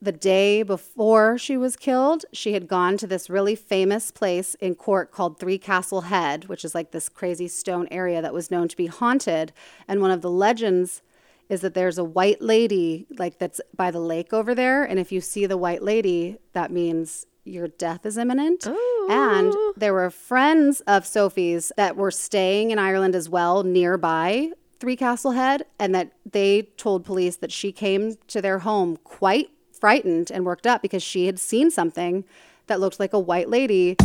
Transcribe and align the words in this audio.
The 0.00 0.12
day 0.12 0.62
before 0.62 1.38
she 1.38 1.56
was 1.56 1.76
killed, 1.76 2.24
she 2.32 2.52
had 2.52 2.68
gone 2.68 2.96
to 2.98 3.06
this 3.06 3.28
really 3.28 3.56
famous 3.56 4.10
place 4.10 4.54
in 4.56 4.74
Cork 4.76 5.10
called 5.10 5.38
Three 5.38 5.58
Castle 5.58 6.02
Head, 6.02 6.44
which 6.44 6.64
is 6.64 6.74
like 6.74 6.92
this 6.92 7.08
crazy 7.08 7.48
stone 7.48 7.88
area 7.90 8.22
that 8.22 8.34
was 8.34 8.50
known 8.50 8.68
to 8.68 8.76
be 8.76 8.86
haunted. 8.86 9.52
And 9.88 10.00
one 10.00 10.12
of 10.12 10.22
the 10.22 10.30
legends 10.30 11.02
is 11.48 11.62
that 11.62 11.74
there's 11.74 11.98
a 11.98 12.04
white 12.04 12.40
lady 12.40 13.06
like 13.18 13.38
that's 13.38 13.60
by 13.74 13.90
the 13.90 14.00
lake 14.00 14.32
over 14.32 14.54
there, 14.54 14.84
and 14.84 14.98
if 14.98 15.10
you 15.10 15.20
see 15.20 15.46
the 15.46 15.56
white 15.56 15.82
lady, 15.82 16.36
that 16.52 16.70
means 16.70 17.26
your 17.44 17.68
death 17.68 18.04
is 18.04 18.18
imminent. 18.18 18.66
And 19.08 19.54
there 19.76 19.94
were 19.94 20.10
friends 20.10 20.80
of 20.82 21.06
Sophie's 21.06 21.72
that 21.76 21.96
were 21.96 22.10
staying 22.10 22.70
in 22.70 22.78
Ireland 22.78 23.14
as 23.14 23.28
well 23.28 23.64
nearby 23.64 24.52
Three 24.78 24.96
Castle 24.96 25.32
Head, 25.32 25.64
and 25.80 25.94
that 25.94 26.12
they 26.30 26.62
told 26.76 27.04
police 27.04 27.36
that 27.38 27.50
she 27.50 27.72
came 27.72 28.16
to 28.28 28.40
their 28.40 28.60
home 28.60 28.96
quite 29.02 29.50
frightened 29.78 30.30
and 30.30 30.44
worked 30.44 30.66
up 30.66 30.82
because 30.82 31.02
she 31.02 31.26
had 31.26 31.38
seen 31.38 31.70
something 31.70 32.24
that 32.66 32.80
looked 32.80 33.00
like 33.00 33.12
a 33.12 33.18
white 33.18 33.48
lady. 33.48 33.96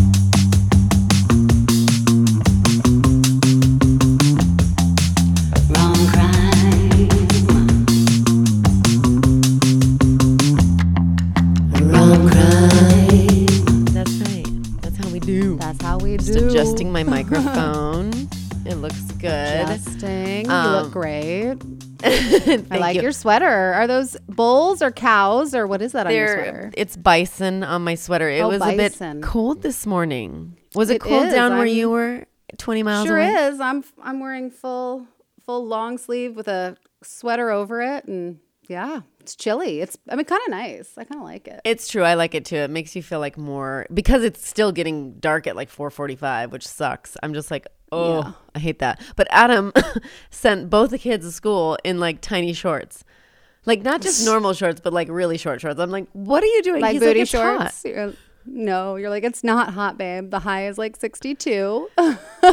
Wrong 5.69 5.95
crime. 6.07 7.09
Wrong 11.91 12.29
crime. 12.29 13.85
That's 13.93 14.11
right. 14.21 14.45
That's 14.81 14.97
how 14.97 15.09
we 15.09 15.19
do. 15.19 15.57
That's 15.57 15.81
how 15.81 15.97
we 15.99 16.17
Just 16.17 16.33
do. 16.33 16.47
adjusting 16.49 16.91
my 16.91 17.03
microphone. 17.17 18.11
It 18.65 18.75
looks 18.75 19.01
good. 19.13 19.29
Adjusting. 19.29 20.45
you 20.45 20.51
Um, 20.51 20.83
look 20.83 20.91
great. 20.93 21.55
I 22.03 22.77
like 22.77 22.95
you. 22.95 23.01
your 23.01 23.11
sweater. 23.11 23.45
Are 23.73 23.87
those 23.87 24.17
bulls 24.27 24.81
or 24.81 24.91
cows 24.91 25.55
or 25.55 25.67
what 25.67 25.81
is 25.81 25.93
that 25.93 26.07
on 26.07 26.13
your 26.13 26.27
sweater? 26.27 26.71
it's 26.75 26.95
bison 26.97 27.63
on 27.63 27.83
my 27.83 27.95
sweater. 27.95 28.29
It 28.29 28.41
Oh, 28.41 28.49
was 28.49 28.59
bison. 28.59 29.17
a 29.17 29.19
bit 29.21 29.23
cold 29.23 29.61
this 29.61 29.85
morning. 29.85 30.57
Was 30.75 30.89
it, 30.89 30.95
It 30.95 31.01
cold 31.01 31.27
is. 31.27 31.33
down 31.33 31.51
where 31.53 31.61
I'm- 31.61 31.67
you 31.75 31.89
were? 31.89 32.25
Twenty 32.57 32.83
miles 32.83 33.07
Sure 33.07 33.17
away. 33.17 33.29
is. 33.33 33.59
I'm 33.59 33.83
I'm 34.01 34.19
wearing 34.19 34.51
full 34.51 35.07
full 35.45 35.65
long 35.65 35.97
sleeve 35.97 36.35
with 36.35 36.47
a 36.47 36.77
sweater 37.01 37.49
over 37.49 37.81
it 37.81 38.05
and 38.05 38.37
yeah, 38.67 39.01
it's 39.23 39.35
chilly. 39.35 39.79
It's 39.81 39.97
I 40.09 40.15
mean 40.15 40.25
kind 40.25 40.41
of 40.45 40.51
nice. 40.51 40.93
I 40.97 41.05
kind 41.05 41.21
of 41.21 41.25
like 41.25 41.47
it. 41.47 41.61
It's 41.63 41.87
true. 41.87 42.03
I 42.03 42.13
like 42.15 42.35
it 42.35 42.43
too. 42.45 42.57
It 42.57 42.69
makes 42.69 42.95
you 42.95 43.01
feel 43.01 43.19
like 43.19 43.37
more 43.37 43.87
because 43.93 44.23
it's 44.23 44.45
still 44.47 44.71
getting 44.71 45.13
dark 45.19 45.47
at 45.47 45.55
like 45.55 45.71
4:45, 45.71 46.51
which 46.51 46.67
sucks. 46.67 47.15
I'm 47.23 47.33
just 47.33 47.49
like, 47.49 47.65
oh, 47.91 48.19
Yeah. 48.21 48.31
I 48.55 48.59
hate 48.59 48.79
that. 48.79 49.01
But 49.15 49.27
Adam 49.31 49.71
sent 50.29 50.69
both 50.69 50.89
the 50.91 50.97
kids 50.99 51.25
to 51.25 51.31
school 51.31 51.77
in 51.83 51.99
like 51.99 52.19
tiny 52.21 52.53
shorts. 52.53 53.03
Like 53.65 53.81
not 53.81 54.01
just 54.01 54.25
normal 54.25 54.53
shorts, 54.53 54.81
but 54.81 54.91
like 54.91 55.07
really 55.09 55.37
short 55.37 55.61
shorts. 55.61 55.79
I'm 55.79 55.89
like, 55.89 56.07
what 56.11 56.43
are 56.43 56.47
you 56.47 56.61
doing? 56.63 56.81
like 56.81 56.93
He's 56.93 57.01
booty 57.01 57.19
like, 57.21 57.29
shorts. 57.29 57.85
No, 58.45 58.95
you're 58.95 59.09
like 59.09 59.23
it's 59.23 59.43
not 59.43 59.73
hot, 59.73 59.97
babe. 59.97 60.31
The 60.31 60.39
high 60.39 60.67
is 60.67 60.77
like 60.77 60.95
62. 60.95 61.89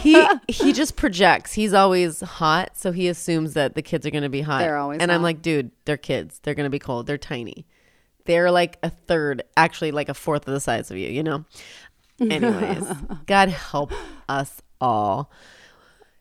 he 0.03 0.27
he 0.49 0.73
just 0.73 0.97
projects. 0.97 1.53
He's 1.53 1.73
always 1.73 2.21
hot, 2.21 2.77
so 2.77 2.93
he 2.93 3.09
assumes 3.09 3.55
that 3.55 3.75
the 3.75 3.83
kids 3.83 4.06
are 4.06 4.11
going 4.11 4.23
to 4.23 4.29
be 4.29 4.43
hot. 4.43 4.61
They're 4.61 4.77
always 4.77 5.00
And 5.00 5.11
I'm 5.11 5.23
like, 5.23 5.43
dude, 5.43 5.71
they're 5.84 5.97
kids. 5.97 6.41
They're 6.43 6.55
going 6.55 6.65
to 6.65 6.71
be 6.71 6.79
cold. 6.79 7.06
They're 7.06 7.19
tiny. 7.19 7.67
They're 8.25 8.50
like 8.50 8.79
a 8.83 8.91
third, 8.91 9.43
actually 9.56 9.91
like 9.91 10.09
a 10.09 10.15
fourth 10.15 10.47
of 10.47 10.55
the 10.55 10.61
size 10.61 10.91
of 10.91 10.97
you, 10.97 11.09
you 11.09 11.23
know. 11.23 11.45
Anyways, 12.21 12.84
God 13.27 13.49
help 13.49 13.93
us 14.29 14.61
all. 14.81 15.31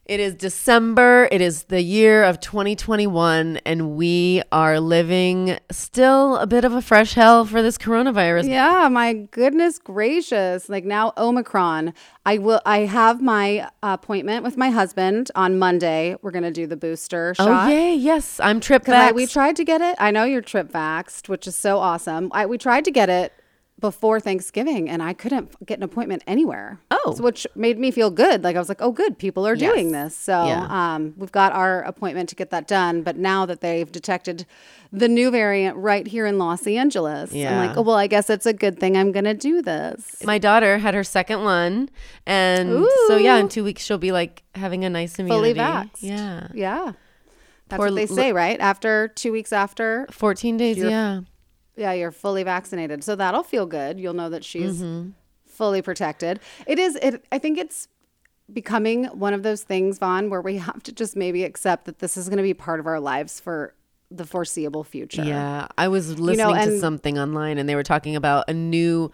It 0.09 0.19
is 0.19 0.33
December. 0.33 1.29
It 1.31 1.39
is 1.39 1.65
the 1.65 1.83
year 1.83 2.23
of 2.23 2.39
2021, 2.39 3.57
and 3.57 3.91
we 3.91 4.41
are 4.51 4.79
living 4.79 5.59
still 5.69 6.37
a 6.37 6.47
bit 6.47 6.65
of 6.65 6.73
a 6.73 6.81
fresh 6.81 7.13
hell 7.13 7.45
for 7.45 7.61
this 7.61 7.77
coronavirus. 7.77 8.49
Yeah, 8.49 8.89
my 8.89 9.13
goodness 9.13 9.77
gracious. 9.77 10.67
Like 10.67 10.83
now 10.83 11.13
Omicron. 11.15 11.93
I 12.25 12.39
will 12.39 12.59
I 12.65 12.79
have 12.79 13.21
my 13.21 13.69
appointment 13.83 14.43
with 14.43 14.57
my 14.57 14.71
husband 14.71 15.29
on 15.35 15.59
Monday. 15.59 16.15
We're 16.23 16.31
going 16.31 16.41
to 16.41 16.49
do 16.49 16.65
the 16.65 16.75
booster 16.75 17.35
show. 17.35 17.43
Oh, 17.43 17.45
shot. 17.45 17.69
yay. 17.69 17.93
Yes, 17.93 18.39
I'm 18.39 18.59
trip 18.59 18.89
I 18.89 19.11
vaxxed. 19.11 19.13
we 19.13 19.27
tried 19.27 19.57
to 19.57 19.63
get 19.63 19.79
it. 19.79 19.95
I 19.99 20.09
know 20.09 20.23
you're 20.23 20.41
trip 20.41 20.71
vaxxed, 20.71 21.29
which 21.29 21.45
is 21.45 21.55
so 21.55 21.77
awesome. 21.77 22.31
I 22.33 22.47
we 22.47 22.57
tried 22.57 22.85
to 22.85 22.91
get 22.91 23.11
it 23.11 23.31
before 23.79 24.19
Thanksgiving 24.19 24.89
and 24.89 25.01
I 25.01 25.13
couldn't 25.13 25.65
get 25.65 25.77
an 25.79 25.83
appointment 25.83 26.23
anywhere. 26.27 26.79
Oh. 26.91 27.13
So, 27.15 27.23
which 27.23 27.47
made 27.55 27.79
me 27.79 27.91
feel 27.91 28.09
good. 28.11 28.43
Like 28.43 28.55
I 28.55 28.59
was 28.59 28.67
like, 28.69 28.81
"Oh 28.81 28.91
good, 28.91 29.17
people 29.17 29.47
are 29.47 29.55
doing 29.55 29.89
Yes. 29.91 30.03
this." 30.13 30.15
So, 30.17 30.45
Yeah. 30.45 30.67
um 30.69 31.13
we've 31.17 31.31
got 31.31 31.53
our 31.53 31.81
appointment 31.83 32.29
to 32.29 32.35
get 32.35 32.49
that 32.51 32.67
done, 32.67 33.03
but 33.03 33.15
now 33.17 33.45
that 33.45 33.61
they've 33.61 33.91
detected 33.91 34.45
the 34.91 35.07
new 35.07 35.29
variant 35.31 35.77
right 35.77 36.07
here 36.07 36.25
in 36.25 36.37
Los 36.39 36.65
Angeles, 36.67 37.31
I'm 37.31 37.37
Yeah. 37.37 37.67
like, 37.67 37.77
"Oh, 37.77 37.81
well, 37.81 37.95
I 37.95 38.07
guess 38.07 38.29
it's 38.29 38.45
a 38.45 38.53
good 38.53 38.79
thing 38.79 38.97
I'm 38.97 39.11
going 39.11 39.25
to 39.25 39.33
do 39.35 39.61
this." 39.61 40.23
My 40.25 40.37
daughter 40.39 40.79
had 40.79 40.93
her 40.93 41.03
second 41.03 41.43
one, 41.43 41.89
and 42.25 42.85
so 43.07 43.17
yeah, 43.17 43.37
in 43.37 43.49
two 43.49 43.63
weeks 43.63 43.83
she'll 43.83 43.97
be 43.97 44.11
like 44.11 44.43
having 44.55 44.83
a 44.83 44.89
nice 44.89 45.17
immunity. 45.19 45.53
Fully 45.53 45.59
vaxxed. 45.67 46.01
Yeah, 46.01 46.47
Yeah. 46.53 46.91
That's 47.69 47.77
Poor 47.77 47.89
what 47.89 47.95
they 47.97 48.07
say, 48.07 48.33
right? 48.33 48.59
After 48.59 49.09
2 49.09 49.31
weeks 49.31 49.53
after 49.53 50.07
fourteen 50.09 50.57
days. 50.57 50.77
Yeah, 50.77 51.19
Yeah, 51.79 51.93
you're 51.93 52.11
fully 52.11 52.43
vaccinated. 52.43 53.03
So 53.03 53.15
that'll 53.15 53.43
feel 53.43 53.65
good. 53.65 53.99
You'll 53.99 54.13
know 54.13 54.29
that 54.29 54.43
she's 54.43 54.81
Mm-hmm. 54.81 55.09
fully 55.47 55.81
protected. 55.81 56.39
It 56.67 56.77
is 56.79 56.95
it 56.97 57.25
I 57.31 57.39
think 57.39 57.57
it's 57.57 57.87
becoming 58.51 59.05
one 59.05 59.33
of 59.33 59.43
those 59.43 59.63
things, 59.63 59.97
Vaughn, 59.99 60.29
where 60.29 60.41
we 60.41 60.57
have 60.57 60.81
to 60.83 60.91
just 60.91 61.15
maybe 61.15 61.43
accept 61.43 61.85
that 61.85 61.99
this 61.99 62.17
is 62.17 62.27
going 62.29 62.37
to 62.37 62.43
be 62.43 62.53
part 62.53 62.79
of 62.79 62.87
our 62.87 62.99
lives 62.99 63.39
for 63.39 63.73
the 64.11 64.25
foreseeable 64.25 64.83
future. 64.83 65.23
yeah. 65.23 65.67
I 65.77 65.87
was 65.87 66.19
listening 66.19 66.55
to 66.55 66.71
and- 66.71 66.79
something 66.79 67.19
online, 67.19 67.57
and 67.59 67.69
they 67.69 67.75
were 67.75 67.83
talking 67.83 68.15
about 68.15 68.45
a 68.49 68.53
new 68.53 69.11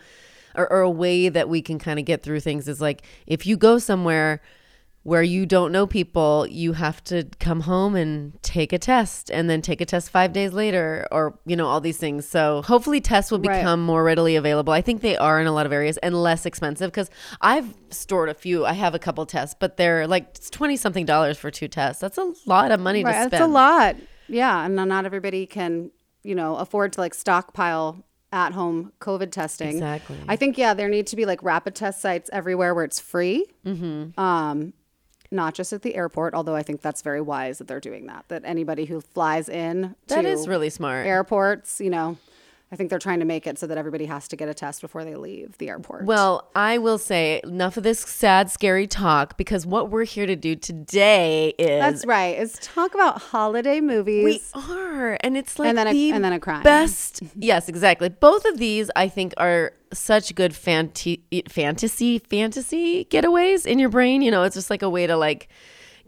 or, 0.56 0.72
or 0.72 0.80
a 0.82 0.90
way 0.90 1.28
that 1.28 1.50
we 1.50 1.62
can 1.62 1.78
kind 1.80 2.00
of 2.00 2.06
get 2.06 2.24
through 2.24 2.40
things. 2.40 2.68
Is 2.70 2.80
like 2.80 3.02
if 3.28 3.46
you 3.46 3.58
go 3.58 3.78
somewhere 3.78 4.42
where 5.06 5.22
you 5.22 5.46
don't 5.46 5.72
know 5.72 5.86
people, 5.86 6.48
you 6.50 6.74
have 6.74 7.04
to 7.04 7.24
come 7.40 7.62
home 7.62 7.96
and 7.96 8.42
take 8.42 8.74
a 8.74 8.80
test 8.80 9.30
and 9.30 9.48
then 9.48 9.62
take 9.62 9.80
a 9.80 9.86
test 9.86 10.10
five 10.10 10.34
days 10.34 10.52
later, 10.52 11.08
or, 11.12 11.38
you 11.46 11.56
know, 11.56 11.68
all 11.68 11.80
these 11.80 11.98
things. 12.00 12.28
So 12.28 12.64
hopefully 12.64 13.00
tests 13.00 13.30
will 13.30 13.38
Right. 13.40 13.60
become 13.60 13.82
more 13.86 14.04
readily 14.04 14.36
available. 14.36 14.74
I 14.74 14.82
think 14.82 15.02
they 15.02 15.16
are 15.16 15.40
in 15.40 15.46
a 15.46 15.52
lot 15.52 15.68
of 15.68 15.72
areas 15.72 15.98
and 15.98 16.16
less 16.24 16.44
expensive 16.48 16.90
because 16.90 17.12
I've 17.40 17.72
stored 17.92 18.30
a 18.30 18.34
few. 18.34 18.66
I 18.66 18.74
have 18.74 18.96
a 18.96 19.00
couple 19.00 19.24
tests, 19.28 19.56
but 19.60 19.78
they're 19.78 20.08
like 20.08 20.40
20 20.50 20.76
something 20.76 21.06
dollars 21.06 21.38
for 21.38 21.52
two 21.52 21.68
tests. 21.68 22.02
That's 22.02 22.18
a 22.18 22.34
lot 22.48 22.72
of 22.72 22.80
money 22.80 23.04
to 23.04 23.08
Right, 23.08 23.16
spend. 23.16 23.32
that's 23.32 23.44
a 23.44 23.48
lot. 23.48 23.96
Yeah, 24.28 24.66
and 24.66 24.76
not 24.76 25.06
everybody 25.06 25.46
can, 25.46 25.92
you 26.24 26.34
know, 26.34 26.56
afford 26.56 26.94
to 26.94 27.02
like 27.02 27.14
stockpile 27.14 28.04
at 28.32 28.54
home 28.54 28.92
COVID 29.02 29.32
testing. 29.32 29.70
Exactly. 29.70 30.18
I 30.28 30.36
think 30.36 30.58
yeah, 30.58 30.74
there 30.74 30.90
need 30.90 31.06
to 31.06 31.16
be 31.16 31.26
like 31.28 31.44
rapid 31.44 31.76
test 31.76 32.02
sites 32.02 32.28
everywhere 32.34 32.74
where 32.74 32.84
it's 32.86 33.00
free. 33.00 33.46
Mm-hmm. 33.64 34.20
Um, 34.20 34.74
not 35.36 35.54
just 35.54 35.72
at 35.74 35.82
the 35.82 35.96
airport, 35.96 36.34
although 36.34 36.56
I 36.56 36.64
think 36.64 36.82
that's 36.82 37.02
very 37.02 37.22
wise 37.22 37.58
that 37.60 37.68
they're 37.68 37.80
doing 37.80 38.08
that. 38.08 38.26
That 38.30 38.42
anybody 38.46 38.86
who 38.86 39.02
flies 39.02 39.48
in 39.50 39.96
That 40.08 40.22
to 40.24 40.28
is 40.28 40.48
really 40.48 40.70
smart. 40.70 41.06
airports, 41.06 41.80
you 41.80 41.90
know, 41.90 42.18
I 42.72 42.76
think 42.76 42.90
they're 42.90 42.98
trying 43.00 43.20
to 43.20 43.26
make 43.26 43.46
it 43.46 43.60
so 43.60 43.68
that 43.68 43.78
everybody 43.78 44.06
has 44.08 44.28
to 44.30 44.36
get 44.36 44.50
a 44.50 44.54
test 44.54 44.82
before 44.82 45.06
they 45.06 45.16
leave 45.16 45.58
the 45.60 45.70
airport. 45.70 46.06
Well, 46.06 46.50
I 46.56 46.80
will 46.80 46.98
say 46.98 47.40
enough 47.44 47.78
of 47.78 47.84
this 47.84 48.00
sad, 48.00 48.50
scary 48.50 48.88
talk 48.88 49.38
because 49.38 49.66
what 49.68 49.92
we're 49.92 50.04
here 50.04 50.26
to 50.26 50.36
do 50.36 50.56
today 50.56 51.54
is 51.60 51.68
that's 51.80 52.06
right. 52.06 52.38
Is 52.38 52.54
talk 52.62 52.94
about 52.96 53.22
holiday 53.22 53.82
movies. 53.82 54.52
We 54.56 54.62
are, 54.62 55.18
and 55.22 55.38
it's 55.38 55.60
like 55.60 55.70
And 55.70 55.78
then 55.78 55.88
a- 55.88 55.92
the 55.94 56.12
and 56.12 56.24
then 56.26 56.34
a 56.34 56.40
crime. 56.40 56.64
Best, 56.64 57.22
yes, 57.36 57.70
exactly. 57.70 58.10
Both 58.10 58.46
of 58.46 58.58
these, 58.58 58.90
I 58.96 59.10
think, 59.10 59.34
are 59.38 59.74
such 59.96 60.36
good 60.36 60.56
fanti- 60.56 61.24
fantasy 61.50 62.20
fantasy 62.20 63.06
getaways 63.06 63.66
in 63.66 63.80
your 63.80 63.90
brain. 63.90 64.22
You 64.22 64.32
know, 64.32 64.44
it's 64.44 64.56
just 64.56 64.70
like 64.70 64.82
a 64.82 64.90
way 64.90 65.08
to 65.08 65.18
like 65.18 65.50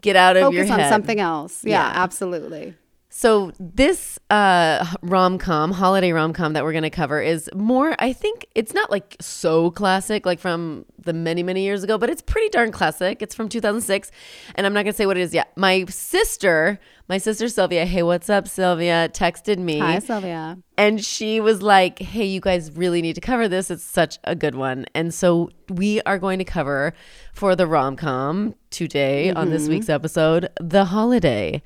get 0.01 0.16
out 0.16 0.38
of 0.38 0.54
your 0.54 0.63
Focus 0.63 0.72
on 0.74 0.80
head. 0.80 0.89
something 0.89 1.19
else. 1.19 1.63
Yeah, 1.66 1.72
Yeah. 1.92 2.04
absolutely. 2.04 2.75
So 3.18 3.52
this 3.60 4.19
uh, 4.30 4.86
rom 5.02 5.40
com, 5.40 5.72
holiday 5.72 6.12
rom 6.12 6.34
com 6.34 6.54
that 6.54 6.64
we're 6.64 6.72
going 6.72 6.84
to 6.84 6.92
cover 6.92 7.19
is 7.19 7.50
more. 7.56 7.96
I 7.98 8.14
think 8.14 8.46
it's 8.54 8.75
not 8.75 8.92
like 8.92 9.16
so 9.19 9.72
classic, 9.72 10.24
like 10.24 10.40
from 10.40 10.86
the 11.00 11.14
many 11.14 11.42
many 11.42 11.64
years 11.64 11.84
ago, 11.84 11.98
but 11.98 12.12
it's 12.12 12.22
pretty 12.22 12.50
darn 12.50 12.72
classic. 12.72 13.24
It's 13.24 13.34
from 13.34 13.50
2006, 13.50 14.12
and 14.54 14.68
I'm 14.68 14.74
not 14.74 14.84
going 14.84 14.94
to 14.94 14.98
say 14.98 15.08
what 15.08 15.18
it 15.18 15.22
is 15.22 15.34
yet. 15.34 15.52
My 15.58 15.86
sister, 15.86 16.80
my 17.10 17.18
sister 17.18 17.48
Sylvia, 17.48 17.88
hey, 17.88 18.04
what's 18.04 18.30
up, 18.30 18.48
Sylvia? 18.48 19.10
Texted 19.12 19.58
me. 19.58 19.80
Hi, 19.80 19.98
Sylvia. 19.98 20.60
And 20.78 21.04
she 21.04 21.40
was 21.40 21.64
like, 21.64 21.98
hey, 21.98 22.25
you 22.25 22.40
guys 22.40 22.72
really 22.74 23.02
need 23.02 23.16
to 23.16 23.22
cover 23.22 23.48
this. 23.48 23.72
It's 23.72 23.84
such 23.84 24.19
a 24.25 24.36
good 24.36 24.54
one. 24.54 24.86
And 24.94 25.12
so 25.12 25.50
we 25.69 26.02
are 26.04 26.19
going 26.19 26.38
to 26.38 26.46
cover 26.46 26.94
for 27.34 27.56
the 27.56 27.66
rom 27.66 27.96
com 27.96 28.54
today 28.69 29.31
on 29.31 29.46
Mm-hmm. 29.48 29.54
this 29.54 29.68
week's 29.68 29.90
episode, 29.90 30.50
The 30.62 30.86
Holiday. 30.86 31.64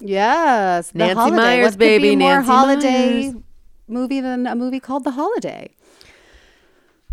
Yes, 0.00 0.90
The 0.90 0.98
Nancy 0.98 1.14
Holiday. 1.14 1.36
Meyers, 1.36 1.64
what 1.64 1.72
could 1.72 1.78
baby, 1.78 2.10
be 2.10 2.16
more 2.16 2.36
Nancy 2.36 2.46
holiday 2.46 3.22
Meyers. 3.22 3.42
movie 3.88 4.20
than 4.20 4.46
a 4.46 4.54
movie 4.54 4.80
called 4.80 5.04
The 5.04 5.12
Holiday? 5.12 5.74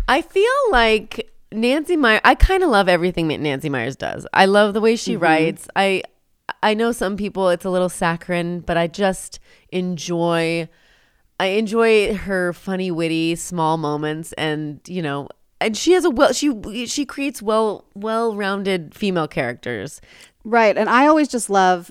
I 0.06 0.20
feel 0.20 0.52
like 0.70 1.30
Nancy 1.50 1.96
Meyers. 1.96 2.20
I 2.24 2.34
kind 2.34 2.62
of 2.62 2.70
love 2.70 2.88
everything 2.88 3.28
that 3.28 3.40
Nancy 3.40 3.68
Meyers 3.68 3.96
does. 3.96 4.26
I 4.34 4.46
love 4.46 4.74
the 4.74 4.80
way 4.80 4.96
she 4.96 5.14
mm-hmm. 5.14 5.22
writes. 5.22 5.68
I 5.74 6.02
I 6.62 6.74
know 6.74 6.92
some 6.92 7.16
people 7.16 7.48
it's 7.48 7.64
a 7.64 7.70
little 7.70 7.88
saccharine, 7.88 8.60
but 8.60 8.76
I 8.76 8.86
just 8.86 9.40
enjoy. 9.70 10.68
I 11.40 11.46
enjoy 11.46 12.14
her 12.14 12.52
funny, 12.52 12.90
witty, 12.90 13.34
small 13.36 13.76
moments, 13.76 14.32
and 14.34 14.80
you 14.86 15.02
know, 15.02 15.28
and 15.60 15.76
she 15.76 15.92
has 15.92 16.04
a 16.04 16.10
well. 16.10 16.32
She 16.32 16.86
she 16.86 17.06
creates 17.06 17.40
well 17.40 17.86
well 17.94 18.36
rounded 18.36 18.94
female 18.94 19.26
characters. 19.26 20.00
Right, 20.44 20.76
and 20.76 20.90
I 20.90 21.06
always 21.06 21.28
just 21.28 21.48
love 21.48 21.90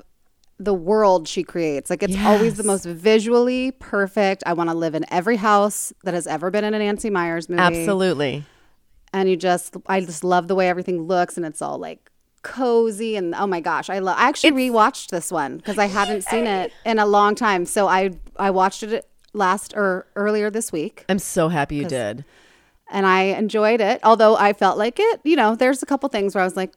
the 0.66 0.74
world 0.74 1.28
she 1.28 1.44
creates. 1.44 1.90
Like 1.90 2.04
it's 2.04 2.18
always 2.18 2.56
the 2.58 2.64
most 2.64 2.86
visually 2.86 3.72
perfect. 3.72 4.44
I 4.46 4.54
want 4.54 4.70
to 4.70 4.76
live 4.76 4.96
in 4.96 5.06
every 5.12 5.38
house 5.38 5.92
that 6.04 6.14
has 6.14 6.28
ever 6.28 6.50
been 6.52 6.64
in 6.64 6.74
a 6.74 6.80
Nancy 6.80 7.10
Meyers 7.10 7.50
movie. 7.50 7.62
Absolutely. 7.62 8.44
and 9.14 9.30
you 9.30 9.36
just 9.38 9.76
I 9.88 10.02
just 10.02 10.24
love 10.24 10.48
the 10.48 10.56
way 10.56 10.70
everything 10.70 11.04
looks 11.04 11.38
and 11.38 11.46
it's 11.46 11.62
all 11.62 11.78
like 11.78 12.10
cozy 12.42 13.16
and 13.16 13.34
oh 13.36 13.48
my 13.48 13.62
gosh 13.62 13.90
I 13.90 14.00
love 14.00 14.18
I 14.20 14.28
actually 14.28 14.52
rewatched 14.52 15.12
this 15.12 15.32
one 15.32 15.58
because 15.58 15.78
I 15.78 15.86
hadn't 15.86 16.24
seen 16.24 16.46
it 16.46 16.74
in 16.86 17.00
a 17.00 17.06
long 17.06 17.36
time 17.36 17.66
so 17.66 17.88
I 17.88 18.12
I 18.38 18.50
watched 18.52 18.84
it 18.84 19.08
last 19.34 19.74
or 19.76 20.08
earlier 20.16 20.50
this 20.50 20.72
week 20.72 21.06
I'm 21.08 21.20
so 21.20 21.48
happy 21.48 21.76
you 21.78 21.86
did. 21.86 22.26
and 22.92 23.06
I 23.06 23.22
enjoyed 23.24 23.80
it 23.80 24.02
although 24.04 24.36
I 24.36 24.52
felt 24.52 24.78
like 24.78 25.00
it 25.00 25.22
you 25.24 25.36
know 25.38 25.56
there's 25.56 25.82
a 25.82 25.86
couple 25.86 26.10
things 26.10 26.36
where 26.36 26.42
I 26.42 26.46
was 26.46 26.58
like. 26.58 26.74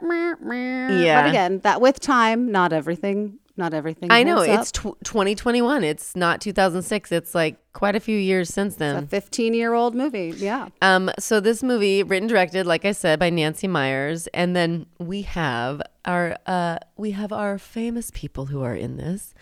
Yeah. 0.00 1.22
but 1.22 1.28
again 1.30 1.60
that 1.60 1.80
with 1.80 2.00
time 2.00 2.50
not 2.50 2.72
everything 2.72 3.38
not 3.58 3.74
everything 3.74 4.10
I 4.12 4.22
know 4.22 4.38
it's 4.38 4.70
tw- 4.70 4.94
2021. 5.02 5.82
It's 5.82 6.14
not 6.14 6.40
2006. 6.40 7.10
It's 7.10 7.34
like 7.34 7.56
quite 7.72 7.96
a 7.96 8.00
few 8.00 8.16
years 8.16 8.48
since 8.50 8.76
then. 8.76 9.02
a 9.02 9.06
15 9.06 9.52
year 9.52 9.74
old 9.74 9.96
movie 9.96 10.32
yeah 10.36 10.68
Um, 10.80 11.10
so 11.18 11.40
this 11.40 11.62
movie, 11.64 12.04
written 12.04 12.28
directed, 12.28 12.66
like 12.68 12.84
I 12.84 12.92
said, 12.92 13.18
by 13.18 13.30
Nancy 13.30 13.66
Meyers, 13.66 14.28
and 14.28 14.54
then 14.54 14.86
we 15.00 15.22
have 15.22 15.82
our 16.04 16.36
uh, 16.46 16.78
we 16.96 17.10
have 17.10 17.32
our 17.32 17.58
famous 17.58 18.12
people 18.14 18.46
who 18.46 18.62
are 18.62 18.76
in 18.76 18.96
this, 18.96 19.34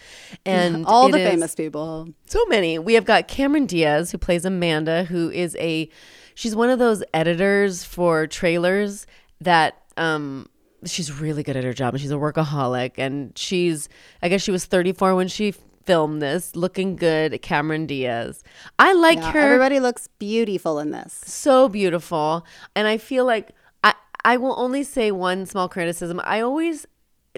and 0.47 0.87
all 0.87 1.11
the 1.11 1.19
famous 1.19 1.55
people 1.55 2.09
so 2.27 2.43
many. 2.47 2.79
We 2.79 2.95
have 2.95 3.05
got 3.05 3.29
Cameron 3.29 3.67
Diaz 3.67 4.13
who 4.13 4.19
plays 4.19 4.47
Amanda, 4.47 5.05
who 5.05 5.31
is 5.31 5.55
a 5.61 5.91
she's 6.35 6.57
one 6.57 6.71
of 6.71 6.79
those 6.79 7.05
editors 7.13 7.85
for 7.85 8.27
trailers 8.27 9.07
that 9.43 9.83
um 9.97 10.47
she's 10.85 11.11
really 11.21 11.43
good 11.43 11.57
at 11.57 11.65
her 11.65 11.73
job 11.73 11.95
and 11.95 12.01
she's 12.01 12.11
a 12.11 12.15
workaholic 12.17 12.93
and 12.99 13.37
she's 13.37 13.89
I 14.23 14.29
guess 14.29 14.43
she 14.43 14.51
was 14.51 14.65
34 14.67 15.15
when 15.15 15.29
she 15.29 15.53
filmed 15.85 16.21
this, 16.21 16.57
looking 16.57 16.97
good, 16.97 17.41
Cameron 17.43 17.87
Diaz. 17.87 18.43
I 18.79 18.93
like 18.93 19.19
Yeah, 19.19 19.31
her. 19.33 19.39
everybody 19.39 19.79
looks 19.79 20.09
beautiful 20.19 20.81
in 20.81 20.91
this. 20.91 21.13
So 21.25 21.69
beautiful. 21.69 22.45
And 22.75 22.87
i 22.89 22.99
feel 22.99 23.25
like 23.25 23.51
i 23.85 23.95
i 24.25 24.37
will 24.37 24.55
only 24.59 24.83
say 24.83 25.11
one 25.13 25.47
small 25.47 25.69
criticism. 25.69 26.21
I 26.25 26.41
always 26.41 26.87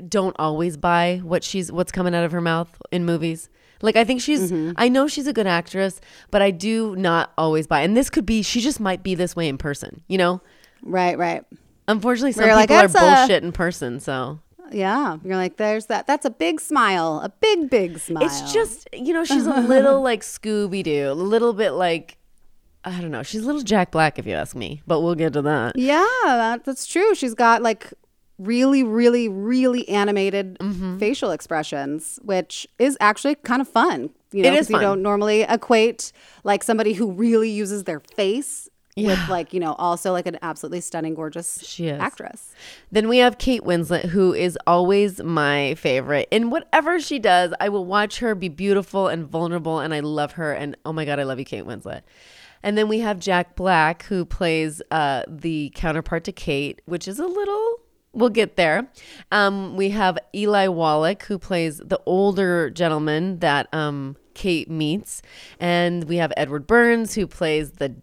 don't 0.08 0.36
always 0.38 0.76
buy 0.76 1.20
what 1.24 1.42
she's 1.44 1.70
what's 1.72 1.90
coming 1.92 2.14
out 2.14 2.24
of 2.24 2.32
her 2.32 2.40
mouth 2.40 2.70
in 2.90 3.04
movies. 3.04 3.48
Like 3.82 3.96
i 3.96 4.02
think 4.04 4.20
she's 4.20 4.50
Mm-hmm. 4.50 4.72
i 4.76 4.88
know 4.88 5.06
she's 5.06 5.26
a 5.28 5.32
good 5.32 5.46
actress 5.46 6.00
but 6.32 6.42
i 6.42 6.50
do 6.50 6.96
not 6.96 7.32
always 7.38 7.66
buy 7.68 7.82
and 7.82 7.96
this 7.96 8.10
could 8.10 8.26
be 8.26 8.42
she 8.42 8.60
just 8.60 8.80
might 8.80 9.02
be 9.04 9.14
this 9.14 9.36
way 9.36 9.46
in 9.48 9.56
person 9.58 10.02
you 10.08 10.18
know? 10.18 10.40
Right 10.82 11.16
right 11.16 11.44
unfortunately 11.88 12.32
some 12.32 12.44
you're 12.46 12.54
like, 12.54 12.68
people 12.68 12.84
are 12.84 12.88
"That's 12.88 12.94
a- 12.94 13.16
bullshit 13.26 13.42
in 13.42 13.50
person 13.52 13.98
so 14.00 14.38
Yeah, 14.70 15.16
you're 15.24 15.36
like, 15.36 15.56
there's 15.56 15.86
that. 15.86 16.06
That's 16.06 16.26
a 16.26 16.30
big 16.30 16.60
smile, 16.60 17.20
a 17.24 17.30
big, 17.30 17.70
big 17.70 17.98
smile. 17.98 18.22
it's 18.24 18.52
just 18.52 18.86
you 18.92 19.12
know 19.14 19.24
she's 19.24 19.46
a 19.46 19.60
little 19.74 20.02
like 20.02 20.20
scooby-doo 20.20 21.10
a 21.10 21.14
little 21.14 21.52
bit 21.54 21.70
like 21.72 22.18
i 22.84 23.00
don't 23.00 23.10
know 23.10 23.22
she's 23.24 23.42
a 23.42 23.46
little 23.46 23.62
jack 23.62 23.90
black 23.90 24.18
if 24.20 24.26
you 24.26 24.34
ask 24.34 24.54
me 24.54 24.80
but 24.86 25.00
we'll 25.00 25.14
get 25.16 25.32
to 25.32 25.42
that 25.42 25.72
yeah, 25.76 26.06
that, 26.24 26.64
that's 26.64 26.86
true. 26.86 27.14
She's 27.14 27.34
got 27.34 27.60
like 27.62 27.92
really, 28.38 28.84
really, 28.84 29.28
really 29.28 29.88
animated 29.88 30.56
Mm-hmm. 30.60 30.98
facial 30.98 31.32
expressions, 31.32 32.20
which 32.22 32.68
is 32.78 32.96
actually 33.00 33.34
kind 33.36 33.60
of 33.60 33.66
fun. 33.68 34.10
You 34.32 34.42
know, 34.44 34.50
It 34.50 34.54
is 34.54 34.66
'cause 34.66 34.70
you 34.70 34.76
fun. 34.76 34.82
don't 34.82 35.02
normally 35.02 35.42
equate 35.42 36.12
like 36.44 36.62
somebody 36.62 36.92
who 36.92 37.10
really 37.10 37.50
uses 37.50 37.82
their 37.84 37.98
face 38.00 38.67
with 39.06 39.28
like 39.28 39.52
you 39.52 39.60
know 39.60 39.74
also 39.74 40.12
like 40.12 40.26
an 40.26 40.38
absolutely 40.42 40.80
stunning, 40.80 41.14
gorgeous 41.14 41.60
She 41.62 41.88
is. 41.88 42.00
actress. 42.00 42.52
Then 42.90 43.08
we 43.08 43.18
have 43.18 43.38
Kate 43.38 43.62
Winslet, 43.62 44.06
who 44.06 44.32
is 44.34 44.58
always 44.66 45.22
my 45.22 45.74
favorite. 45.74 46.28
In 46.30 46.50
whatever 46.50 47.00
she 47.00 47.18
does, 47.18 47.52
I 47.60 47.68
will 47.68 47.84
watch 47.84 48.18
her 48.18 48.34
be 48.34 48.48
beautiful 48.48 49.08
and 49.08 49.26
vulnerable, 49.26 49.80
and 49.80 49.92
I 49.94 50.00
love 50.00 50.32
her. 50.32 50.52
And 50.52 50.76
oh 50.84 50.92
my 50.92 51.04
God, 51.04 51.18
I 51.18 51.24
love 51.24 51.38
you, 51.38 51.44
Kate 51.44 51.64
Winslet. 51.64 52.02
And 52.62 52.76
then 52.76 52.88
we 52.88 52.98
have 53.00 53.20
Jack 53.20 53.54
Black, 53.54 54.02
who 54.04 54.24
plays 54.24 54.82
uh, 54.90 55.22
the 55.28 55.70
counterpart 55.74 56.24
to 56.24 56.32
Kate, 56.32 56.82
which 56.86 57.06
is 57.06 57.18
a 57.18 57.26
little. 57.26 57.76
We'll 58.12 58.30
get 58.30 58.56
there. 58.56 58.88
Um, 59.30 59.76
we 59.76 59.90
have 59.90 60.18
Eli 60.34 60.66
Wallach, 60.66 61.22
who 61.24 61.38
plays 61.38 61.78
the 61.78 62.00
older 62.04 62.68
gentleman 62.70 63.38
that 63.40 63.72
um, 63.72 64.16
Kate 64.34 64.68
meets. 64.68 65.22
And 65.60 66.04
we 66.04 66.16
have 66.16 66.32
Edward 66.36 66.66
Burns, 66.66 67.14
who 67.14 67.26
plays 67.26 67.72
the 67.72 67.94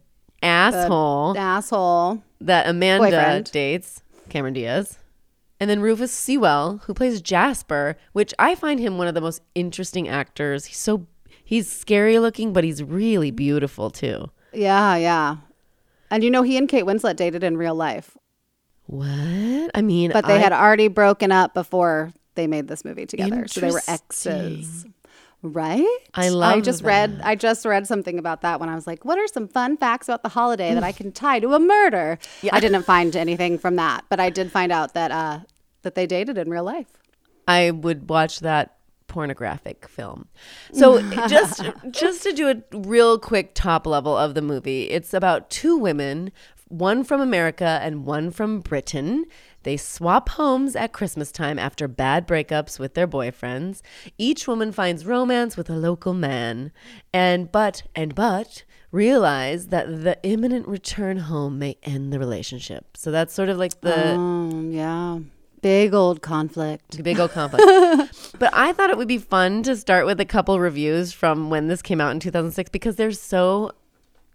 asshole 0.46 1.36
Asshole. 1.38 2.24
that 2.42 2.68
Amanda 2.68 3.04
Boyfriend. 3.10 3.52
dates, 3.52 4.02
Cameron 4.30 4.54
Diaz. 4.54 5.00
And 5.60 5.70
then 5.70 5.80
Rufus 5.80 6.12
Sewell, 6.12 6.82
who 6.86 6.94
plays 6.94 7.22
Jasper, 7.22 7.96
which 8.14 8.34
I 8.38 8.56
find 8.56 8.80
him 8.80 8.98
one 8.98 9.08
of 9.08 9.14
the 9.16 9.22
most 9.22 9.42
interesting 9.56 10.08
actors. 10.08 10.66
He's 10.66 10.78
so 10.78 11.08
he's 11.44 11.72
scary 11.72 12.20
looking, 12.20 12.52
but 12.54 12.64
he's 12.64 12.84
really 12.84 13.32
beautiful 13.32 13.90
too. 13.90 14.30
Yeah, 14.54 14.96
yeah. 14.98 15.38
And 16.12 16.24
you 16.24 16.30
know, 16.30 16.44
he 16.44 16.58
and 16.58 16.68
Kate 16.70 16.84
Winslet 16.86 17.16
dated 17.16 17.44
in 17.44 17.58
real 17.58 17.76
life, 17.76 18.18
What? 18.86 19.72
I 19.74 19.82
mean, 19.82 20.12
but 20.12 20.26
they 20.28 20.36
I- 20.36 20.40
had 20.40 20.54
already 20.54 20.88
broken 20.90 21.32
up 21.32 21.54
before 21.54 22.14
they 22.36 22.48
made 22.48 22.68
this 22.68 22.84
movie 22.86 23.06
together. 23.06 23.48
So 23.48 23.62
they 23.62 23.72
were 23.72 23.82
exes. 23.88 24.86
Right? 25.54 25.98
I 26.14 26.30
love 26.30 26.56
I 26.56 26.62
just 26.62 26.84
read 26.84 27.22
I 27.24 27.36
just 27.36 27.66
read 27.66 27.88
something 27.88 28.18
about 28.18 28.42
that 28.42 28.60
when 28.60 28.70
I 28.70 28.76
was 28.76 28.88
like, 28.88 29.06
what 29.06 29.20
are 29.20 29.28
some 29.28 29.48
fun 29.48 29.78
facts 29.78 30.08
about 30.08 30.24
the 30.24 30.30
holiday 30.30 30.74
that 30.74 30.84
I 30.84 30.92
can 30.92 31.12
tie 31.12 31.40
to 31.40 31.54
a 31.54 31.60
murder? 31.60 32.18
I 32.52 32.60
didn't 32.60 32.84
find 32.84 33.16
anything 33.16 33.58
from 33.58 33.76
that, 33.76 34.06
but 34.10 34.20
I 34.20 34.30
did 34.30 34.52
find 34.52 34.72
out 34.72 34.94
that 34.94 35.12
uh 35.12 35.40
that 35.84 35.96
they 35.96 36.08
dated 36.08 36.38
in 36.38 36.50
real 36.50 36.64
life. 36.64 36.88
I 37.48 37.72
would 37.72 38.10
watch 38.10 38.40
that 38.40 38.78
pornographic 39.08 39.88
film. 39.88 40.28
So 40.74 41.02
just 41.28 41.64
just 41.92 42.24
to 42.24 42.34
do 42.34 42.50
a 42.50 42.78
real 42.78 43.20
quick 43.20 43.52
top 43.54 43.86
level 43.86 44.18
of 44.18 44.34
the 44.34 44.42
movie, 44.42 44.90
it's 44.90 45.14
about 45.14 45.50
two 45.50 45.78
women 45.78 46.32
one 46.68 47.04
from 47.04 47.22
America 47.22 47.80
and 47.82 48.06
one 48.06 48.32
from 48.32 48.60
Britain. 48.60 49.26
They 49.66 49.78
swap 49.78 50.30
homes 50.30 50.76
at 50.76 50.94
Christmas 50.94 51.32
time 51.32 51.58
after 51.58 51.88
bad 51.88 52.28
breakups 52.28 52.78
with 52.78 52.94
their 52.94 53.08
boyfriends. 53.08 53.82
Each 54.20 54.48
woman 54.48 54.72
finds 54.72 55.08
romance 55.08 55.58
with 55.58 55.72
a 55.72 55.76
local 55.76 56.14
man. 56.14 56.72
And 57.12 57.52
but 57.52 57.82
and 57.96 58.14
but 58.14 58.64
realize 58.92 59.68
that 59.68 59.88
the 60.04 60.20
imminent 60.22 60.68
return 60.68 61.18
home 61.18 61.58
may 61.58 61.78
end 61.82 62.14
the 62.14 62.20
relationship. 62.20 62.96
So 62.96 63.10
that's 63.10 63.34
sort 63.34 63.50
of 63.50 63.58
like 63.58 63.82
the 63.82 64.12
Um, 64.12 64.72
yeah. 64.72 65.20
Big 65.64 65.96
old 65.96 66.22
conflict. 66.22 67.02
big 67.02 67.20
old 67.20 67.32
conflict. 67.32 67.66
but 68.40 68.52
I 68.54 68.72
thought 68.72 68.92
it 68.92 68.98
would 68.98 69.08
be 69.08 69.18
fun 69.18 69.64
to 69.64 69.76
start 69.76 70.06
with 70.06 70.20
a 70.20 70.26
couple 70.26 70.60
reviews 70.60 71.12
from 71.12 71.50
when 71.50 71.70
this 71.70 71.82
came 71.82 72.00
out 72.00 72.12
in 72.12 72.20
2006 72.20 72.70
because 72.70 72.98
they're 72.98 73.12
so 73.12 73.72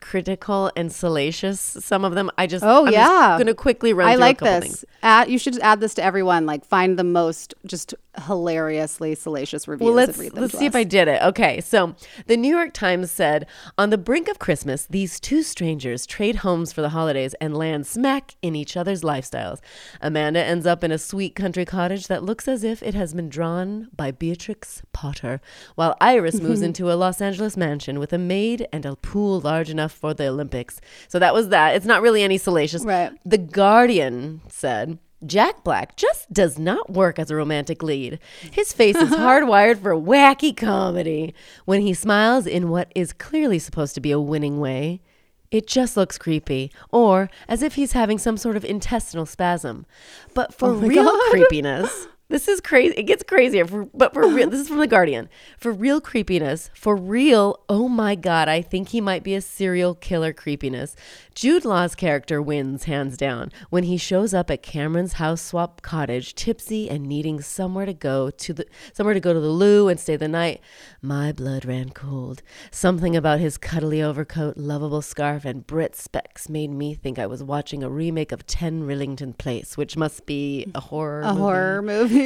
critical 0.00 0.71
and 0.76 0.92
salacious. 0.92 1.61
Some 1.61 2.04
of 2.04 2.14
them, 2.14 2.30
I 2.38 2.47
just 2.47 2.64
Oh, 2.64 2.87
I'm 2.87 2.92
yeah. 2.92 3.37
going 3.37 3.47
to 3.47 3.54
quickly 3.54 3.92
run. 3.92 4.09
I 4.09 4.12
through 4.14 4.21
like 4.21 4.37
a 4.37 4.45
couple 4.45 4.61
this. 4.61 4.64
Things. 4.64 4.85
Add, 5.02 5.30
you 5.30 5.38
should 5.38 5.59
add 5.61 5.80
this 5.80 5.95
to 5.95 6.02
everyone. 6.04 6.47
Like, 6.47 6.64
find 6.64 6.99
the 6.99 7.04
most 7.04 7.54
just 7.66 7.95
hilariously 8.26 9.14
salacious 9.14 9.69
reviews. 9.69 9.85
Well, 9.87 9.95
let's 9.95 10.11
and 10.12 10.19
read 10.19 10.33
them 10.33 10.42
let's 10.42 10.59
see 10.59 10.66
if. 10.66 10.75
I 10.75 10.85
did 10.85 11.09
it. 11.09 11.23
Okay, 11.23 11.61
so 11.61 11.95
the 12.26 12.37
New 12.37 12.54
York 12.54 12.73
Times 12.73 13.11
said, 13.11 13.47
on 13.78 13.90
the 13.90 13.99
brink 13.99 14.28
of 14.28 14.38
Christmas, 14.38 14.87
these 14.87 15.21
two 15.21 15.42
strangers 15.42 16.07
trade 16.07 16.37
homes 16.37 16.73
for 16.73 16.80
the 16.80 16.90
holidays 16.90 17.35
and 17.40 17.57
land 17.57 17.87
smack 17.87 18.35
in 18.42 18.57
each 18.57 18.76
other's 18.76 19.02
lifestyles. 19.02 19.61
Amanda 20.00 20.42
ends 20.42 20.66
up 20.66 20.83
in 20.83 20.90
a 20.90 20.99
sweet 20.99 21.35
country 21.35 21.64
cottage 21.64 22.07
that 22.09 22.23
looks 22.23 22.49
as 22.49 22.64
if 22.64 22.83
it 22.83 22.95
has 22.95 23.14
been 23.14 23.28
drawn 23.28 23.88
by 23.95 24.11
Beatrix 24.11 24.83
Potter, 24.92 25.40
while 25.75 25.97
Iris 26.00 26.40
moves 26.40 26.62
into 26.71 26.90
a 26.90 26.95
Los 26.95 27.21
Angeles 27.21 27.57
mansion 27.57 27.99
with 27.99 28.12
a 28.12 28.19
maid 28.19 28.66
and 28.73 28.85
a 28.87 28.97
pool 28.97 29.40
large 29.40 29.71
enough 29.71 29.90
for 29.91 30.15
the 30.15 30.27
Olympics. 30.29 30.81
So 31.09 31.19
that 31.19 31.35
was 31.35 31.49
that. 31.49 31.77
It's 31.77 31.87
not 31.87 32.03
really 32.03 32.23
any 32.23 32.39
salacious. 32.39 32.85
Right. 32.85 33.13
The 33.25 33.39
Guardian 33.39 34.41
said. 34.49 34.99
Jack 35.27 35.63
Black 35.65 35.97
just 35.97 36.33
does 36.33 36.59
not 36.59 36.89
work 36.89 37.19
as 37.19 37.31
a 37.31 37.37
romantic 37.37 37.83
lead. 37.83 38.19
His 38.51 38.73
face 38.73 38.97
is 38.97 39.11
hardwired 39.11 39.83
for 39.83 39.95
wacky 39.95 40.57
comedy. 40.57 41.35
When 41.67 41.83
he 41.83 41.93
smiles 41.93 42.47
in 42.47 42.71
what 42.71 42.91
is 42.95 43.13
clearly 43.13 43.59
supposed 43.59 43.95
to 43.97 44.01
be 44.01 44.13
a 44.13 44.19
winning 44.19 44.61
way, 44.61 45.03
it 45.51 45.67
just 45.67 45.97
looks 45.97 46.17
creepy, 46.17 46.73
or 46.91 47.29
as 47.49 47.63
if 47.63 47.75
he's 47.75 47.93
having 47.93 48.19
some 48.19 48.37
sort 48.37 48.57
of 48.57 48.65
intestinal 48.65 49.27
spasm. 49.27 49.85
But 50.33 50.55
for 50.55 50.71
oh 50.71 50.75
real 50.75 51.19
creepiness, 51.31 52.07
this 52.31 52.47
is 52.47 52.61
crazy. 52.61 52.95
It 52.97 53.03
gets 53.03 53.25
crazier. 53.25 53.67
For, 53.67 53.87
but 53.93 54.15
for 54.15 54.27
real, 54.29 54.49
this 54.51 54.61
is 54.61 54.69
from 54.69 54.79
the 54.79 54.87
Guardian. 54.87 55.29
For 55.59 55.73
real 55.73 56.01
creepiness, 56.01 56.71
for 56.73 56.97
real, 56.97 57.61
oh 57.69 57.89
my 57.89 58.15
god, 58.15 58.49
I 58.49 58.63
think 58.63 58.89
he 58.89 59.01
might 59.01 59.25
be 59.25 59.35
a 59.35 59.41
serial 59.41 59.95
killer 59.97 60.33
creepiness. 60.33 60.95
Jude 61.35 61.65
Law's 61.65 61.95
character 61.95 62.41
wins 62.41 62.85
hands 62.85 63.17
down 63.17 63.51
when 63.71 63.85
he 63.85 63.97
shows 63.97 64.33
up 64.33 64.51
at 64.51 64.63
Cameron's 64.63 65.15
house 65.15 65.41
swap 65.43 65.83
cottage, 65.83 66.35
tipsy 66.35 66.89
and 66.89 67.07
needing 67.07 67.41
somewhere 67.41 67.87
to 67.87 67.95
go 67.95 68.31
to 68.31 68.53
the 68.53 68.67
somewhere 68.93 69.15
to 69.15 69.21
go 69.21 69.33
to 69.33 69.41
the 69.41 69.49
loo 69.49 69.89
and 69.89 69.99
stay 69.99 70.17
the 70.17 70.29
night. 70.29 70.61
My 71.03 71.33
blood 71.33 71.65
ran 71.65 71.91
cold. 71.91 72.43
Something 72.71 73.17
about 73.17 73.41
his 73.41 73.59
cuddly 73.59 74.03
overcoat, 74.03 74.57
lovable 74.57 75.03
scarf, 75.03 75.45
and 75.45 75.67
Brit 75.67 75.97
specs 75.97 76.49
made 76.49 76.71
me 76.71 76.95
think 76.95 77.19
I 77.19 77.27
was 77.27 77.43
watching 77.43 77.83
a 77.83 77.91
remake 77.91 78.33
of 78.33 78.47
Ten 78.47 78.83
Rillington 78.83 79.37
Place, 79.37 79.77
which 79.77 79.97
must 79.97 80.27
be 80.27 80.71
a 80.75 80.81
horror. 80.81 81.23
A 81.23 81.29
movie. 81.29 81.41
horror 81.41 81.83
movie. 81.83 82.20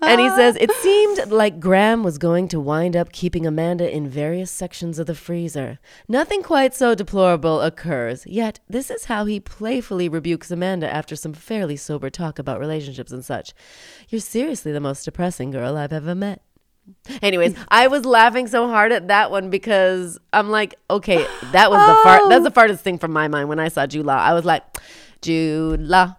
And 0.00 0.20
he 0.20 0.28
says, 0.30 0.56
It 0.60 0.70
seemed 0.72 1.30
like 1.30 1.60
Graham 1.60 2.02
was 2.02 2.18
going 2.18 2.48
to 2.48 2.60
wind 2.60 2.96
up 2.96 3.12
keeping 3.12 3.46
Amanda 3.46 3.90
in 3.90 4.08
various 4.08 4.50
sections 4.50 4.98
of 4.98 5.06
the 5.06 5.14
freezer. 5.14 5.78
Nothing 6.08 6.42
quite 6.42 6.74
so 6.74 6.94
deplorable 6.94 7.60
occurs, 7.60 8.26
yet, 8.26 8.60
this 8.68 8.90
is 8.90 9.06
how 9.06 9.24
he 9.24 9.40
playfully 9.40 10.08
rebukes 10.08 10.50
Amanda 10.50 10.92
after 10.92 11.16
some 11.16 11.32
fairly 11.32 11.76
sober 11.76 12.10
talk 12.10 12.38
about 12.38 12.60
relationships 12.60 13.12
and 13.12 13.24
such. 13.24 13.52
You're 14.08 14.20
seriously 14.20 14.72
the 14.72 14.80
most 14.80 15.04
depressing 15.04 15.50
girl 15.50 15.76
I've 15.76 15.92
ever 15.92 16.14
met. 16.14 16.42
Anyways, 17.22 17.54
I 17.68 17.88
was 17.88 18.04
laughing 18.04 18.46
so 18.46 18.66
hard 18.68 18.92
at 18.92 19.08
that 19.08 19.30
one 19.30 19.50
because 19.50 20.18
I'm 20.32 20.50
like, 20.50 20.74
okay, 20.90 21.26
that 21.52 21.70
was 21.70 21.86
the 21.86 22.02
fart. 22.02 22.22
That's 22.28 22.44
the 22.44 22.50
oh. 22.50 22.52
farthest 22.52 22.82
thing 22.82 22.98
from 22.98 23.12
my 23.12 23.28
mind 23.28 23.48
when 23.48 23.60
I 23.60 23.68
saw 23.68 23.86
Jude 23.86 24.06
Law. 24.06 24.16
I 24.16 24.32
was 24.34 24.44
like, 24.44 24.62
Jude 25.20 25.80
Law, 25.80 26.16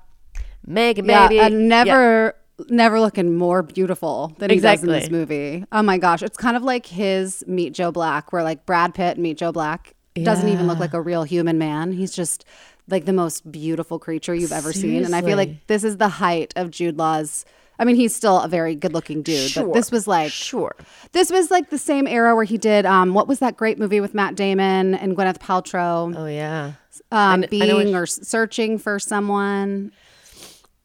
Megan, 0.65 1.05
yeah, 1.05 1.27
baby. 1.27 1.39
and 1.39 1.67
Yeah. 1.69 2.31
Never, 2.69 2.99
looking 2.99 3.35
more 3.37 3.61
beautiful 3.63 4.33
than 4.39 4.49
he 4.49 4.59
does 4.59 4.83
in 4.83 4.89
this 4.89 5.09
movie. 5.09 5.63
Oh 5.71 5.81
my 5.83 5.97
gosh, 5.97 6.21
it's 6.21 6.37
kind 6.37 6.57
of 6.57 6.63
like 6.63 6.85
his 6.85 7.43
Meet 7.47 7.73
Joe 7.73 7.91
Black, 7.91 8.31
where 8.33 8.43
like 8.43 8.65
Brad 8.65 8.93
Pitt 8.93 9.15
and 9.17 9.23
Meet 9.23 9.37
Joe 9.37 9.51
Black 9.51 9.93
doesn't 10.15 10.49
even 10.49 10.67
look 10.67 10.79
like 10.79 10.93
a 10.93 11.01
real 11.01 11.23
human 11.23 11.57
man. 11.57 11.93
He's 11.93 12.11
just 12.13 12.43
like 12.89 13.05
the 13.05 13.13
most 13.13 13.49
beautiful 13.51 13.99
creature 13.99 14.33
you've 14.35 14.51
ever 14.51 14.73
seen, 14.73 15.05
and 15.05 15.15
I 15.15 15.21
feel 15.21 15.37
like 15.37 15.67
this 15.67 15.83
is 15.83 15.97
the 15.97 16.09
height 16.09 16.53
of 16.55 16.71
Jude 16.71 16.97
Law's. 16.97 17.45
I 17.81 17.85
mean, 17.85 17.95
he's 17.95 18.13
still 18.13 18.41
a 18.41 18.49
very 18.49 18.75
good-looking 18.75 19.21
dude, 19.21 19.53
but 19.55 19.73
this 19.73 19.89
was 19.89 20.05
like 20.05 20.33
Sure. 20.33 20.75
this 21.13 21.31
was 21.31 21.49
like 21.49 21.69
the 21.69 21.77
same 21.77 22.07
era 22.07 22.35
where 22.35 22.43
he 22.43 22.57
did 22.57 22.85
um, 22.85 23.13
what 23.13 23.25
was 23.29 23.39
that 23.39 23.55
great 23.55 23.79
movie 23.79 24.01
with 24.01 24.13
Matt 24.13 24.35
Damon 24.35 24.95
and 24.95 25.15
Gwyneth 25.15 25.37
Paltrow, 25.37 26.13
Oh, 26.17 26.25
yeah. 26.25 26.73
um, 27.13 27.45
being 27.49 27.95
or 27.95 28.05
searching 28.05 28.77
for 28.79 28.99
someone. 28.99 29.93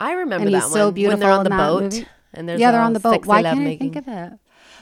I 0.05 0.13
remember 0.13 0.47
and 0.47 0.55
that 0.55 0.63
he's 0.63 0.73
so 0.73 0.91
beautiful 0.93 1.19
when 1.19 1.21
they're 1.21 1.39
on 1.39 1.45
the 1.45 1.51
boat 1.51 2.05
and 2.35 2.49
there's 2.49 2.61
yeah, 2.61 2.71
they're 2.73 2.81
on 2.81 2.93
the 2.93 3.01
boat. 3.01 3.25
Why 3.27 3.43
can't 3.43 3.47
I 3.47 3.51
lovemaking. 3.59 3.93
think 3.93 3.97
of 3.97 4.09
it? 4.09 4.33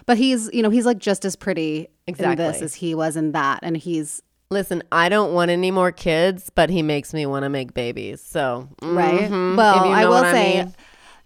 But 0.06 0.16
he's, 0.18 0.50
you 0.52 0.62
know, 0.62 0.70
he's 0.70 0.84
like 0.86 0.98
just 0.98 1.24
as 1.24 1.36
pretty 1.36 1.86
in 2.06 2.14
this 2.14 2.20
Exactly. 2.20 2.64
as 2.64 2.74
he 2.74 2.94
was 2.94 3.16
in 3.16 3.32
that, 3.32 3.60
and 3.62 3.76
he's 3.76 4.20
Listen, 4.50 4.82
I 4.92 5.08
don't 5.08 5.32
want 5.32 5.50
any 5.50 5.70
more 5.70 5.92
kids, 5.92 6.50
but 6.54 6.68
he 6.68 6.82
makes 6.82 7.14
me 7.14 7.24
want 7.24 7.44
to 7.44 7.48
make 7.48 7.72
babies. 7.72 8.20
So, 8.20 8.68
right. 8.82 9.30
mhm, 9.30 9.56
Well, 9.56 9.86
you 9.86 9.92
I 9.92 10.04
will 10.04 10.20
say, 10.24 10.64
mean. 10.64 10.74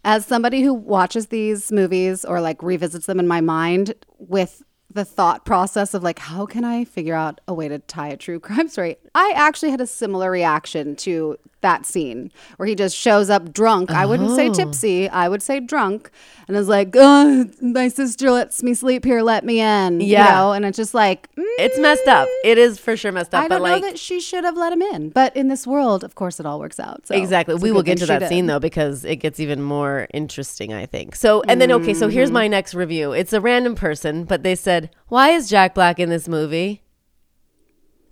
as 0.05 0.25
somebody 0.25 0.63
who 0.63 0.73
watches 0.73 1.27
these 1.27 1.73
movies 1.73 2.25
or 2.25 2.41
like 2.41 2.63
revisits 2.63 3.07
them 3.07 3.19
in 3.19 3.27
my 3.27 3.41
mind 3.41 3.95
with 4.19 4.63
the 4.97 5.05
thought 5.05 5.45
process 5.45 5.95
of 5.95 6.03
like, 6.03 6.19
how 6.19 6.45
can 6.47 6.65
I 6.65 6.85
figure 6.85 7.15
out 7.15 7.41
a 7.47 7.55
way 7.55 7.69
to 7.69 7.79
tie 7.79 8.09
a 8.09 8.17
true 8.17 8.41
crime 8.41 8.69
story? 8.69 8.97
I 9.15 9.33
actually 9.37 9.71
had 9.71 9.81
a 9.81 9.87
similar 9.87 10.31
reaction 10.31 10.97
to 10.97 11.39
that 11.63 11.87
scene 11.87 12.31
where 12.59 12.67
he 12.69 12.75
just 12.75 12.95
shows 12.97 13.29
up 13.31 13.53
drunk. 13.53 13.91
I 13.91 14.05
wouldn't 14.07 14.31
Oh. 14.31 14.37
say 14.37 14.51
tipsy, 14.51 15.09
I 15.09 15.29
would 15.29 15.43
say 15.43 15.59
drunk, 15.59 16.11
and 16.47 16.57
is 16.57 16.69
like, 16.69 16.95
oh, 16.95 17.47
my 17.61 17.89
sister 17.89 18.31
lets 18.31 18.63
me 18.63 18.73
sleep 18.75 19.05
here, 19.05 19.23
let 19.23 19.45
me 19.45 19.61
in. 19.61 20.01
Yeah. 20.01 20.27
You 20.29 20.31
know, 20.35 20.53
and 20.53 20.65
it's 20.65 20.77
just 20.77 20.95
like, 20.95 21.29
mm, 21.35 21.45
it's 21.59 21.79
messed 21.79 22.07
up. 22.07 22.29
It 22.45 22.59
is 22.59 22.79
for 22.79 22.97
sure 22.97 23.11
messed 23.11 23.35
up. 23.35 23.45
I 23.45 23.49
but 23.49 23.55
don't 23.57 23.63
like, 23.63 23.83
know 23.83 23.89
that 23.89 23.99
she 23.99 24.21
should 24.21 24.45
have 24.45 24.57
let 24.57 24.73
him 24.73 24.83
in. 24.83 25.09
But 25.11 25.35
in 25.35 25.49
this 25.49 25.67
world, 25.67 26.05
of 26.05 26.15
course, 26.15 26.39
it 26.39 26.47
all 26.47 26.61
works 26.61 26.79
out. 26.79 27.07
So 27.07 27.15
Exactly. 27.17 27.55
We 27.57 27.73
will 27.73 27.83
get 27.83 27.99
to 27.99 28.07
that 28.07 28.29
scene 28.29 28.47
did. 28.47 28.53
though 28.53 28.61
because 28.61 29.05
it 29.05 29.17
gets 29.17 29.41
even 29.41 29.61
more 29.63 30.07
interesting, 30.15 30.73
I 30.73 30.87
think. 30.87 31.17
So, 31.17 31.43
and 31.49 31.61
then 31.61 31.73
okay, 31.73 31.95
so 31.95 32.07
Mm-hmm. 32.07 32.15
here's 32.15 32.31
my 32.31 32.47
next 32.47 32.75
review. 32.75 33.13
It's 33.13 33.33
a 33.33 33.41
random 33.41 33.75
person, 33.75 34.25
but 34.25 34.43
they 34.45 34.55
said, 34.55 34.86
"Why 35.09 35.31
is 35.31 35.49
Jack 35.49 35.75
Black 35.75 35.99
in 35.99 36.09
this 36.09 36.29
movie?" 36.29 36.83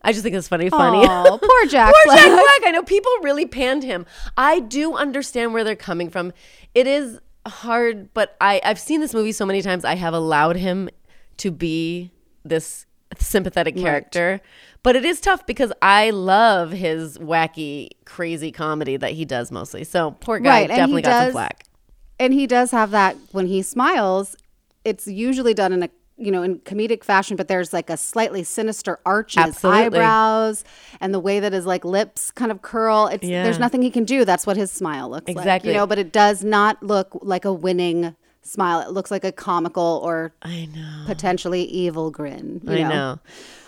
I 0.02 0.12
just 0.12 0.22
think 0.22 0.34
it's 0.34 0.48
funny, 0.48 0.68
funny. 0.68 1.06
Aw, 1.06 1.38
poor 1.38 1.66
Jack 1.68 1.94
Poor 2.04 2.14
Jack 2.14 2.26
Black. 2.26 2.32
Black. 2.42 2.60
I 2.66 2.70
know 2.72 2.82
people 2.82 3.10
really 3.22 3.46
panned 3.46 3.82
him. 3.82 4.04
I 4.36 4.60
do 4.60 4.94
understand 4.94 5.54
where 5.54 5.64
they're 5.64 5.74
coming 5.76 6.10
from. 6.10 6.32
It 6.74 6.86
is 6.86 7.20
hard, 7.46 8.12
but 8.12 8.36
I 8.40 8.60
I've 8.64 8.78
seen 8.78 9.00
this 9.00 9.14
movie 9.14 9.32
so 9.32 9.46
many 9.46 9.62
times. 9.62 9.84
I 9.84 9.94
have 9.94 10.12
allowed 10.12 10.56
him 10.56 10.90
to 11.38 11.50
be 11.50 12.10
this 12.44 12.84
sympathetic 13.18 13.76
character. 13.76 14.40
But 14.82 14.96
it 14.96 15.04
is 15.06 15.20
tough 15.20 15.46
because 15.46 15.72
I 15.80 16.10
love 16.10 16.70
his 16.72 17.16
wacky, 17.16 17.88
crazy 18.04 18.52
comedy 18.52 18.98
that 18.98 19.12
he 19.12 19.24
does 19.24 19.50
mostly. 19.50 19.84
So 19.84 20.10
poor 20.20 20.38
guy 20.38 20.60
Right, 20.62 20.68
definitely 20.68 21.00
got 21.02 21.10
some 21.12 21.24
does- 21.28 21.32
flack. 21.32 21.64
and 22.20 22.34
he 22.34 22.46
does 22.46 22.70
have 22.72 22.90
that 22.90 23.16
when 23.32 23.46
he 23.46 23.62
smiles 23.62 24.36
it's 24.84 25.06
usually 25.06 25.54
done 25.54 25.72
in 25.72 25.82
a 25.82 25.88
you 26.16 26.30
know 26.30 26.42
in 26.42 26.58
comedic 26.60 27.02
fashion 27.02 27.36
but 27.36 27.48
there's 27.48 27.72
like 27.72 27.90
a 27.90 27.96
slightly 27.96 28.44
sinister 28.44 29.00
arch 29.04 29.36
in 29.36 29.42
Absolutely. 29.42 29.82
his 29.84 29.86
eyebrows 29.94 30.64
and 31.00 31.12
the 31.12 31.18
way 31.20 31.40
that 31.40 31.52
his 31.52 31.66
like 31.66 31.84
lips 31.84 32.30
kind 32.30 32.52
of 32.52 32.62
curl 32.62 33.08
it's 33.08 33.24
Yeah. 33.26 33.42
there's 33.42 33.58
nothing 33.58 33.82
he 33.82 33.90
can 33.90 34.04
do 34.04 34.24
that's 34.24 34.46
what 34.46 34.56
his 34.56 34.70
smile 34.70 35.08
looks 35.10 35.26
like 35.26 35.36
Exactly. 35.36 35.70
you 35.72 35.76
know 35.76 35.86
but 35.86 35.98
it 35.98 36.12
does 36.12 36.44
not 36.44 36.80
look 36.82 37.18
like 37.22 37.44
a 37.44 37.52
winning 37.52 38.14
smile 38.42 38.80
it 38.80 38.90
looks 38.90 39.10
like 39.10 39.24
a 39.24 39.32
comical 39.32 40.00
or 40.04 40.32
I 40.42 40.68
know. 40.74 41.02
potentially 41.06 41.64
evil 41.64 42.10
grin 42.10 42.60
you 42.64 42.72
I 42.74 42.82
know. 42.82 43.18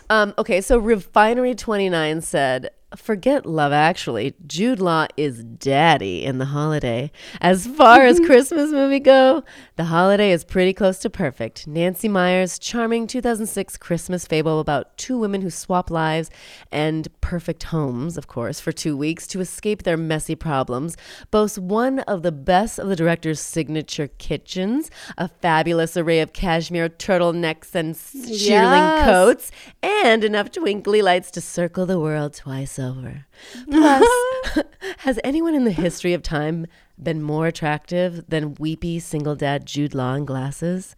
Um, 0.08 0.34
okay, 0.38 0.60
so 0.60 0.78
Refinery 0.78 1.56
29 1.56 2.20
said, 2.20 2.70
Forget 2.94 3.44
Love 3.44 3.72
Actually. 3.72 4.34
Jude 4.46 4.78
Law 4.78 5.08
is 5.16 5.42
daddy 5.42 6.24
in 6.24 6.38
the 6.38 6.44
holiday. 6.44 7.10
As 7.40 7.66
far 7.66 8.02
as 8.04 8.20
Christmas 8.20 8.70
movie 8.70 9.00
go, 9.00 9.42
the 9.76 9.84
holiday 9.84 10.30
is 10.32 10.42
pretty 10.42 10.72
close 10.72 10.98
to 11.00 11.10
perfect. 11.10 11.66
Nancy 11.66 12.08
Meyer's 12.08 12.58
charming 12.58 13.06
2006 13.06 13.76
Christmas 13.76 14.26
fable 14.26 14.58
about 14.58 14.96
two 14.96 15.18
women 15.18 15.42
who 15.42 15.50
swap 15.50 15.90
lives 15.90 16.30
and 16.72 17.06
perfect 17.20 17.64
homes, 17.64 18.16
of 18.16 18.26
course, 18.26 18.58
for 18.58 18.72
two 18.72 18.96
weeks 18.96 19.26
to 19.26 19.40
escape 19.40 19.82
their 19.82 19.98
messy 19.98 20.34
problems 20.34 20.96
boasts 21.30 21.58
one 21.58 21.98
of 22.00 22.22
the 22.22 22.32
best 22.32 22.78
of 22.78 22.88
the 22.88 22.96
director's 22.96 23.38
signature 23.38 24.08
kitchens, 24.08 24.90
a 25.18 25.28
fabulous 25.28 25.94
array 25.94 26.20
of 26.20 26.32
cashmere 26.32 26.88
turtlenecks 26.88 27.74
and 27.74 27.94
shearling 27.94 28.96
Yes. 28.96 29.04
coats, 29.04 29.50
and 29.82 30.24
enough 30.24 30.50
twinkly 30.50 31.02
lights 31.02 31.30
to 31.32 31.40
circle 31.42 31.84
the 31.84 32.00
world 32.00 32.32
twice 32.32 32.78
over. 32.78 33.26
Plus, 33.70 34.08
has 34.98 35.20
anyone 35.22 35.54
in 35.54 35.64
the 35.64 35.70
history 35.70 36.14
of 36.14 36.22
time 36.22 36.66
been 37.02 37.22
more 37.22 37.46
attractive 37.46 38.24
than 38.28 38.54
weepy 38.54 38.98
single 38.98 39.34
dad 39.36 39.66
Jude 39.66 39.94
Law 39.94 40.14
in 40.14 40.24
glasses? 40.24 40.96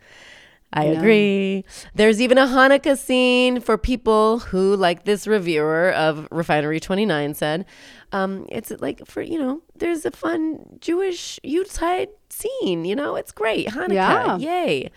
I 0.70 0.84
agree. 0.84 1.64
There's 1.94 2.20
even 2.20 2.36
a 2.36 2.44
Hanukkah 2.46 2.98
scene 2.98 3.58
for 3.60 3.78
people 3.78 4.40
who, 4.40 4.76
like 4.76 5.04
this 5.04 5.26
reviewer 5.26 5.92
of 5.92 6.28
Refinery 6.30 6.78
29 6.78 7.32
said, 7.32 7.64
um, 8.12 8.46
it's 8.50 8.70
like 8.78 9.06
for, 9.06 9.22
you 9.22 9.38
know, 9.38 9.62
there's 9.76 10.04
a 10.04 10.10
fun 10.10 10.58
Jewish 10.78 11.40
Yuletide 11.42 12.08
scene, 12.28 12.84
you 12.84 12.94
know, 12.94 13.16
it's 13.16 13.32
great. 13.32 13.68
Hanukkah, 13.68 13.92
Yeah. 13.94 14.36
yay. 14.36 14.90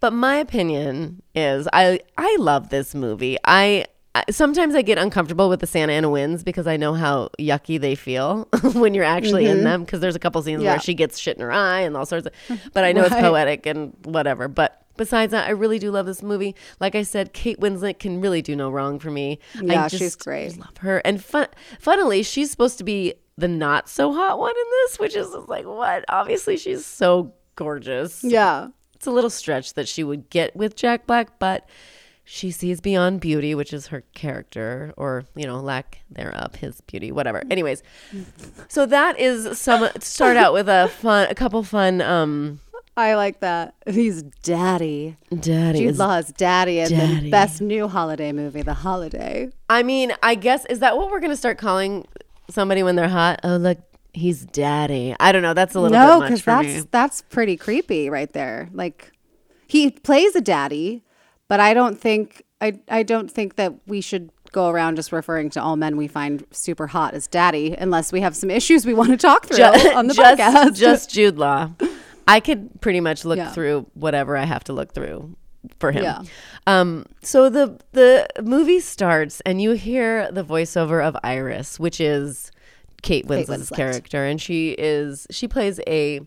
But 0.00 0.14
my 0.14 0.36
opinion 0.36 1.22
is 1.34 1.68
I, 1.74 2.00
I 2.16 2.34
love 2.40 2.70
this 2.70 2.94
movie. 2.94 3.36
I- 3.44 3.84
Sometimes 4.30 4.74
I 4.74 4.82
get 4.82 4.98
uncomfortable 4.98 5.48
with 5.48 5.60
the 5.60 5.66
Santa 5.66 5.92
Ana 5.92 6.08
winds 6.10 6.42
because 6.44 6.66
I 6.66 6.76
know 6.76 6.94
how 6.94 7.30
yucky 7.38 7.80
they 7.80 7.94
feel 7.94 8.48
when 8.74 8.94
you're 8.94 9.04
actually 9.04 9.46
in 9.46 9.64
them. 9.64 9.84
Because 9.84 10.00
there's 10.00 10.16
a 10.16 10.18
couple 10.18 10.42
scenes 10.42 10.58
Mm-hmm. 10.58 10.64
Yeah. 10.64 10.72
where 10.74 10.80
she 10.80 10.94
gets 10.94 11.18
shit 11.18 11.36
in 11.36 11.42
her 11.42 11.52
eye 11.52 11.80
and 11.80 11.96
all 11.96 12.06
sorts 12.06 12.26
of. 12.26 12.60
But 12.72 12.84
I 12.84 12.92
know 12.92 13.02
it's 13.04 13.14
poetic 13.14 13.66
and 13.66 13.94
whatever. 14.04 14.48
But 14.48 14.82
besides 14.96 15.30
that, 15.32 15.46
I 15.46 15.50
really 15.50 15.78
do 15.78 15.90
love 15.90 16.06
this 16.06 16.22
movie. 16.22 16.54
Like 16.80 16.94
I 16.94 17.02
said, 17.02 17.32
Kate 17.32 17.60
Winslet 17.60 17.98
can 17.98 18.20
really 18.20 18.42
do 18.42 18.56
no 18.56 18.70
wrong 18.70 18.98
for 18.98 19.10
me. 19.10 19.38
Yeah, 19.62 19.84
I 19.84 19.88
she's 19.88 20.00
just 20.00 20.24
great. 20.24 20.56
Love 20.58 20.76
her. 20.78 20.98
And 21.04 21.22
fun, 21.22 21.46
funnily, 21.78 22.22
she's 22.22 22.50
supposed 22.50 22.78
to 22.78 22.84
be 22.84 23.14
the 23.36 23.48
not 23.48 23.88
so 23.88 24.12
hot 24.12 24.38
one 24.38 24.50
in 24.50 24.64
this, 24.82 24.98
which 24.98 25.14
is 25.14 25.28
like 25.48 25.64
what? 25.66 26.04
Obviously, 26.08 26.56
she's 26.56 26.84
so 26.84 27.32
gorgeous. 27.56 28.24
Yeah. 28.24 28.68
It's 28.94 29.06
a 29.06 29.12
little 29.12 29.30
stretch 29.30 29.74
that 29.74 29.86
she 29.86 30.02
would 30.02 30.28
get 30.28 30.56
with 30.56 30.74
Jack 30.74 31.06
Black, 31.06 31.38
but 31.38 31.68
she 32.30 32.50
sees 32.50 32.80
beyond 32.82 33.20
beauty, 33.20 33.54
which 33.54 33.72
is 33.72 33.86
her 33.86 34.02
character, 34.14 34.92
or 34.98 35.24
you 35.34 35.46
know, 35.46 35.60
lack 35.60 36.00
thereof, 36.10 36.56
his 36.56 36.80
beauty, 36.82 37.10
whatever. 37.10 37.42
Anyways, 37.50 37.82
so 38.68 38.84
that 38.86 39.18
is 39.18 39.58
some. 39.58 39.88
Start 40.00 40.36
out 40.36 40.52
with 40.52 40.68
a 40.68 40.88
fun, 41.00 41.26
a 41.30 41.34
couple 41.34 41.62
fun. 41.62 42.00
um 42.02 42.60
I 42.98 43.14
like 43.14 43.40
that. 43.40 43.74
He's 43.88 44.24
daddy. 44.42 45.16
Daddy 45.30 45.78
Jude 45.78 45.90
is 45.90 45.98
Law's 46.00 46.32
daddy 46.32 46.80
in 46.80 46.90
Daddy. 46.90 47.20
the 47.26 47.30
best 47.30 47.60
new 47.62 47.86
holiday 47.88 48.32
movie, 48.32 48.62
The 48.62 48.74
Holiday. 48.74 49.50
I 49.70 49.82
mean, 49.84 50.12
I 50.22 50.34
guess 50.34 50.66
is 50.66 50.80
that 50.80 50.96
what 50.98 51.10
we're 51.10 51.20
gonna 51.20 51.36
start 51.36 51.58
calling 51.58 52.06
somebody 52.50 52.82
when 52.82 52.96
they're 52.96 53.08
hot? 53.08 53.38
Oh, 53.44 53.56
look, 53.56 53.78
he's 54.12 54.44
daddy. 54.46 55.14
I 55.20 55.30
don't 55.32 55.42
know. 55.42 55.54
That's 55.54 55.74
a 55.76 55.80
little 55.80 55.96
No, 55.96 56.20
because 56.20 56.42
that's 56.44 56.66
me. 56.66 56.82
that's 56.90 57.22
pretty 57.22 57.56
creepy 57.56 58.10
right 58.10 58.32
there. 58.32 58.68
Like 58.72 59.12
he 59.68 59.90
plays 59.92 60.34
a 60.34 60.40
daddy, 60.40 61.04
but 61.48 61.60
I 61.60 61.74
don't 61.74 61.98
think 62.00 62.42
I 62.60 62.78
I 62.88 63.02
don't 63.02 63.30
think 63.30 63.56
that 63.56 63.74
we 63.86 64.00
should 64.00 64.30
go 64.52 64.68
around 64.68 64.96
just 64.96 65.12
referring 65.12 65.50
to 65.50 65.62
all 65.62 65.76
men 65.76 65.96
we 65.96 66.08
find 66.08 66.44
super 66.50 66.86
hot 66.86 67.12
as 67.14 67.26
daddy 67.26 67.74
unless 67.78 68.12
we 68.12 68.20
have 68.22 68.34
some 68.34 68.50
issues 68.50 68.86
we 68.86 68.94
want 68.94 69.10
to 69.10 69.16
talk 69.16 69.46
through 69.46 69.62
on 69.94 70.06
the 70.06 70.14
just, 70.14 70.40
podcast. 70.40 70.74
just 70.76 71.10
Jude 71.10 71.36
Law. 71.36 71.70
I 72.26 72.40
could 72.40 72.80
pretty 72.80 73.00
much 73.00 73.24
look 73.24 73.36
Yeah. 73.38 73.52
through 73.52 73.86
whatever 73.94 74.36
I 74.36 74.44
have 74.44 74.64
to 74.64 74.72
look 74.72 74.92
through 74.92 75.36
for 75.80 75.92
him. 75.92 76.04
Yeah. 76.04 76.22
Um, 76.66 77.04
so 77.22 77.48
the 77.50 77.78
the 77.92 78.26
movie 78.42 78.80
starts 78.80 79.40
and 79.46 79.60
you 79.60 79.72
hear 79.72 80.30
the 80.32 80.44
voiceover 80.44 81.02
of 81.06 81.16
Iris, 81.22 81.78
which 81.78 82.00
is 82.00 82.50
Kate 83.02 83.26
Winslet's 83.26 83.70
Winslet. 83.70 83.76
character, 83.76 84.24
and 84.24 84.40
she 84.40 84.70
is 84.78 85.26
she 85.30 85.46
plays 85.46 85.78
a 85.86 86.20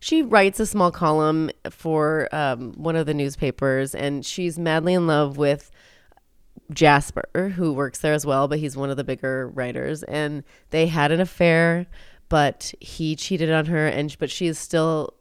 she 0.00 0.22
writes 0.22 0.58
a 0.58 0.66
small 0.66 0.90
column 0.90 1.50
for 1.68 2.28
um, 2.32 2.72
one 2.72 2.96
of 2.96 3.04
the 3.06 3.14
newspapers, 3.14 3.94
and 3.94 4.24
she's 4.24 4.58
madly 4.58 4.94
in 4.94 5.06
love 5.06 5.36
with 5.36 5.70
Jasper, 6.72 7.52
who 7.56 7.72
works 7.74 7.98
there 7.98 8.14
as 8.14 8.24
well, 8.24 8.48
but 8.48 8.58
he's 8.58 8.76
one 8.76 8.88
of 8.88 8.96
the 8.96 9.04
bigger 9.04 9.48
writers. 9.48 10.02
And 10.04 10.42
they 10.70 10.86
had 10.86 11.12
an 11.12 11.20
affair, 11.20 11.86
but 12.30 12.72
he 12.80 13.14
cheated 13.14 13.50
on 13.52 13.66
her, 13.66 13.86
and 13.86 14.16
but 14.18 14.30
she 14.30 14.46
is 14.46 14.58
still, 14.58 15.12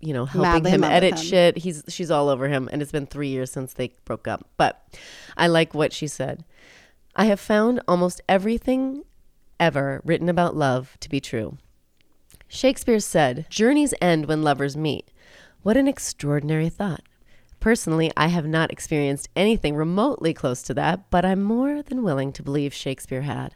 you 0.00 0.12
know, 0.12 0.26
helping 0.26 0.64
Madly 0.64 0.70
him 0.72 0.84
edit 0.84 1.14
him. 1.14 1.24
shit. 1.24 1.58
He's 1.58 1.84
she's 1.88 2.10
all 2.10 2.28
over 2.28 2.48
him, 2.48 2.68
and 2.72 2.82
it's 2.82 2.92
been 2.92 3.06
three 3.06 3.28
years 3.28 3.52
since 3.52 3.74
they 3.74 3.94
broke 4.04 4.26
up. 4.26 4.48
But 4.56 4.98
I 5.36 5.46
like 5.46 5.74
what 5.74 5.92
she 5.92 6.08
said. 6.08 6.44
I 7.14 7.26
have 7.26 7.38
found 7.38 7.82
almost 7.86 8.20
everything 8.28 9.04
ever 9.60 10.02
written 10.04 10.28
about 10.28 10.56
love 10.56 10.96
to 11.00 11.08
be 11.08 11.20
true. 11.20 11.58
Shakespeare 12.48 12.98
said, 12.98 13.46
Journeys 13.50 13.94
end 14.00 14.26
when 14.26 14.42
lovers 14.42 14.76
meet. 14.76 15.10
What 15.62 15.76
an 15.76 15.86
extraordinary 15.86 16.70
thought. 16.70 17.02
Personally, 17.60 18.10
I 18.16 18.28
have 18.28 18.46
not 18.46 18.70
experienced 18.70 19.28
anything 19.36 19.76
remotely 19.76 20.32
close 20.32 20.62
to 20.62 20.74
that, 20.74 21.10
but 21.10 21.24
I'm 21.24 21.42
more 21.42 21.82
than 21.82 22.02
willing 22.02 22.32
to 22.32 22.42
believe 22.42 22.72
Shakespeare 22.72 23.22
had. 23.22 23.54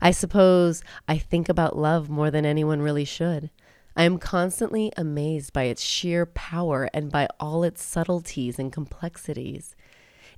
I 0.00 0.10
suppose 0.10 0.82
I 1.08 1.18
think 1.18 1.48
about 1.48 1.76
love 1.76 2.08
more 2.08 2.30
than 2.30 2.46
anyone 2.46 2.82
really 2.82 3.04
should. 3.04 3.50
I 3.96 4.04
am 4.04 4.18
constantly 4.18 4.92
amazed 4.96 5.52
by 5.52 5.64
its 5.64 5.82
sheer 5.82 6.24
power 6.26 6.88
and 6.94 7.10
by 7.10 7.28
all 7.40 7.64
its 7.64 7.82
subtleties 7.82 8.58
and 8.58 8.72
complexities. 8.72 9.74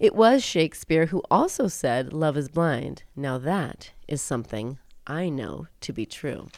It 0.01 0.14
was 0.14 0.43
Shakespeare 0.43 1.07
who 1.07 1.23
also 1.31 1.69
said, 1.69 2.12
Love 2.12 2.37
is 2.37 2.49
blind. 2.49 3.03
Now 3.14 3.37
that 3.38 3.90
is 4.09 4.23
something 4.23 4.79
I 5.07 5.29
know 5.29 5.67
to 5.83 5.93
be 5.93 6.07
true. 6.07 6.49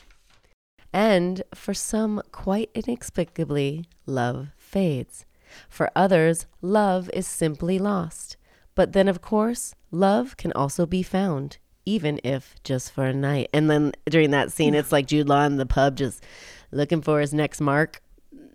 And 0.95 1.43
for 1.53 1.75
some, 1.75 2.23
quite 2.31 2.71
inexplicably, 2.73 3.87
love 4.07 4.53
fades. 4.57 5.27
For 5.69 5.91
others, 5.97 6.47
love 6.63 7.11
is 7.13 7.27
simply 7.27 7.81
lost. 7.81 8.37
But 8.77 8.93
then, 8.93 9.09
of 9.09 9.21
course, 9.21 9.75
love 9.91 10.37
can 10.37 10.53
also 10.53 10.87
be 10.87 11.03
found, 11.03 11.59
even 11.85 12.21
if 12.23 12.55
just 12.63 12.93
for 12.93 13.07
a 13.07 13.13
night. 13.13 13.51
And 13.53 13.69
then 13.69 13.93
during 14.09 14.31
that 14.31 14.53
scene, 14.53 14.75
it's 14.75 14.93
like 14.93 15.07
Jude 15.07 15.29
Law 15.29 15.45
in 15.45 15.57
the 15.57 15.67
pub 15.67 15.97
just 15.97 16.23
looking 16.71 17.03
for 17.03 17.21
his 17.21 17.35
next 17.35 17.61
mark. 17.61 18.01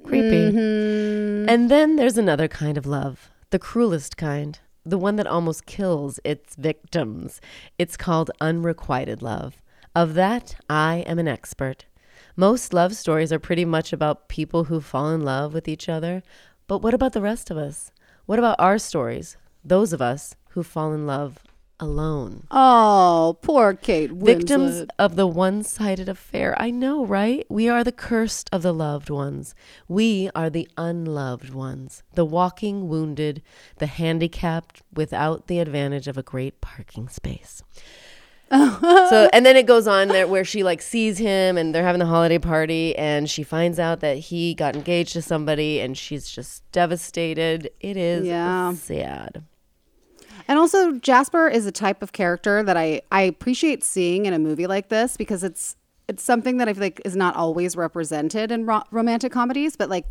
Creepy. 0.03 0.51
Mm-hmm. 0.51 1.49
And 1.49 1.69
then 1.69 1.97
there's 1.97 2.17
another 2.17 2.47
kind 2.47 2.77
of 2.77 2.85
love, 2.85 3.29
the 3.49 3.59
cruelest 3.59 4.15
kind, 4.15 4.57
the 4.85 4.97
one 4.97 5.17
that 5.17 5.27
almost 5.27 5.65
kills 5.65 6.21
its 6.23 6.55
victims. 6.55 7.41
It's 7.77 7.97
called 7.97 8.31
unrequited 8.39 9.21
love. 9.21 9.61
Of 9.93 10.13
that, 10.13 10.55
I 10.69 11.03
am 11.05 11.19
an 11.19 11.27
expert. 11.27 11.85
Most 12.39 12.73
love 12.73 12.95
stories 12.95 13.33
are 13.33 13.37
pretty 13.37 13.65
much 13.65 13.91
about 13.91 14.29
people 14.29 14.63
who 14.63 14.79
fall 14.79 15.09
in 15.09 15.25
love 15.25 15.53
with 15.53 15.67
each 15.67 15.89
other. 15.89 16.23
But 16.67 16.81
what 16.81 16.93
about 16.93 17.11
the 17.11 17.19
rest 17.19 17.51
of 17.51 17.57
us? 17.57 17.91
What 18.27 18.39
about 18.39 18.55
our 18.59 18.77
stories? 18.77 19.35
Those 19.61 19.91
of 19.91 20.01
us 20.01 20.35
who 20.51 20.63
fall 20.63 20.93
in 20.93 21.05
love 21.05 21.39
alone. 21.81 22.43
oh, 22.49 23.37
poor 23.41 23.73
Kate 23.73 24.11
Winslet. 24.11 24.25
Victims 24.37 24.85
of 24.97 25.17
the 25.17 25.27
one 25.27 25.63
sided 25.63 26.07
affair. 26.07 26.55
I 26.57 26.71
know, 26.71 27.05
right? 27.05 27.45
We 27.49 27.67
are 27.67 27.83
the 27.83 27.91
cursed 27.91 28.49
of 28.53 28.61
the 28.61 28.73
loved 28.73 29.09
ones. 29.09 29.53
We 29.89 30.29
are 30.33 30.49
the 30.49 30.69
unloved 30.77 31.53
ones, 31.53 32.03
the 32.13 32.23
walking 32.23 32.87
wounded, 32.87 33.41
the 33.79 33.87
handicapped 33.87 34.81
without 34.93 35.47
the 35.47 35.59
advantage 35.59 36.07
of 36.07 36.17
a 36.17 36.23
great 36.23 36.61
parking 36.61 37.09
space. 37.09 37.63
So 38.51 39.29
and 39.33 39.45
then 39.45 39.55
it 39.55 39.65
goes 39.65 39.87
on 39.87 40.07
there 40.07 40.27
where 40.27 40.43
she 40.43 40.63
like 40.63 40.81
sees 40.81 41.17
him 41.17 41.57
and 41.57 41.73
they're 41.73 41.83
having 41.83 41.99
the 41.99 42.05
holiday 42.05 42.39
party 42.39 42.95
and 42.97 43.29
she 43.29 43.43
finds 43.43 43.79
out 43.79 43.99
that 43.99 44.17
he 44.17 44.53
got 44.55 44.75
engaged 44.75 45.13
to 45.13 45.21
somebody 45.21 45.79
and 45.79 45.97
she's 45.97 46.29
just 46.29 46.69
devastated. 46.71 47.69
It 47.79 47.97
is 47.97 48.25
Yeah. 48.27 48.73
sad. 48.73 49.43
And 50.47 50.57
also, 50.57 50.93
Jasper 50.93 51.47
is 51.47 51.67
a 51.67 51.71
type 51.71 52.01
of 52.01 52.11
character 52.11 52.63
that 52.63 52.75
I, 52.75 53.03
I 53.11 53.21
appreciate 53.21 53.83
seeing 53.83 54.25
in 54.25 54.33
a 54.33 54.39
movie 54.39 54.65
like 54.65 54.89
this 54.89 55.15
because 55.15 55.43
it's 55.43 55.75
it's 56.07 56.23
something 56.23 56.57
that 56.57 56.67
I 56.67 56.73
feel 56.73 56.81
like 56.81 57.01
is 57.05 57.15
not 57.15 57.35
always 57.35 57.75
represented 57.75 58.51
in 58.51 58.65
ro- 58.65 58.81
romantic 58.89 59.31
comedies, 59.31 59.75
but 59.75 59.89
like 59.89 60.05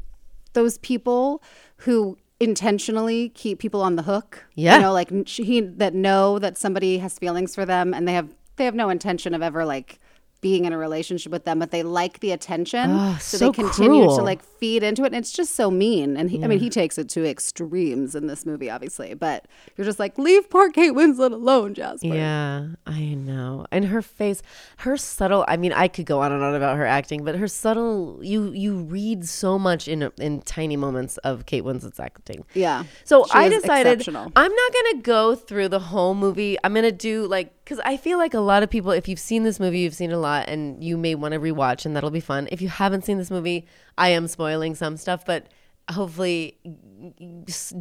those 0.53 0.79
people 0.79 1.43
who 1.79 2.17
intentionally 2.41 3.31
keep 3.31 3.59
people 3.59 3.83
on 3.83 3.97
the 3.97 4.03
hook. 4.03 4.45
Yeah. 4.55 4.77
you 4.77 4.83
know, 4.83 4.93
like 4.93 5.27
he 5.27 5.61
that 5.61 5.95
know 5.95 6.39
that 6.39 6.57
somebody 6.57 6.99
has 6.99 7.19
feelings 7.19 7.55
for 7.55 7.65
them 7.65 7.93
and 7.95 8.07
they 8.07 8.13
have 8.15 8.35
they 8.57 8.65
have 8.65 8.75
no 8.75 8.91
intention 8.91 9.35
of 9.35 9.43
ever 9.43 9.65
like 9.65 10.01
being 10.41 10.65
in 10.67 10.73
a 10.73 10.79
relationship 10.79 11.33
with 11.33 11.45
them, 11.45 11.59
but 11.59 11.71
they 11.73 11.83
like 11.83 12.21
the 12.21 12.31
attention, 12.31 12.91
Ah, 12.91 13.19
so, 13.21 13.37
so 13.39 13.47
they 13.47 13.53
continue 13.53 14.03
cruel. 14.05 14.17
to 14.19 14.23
like 14.23 14.43
feed 14.43 14.83
into 14.85 15.03
it. 15.03 15.07
And 15.07 15.17
it's 15.17 15.33
just 15.33 15.57
so 15.57 15.69
mean. 15.71 16.17
And 16.17 16.31
he, 16.31 16.43
I 16.45 16.47
mean, 16.47 16.61
he 16.61 16.71
takes 16.71 16.97
it 16.97 17.09
to 17.11 17.25
extremes 17.29 18.15
in 18.15 18.29
this 18.29 18.47
movie, 18.47 18.71
obviously. 18.71 19.15
But 19.15 19.47
you're 19.77 19.85
just 19.85 19.99
like, 19.99 20.17
leave 20.17 20.49
poor 20.49 20.71
Kate 20.71 20.93
Winslet 20.93 21.33
alone, 21.33 21.75
Jasper. 21.75 22.07
Yeah, 22.07 22.69
I 22.87 23.01
know. 23.15 23.67
And 23.73 23.87
her 23.87 24.01
face, 24.01 24.41
her 24.79 24.97
subtle. 24.97 25.45
I 25.49 25.57
mean, 25.57 25.73
I 25.73 25.89
could 25.89 26.07
go 26.07 26.21
on 26.23 26.31
and 26.33 26.43
on 26.43 26.55
about 26.55 26.77
her 26.77 26.87
acting, 26.87 27.25
but 27.25 27.35
her 27.35 27.49
subtle. 27.49 28.21
You 28.23 28.53
you 28.53 28.77
read 28.79 29.27
so 29.27 29.59
much 29.59 29.89
in 29.89 30.09
in 30.19 30.43
tiny 30.43 30.77
moments 30.77 31.17
of 31.19 31.47
Kate 31.47 31.65
Winslet's 31.65 31.99
acting. 31.99 32.45
Yeah. 32.55 32.85
So 33.05 33.27
I 33.33 33.49
decided. 33.49 34.07
I'm 34.09 34.53
not 34.53 34.73
gonna 34.73 35.03
go 35.03 35.35
through 35.35 35.69
the 35.69 35.81
whole 35.81 36.15
movie. 36.15 36.57
I'm 36.63 36.75
gonna 36.75 36.93
do 36.93 37.27
like 37.27 37.58
because 37.69 37.83
I 37.85 37.99
feel 37.99 38.17
like 38.17 38.33
a 38.33 38.41
lot 38.41 38.63
of 38.63 38.71
people, 38.71 38.93
if 38.93 39.09
you've 39.09 39.19
seen 39.19 39.43
this 39.45 39.61
movie, 39.61 39.81
you've 39.81 39.93
seen 39.95 40.11
a 40.11 40.17
lot, 40.19 40.49
and 40.49 40.83
you 40.83 40.97
may 40.97 41.15
want 41.15 41.35
to 41.35 41.39
rewatch, 41.39 41.85
and 41.85 41.95
that'll 41.95 42.11
be 42.11 42.19
fun. 42.19 42.49
If 42.51 42.63
you 42.63 42.69
haven't 42.71 43.05
seen 43.05 43.19
this 43.19 43.31
movie, 43.31 43.67
I 43.99 44.09
am 44.09 44.27
spoiling 44.27 44.75
some 44.75 44.97
stuff, 44.97 45.27
but 45.27 45.49
hopefully 45.91 46.57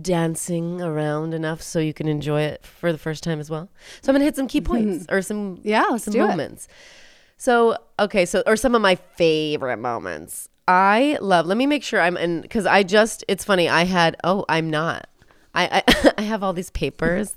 dancing 0.02 0.82
around 0.82 1.34
enough 1.34 1.62
so 1.62 1.80
you 1.80 1.93
can 1.93 2.10
enjoy 2.10 2.41
it 2.41 2.65
for 2.65 2.91
the 2.91 2.97
first 2.97 3.23
time 3.23 3.39
as 3.39 3.50
well. 3.50 3.69
So 4.02 4.10
I'm 4.12 4.15
gonna 4.15 4.26
hit 4.26 4.36
some 4.36 4.50
key 4.50 4.60
points 4.71 5.06
or 5.10 5.21
some 5.21 5.60
Yeah, 5.63 5.95
some 5.95 6.13
it. 6.13 6.19
moments. 6.19 6.67
So 7.38 7.78
okay, 7.97 8.26
so 8.26 8.43
or 8.45 8.58
some 8.58 8.76
of 8.76 8.82
my 8.82 8.95
favorite 8.95 9.78
moments. 9.78 10.50
I 10.67 11.17
love. 11.21 11.45
Let 11.45 11.58
me 11.58 11.65
make 11.65 11.84
sure 11.84 12.02
I'm 12.02 12.17
in 12.17 12.41
because 12.41 12.65
I 12.65 12.84
just. 12.84 13.23
It's 13.30 13.45
funny. 13.45 13.69
I 13.69 13.86
had. 13.86 14.17
Oh, 14.26 14.43
I'm 14.50 14.69
not. 14.69 15.08
I 15.56 15.82
I, 15.88 16.13
I 16.17 16.21
have 16.23 16.43
all 16.43 16.52
these 16.52 16.71
papers. 16.71 17.36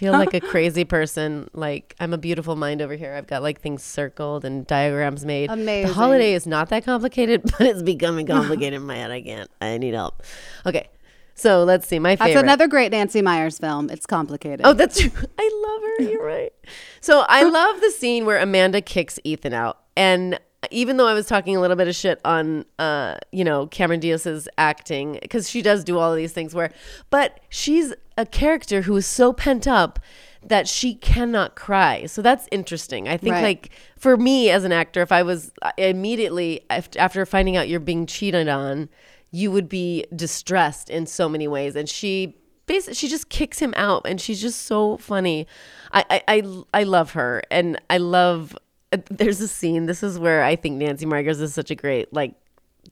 I 0.00 0.04
feel 0.04 0.12
like 0.12 0.32
a 0.34 0.40
crazy 0.40 0.84
person. 0.84 1.50
Like 1.52 1.94
I'm 2.00 2.14
a 2.14 2.18
beautiful 2.18 2.56
mind 2.56 2.80
over 2.80 2.94
here. 2.94 3.14
I've 3.14 3.26
got 3.26 3.42
like 3.42 3.60
things 3.60 3.82
circled 3.82 4.44
and 4.46 4.66
diagrams 4.66 5.26
made. 5.26 5.50
The 5.50 5.92
holiday 5.92 6.32
is 6.32 6.46
not 6.46 6.70
that 6.70 6.84
complicated, 6.84 7.42
but 7.58 7.60
it's 7.66 7.82
becoming 7.82 8.26
complicated 8.26 8.74
in 8.80 8.86
my 8.86 8.96
head. 8.96 9.10
I 9.10 9.20
can't. 9.20 9.50
I 9.60 9.76
need 9.76 9.92
help. 9.92 10.22
Okay. 10.64 10.88
So 11.34 11.64
let's 11.64 11.86
see. 11.86 11.98
My 11.98 12.16
favorite. 12.16 12.34
That's 12.34 12.42
another 12.42 12.66
great 12.66 12.92
Nancy 12.92 13.20
Meyers 13.20 13.58
film. 13.58 13.90
It's 13.90 14.06
complicated. 14.06 14.62
Oh, 14.64 14.72
that's 14.72 15.00
true. 15.00 15.10
I 15.38 15.50
love 15.66 15.82
her. 15.82 16.12
You're 16.12 16.24
right. 16.24 16.52
So 17.00 17.24
I 17.28 17.44
love 17.44 17.80
the 17.80 17.90
scene 17.90 18.24
where 18.24 18.38
Amanda 18.38 18.80
kicks 18.80 19.18
Ethan 19.24 19.52
out. 19.52 19.80
And 19.96 20.38
even 20.70 20.98
though 20.98 21.06
I 21.06 21.14
was 21.14 21.26
talking 21.26 21.56
a 21.56 21.60
little 21.60 21.76
bit 21.76 21.88
of 21.88 21.94
shit 21.94 22.20
on, 22.24 22.66
uh, 22.78 23.16
you 23.32 23.44
know, 23.44 23.66
Cameron 23.66 24.00
Diaz's 24.00 24.48
acting, 24.58 25.18
because 25.22 25.48
she 25.48 25.62
does 25.62 25.84
do 25.84 25.98
all 25.98 26.10
of 26.10 26.16
these 26.16 26.32
things 26.32 26.54
where, 26.54 26.70
but 27.08 27.40
she's 27.48 27.94
a 28.20 28.26
character 28.26 28.82
who 28.82 28.96
is 28.96 29.06
so 29.06 29.32
pent 29.32 29.66
up 29.66 29.98
that 30.42 30.66
she 30.66 30.94
cannot 30.94 31.54
cry. 31.54 32.06
So 32.06 32.22
that's 32.22 32.48
interesting. 32.50 33.08
I 33.08 33.16
think, 33.16 33.34
Right. 33.34 33.42
like, 33.42 33.70
for 33.98 34.16
me 34.16 34.50
as 34.50 34.64
an 34.64 34.72
actor, 34.72 35.02
if 35.02 35.12
I 35.12 35.22
was 35.22 35.52
uh, 35.62 35.72
immediately 35.76 36.62
after 36.70 37.26
finding 37.26 37.56
out 37.56 37.68
you're 37.68 37.80
being 37.80 38.06
cheated 38.06 38.48
on, 38.48 38.88
you 39.30 39.50
would 39.50 39.68
be 39.68 40.06
distressed 40.14 40.88
in 40.90 41.06
so 41.06 41.28
many 41.28 41.46
ways. 41.46 41.76
And 41.76 41.88
she 41.88 42.36
basically 42.66 42.94
she 42.94 43.08
just 43.08 43.28
kicks 43.28 43.58
him 43.58 43.74
out, 43.76 44.02
and 44.06 44.20
she's 44.20 44.40
just 44.40 44.62
so 44.62 44.96
funny. 44.96 45.46
I 45.92 46.04
I 46.10 46.22
I, 46.36 46.62
I 46.80 46.82
love 46.84 47.12
her, 47.12 47.42
and 47.50 47.80
I 47.90 47.98
love. 47.98 48.56
uh, 48.92 48.98
There's 49.10 49.40
a 49.40 49.48
scene. 49.48 49.86
This 49.86 50.02
is 50.02 50.18
where 50.18 50.42
I 50.42 50.56
think 50.56 50.76
Nancy 50.78 51.04
Meyers 51.06 51.40
is 51.40 51.52
such 51.54 51.70
a 51.70 51.74
great 51.74 52.12
like 52.12 52.34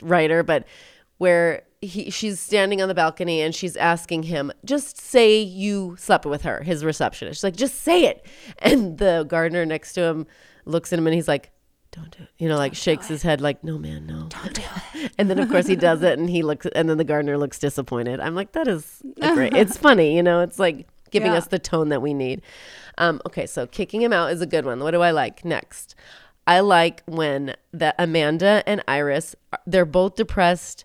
writer, 0.03 0.43
but 0.43 0.65
where 1.19 1.63
he 1.81 2.11
she's 2.11 2.41
standing 2.41 2.83
on 2.83 2.89
the 2.89 2.95
balcony 2.95 3.41
and 3.41 3.55
she's 3.55 3.77
asking 3.77 4.25
him, 4.25 4.51
just 4.65 5.01
say 5.01 5.41
you 5.41 5.95
slept 5.99 6.27
with 6.27 6.43
her, 6.43 6.63
his 6.63 6.85
receptionist. 6.85 7.39
She's 7.39 7.45
like, 7.45 7.57
just 7.57 7.83
say 7.83 8.05
it. 8.07 8.25
And 8.59 8.99
the 8.99 9.25
gardener 9.29 9.65
next 9.65 9.93
to 9.95 10.03
him 10.03 10.27
looks 10.65 10.93
at 10.93 10.99
him 10.99 11.07
and 11.07 11.15
he's 11.15 11.29
like, 11.29 11.51
don't 11.93 12.11
do 12.17 12.25
it. 12.25 12.29
You 12.39 12.49
know, 12.49 12.57
like 12.57 12.75
shakes 12.75 13.07
his 13.09 13.23
head 13.23 13.41
like, 13.41 13.63
no, 13.65 13.79
man, 13.79 14.07
no. 14.07 14.27
Don't 14.29 14.55
do 14.55 14.63
it. 14.95 15.13
And 15.19 15.31
then 15.31 15.39
of 15.39 15.49
course 15.49 15.67
he 15.67 15.77
does 15.77 16.03
it 16.03 16.19
and 16.19 16.29
he 16.29 16.43
looks 16.43 16.67
and 16.75 16.89
then 16.91 16.99
the 16.99 17.05
gardener 17.05 17.39
looks 17.39 17.59
disappointed. 17.59 18.21
I'm 18.21 18.35
like, 18.35 18.53
that 18.53 18.67
is 18.69 19.01
great. 19.21 19.55
It's 19.55 19.77
funny, 19.89 20.15
you 20.17 20.23
know, 20.23 20.41
it's 20.41 20.59
like 20.59 20.87
giving 21.11 21.33
Yeah. 21.33 21.39
us 21.39 21.47
the 21.47 21.59
tone 21.59 21.89
that 21.91 22.03
we 22.03 22.13
need. 22.13 22.43
Um, 22.99 23.21
okay, 23.27 23.47
so 23.47 23.67
kicking 23.67 24.03
him 24.03 24.13
out 24.13 24.33
is 24.33 24.41
a 24.43 24.47
good 24.47 24.67
one. 24.67 24.81
What 24.81 24.91
do 24.91 25.01
I 25.01 25.13
like 25.13 25.45
next? 25.45 25.95
I 26.47 26.61
like 26.61 27.03
when 27.07 27.55
the 27.73 27.95
Amanda 27.99 28.63
and 28.67 28.83
Iris 28.89 29.37
they're 29.67 29.85
both 29.85 30.17
depressed. 30.17 30.85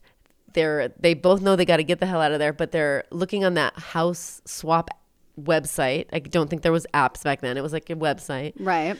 They're 0.53 0.89
they 0.99 1.13
both 1.13 1.41
know 1.41 1.55
they 1.55 1.65
got 1.65 1.77
to 1.77 1.83
get 1.83 1.99
the 1.99 2.05
hell 2.05 2.21
out 2.21 2.31
of 2.31 2.39
there, 2.39 2.53
but 2.53 2.71
they're 2.71 3.03
looking 3.11 3.43
on 3.43 3.53
that 3.55 3.77
house 3.77 4.41
swap 4.45 4.89
website. 5.39 6.07
I 6.13 6.19
don't 6.19 6.49
think 6.49 6.61
there 6.61 6.71
was 6.71 6.85
apps 6.93 7.23
back 7.23 7.41
then. 7.41 7.57
It 7.57 7.61
was 7.61 7.73
like 7.73 7.89
a 7.89 7.95
website. 7.95 8.53
Right. 8.59 8.97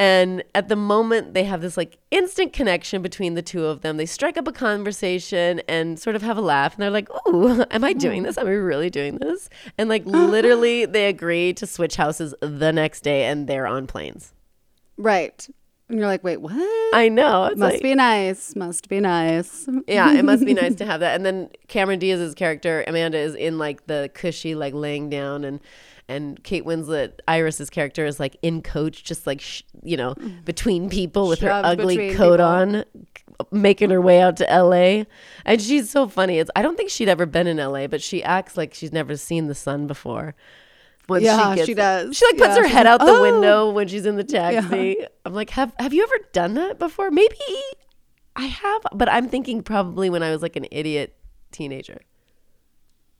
And 0.00 0.44
at 0.54 0.68
the 0.68 0.76
moment, 0.76 1.34
they 1.34 1.42
have 1.42 1.60
this 1.60 1.76
like 1.76 1.98
instant 2.12 2.52
connection 2.52 3.02
between 3.02 3.34
the 3.34 3.42
two 3.42 3.64
of 3.64 3.80
them. 3.80 3.96
They 3.96 4.06
strike 4.06 4.38
up 4.38 4.46
a 4.46 4.52
conversation 4.52 5.60
and 5.68 5.98
sort 5.98 6.14
of 6.14 6.22
have 6.22 6.38
a 6.38 6.40
laugh. 6.40 6.74
And 6.74 6.82
they're 6.82 6.90
like, 6.90 7.08
"Ooh, 7.26 7.64
am 7.70 7.82
I 7.82 7.92
doing 7.94 8.22
this? 8.22 8.38
Am 8.38 8.46
I 8.46 8.52
really 8.52 8.90
doing 8.90 9.16
this?" 9.18 9.50
And 9.76 9.88
like 9.88 10.04
literally, 10.06 10.86
they 10.86 11.06
agree 11.06 11.52
to 11.54 11.66
switch 11.66 11.96
houses 11.96 12.32
the 12.40 12.72
next 12.72 13.00
day, 13.00 13.24
and 13.24 13.48
they're 13.48 13.66
on 13.66 13.88
planes. 13.88 14.32
Right. 14.96 15.48
And 15.88 15.98
you're 15.98 16.06
like, 16.06 16.22
wait, 16.22 16.36
what? 16.38 16.52
I 16.94 17.08
know. 17.08 17.44
It's 17.46 17.58
Must 17.58 17.74
like- 17.74 17.82
be 17.82 17.94
nice. 17.94 18.54
Must 18.54 18.88
be 18.88 19.00
nice. 19.00 19.66
yeah, 19.86 20.12
it 20.12 20.24
must 20.24 20.44
be 20.44 20.52
nice 20.52 20.74
to 20.76 20.84
have 20.84 21.00
that. 21.00 21.14
And 21.14 21.24
then 21.24 21.48
Cameron 21.68 21.98
Diaz's 21.98 22.34
character 22.34 22.84
Amanda 22.86 23.18
is 23.18 23.34
in 23.34 23.58
like 23.58 23.86
the 23.86 24.10
cushy, 24.14 24.54
like 24.54 24.74
laying 24.74 25.08
down, 25.08 25.44
and 25.44 25.60
and 26.06 26.42
Kate 26.42 26.64
Winslet 26.64 27.20
Iris's 27.26 27.70
character 27.70 28.04
is 28.04 28.18
like 28.20 28.36
in 28.42 28.62
coach, 28.62 29.04
just 29.04 29.26
like 29.26 29.40
sh- 29.40 29.62
you 29.82 29.96
know 29.96 30.14
mm. 30.14 30.44
between 30.44 30.90
people 30.90 31.26
with 31.28 31.40
her 31.40 31.50
ugly 31.50 32.14
coat 32.14 32.36
people. 32.36 32.42
on, 32.44 32.84
making 33.50 33.90
her 33.90 34.00
way 34.00 34.20
out 34.20 34.36
to 34.38 34.50
L.A. 34.50 35.06
And 35.44 35.60
she's 35.60 35.90
so 35.90 36.06
funny. 36.06 36.38
It's 36.38 36.50
I 36.54 36.62
don't 36.62 36.76
think 36.76 36.90
she'd 36.90 37.08
ever 37.08 37.24
been 37.26 37.46
in 37.46 37.58
L.A., 37.58 37.86
but 37.86 38.02
she 38.02 38.22
acts 38.22 38.56
like 38.58 38.74
she's 38.74 38.92
never 38.92 39.16
seen 39.16 39.46
the 39.46 39.54
sun 39.54 39.86
before. 39.86 40.34
When 41.08 41.22
Yeah, 41.22 41.54
gets 41.56 41.66
she 41.66 41.72
it. 41.72 41.76
does. 41.76 42.16
She 42.16 42.24
like 42.26 42.36
puts 42.38 42.54
Yeah, 42.56 42.62
her 42.62 42.68
head 42.68 42.84
like, 42.86 43.00
out 43.00 43.00
the 43.06 43.12
"Oh." 43.12 43.22
window 43.22 43.70
when 43.70 43.88
she's 43.88 44.06
in 44.06 44.16
the 44.16 44.24
taxi. 44.24 45.04
I'm 45.24 45.32
like, 45.34 45.50
have 45.50 45.72
have 45.78 45.92
you 45.92 46.02
ever 46.04 46.18
done 46.32 46.54
that 46.54 46.78
before? 46.78 47.10
Maybe 47.10 47.34
I 48.36 48.44
have, 48.46 48.82
but 48.94 49.08
I'm 49.08 49.28
thinking 49.28 49.62
probably 49.62 50.10
when 50.10 50.22
I 50.22 50.30
was 50.30 50.42
like 50.42 50.54
an 50.56 50.66
idiot 50.70 51.16
teenager. 51.50 52.00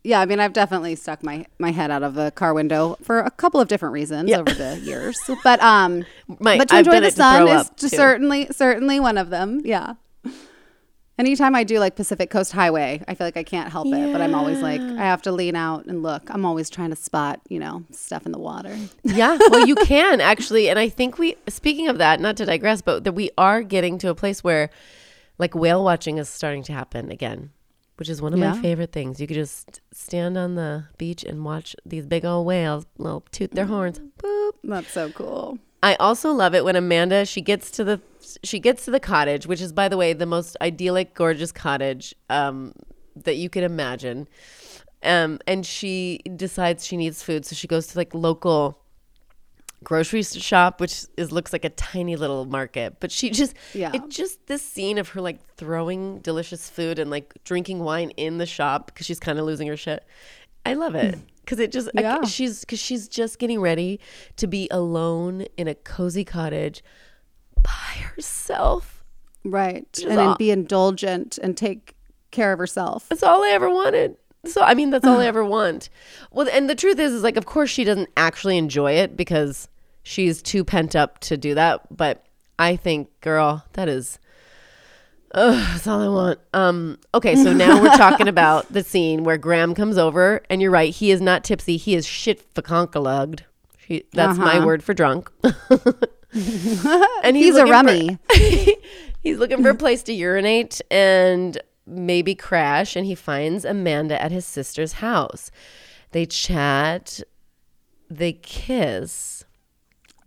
Yeah, 0.04 0.20
I 0.20 0.26
mean, 0.26 0.38
I've 0.38 0.52
definitely 0.52 0.94
stuck 0.94 1.24
my, 1.24 1.44
my 1.58 1.72
head 1.72 1.90
out 1.90 2.02
of 2.04 2.14
the 2.14 2.30
car 2.30 2.54
window 2.54 2.96
for 3.02 3.18
a 3.18 3.30
couple 3.32 3.60
of 3.60 3.66
different 3.68 3.92
reasons 3.94 4.30
Yeah. 4.30 4.38
over 4.38 4.52
the 4.54 4.78
years. 4.78 5.18
But 5.42 5.60
um, 5.60 6.04
My- 6.40 6.56
but 6.56 6.68
to 6.68 6.78
enjoy 6.78 7.00
the 7.00 7.10
sun 7.10 7.48
is 7.48 7.70
certainly 7.90 8.46
certainly 8.52 9.00
one 9.00 9.18
of 9.18 9.30
them. 9.30 9.60
Yeah. 9.64 9.94
Anytime 11.18 11.56
I 11.56 11.64
do 11.64 11.80
like 11.80 11.96
Pacific 11.96 12.30
Coast 12.30 12.52
Highway, 12.52 13.02
I 13.08 13.14
feel 13.14 13.26
like 13.26 13.36
I 13.36 13.42
can't 13.42 13.72
help 13.72 13.88
it, 13.88 14.12
but 14.12 14.20
I'm 14.20 14.36
always 14.36 14.62
like 14.62 14.80
I 14.80 15.02
have 15.02 15.20
to 15.22 15.32
lean 15.32 15.56
out 15.56 15.86
and 15.86 16.00
look. 16.00 16.22
I'm 16.30 16.44
always 16.44 16.70
trying 16.70 16.90
to 16.90 16.96
spot, 16.96 17.40
you 17.48 17.58
know, 17.58 17.82
stuff 17.90 18.24
in 18.24 18.30
the 18.30 18.38
water. 18.38 18.76
Yeah, 19.02 19.36
well, 19.50 19.66
you 19.66 19.74
can 19.74 20.20
actually, 20.20 20.68
and 20.70 20.78
I 20.78 20.88
think 20.88 21.18
we. 21.18 21.34
Speaking 21.48 21.88
of 21.88 21.98
that, 21.98 22.20
not 22.20 22.36
to 22.36 22.46
digress, 22.46 22.82
but 22.82 23.02
that 23.02 23.12
we 23.12 23.30
are 23.36 23.62
getting 23.62 23.98
to 23.98 24.10
a 24.10 24.14
place 24.14 24.44
where, 24.44 24.70
like, 25.38 25.56
whale 25.56 25.82
watching 25.82 26.18
is 26.18 26.28
starting 26.28 26.62
to 26.64 26.72
happen 26.72 27.10
again, 27.10 27.50
which 27.96 28.08
is 28.08 28.22
one 28.22 28.32
of 28.32 28.38
my 28.38 28.56
favorite 28.62 28.92
things. 28.92 29.20
You 29.20 29.26
could 29.26 29.34
just 29.34 29.80
stand 29.92 30.38
on 30.38 30.54
the 30.54 30.84
beach 30.98 31.24
and 31.24 31.44
watch 31.44 31.74
these 31.84 32.06
big 32.06 32.24
old 32.24 32.46
whales, 32.46 32.86
little 32.96 33.24
toot 33.32 33.50
their 33.50 33.66
horns. 33.66 33.98
Boop. 34.22 34.52
That's 34.62 34.92
so 34.92 35.10
cool. 35.10 35.58
I 35.82 35.94
also 35.96 36.32
love 36.32 36.54
it 36.54 36.64
when 36.64 36.76
Amanda 36.76 37.24
she 37.24 37.40
gets 37.40 37.70
to 37.72 37.84
the 37.84 38.00
she 38.42 38.58
gets 38.58 38.84
to 38.84 38.90
the 38.90 39.00
cottage, 39.00 39.46
which 39.46 39.60
is 39.60 39.72
by 39.72 39.88
the 39.88 39.96
way 39.96 40.12
the 40.12 40.26
most 40.26 40.56
idyllic, 40.60 41.14
gorgeous 41.14 41.52
cottage 41.52 42.14
um, 42.28 42.72
that 43.16 43.36
you 43.36 43.48
could 43.48 43.62
imagine. 43.62 44.28
Um, 45.02 45.38
and 45.46 45.64
she 45.64 46.18
decides 46.34 46.84
she 46.84 46.96
needs 46.96 47.22
food, 47.22 47.46
so 47.46 47.54
she 47.54 47.68
goes 47.68 47.86
to 47.88 47.98
like 47.98 48.12
local 48.14 48.80
grocery 49.84 50.24
shop, 50.24 50.80
which 50.80 51.04
is 51.16 51.30
looks 51.30 51.52
like 51.52 51.64
a 51.64 51.70
tiny 51.70 52.16
little 52.16 52.44
market. 52.44 52.96
But 52.98 53.12
she 53.12 53.30
just 53.30 53.54
Yeah. 53.72 53.92
it 53.94 54.08
just 54.08 54.46
this 54.46 54.62
scene 54.62 54.98
of 54.98 55.10
her 55.10 55.20
like 55.20 55.38
throwing 55.56 56.18
delicious 56.18 56.68
food 56.68 56.98
and 56.98 57.10
like 57.10 57.32
drinking 57.44 57.78
wine 57.78 58.10
in 58.16 58.38
the 58.38 58.46
shop 58.46 58.86
because 58.86 59.06
she's 59.06 59.20
kind 59.20 59.38
of 59.38 59.44
losing 59.44 59.68
her 59.68 59.76
shit. 59.76 60.04
I 60.66 60.74
love 60.74 60.96
it 60.96 61.16
because 61.48 61.60
it 61.60 61.72
just 61.72 61.88
I 61.96 62.02
Yeah. 62.02 62.24
she's 62.24 62.60
because 62.60 62.78
she's 62.78 63.08
just 63.08 63.38
getting 63.38 63.58
ready 63.58 64.00
to 64.36 64.46
be 64.46 64.68
alone 64.70 65.46
in 65.56 65.66
a 65.66 65.74
cozy 65.74 66.22
cottage 66.22 66.84
by 67.62 68.02
herself. 68.02 69.02
Right. 69.44 69.86
and 70.06 70.18
then 70.18 70.34
be 70.38 70.50
indulgent 70.50 71.38
and 71.38 71.56
take 71.56 71.94
care 72.32 72.52
of 72.52 72.58
herself. 72.58 73.08
That's 73.08 73.22
all 73.22 73.42
I 73.42 73.48
ever 73.50 73.70
wanted. 73.70 74.16
So 74.44 74.60
I 74.60 74.74
mean, 74.74 74.90
that's 74.90 75.06
all 75.06 75.20
I 75.20 75.26
ever 75.26 75.42
want. 75.42 75.88
Well, 76.30 76.48
and 76.52 76.68
the 76.68 76.74
truth 76.74 76.98
is, 76.98 77.12
is 77.14 77.22
like, 77.22 77.38
of 77.38 77.46
course, 77.46 77.70
she 77.70 77.84
doesn't 77.84 78.10
actually 78.16 78.58
enjoy 78.58 78.92
it 78.92 79.16
because 79.16 79.68
she's 80.02 80.42
too 80.42 80.64
pent 80.64 80.94
up 80.94 81.18
to 81.20 81.38
do 81.38 81.54
that. 81.54 81.96
But 81.96 82.26
I 82.58 82.76
think, 82.76 83.08
girl, 83.22 83.64
that 83.72 83.88
is, 83.88 84.18
ugh, 85.32 85.54
that's 85.72 85.86
all 85.86 86.00
I 86.00 86.08
want. 86.08 86.40
Um, 86.54 86.98
okay, 87.14 87.34
so 87.36 87.52
now 87.52 87.80
we're 87.82 87.96
talking 87.96 88.28
about 88.36 88.72
the 88.72 88.82
scene 88.82 89.24
where 89.24 89.38
Graham 89.38 89.74
comes 89.74 89.98
over, 89.98 90.42
and 90.50 90.60
you're 90.62 90.70
right, 90.70 90.94
he 90.94 91.10
is 91.10 91.20
not 91.20 91.44
tipsy. 91.44 91.76
He 91.76 91.94
is 91.94 92.06
shit 92.06 92.52
faconkalogued. 92.54 93.40
That's 94.12 94.38
my 94.38 94.56
Uh-huh. 94.58 94.66
word 94.66 94.82
for 94.82 94.92
drunk. 94.94 95.30
and 97.22 97.36
He's 97.36 97.54
a 97.56 97.64
looking 97.64 97.66
for- 97.66 97.70
rummy. 97.70 98.18
he's 99.22 99.38
looking 99.38 99.62
for 99.62 99.70
a 99.70 99.74
place 99.74 100.02
to 100.04 100.12
urinate 100.12 100.80
and 100.90 101.58
maybe 101.86 102.34
crash, 102.34 102.96
and 102.96 103.06
he 103.06 103.14
finds 103.14 103.64
Amanda 103.64 104.20
at 104.22 104.30
his 104.30 104.44
sister's 104.44 104.94
house. 104.94 105.50
They 106.12 106.26
chat, 106.26 107.20
they 108.10 108.32
kiss. 108.34 109.44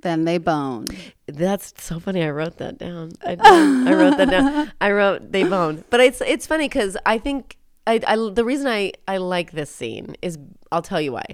Then 0.01 0.25
they 0.25 0.37
bone. 0.37 0.87
That's 1.27 1.73
so 1.77 1.99
funny. 1.99 2.23
I 2.23 2.31
wrote 2.31 2.57
that 2.57 2.77
down. 2.77 3.11
I. 3.25 3.37
I 3.39 3.93
wrote 3.93 4.17
that 4.17 4.29
down. 4.29 4.71
I 4.81 4.91
wrote 4.91 5.31
they 5.31 5.43
bone. 5.43 5.83
but 5.89 5.99
it's 5.99 6.21
it's 6.21 6.47
funny 6.47 6.67
because 6.67 6.97
I 7.05 7.17
think 7.17 7.57
I, 7.85 7.99
I 8.07 8.15
the 8.31 8.43
reason 8.43 8.67
I 8.67 8.93
I 9.07 9.17
like 9.17 9.51
this 9.51 9.69
scene 9.69 10.15
is 10.21 10.37
I'll 10.71 10.81
tell 10.81 11.01
you 11.01 11.11
why, 11.13 11.25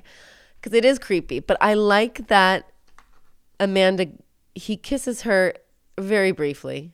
because 0.60 0.74
it 0.74 0.86
is 0.86 1.00
creepy. 1.00 1.40
But 1.40 1.58
I 1.62 1.74
like 1.76 2.28
that 2.28 2.70
Amanda 3.60 4.08
he 4.58 4.76
kisses 4.76 5.22
her 5.22 5.54
very 6.00 6.32
briefly. 6.32 6.94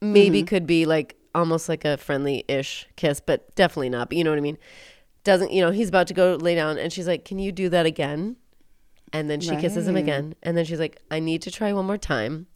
Maybe 0.00 0.40
mm-hmm. 0.40 0.46
could 0.46 0.66
be 0.66 0.86
like 0.86 1.16
almost 1.34 1.68
like 1.68 1.84
a 1.84 1.96
friendly 1.96 2.44
ish 2.48 2.86
kiss, 2.96 3.20
but 3.20 3.54
definitely 3.54 3.90
not. 3.90 4.08
But 4.08 4.18
you 4.18 4.24
know 4.24 4.30
what 4.30 4.38
I 4.38 4.42
mean? 4.42 4.58
Doesn't, 5.24 5.52
you 5.52 5.60
know, 5.60 5.70
he's 5.70 5.88
about 5.88 6.06
to 6.08 6.14
go 6.14 6.36
lay 6.36 6.54
down 6.54 6.78
and 6.78 6.92
she's 6.92 7.06
like, 7.06 7.24
Can 7.24 7.38
you 7.38 7.52
do 7.52 7.68
that 7.68 7.86
again? 7.86 8.36
And 9.12 9.30
then 9.30 9.40
she 9.40 9.56
kisses 9.56 9.86
him 9.88 9.96
again. 9.96 10.34
And 10.42 10.56
then 10.56 10.64
she's 10.64 10.80
like, 10.80 11.00
I 11.10 11.18
need 11.20 11.42
to 11.42 11.50
try 11.50 11.72
one 11.72 11.86
more 11.86 11.98
time. 11.98 12.46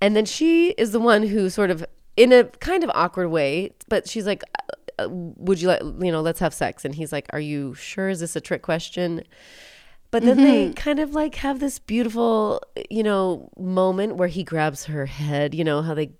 And 0.00 0.14
then 0.16 0.24
she 0.24 0.70
is 0.70 0.92
the 0.92 1.00
one 1.00 1.22
who 1.24 1.48
sort 1.48 1.70
of, 1.70 1.84
in 2.16 2.32
a 2.32 2.44
kind 2.44 2.84
of 2.84 2.90
awkward 2.94 3.28
way, 3.28 3.72
but 3.88 4.08
she's 4.08 4.26
like, 4.26 4.42
uh, 4.58 5.04
uh, 5.04 5.08
Would 5.10 5.60
you 5.62 5.68
like, 5.68 5.80
you 5.82 6.12
know, 6.12 6.20
let's 6.20 6.40
have 6.40 6.52
sex? 6.52 6.84
And 6.84 6.94
he's 6.94 7.12
like, 7.12 7.26
Are 7.32 7.40
you 7.40 7.74
sure? 7.74 8.08
Is 8.10 8.20
this 8.20 8.36
a 8.36 8.40
trick 8.40 8.62
question? 8.62 9.22
But 10.10 10.24
then 10.24 10.42
they 10.42 10.68
Mm-hmm. 10.68 10.72
kind 10.74 10.98
of 10.98 11.14
like 11.14 11.36
have 11.36 11.58
this 11.60 11.78
beautiful, 11.78 12.60
you 12.90 13.02
know, 13.02 13.48
moment 13.58 14.16
where 14.16 14.28
he 14.28 14.44
grabs 14.44 14.84
her 14.84 15.06
head. 15.06 15.54
You 15.54 15.64
know 15.64 15.80
how 15.82 15.94
they 15.94 16.10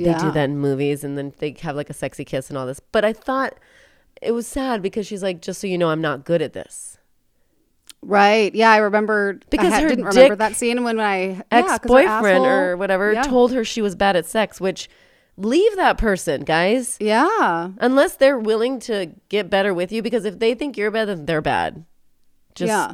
they 0.00 0.14
do 0.14 0.30
that 0.30 0.44
in 0.44 0.58
movies, 0.58 1.04
and 1.04 1.18
then 1.18 1.34
they 1.38 1.54
have 1.60 1.76
like 1.76 1.90
a 1.90 1.94
sexy 1.94 2.24
kiss 2.24 2.48
and 2.48 2.56
all 2.56 2.66
this. 2.66 2.80
But 2.80 3.04
I 3.04 3.12
thought 3.12 3.54
it 4.22 4.32
was 4.32 4.46
sad 4.46 4.80
because 4.82 5.06
she's 5.06 5.22
like, 5.22 5.42
just 5.42 5.60
so 5.60 5.66
you 5.66 5.76
know, 5.76 5.90
I'm 5.90 6.00
not 6.00 6.24
good 6.24 6.40
at 6.40 6.54
this. 6.54 6.98
Right. 8.02 8.54
Yeah, 8.54 8.70
I 8.70 8.76
remember 8.78 9.40
Because 9.50 9.72
I 9.72 9.80
her 9.82 9.88
didn't 9.88 10.04
remember 10.04 10.36
that 10.36 10.54
scene 10.54 10.84
when 10.84 11.00
I 11.00 11.42
yeah, 11.50 11.62
'cause 11.62 11.68
her 11.68 11.74
Ex 11.74 11.86
boyfriend 11.86 12.46
or 12.46 12.76
whatever 12.76 13.12
Yeah. 13.12 13.22
told 13.22 13.52
her 13.52 13.64
she 13.64 13.82
was 13.82 13.96
bad 13.96 14.14
at 14.16 14.26
sex, 14.26 14.60
which 14.60 14.88
leave 15.36 15.74
that 15.76 15.98
person, 15.98 16.42
guys. 16.44 16.96
Yeah. 17.00 17.70
Unless 17.78 18.16
they're 18.16 18.38
willing 18.38 18.78
to 18.80 19.10
get 19.28 19.50
better 19.50 19.74
with 19.74 19.90
you, 19.92 20.02
because 20.02 20.24
if 20.24 20.38
they 20.38 20.54
think 20.54 20.76
you're 20.76 20.90
bad, 20.90 21.06
then 21.08 21.26
they're 21.26 21.42
bad. 21.42 21.84
Just 22.54 22.68
yeah. 22.68 22.92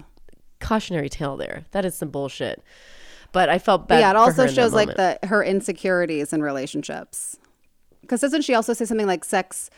cautionary 0.61 1.09
tale 1.09 1.37
there. 1.37 1.65
That 1.73 1.85
is 1.85 1.95
some 1.95 2.09
bullshit. 2.11 2.63
But 3.33 3.49
I 3.49 3.59
felt 3.59 3.83
But 3.83 3.89
bad. 3.97 4.01
yeah, 4.01 4.11
it 4.11 4.17
also 4.17 4.43
her 4.43 4.43
in 4.43 4.49
that 4.49 4.55
shows 4.55 4.73
like 4.73 4.95
the 4.97 5.19
her 5.27 5.43
insecurities 5.45 6.33
in 6.33 6.43
relationships. 6.43 7.39
Because 8.01 8.21
doesn't 8.21 8.43
she 8.43 8.55
also 8.55 8.73
say 8.73 8.85
something 8.85 9.07
like 9.07 9.25
sex 9.25 9.71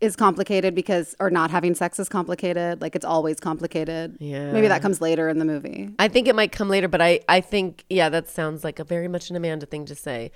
is 0.00 0.14
complicated 0.14 0.74
because 0.74 1.16
or 1.18 1.28
not 1.30 1.50
having 1.50 1.74
sex 1.74 1.98
is 1.98 2.08
complicated? 2.08 2.80
Like 2.80 2.94
it's 2.94 3.04
always 3.04 3.40
complicated. 3.40 4.16
Yeah. 4.20 4.52
Maybe 4.52 4.68
that 4.68 4.80
comes 4.82 5.00
later 5.00 5.28
in 5.28 5.38
the 5.38 5.44
movie. 5.44 5.90
I 5.98 6.08
think 6.08 6.28
it 6.28 6.36
might 6.36 6.52
come 6.52 6.68
later, 6.68 6.86
but 6.88 7.00
I, 7.00 7.20
I 7.28 7.40
think, 7.40 7.84
yeah, 7.90 8.08
that 8.08 8.28
sounds 8.28 8.62
like 8.62 8.78
a 8.78 8.84
very 8.84 9.08
much 9.08 9.30
an 9.30 9.36
Amanda 9.36 9.66
thing 9.66 9.84
to 9.86 9.94
say 9.94 10.30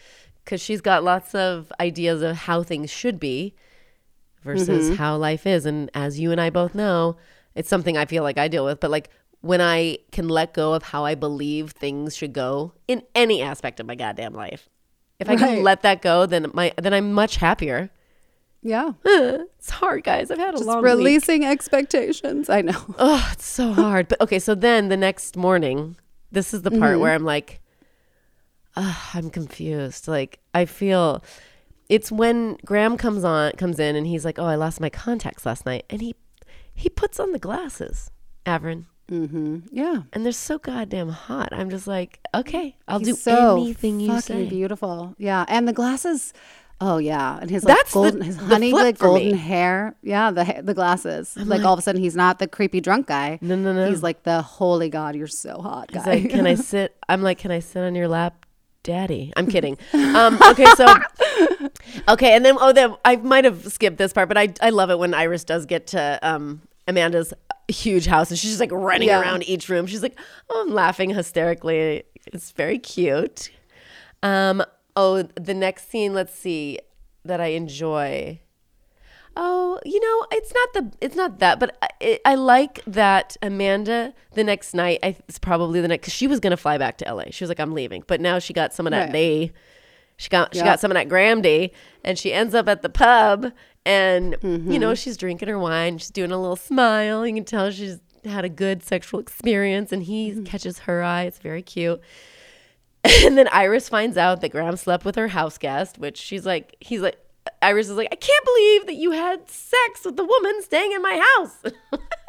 because 0.45 0.61
she's 0.61 0.81
got 0.81 1.05
lots 1.05 1.35
of 1.35 1.73
ideas 1.79 2.23
of 2.23 2.37
how 2.37 2.63
things 2.65 2.91
should 2.91 3.21
be 3.21 3.55
versus 4.43 4.87
Mm-hmm. 4.89 4.95
how 4.97 5.17
life 5.17 5.47
is. 5.47 5.65
And 5.67 5.91
as 5.95 6.19
you 6.19 6.33
and 6.33 6.41
I 6.41 6.51
both 6.51 6.75
know, 6.75 7.17
it's 7.55 7.69
something 7.69 7.97
I 7.97 8.07
feel 8.07 8.25
like 8.25 8.39
I 8.39 8.49
deal 8.49 8.65
with. 8.65 8.81
But 8.81 8.91
like 8.91 9.11
when 9.43 9.61
I 9.61 9.99
can 10.11 10.29
let 10.29 10.55
go 10.55 10.73
of 10.73 10.83
how 10.83 11.05
I 11.05 11.15
believe 11.15 11.71
things 11.71 12.17
should 12.17 12.33
go 12.33 12.73
in 12.89 13.03
any 13.15 13.43
aspect 13.43 13.79
of 13.79 13.87
my 13.87 13.95
goddamn 13.95 14.33
life, 14.35 14.69
if 15.21 15.29
I 15.29 15.37
can 15.37 15.63
let 15.63 15.83
that 15.83 16.03
go, 16.03 16.27
then 16.27 16.51
my 16.53 16.73
then 16.77 16.93
I'm 16.93 17.13
much 17.13 17.37
happier. 17.37 17.91
Yeah. 18.63 18.93
It's 19.63 19.71
hard, 19.71 20.03
guys. 20.03 20.33
I've 20.33 20.39
had 20.39 20.55
a 20.55 20.59
Just 20.59 20.67
long 20.67 20.79
week. 20.79 20.87
releasing 20.87 21.45
expectations. 21.45 22.51
I 22.51 22.63
know. 22.63 22.95
Oh, 22.99 23.31
it's 23.33 23.47
so 23.47 23.73
hard. 23.73 24.09
But 24.09 24.21
okay, 24.21 24.41
so 24.41 24.57
then 24.57 24.89
the 24.89 24.97
next 24.97 25.37
morning, 25.37 25.97
this 26.33 26.53
is 26.53 26.63
the 26.63 26.71
part 26.73 26.95
mm-hmm. 26.95 27.01
where 27.01 27.15
I'm 27.15 27.25
like, 27.25 27.61
Ugh, 28.75 28.97
I'm 29.15 29.31
confused. 29.31 30.09
Like 30.09 30.41
I 30.53 30.65
feel 30.65 31.23
it's 31.89 32.11
when 32.11 32.57
Graham 32.65 32.97
comes 32.97 33.23
on 33.23 33.53
comes 33.53 33.79
in 33.79 33.95
and 33.95 34.05
he's 34.07 34.25
like, 34.25 34.39
Oh, 34.41 34.47
I 34.47 34.57
lost 34.57 34.81
my 34.81 34.91
contacts 34.91 35.47
last 35.47 35.65
night. 35.65 35.85
And 35.89 36.01
he 36.03 36.17
he 36.75 36.89
puts 36.89 37.21
on 37.21 37.31
the 37.31 37.39
glasses, 37.39 38.11
Avrin. 38.45 38.87
Mm-hmm. 39.11 39.59
Yeah. 39.71 40.03
And 40.13 40.25
they're 40.25 40.33
so 40.33 40.59
goddamn 40.59 41.11
hot. 41.11 41.51
I'm 41.53 41.69
just 41.71 41.87
like, 41.87 42.19
okay, 42.35 42.77
I'll 42.89 42.99
He's 42.99 43.09
do 43.09 43.15
so 43.15 43.61
anything 43.61 44.01
you 44.01 44.09
fucking 44.09 44.21
say. 44.21 44.49
beautiful. 44.49 45.15
Yeah. 45.19 45.45
And 45.49 45.69
the 45.69 45.73
glasses. 45.73 46.33
Oh 46.85 46.99
yeah, 46.99 47.39
and 47.41 47.49
his 47.49 47.63
like 47.63 47.77
That's 47.77 47.93
the- 47.93 48.01
golden, 48.01 48.21
his 48.23 48.37
honey 48.37 48.73
like 48.73 48.99
golden 48.99 49.37
hair. 49.37 49.95
Yeah, 50.03 50.33
the 50.33 50.63
the 50.65 50.75
glasses. 50.75 51.37
like, 51.37 51.63
all 51.65 51.75
of 51.75 51.79
a 51.79 51.83
sudden, 51.83 52.01
he's 52.03 52.17
not 52.17 52.41
the 52.41 52.49
creepy 52.49 52.81
drunk 52.81 53.07
guy. 53.07 53.39
No, 53.41 53.55
no, 53.55 53.73
no. 53.73 53.89
He's 53.89 54.03
like 54.03 54.25
the 54.25 54.43
holy 54.43 54.89
god. 54.89 55.15
You're 55.15 55.29
so 55.29 55.61
hot, 55.61 55.91
He's 55.93 56.03
guy. 56.03 56.15
like, 56.15 56.31
can 56.31 56.45
I 56.45 56.57
sit? 56.57 56.97
I'm 57.09 57.23
like, 57.23 57.39
can 57.39 57.53
I 57.53 57.61
sit 57.61 57.85
on 57.85 57.95
your 57.95 58.09
lap, 58.09 58.47
daddy? 58.83 59.33
I'm 59.37 59.47
kidding. 59.55 59.79
Um, 59.95 60.41
okay, 60.51 60.65
so 60.77 60.87
okay, 62.09 62.35
and 62.35 62.45
then 62.45 62.57
oh, 62.61 62.73
then 62.73 62.97
I 63.05 63.17
might 63.17 63.45
have 63.45 63.71
skipped 63.73 63.99
this 63.99 64.13
part, 64.13 64.29
but 64.29 64.37
I 64.39 64.53
I 64.61 64.71
love 64.71 64.91
it 64.91 64.99
when 64.99 65.15
Iris 65.15 65.45
does 65.45 65.67
get 65.67 65.87
to 65.89 66.19
um 66.23 66.63
Amanda's 66.89 67.33
huge 67.69 68.07
house 68.07 68.29
and 68.31 68.39
she's 68.39 68.51
just 68.51 68.61
like 68.61 68.73
running 68.73 69.09
Yeah. 69.09 69.21
around 69.21 69.45
each 69.49 69.69
room. 69.69 69.87
She's 69.87 70.03
like, 70.03 70.19
oh, 70.51 70.65
I'm 70.67 70.75
laughing 70.75 71.11
hysterically. 71.11 72.03
It's 72.27 72.51
very 72.51 72.79
cute. 72.79 73.51
Um, 74.23 74.63
oh, 74.97 75.23
the 75.23 75.55
next 75.55 75.91
scene. 75.91 76.15
Let's 76.15 76.35
see 76.35 76.79
that 77.25 77.41
I 77.41 77.47
enjoy. 77.49 78.41
Oh, 79.35 79.79
you 79.85 79.99
know, 79.99 80.27
it's 80.31 80.53
not 80.53 80.73
the 80.75 80.93
it's 81.01 81.17
not 81.17 81.39
that, 81.39 81.59
but 81.59 81.77
I, 82.03 82.19
I 82.25 82.35
like 82.35 82.83
that 82.87 83.37
Amanda 83.41 84.13
the 84.35 84.45
next 84.45 84.75
night. 84.75 84.99
I, 85.03 85.17
it's 85.27 85.39
probably 85.39 85.81
the 85.81 85.89
next 85.89 86.03
because 86.03 86.13
she 86.13 86.27
was 86.27 86.39
gonna 86.39 86.59
fly 86.59 86.77
back 86.77 86.99
to 86.99 87.15
LA. 87.15 87.25
She 87.31 87.43
was 87.43 87.49
like, 87.49 87.59
I'm 87.59 87.73
leaving, 87.73 88.05
but 88.07 88.21
now 88.21 88.39
she 88.39 88.53
got 88.53 88.75
someone 88.75 88.93
at 88.93 89.05
Right. 89.05 89.13
they. 89.13 89.53
She 90.19 90.29
got 90.29 90.55
she 90.55 90.61
got 90.63 90.81
someone 90.81 90.99
at 90.99 91.09
Gramdy, 91.09 91.71
and 92.05 92.19
she 92.19 92.33
ends 92.33 92.55
up 92.55 92.69
at 92.69 92.83
the 92.83 92.91
pub, 92.91 93.53
and 93.87 94.33
you 94.43 94.49
Mm-hmm. 94.49 94.79
know 94.81 94.95
she's 94.95 95.17
drinking 95.17 95.49
her 95.49 95.59
wine. 95.59 95.97
She's 95.97 96.11
doing 96.11 96.31
a 96.31 96.39
little 96.41 96.55
smile. 96.55 97.27
You 97.27 97.35
can 97.35 97.45
tell 97.45 97.71
she's 97.71 97.99
had 98.27 98.45
a 98.45 98.51
good 98.51 98.83
sexual 98.85 99.19
experience, 99.19 99.91
and 99.93 100.03
he 100.03 100.33
Mm-hmm. 100.33 100.45
catches 100.45 100.81
her 100.81 101.03
eye. 101.03 101.23
It's 101.23 101.39
very 101.39 101.63
cute. 101.63 102.01
And 103.25 103.37
then 103.37 103.49
Iris 103.49 103.89
finds 103.89 104.17
out 104.17 104.41
that 104.43 104.51
Graham 104.51 104.77
slept 104.77 105.05
with 105.05 105.17
her 105.17 105.29
house 105.29 105.59
guest, 105.59 105.99
which 105.99 106.17
she's 106.17 106.47
like, 106.47 106.77
he's 106.81 107.01
like, 107.01 107.19
Iris 107.61 107.89
is 107.89 107.97
like, 107.97 108.09
I 108.13 108.17
can't 108.17 108.45
believe 108.45 108.87
that 108.87 108.95
you 108.95 109.11
had 109.13 109.51
sex 109.51 110.05
with 110.05 110.17
the 110.17 110.25
woman 110.25 110.63
staying 110.63 110.93
in 110.93 111.03
my 111.03 111.27
house. 111.37 111.63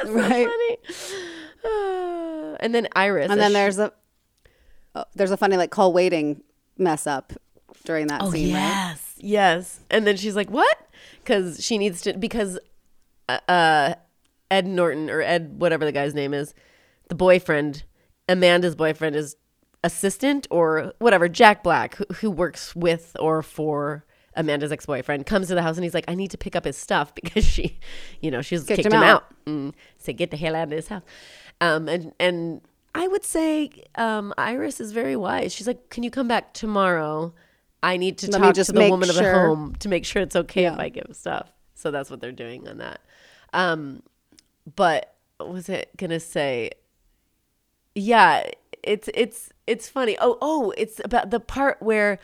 Right. 0.05 0.47
funny. 0.47 0.77
And 2.59 2.73
then 2.75 2.87
Iris, 2.95 3.29
and 3.31 3.39
then 3.39 3.51
she- 3.51 3.53
there's 3.53 3.79
a 3.79 3.93
oh, 4.95 5.05
there's 5.15 5.31
a 5.31 5.37
funny 5.37 5.57
like 5.57 5.69
call 5.71 5.93
waiting 5.93 6.41
mess 6.77 7.07
up 7.07 7.33
during 7.85 8.07
that 8.07 8.21
oh 8.21 8.31
scene, 8.31 8.53
right? 8.53 8.59
yes, 8.59 9.15
yes. 9.17 9.79
And 9.89 10.05
then 10.07 10.17
she's 10.17 10.35
like, 10.35 10.49
what? 10.49 10.77
Because 11.19 11.63
she 11.63 11.77
needs 11.77 12.01
to 12.01 12.13
because 12.13 12.59
uh, 13.29 13.39
uh, 13.47 13.93
Ed 14.51 14.67
Norton 14.67 15.09
or 15.09 15.21
Ed 15.21 15.55
whatever 15.59 15.85
the 15.85 15.91
guy's 15.91 16.13
name 16.13 16.33
is, 16.33 16.53
the 17.09 17.15
boyfriend, 17.15 17.83
Amanda's 18.27 18.75
boyfriend 18.75 19.15
is 19.15 19.35
assistant 19.83 20.47
or 20.49 20.93
whatever, 20.99 21.27
Jack 21.27 21.63
Black, 21.63 21.95
who, 21.95 22.05
who 22.15 22.31
works 22.31 22.75
with 22.75 23.15
or 23.19 23.41
for 23.41 24.05
Amanda's 24.35 24.71
ex 24.71 24.85
boyfriend, 24.85 25.25
comes 25.25 25.47
to 25.47 25.55
the 25.55 25.61
house 25.61 25.77
and 25.77 25.83
he's 25.83 25.93
like, 25.93 26.05
I 26.07 26.15
need 26.15 26.31
to 26.31 26.37
pick 26.37 26.55
up 26.55 26.65
his 26.65 26.77
stuff 26.77 27.13
because 27.21 27.45
she, 27.45 27.79
you 28.21 28.31
know, 28.31 28.41
she's 28.41 28.63
kicked, 28.63 28.83
Kicked 28.83 28.87
him, 28.87 28.93
him 28.93 29.03
out. 29.03 29.23
out. 29.23 29.45
Mm, 29.45 29.73
say, 29.97 30.13
get 30.13 30.31
the 30.31 30.37
hell 30.37 30.55
out 30.55 30.63
of 30.63 30.69
this 30.69 30.87
house. 30.87 31.03
Um, 31.61 31.87
and, 31.87 32.13
and 32.19 32.61
I 32.95 33.07
would 33.07 33.23
say 33.23 33.71
um, 33.95 34.33
Iris 34.37 34.79
is 34.79 34.91
very 34.91 35.15
wise. 35.15 35.53
She's 35.53 35.67
like, 35.67 35.89
Can 35.89 36.03
you 36.03 36.11
come 36.11 36.27
back 36.27 36.53
tomorrow? 36.53 37.33
I 37.81 37.97
need 37.97 38.17
to 38.19 38.31
Let 38.31 38.39
talk 38.39 38.55
to 38.55 38.71
the 38.71 38.89
woman 38.89 39.09
of 39.09 39.15
the 39.15 39.29
home 39.29 39.75
to 39.79 39.89
make 39.89 40.05
sure 40.05 40.21
it's 40.21 40.37
okay 40.37 40.65
if 40.65 40.79
I 40.79 40.87
give 40.87 41.07
stuff. 41.11 41.51
So 41.75 41.91
that's 41.91 42.09
what 42.09 42.21
they're 42.21 42.31
doing 42.31 42.67
on 42.67 42.77
that. 42.77 43.01
Um, 43.51 44.03
but 44.75 45.15
was 45.39 45.67
it 45.67 45.89
gonna 45.97 46.21
say? 46.21 46.71
Yeah, 47.93 48.49
it's 48.83 49.09
it's 49.13 49.51
it's 49.67 49.87
funny. 49.89 50.17
Oh 50.19 50.37
oh, 50.41 50.73
it's 50.77 50.99
about 51.03 51.29
the 51.29 51.39
part 51.39 51.81
where 51.81 52.19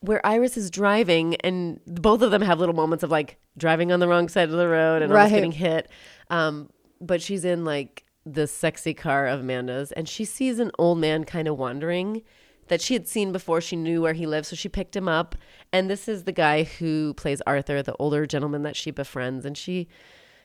where 0.00 0.24
Iris 0.26 0.56
is 0.56 0.70
driving 0.70 1.36
and 1.36 1.78
both 1.86 2.22
of 2.22 2.30
them 2.30 2.42
have 2.42 2.58
little 2.58 2.74
moments 2.74 3.04
of 3.04 3.10
like 3.10 3.38
driving 3.56 3.92
on 3.92 4.00
the 4.00 4.08
wrong 4.08 4.28
side 4.28 4.48
of 4.48 4.56
the 4.56 4.68
road 4.68 5.02
and 5.02 5.12
almost 5.12 5.34
getting 5.34 5.52
hit. 5.52 5.90
Um, 6.30 6.70
but 7.00 7.20
she's 7.20 7.44
in 7.44 7.64
like 7.64 8.04
the 8.24 8.46
sexy 8.46 8.94
car 8.94 9.26
of 9.26 9.40
Amanda's 9.40 9.92
and 9.92 10.08
she 10.08 10.24
sees 10.24 10.58
an 10.58 10.70
old 10.78 10.98
man 10.98 11.24
kind 11.24 11.48
of 11.48 11.58
wandering 11.58 12.22
that 12.68 12.80
she 12.80 12.94
had 12.94 13.06
seen 13.08 13.32
before. 13.32 13.60
She 13.60 13.76
knew 13.76 14.00
where 14.00 14.14
he 14.14 14.26
lived, 14.26 14.46
so 14.46 14.56
she 14.56 14.68
picked 14.68 14.96
him 14.96 15.08
up. 15.08 15.34
And 15.72 15.90
this 15.90 16.08
is 16.08 16.24
the 16.24 16.32
guy 16.32 16.62
who 16.62 17.12
plays 17.14 17.42
Arthur, 17.46 17.82
the 17.82 17.96
older 17.96 18.26
gentleman 18.26 18.62
that 18.62 18.76
she 18.76 18.90
befriends, 18.90 19.44
and 19.44 19.58
she 19.58 19.88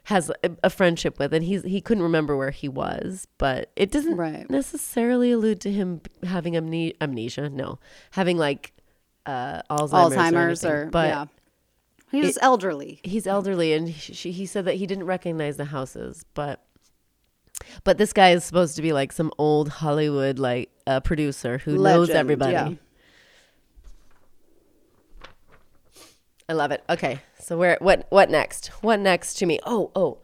has 0.05 0.29
a, 0.43 0.51
a 0.63 0.69
friendship 0.69 1.19
with. 1.19 1.33
And 1.33 1.43
he's 1.43 1.63
he 1.63 1.81
couldn't 1.81 2.03
remember 2.03 2.35
where 2.37 2.51
he 2.51 2.67
was, 2.69 3.27
but 3.37 3.71
it 3.75 3.91
doesn't 3.91 4.15
Right. 4.17 4.49
necessarily 4.49 5.31
allude 5.31 5.61
to 5.61 5.71
him 5.71 6.01
having 6.23 6.53
amne- 6.53 6.95
amnesia. 7.01 7.49
No, 7.49 7.79
having 8.11 8.37
like 8.37 8.73
uh, 9.25 9.61
Alzheimer's, 9.69 10.15
Alzheimer's 10.15 10.65
or, 10.65 10.83
or, 10.83 10.85
but 10.87 11.07
yeah. 11.09 11.25
He's 12.11 12.25
just 12.27 12.39
elderly. 12.41 13.01
he's 13.03 13.27
elderly 13.27 13.73
and 13.73 13.89
he, 13.89 14.13
she, 14.13 14.31
he 14.31 14.45
said 14.45 14.63
that 14.65 14.75
he 14.75 14.85
didn't 14.87 15.05
recognize 15.05 15.57
the 15.57 15.65
houses 15.65 16.23
but 16.33 16.63
but 17.83 17.97
this 17.97 18.13
guy 18.13 18.29
is 18.29 18.45
supposed 18.45 18.75
to 18.77 18.81
be 18.81 18.93
like 18.93 19.11
some 19.11 19.31
old 19.37 19.67
hollywood 19.67 20.39
like 20.39 20.69
uh, 20.87 20.99
producer 21.01 21.57
who 21.57 21.77
knows 21.77 22.09
everybody 22.11 22.53
yeah. 22.53 22.73
I 26.49 26.53
love 26.53 26.71
it 26.71 26.83
okay 26.89 27.19
so 27.39 27.57
where 27.57 27.77
what 27.79 28.05
what 28.09 28.29
next 28.29 28.67
what 28.81 28.99
next 28.99 29.35
to 29.35 29.45
me 29.45 29.59
oh 29.65 29.91
oh 29.95 30.17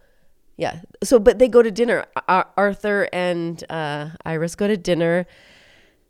yeah 0.57 0.81
so 1.03 1.19
but 1.19 1.39
they 1.39 1.47
go 1.47 1.61
to 1.61 1.71
dinner 1.71 2.05
Ar- 2.27 2.49
arthur 2.57 3.07
and 3.13 3.63
uh, 3.69 4.09
iris 4.25 4.55
go 4.55 4.67
to 4.67 4.77
dinner 4.77 5.25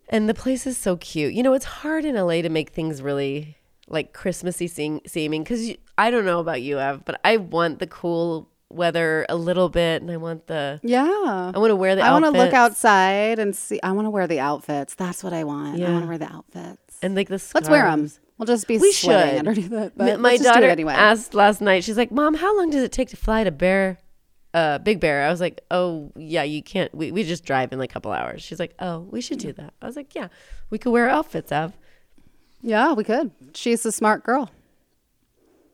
and 0.08 0.28
the 0.28 0.34
place 0.34 0.66
is 0.66 0.76
so 0.76 0.96
cute 0.96 1.32
you 1.32 1.42
know 1.42 1.54
it's 1.54 1.64
hard 1.64 2.04
in 2.04 2.14
la 2.16 2.42
to 2.42 2.48
make 2.48 2.70
things 2.70 3.00
really 3.02 3.56
like 3.88 4.12
Christmassy 4.14 4.68
seem- 4.68 5.02
seeming. 5.06 5.42
Because 5.42 5.70
I 5.98 6.10
don't 6.10 6.24
know 6.24 6.40
about 6.40 6.62
you, 6.62 6.78
Ev, 6.78 7.04
but 7.04 7.20
I 7.24 7.36
want 7.36 7.78
the 7.78 7.86
cool 7.86 8.48
weather 8.70 9.26
a 9.28 9.36
little 9.36 9.68
bit, 9.68 10.00
and 10.00 10.10
I 10.10 10.16
want 10.16 10.46
the 10.46 10.80
Yeah. 10.82 11.52
I 11.54 11.58
want 11.58 11.70
to 11.72 11.76
wear 11.76 11.94
the. 11.94 12.00
I 12.02 12.10
want 12.12 12.24
to 12.24 12.30
look 12.30 12.54
outside 12.54 13.38
and 13.38 13.54
see. 13.54 13.78
I 13.82 13.92
want 13.92 14.06
to 14.06 14.10
wear 14.10 14.26
the 14.26 14.40
outfits. 14.40 14.94
That's 14.94 15.22
what 15.22 15.34
I 15.34 15.44
want. 15.44 15.82
I 15.82 15.90
want 15.90 16.04
to 16.04 16.08
wear 16.08 16.16
the 16.18 16.32
outfits. 16.32 16.98
and 17.02 17.14
like 17.14 17.28
the. 17.28 17.42
Let's 17.54 17.68
wear 17.68 17.82
them. 17.84 18.10
We'll 18.42 18.56
just 18.56 18.66
be 18.66 18.78
We 18.78 18.90
should. 18.90 19.10
underneath 19.12 19.72
it. 19.72 19.92
But 19.96 20.18
my 20.18 20.30
let's 20.30 20.42
just 20.42 20.54
do 20.54 20.60
daughter 20.60 20.68
anyway. 20.72 20.94
asked 20.94 21.32
last 21.32 21.60
night. 21.60 21.84
She's 21.84 21.96
like, 21.96 22.10
"Mom, 22.10 22.34
how 22.34 22.56
long 22.56 22.70
does 22.70 22.82
it 22.82 22.90
take 22.90 23.08
to 23.10 23.16
fly 23.16 23.44
to 23.44 23.52
Bear, 23.52 23.98
uh, 24.52 24.78
Big 24.78 24.98
Bear?" 24.98 25.22
I 25.24 25.30
was 25.30 25.40
like, 25.40 25.60
"Oh, 25.70 26.10
yeah, 26.16 26.42
you 26.42 26.60
can't. 26.60 26.92
We 26.92 27.12
we 27.12 27.22
just 27.22 27.44
drive 27.44 27.72
in 27.72 27.78
like 27.78 27.90
a 27.90 27.92
couple 27.92 28.10
hours." 28.10 28.42
She's 28.42 28.58
like, 28.58 28.74
"Oh, 28.80 29.06
we 29.10 29.20
should 29.20 29.38
do 29.38 29.52
that." 29.52 29.74
I 29.80 29.86
was 29.86 29.94
like, 29.94 30.12
"Yeah, 30.16 30.26
we 30.70 30.78
could 30.78 30.90
wear 30.90 31.08
outfits, 31.08 31.52
Av." 31.52 31.72
yeah, 32.62 32.92
we 32.94 33.04
could. 33.04 33.30
She's 33.54 33.86
a 33.86 33.92
smart 33.92 34.24
girl. 34.24 34.50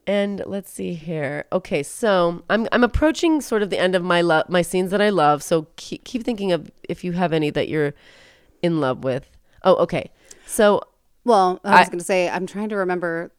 And 0.07 0.43
let's 0.47 0.71
see 0.71 0.95
here. 0.95 1.45
Okay, 1.53 1.83
so 1.83 2.43
I'm 2.49 2.67
I'm 2.73 2.83
approaching 2.85 3.41
sort 3.43 3.63
of 3.63 3.69
the 3.71 3.79
end 3.79 3.95
of 3.95 4.03
my 4.03 4.21
love 4.23 4.49
my 4.49 4.63
scenes 4.63 4.91
that 4.91 5.03
I 5.03 5.11
love. 5.11 5.43
So 5.43 5.69
keep 5.77 6.05
keep 6.05 6.23
thinking 6.25 6.53
of 6.53 6.71
if 6.89 7.05
you 7.05 7.13
have 7.13 7.33
any 7.35 7.51
that 7.51 7.69
you're 7.69 7.93
in 8.63 8.81
love 8.81 9.05
with. 9.05 9.29
Oh, 9.65 9.75
okay. 9.77 10.11
So 10.47 10.81
Well, 11.29 11.61
I 11.63 11.81
was 11.81 11.89
going 11.91 11.99
to 11.99 12.05
say 12.05 12.29
I'm 12.29 12.47
trying 12.47 12.71
to 12.71 12.77
remember 12.77 13.33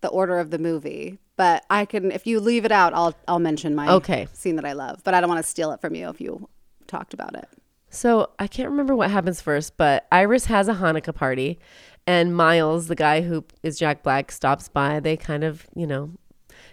the 0.00 0.08
order 0.08 0.38
of 0.38 0.50
the 0.50 0.58
movie, 0.58 1.18
but 1.36 1.64
I 1.68 1.84
can. 1.84 2.10
If 2.10 2.26
you 2.26 2.40
leave 2.40 2.64
it 2.64 2.72
out, 2.72 2.94
I'll 2.94 3.14
I'll 3.28 3.38
mention 3.38 3.74
my 3.74 3.88
Okay. 3.90 4.26
scene 4.32 4.56
that 4.56 4.64
I 4.64 4.72
love. 4.72 5.02
But 5.04 5.14
I 5.14 5.20
don't 5.20 5.28
want 5.28 5.44
to 5.44 5.48
steal 5.48 5.70
it 5.72 5.80
from 5.80 5.94
you 5.94 6.08
if 6.08 6.20
you 6.20 6.48
talked 6.86 7.12
about 7.14 7.34
it. 7.36 7.48
So 7.90 8.30
I 8.38 8.46
can't 8.48 8.70
remember 8.70 8.96
what 8.96 9.10
happens 9.10 9.40
first, 9.40 9.76
but 9.76 10.06
Iris 10.10 10.46
has 10.46 10.68
a 10.68 10.74
Hanukkah 10.74 11.14
party, 11.14 11.60
and 12.06 12.34
Miles, 12.34 12.88
the 12.88 12.96
guy 12.96 13.20
who 13.20 13.44
is 13.62 13.78
Jack 13.78 14.02
Black, 14.02 14.32
stops 14.32 14.68
by. 14.68 14.98
They 14.98 15.16
kind 15.16 15.44
of, 15.44 15.66
you 15.76 15.86
know, 15.86 16.10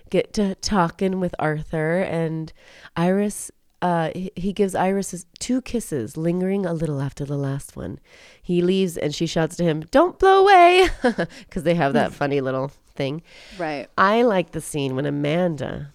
get 0.09 0.33
to 0.33 0.55
talking 0.55 1.19
with 1.19 1.35
Arthur, 1.37 2.01
and 2.01 2.51
Iris. 2.95 3.51
Uh, 3.81 4.11
he, 4.13 4.31
he 4.35 4.53
gives 4.53 4.75
Iris 4.75 5.25
two 5.39 5.61
kisses, 5.61 6.15
lingering 6.15 6.65
a 6.65 6.73
little 6.73 7.01
after 7.01 7.25
the 7.25 7.37
last 7.37 7.75
one. 7.75 7.99
He 8.41 8.61
leaves, 8.61 8.95
and 8.95 9.13
she 9.13 9.25
shouts 9.25 9.55
to 9.57 9.63
him, 9.63 9.81
"Don't 9.91 10.19
blow 10.19 10.41
away," 10.41 10.89
because 11.39 11.63
they 11.63 11.75
have 11.75 11.93
that 11.93 12.13
funny 12.21 12.41
little 12.41 12.71
thing. 12.93 13.23
Right. 13.57 13.87
I 13.97 14.21
like 14.21 14.51
the 14.51 14.61
scene 14.61 14.95
when 14.95 15.05
Amanda 15.05 15.93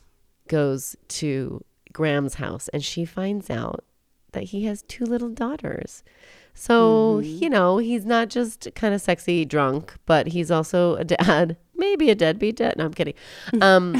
goes 0.48 0.96
to 1.08 1.64
Graham's 1.92 2.34
house 2.34 2.68
and 2.68 2.84
she 2.84 3.04
finds 3.04 3.50
out 3.50 3.84
that 4.32 4.44
he 4.44 4.64
has 4.64 4.82
two 4.82 5.04
little 5.04 5.30
daughters. 5.30 6.04
So, 6.52 7.18
you 7.20 7.50
know, 7.50 7.78
he's 7.78 8.06
not 8.06 8.28
just 8.28 8.68
kind 8.74 8.94
of 8.94 9.00
sexy 9.00 9.44
drunk, 9.44 9.94
but 10.06 10.28
he's 10.28 10.50
also 10.50 10.94
a 10.96 11.04
dad, 11.04 11.56
maybe 11.76 12.10
a 12.10 12.14
deadbeat 12.14 12.56
dad. 12.56 12.76
No, 12.76 12.84
I'm 12.84 12.94
kidding. 12.94 13.14
Um, 13.60 13.94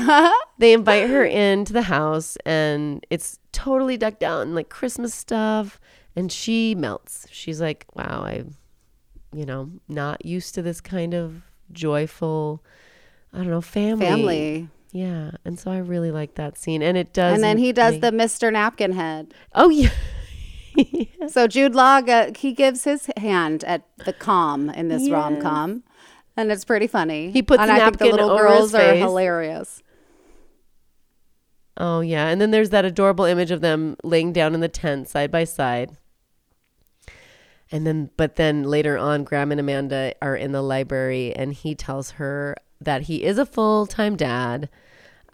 they 0.58 0.72
invite 0.72 1.08
her 1.08 1.24
into 1.24 1.72
the 1.72 1.82
house 1.82 2.36
and 2.44 3.04
it's 3.10 3.38
totally 3.52 3.96
decked 3.96 4.22
out 4.22 4.42
in 4.42 4.54
like 4.54 4.68
Christmas 4.68 5.14
stuff. 5.14 5.80
And 6.14 6.30
she 6.32 6.74
melts. 6.74 7.26
She's 7.30 7.60
like, 7.60 7.84
wow, 7.94 8.22
I, 8.24 8.44
you 9.34 9.44
know, 9.44 9.70
not 9.88 10.24
used 10.24 10.54
to 10.54 10.62
this 10.62 10.80
kind 10.80 11.14
of 11.14 11.42
joyful, 11.72 12.62
I 13.32 13.38
don't 13.38 13.50
know, 13.50 13.60
family. 13.60 14.06
Family. 14.06 14.68
Yeah. 14.92 15.32
And 15.44 15.58
so 15.58 15.70
I 15.70 15.78
really 15.78 16.10
like 16.10 16.36
that 16.36 16.56
scene. 16.56 16.82
And 16.82 16.96
it 16.96 17.12
does. 17.12 17.34
And 17.34 17.44
then 17.44 17.58
he 17.58 17.72
does 17.72 17.94
make- 17.94 18.00
the 18.02 18.10
Mr. 18.12 18.50
Napkin 18.52 18.92
Head. 18.92 19.34
Oh, 19.54 19.68
yeah. 19.68 19.90
So 21.28 21.46
Jude 21.46 21.74
Law, 21.74 21.98
uh, 22.06 22.32
he 22.36 22.52
gives 22.52 22.84
his 22.84 23.08
hand 23.16 23.64
at 23.64 23.82
the 24.04 24.12
com 24.12 24.70
in 24.70 24.88
this 24.88 25.08
rom 25.10 25.40
com, 25.40 25.82
and 26.36 26.52
it's 26.52 26.64
pretty 26.64 26.86
funny. 26.86 27.30
He 27.30 27.42
puts 27.42 27.60
and 27.60 27.70
a 27.70 27.74
I 27.74 27.84
think 27.84 27.98
the 27.98 28.06
little 28.06 28.36
girls 28.36 28.74
are 28.74 28.94
hilarious. 28.94 29.82
Oh 31.76 32.00
yeah, 32.00 32.28
and 32.28 32.40
then 32.40 32.50
there's 32.50 32.70
that 32.70 32.84
adorable 32.84 33.24
image 33.24 33.50
of 33.50 33.60
them 33.60 33.96
laying 34.02 34.32
down 34.32 34.54
in 34.54 34.60
the 34.60 34.68
tent 34.68 35.08
side 35.08 35.30
by 35.30 35.44
side. 35.44 35.96
And 37.70 37.86
then 37.86 38.10
but 38.16 38.36
then 38.36 38.62
later 38.62 38.96
on 38.96 39.24
Graham 39.24 39.50
and 39.50 39.60
Amanda 39.60 40.14
are 40.22 40.36
in 40.36 40.52
the 40.52 40.62
library 40.62 41.34
and 41.34 41.52
he 41.52 41.74
tells 41.74 42.12
her 42.12 42.56
that 42.80 43.02
he 43.02 43.24
is 43.24 43.38
a 43.38 43.46
full-time 43.46 44.16
dad, 44.16 44.68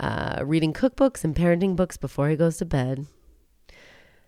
uh, 0.01 0.43
reading 0.45 0.73
cookbooks 0.73 1.25
and 1.25 1.35
parenting 1.35 1.77
books 1.77 1.97
before 1.97 2.29
he 2.29 2.37
goes 2.37 2.57
to 2.59 2.65
bed. 2.65 3.07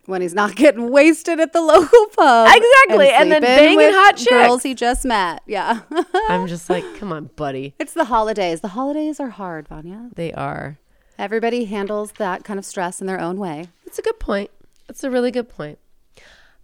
When 0.07 0.21
he's 0.21 0.35
not 0.35 0.55
getting 0.55 0.91
wasted 0.91 1.41
at 1.41 1.53
the 1.53 1.61
local 1.73 2.07
pub, 2.15 2.49
Exactly, 2.55 3.09
and 3.09 3.33
then 3.33 3.41
banging 3.43 3.77
with 3.77 3.95
hot 3.95 4.17
chicks. 4.17 4.31
girls 4.31 4.63
he 4.63 4.75
just 4.75 5.05
met. 5.05 5.43
Yeah, 5.47 5.81
I'm 6.29 6.47
just 6.47 6.69
like, 6.69 6.85
come 6.97 7.11
on, 7.13 7.31
buddy. 7.37 7.75
it's 7.79 7.95
the 7.95 8.05
holidays. 8.05 8.61
The 8.61 8.69
holidays 8.69 9.19
are 9.19 9.31
hard, 9.31 9.67
Vanya. 9.69 10.11
They 10.15 10.33
are. 10.35 10.79
Everybody 11.19 11.65
handles 11.67 12.13
that 12.19 12.45
kind 12.45 12.59
of 12.59 12.65
stress 12.67 13.01
in 13.01 13.07
their 13.07 13.21
own 13.21 13.39
way. 13.39 13.69
That's 13.87 13.99
a 13.99 14.03
good 14.03 14.19
point. 14.21 14.51
That's 14.89 15.05
a 15.05 15.11
really 15.11 15.31
good 15.31 15.49
point. 15.49 15.79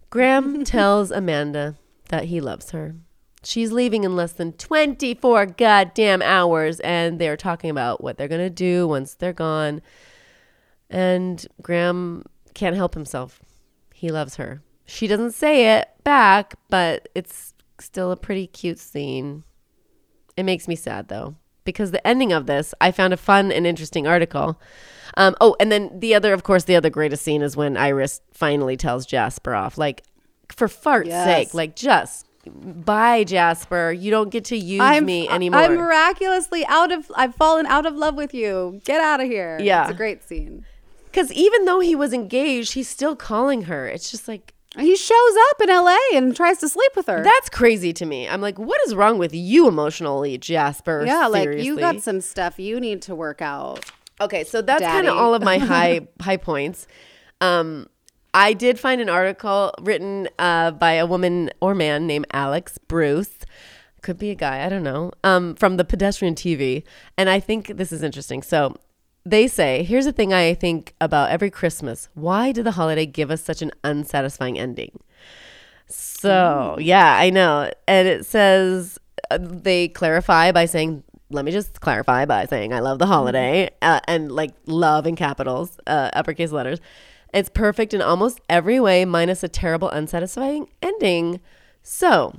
Graham 0.09 0.63
tells 0.65 1.09
Amanda 1.09 1.77
that 2.09 2.25
he 2.25 2.41
loves 2.41 2.71
her. 2.71 2.95
She's 3.43 3.71
leaving 3.71 4.03
in 4.03 4.15
less 4.15 4.33
than 4.33 4.53
24 4.53 5.47
goddamn 5.47 6.21
hours, 6.21 6.79
and 6.81 7.17
they're 7.17 7.37
talking 7.37 7.71
about 7.71 8.03
what 8.03 8.17
they're 8.17 8.27
going 8.27 8.41
to 8.41 8.51
do 8.51 8.87
once 8.87 9.15
they're 9.15 9.33
gone. 9.33 9.81
And 10.91 11.43
Graham 11.61 12.25
can't 12.53 12.75
help 12.75 12.93
himself. 12.93 13.41
He 13.93 14.09
loves 14.11 14.35
her. 14.35 14.61
She 14.85 15.07
doesn't 15.07 15.31
say 15.33 15.77
it 15.77 15.89
back, 16.03 16.55
but 16.69 17.09
it's 17.15 17.53
still 17.79 18.11
a 18.11 18.17
pretty 18.17 18.47
cute 18.47 18.79
scene. 18.79 19.43
It 20.37 20.43
makes 20.43 20.67
me 20.67 20.75
sad 20.75 21.07
though, 21.07 21.35
because 21.65 21.91
the 21.91 22.05
ending 22.05 22.31
of 22.33 22.45
this, 22.45 22.73
I 22.81 22.91
found 22.91 23.13
a 23.13 23.17
fun 23.17 23.51
and 23.51 23.67
interesting 23.67 24.07
article. 24.07 24.59
Um, 25.17 25.35
oh, 25.41 25.55
and 25.59 25.71
then 25.71 25.99
the 25.99 26.15
other, 26.15 26.33
of 26.33 26.43
course, 26.43 26.63
the 26.63 26.75
other 26.75 26.89
greatest 26.89 27.23
scene 27.23 27.41
is 27.41 27.57
when 27.57 27.75
Iris 27.77 28.21
finally 28.33 28.77
tells 28.77 29.05
Jasper 29.05 29.53
off. 29.53 29.77
Like, 29.77 30.03
for 30.49 30.67
fart's 30.67 31.09
Yes. 31.09 31.25
sake, 31.25 31.53
like, 31.53 31.75
just 31.75 32.27
bye, 32.45 33.23
Jasper. 33.23 33.91
You 33.91 34.09
don't 34.09 34.29
get 34.29 34.45
to 34.45 34.57
use 34.57 34.81
I'm 34.81 35.05
me 35.05 35.27
anymore. 35.29 35.59
I'm 35.59 35.75
miraculously 35.75 36.65
out 36.65 36.91
of. 36.91 37.11
I've 37.15 37.35
fallen 37.35 37.65
out 37.65 37.85
of 37.85 37.95
love 37.95 38.15
with 38.15 38.33
you. 38.33 38.81
Get 38.85 38.99
out 39.01 39.19
of 39.19 39.27
here. 39.27 39.59
Yeah. 39.61 39.83
it's 39.83 39.91
a 39.91 39.95
great 39.95 40.23
scene. 40.23 40.65
Because 41.11 41.31
even 41.33 41.65
though 41.65 41.79
he 41.79 41.95
was 41.95 42.13
engaged, 42.13 42.73
he's 42.73 42.87
still 42.87 43.15
calling 43.15 43.63
her. 43.63 43.87
It's 43.87 44.09
just 44.11 44.27
like, 44.27 44.53
He 44.77 44.95
shows 44.95 45.33
up 45.51 45.61
in 45.61 45.69
L.A. 45.69 45.97
and 46.13 46.35
tries 46.35 46.57
to 46.59 46.69
sleep 46.69 46.91
with 46.95 47.07
her. 47.07 47.21
that's 47.23 47.49
crazy 47.49 47.91
to 47.93 48.05
me. 48.05 48.27
I'm 48.29 48.39
like, 48.41 48.57
what 48.57 48.79
is 48.87 48.95
wrong 48.95 49.17
with 49.17 49.33
you 49.35 49.67
emotionally, 49.67 50.37
Jasper? 50.37 51.03
yeah, 51.05 51.27
like 51.27 51.47
you 51.49 51.51
Seriously. 51.75 51.81
got 51.81 52.01
some 52.01 52.21
stuff 52.21 52.57
you 52.59 52.79
need 52.79 53.01
to 53.03 53.13
work 53.15 53.41
out. 53.41 53.83
Okay, 54.21 54.43
so 54.43 54.61
that's 54.61 54.81
kind 54.83 55.05
Daddy. 55.05 55.07
of 55.09 55.17
all 55.17 55.33
of 55.33 55.41
my 55.43 55.57
high 55.57 56.07
high 56.21 56.37
points. 56.37 56.87
Um, 57.41 57.87
I 58.33 58.53
did 58.53 58.79
find 58.79 59.01
an 59.01 59.09
article 59.09 59.73
written 59.81 60.29
uh, 60.39 60.71
by 60.71 60.93
a 60.93 61.05
woman 61.05 61.49
or 61.59 61.75
man 61.75 62.07
named 62.07 62.27
Alex 62.31 62.77
Bruce. 62.87 63.39
Could 64.03 64.17
be 64.17 64.29
a 64.31 64.35
guy, 64.35 64.63
I 64.65 64.69
don't 64.69 64.83
know. 64.83 65.11
Um, 65.23 65.55
from 65.55 65.75
the 65.77 65.83
Pedestrian 65.83 66.35
TV, 66.35 66.83
and 67.17 67.29
I 67.29 67.39
think 67.39 67.75
this 67.77 67.91
is 67.91 68.03
interesting. 68.03 68.41
So 68.41 68.75
they 69.25 69.47
say, 69.47 69.83
here's 69.83 70.05
the 70.05 70.11
thing 70.11 70.33
I 70.33 70.53
think 70.53 70.93
about 70.99 71.29
every 71.29 71.49
Christmas: 71.49 72.09
Why 72.13 72.51
did 72.51 72.65
the 72.65 72.71
holiday 72.71 73.05
give 73.05 73.31
us 73.31 73.43
such 73.43 73.61
an 73.61 73.71
unsatisfying 73.83 74.57
ending? 74.57 74.99
So, 75.87 76.77
yeah, 76.79 77.17
I 77.17 77.29
know. 77.29 77.69
And 77.87 78.07
it 78.07 78.25
says 78.25 78.97
uh, 79.29 79.37
they 79.41 79.89
clarify 79.89 80.51
by 80.51 80.65
saying, 80.65 81.03
let 81.29 81.45
me 81.45 81.51
just 81.51 81.79
clarify 81.81 82.25
by 82.25 82.45
saying 82.45 82.73
I 82.73 82.79
love 82.79 82.99
the 82.99 83.05
holiday 83.05 83.69
uh, 83.81 83.99
and 84.07 84.31
like 84.31 84.51
love 84.65 85.07
in 85.07 85.15
capitals, 85.15 85.79
uh, 85.87 86.09
uppercase 86.13 86.51
letters. 86.51 86.79
It's 87.33 87.49
perfect 87.49 87.93
in 87.93 88.01
almost 88.01 88.41
every 88.49 88.79
way, 88.79 89.05
minus 89.05 89.43
a 89.43 89.47
terrible, 89.47 89.89
unsatisfying 89.89 90.67
ending. 90.81 91.39
So, 91.81 92.33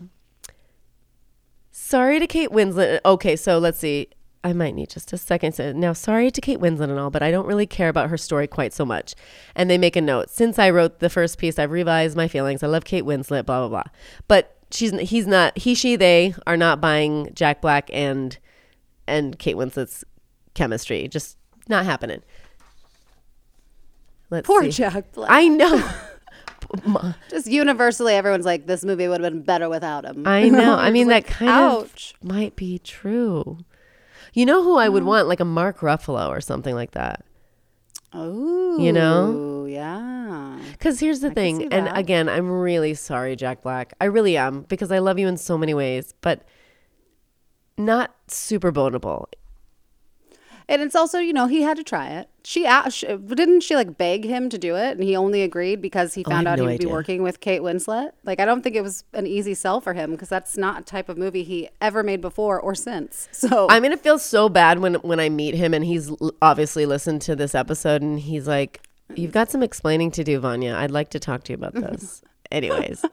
sorry 1.71 2.21
to 2.21 2.27
Kate 2.27 2.51
Winslet. 2.51 3.01
Okay, 3.05 3.37
so 3.37 3.59
let's 3.59 3.79
see. 3.79 4.09
I 4.45 4.53
might 4.53 4.75
need 4.75 4.91
just 4.91 5.13
a 5.13 5.19
second. 5.19 5.55
So 5.55 5.73
now, 5.73 5.93
sorry 5.93 6.31
to 6.31 6.41
Kate 6.41 6.59
Winslet 6.59 6.91
and 6.91 6.99
all, 6.99 7.11
but 7.11 7.23
I 7.23 7.31
don't 7.31 7.47
really 7.47 7.67
care 7.67 7.89
about 7.89 8.11
her 8.11 8.17
story 8.17 8.47
quite 8.47 8.73
so 8.73 8.85
much. 8.85 9.15
And 9.55 9.71
they 9.71 9.79
make 9.79 9.95
a 9.95 10.01
note. 10.01 10.31
Since 10.31 10.59
I 10.59 10.71
wrote 10.71 10.99
the 10.99 11.11
first 11.11 11.39
piece, 11.39 11.59
I've 11.59 11.71
revised 11.71 12.17
my 12.17 12.27
feelings. 12.27 12.63
I 12.63 12.67
love 12.67 12.85
Kate 12.85 13.05
Winslet, 13.05 13.47
blah, 13.47 13.61
blah, 13.61 13.69
blah. 13.69 13.85
But 14.27 14.57
she's 14.71 14.93
he's 14.99 15.27
not, 15.27 15.57
he, 15.57 15.75
she, 15.75 15.97
they 15.97 16.35
are 16.47 16.57
not 16.57 16.81
buying 16.81 17.31
Jack 17.35 17.61
Black 17.61 17.89
and 17.93 18.37
and 19.07 19.39
Kate 19.39 19.57
Winslet's 19.57 20.05
chemistry. 20.55 21.07
Just 21.09 21.37
not 21.69 21.85
happening. 21.85 22.23
Let's 24.31 24.47
Poor 24.47 24.65
see. 24.65 24.71
Jack 24.71 25.13
Black. 25.13 25.31
I 25.31 25.47
know. 25.49 25.91
Just 27.31 27.47
universally, 27.47 28.15
everyone's 28.15 28.45
like, 28.47 28.67
this 28.67 28.85
movie 28.85 29.09
would 29.09 29.21
have 29.23 29.33
been 29.33 29.43
better 29.43 29.69
without 29.69 30.05
him. 30.05 30.27
I 30.27 30.49
know. 30.49 30.75
I 30.75 30.91
mean, 30.93 31.09
like, 31.09 31.27
that 31.27 31.35
kind 31.35 31.51
ouch. 31.51 32.15
of 32.23 32.29
might 32.29 32.57
be 32.57 32.79
true. 32.79 33.59
You 34.33 34.47
know 34.47 34.63
who 34.63 34.77
I 34.79 34.89
would 34.89 35.05
want? 35.05 35.29
Like 35.29 35.41
a 35.41 35.45
Mark 35.45 35.79
Ruffalo 35.81 36.29
or 36.29 36.41
something 36.41 36.75
like 36.75 36.93
that. 36.93 37.25
Oh, 38.15 38.79
You 38.79 38.93
know? 38.93 39.65
yeah. 39.67 40.59
Because 40.73 41.01
here's 41.01 41.21
the 41.21 41.29
see 41.29 41.35
thing. 41.35 41.73
And 41.73 41.89
again, 41.97 42.29
I'm 42.29 42.51
really 42.51 42.95
sorry, 42.95 43.37
Jack 43.37 43.63
Black. 43.63 43.95
I 44.01 44.07
really 44.07 44.37
am 44.37 44.63
because 44.63 44.91
I 44.93 44.99
love 44.99 45.19
you 45.19 45.29
in 45.29 45.37
so 45.37 45.57
many 45.57 45.73
ways. 45.75 46.13
But 46.21 46.45
not 47.79 48.15
super 48.29 48.71
bonable. 48.73 49.27
And 50.69 50.81
it's 50.83 50.95
also, 50.95 51.19
you 51.19 51.33
know, 51.33 51.47
he 51.47 51.63
had 51.63 51.77
to 51.77 51.85
try 51.85 52.09
it. 52.09 52.29
She 52.45 52.67
asked, 52.67 53.01
didn't 53.03 53.61
she 53.63 53.75
like 53.77 53.97
beg 53.99 54.25
him 54.25 54.49
to 54.49 54.59
do 54.59 54.75
it, 54.77 54.93
and 54.93 55.03
he 55.05 55.15
only 55.17 55.43
agreed 55.43 55.81
because 55.81 56.15
he 56.15 56.25
Oh, 56.27 56.31
found 56.31 56.47
have 56.47 56.55
out 56.55 56.59
he 56.61 56.65
no 56.65 56.71
would 56.73 56.81
be 56.81 56.87
working 56.87 57.23
with 57.23 57.41
Kate 57.41 57.61
Winslet. 57.63 58.13
Like, 58.25 58.41
I 58.41 58.45
don't 58.45 58.63
think 58.63 58.75
it 58.77 58.83
was 58.83 59.05
an 59.13 59.27
easy 59.27 59.55
sell 59.55 59.81
for 59.81 59.95
him 59.95 60.11
because 60.13 60.29
that's 60.29 60.57
not 60.57 60.81
a 60.83 60.85
type 60.85 61.09
of 61.09 61.17
movie 61.19 61.43
he 61.45 61.69
ever 61.81 62.03
made 62.03 62.21
before 62.21 62.59
or 62.61 62.75
since. 62.75 63.29
So 63.43 63.67
I'm 63.71 63.83
gonna 63.83 63.97
feel 63.97 64.19
so 64.19 64.49
bad 64.49 64.79
when 64.79 64.95
when 64.97 65.19
I 65.21 65.29
meet 65.29 65.55
him 65.55 65.75
and 65.75 65.85
he's 65.85 66.11
obviously 66.41 66.87
listened 66.87 67.23
to 67.23 67.35
this 67.37 67.55
episode 67.55 68.01
and 68.03 68.19
he's 68.21 68.47
like, 68.47 68.81
"You've 69.17 69.33
got 69.33 69.51
some 69.51 69.63
explaining 69.63 70.11
to 70.13 70.25
do, 70.25 70.39
Vanya. 70.39 70.75
I'd 70.77 70.91
like 70.93 71.11
to 71.11 71.19
talk 71.19 71.43
to 71.45 71.53
you 71.53 71.57
about 71.57 71.75
this." 71.75 72.23
Anyways, 72.53 73.05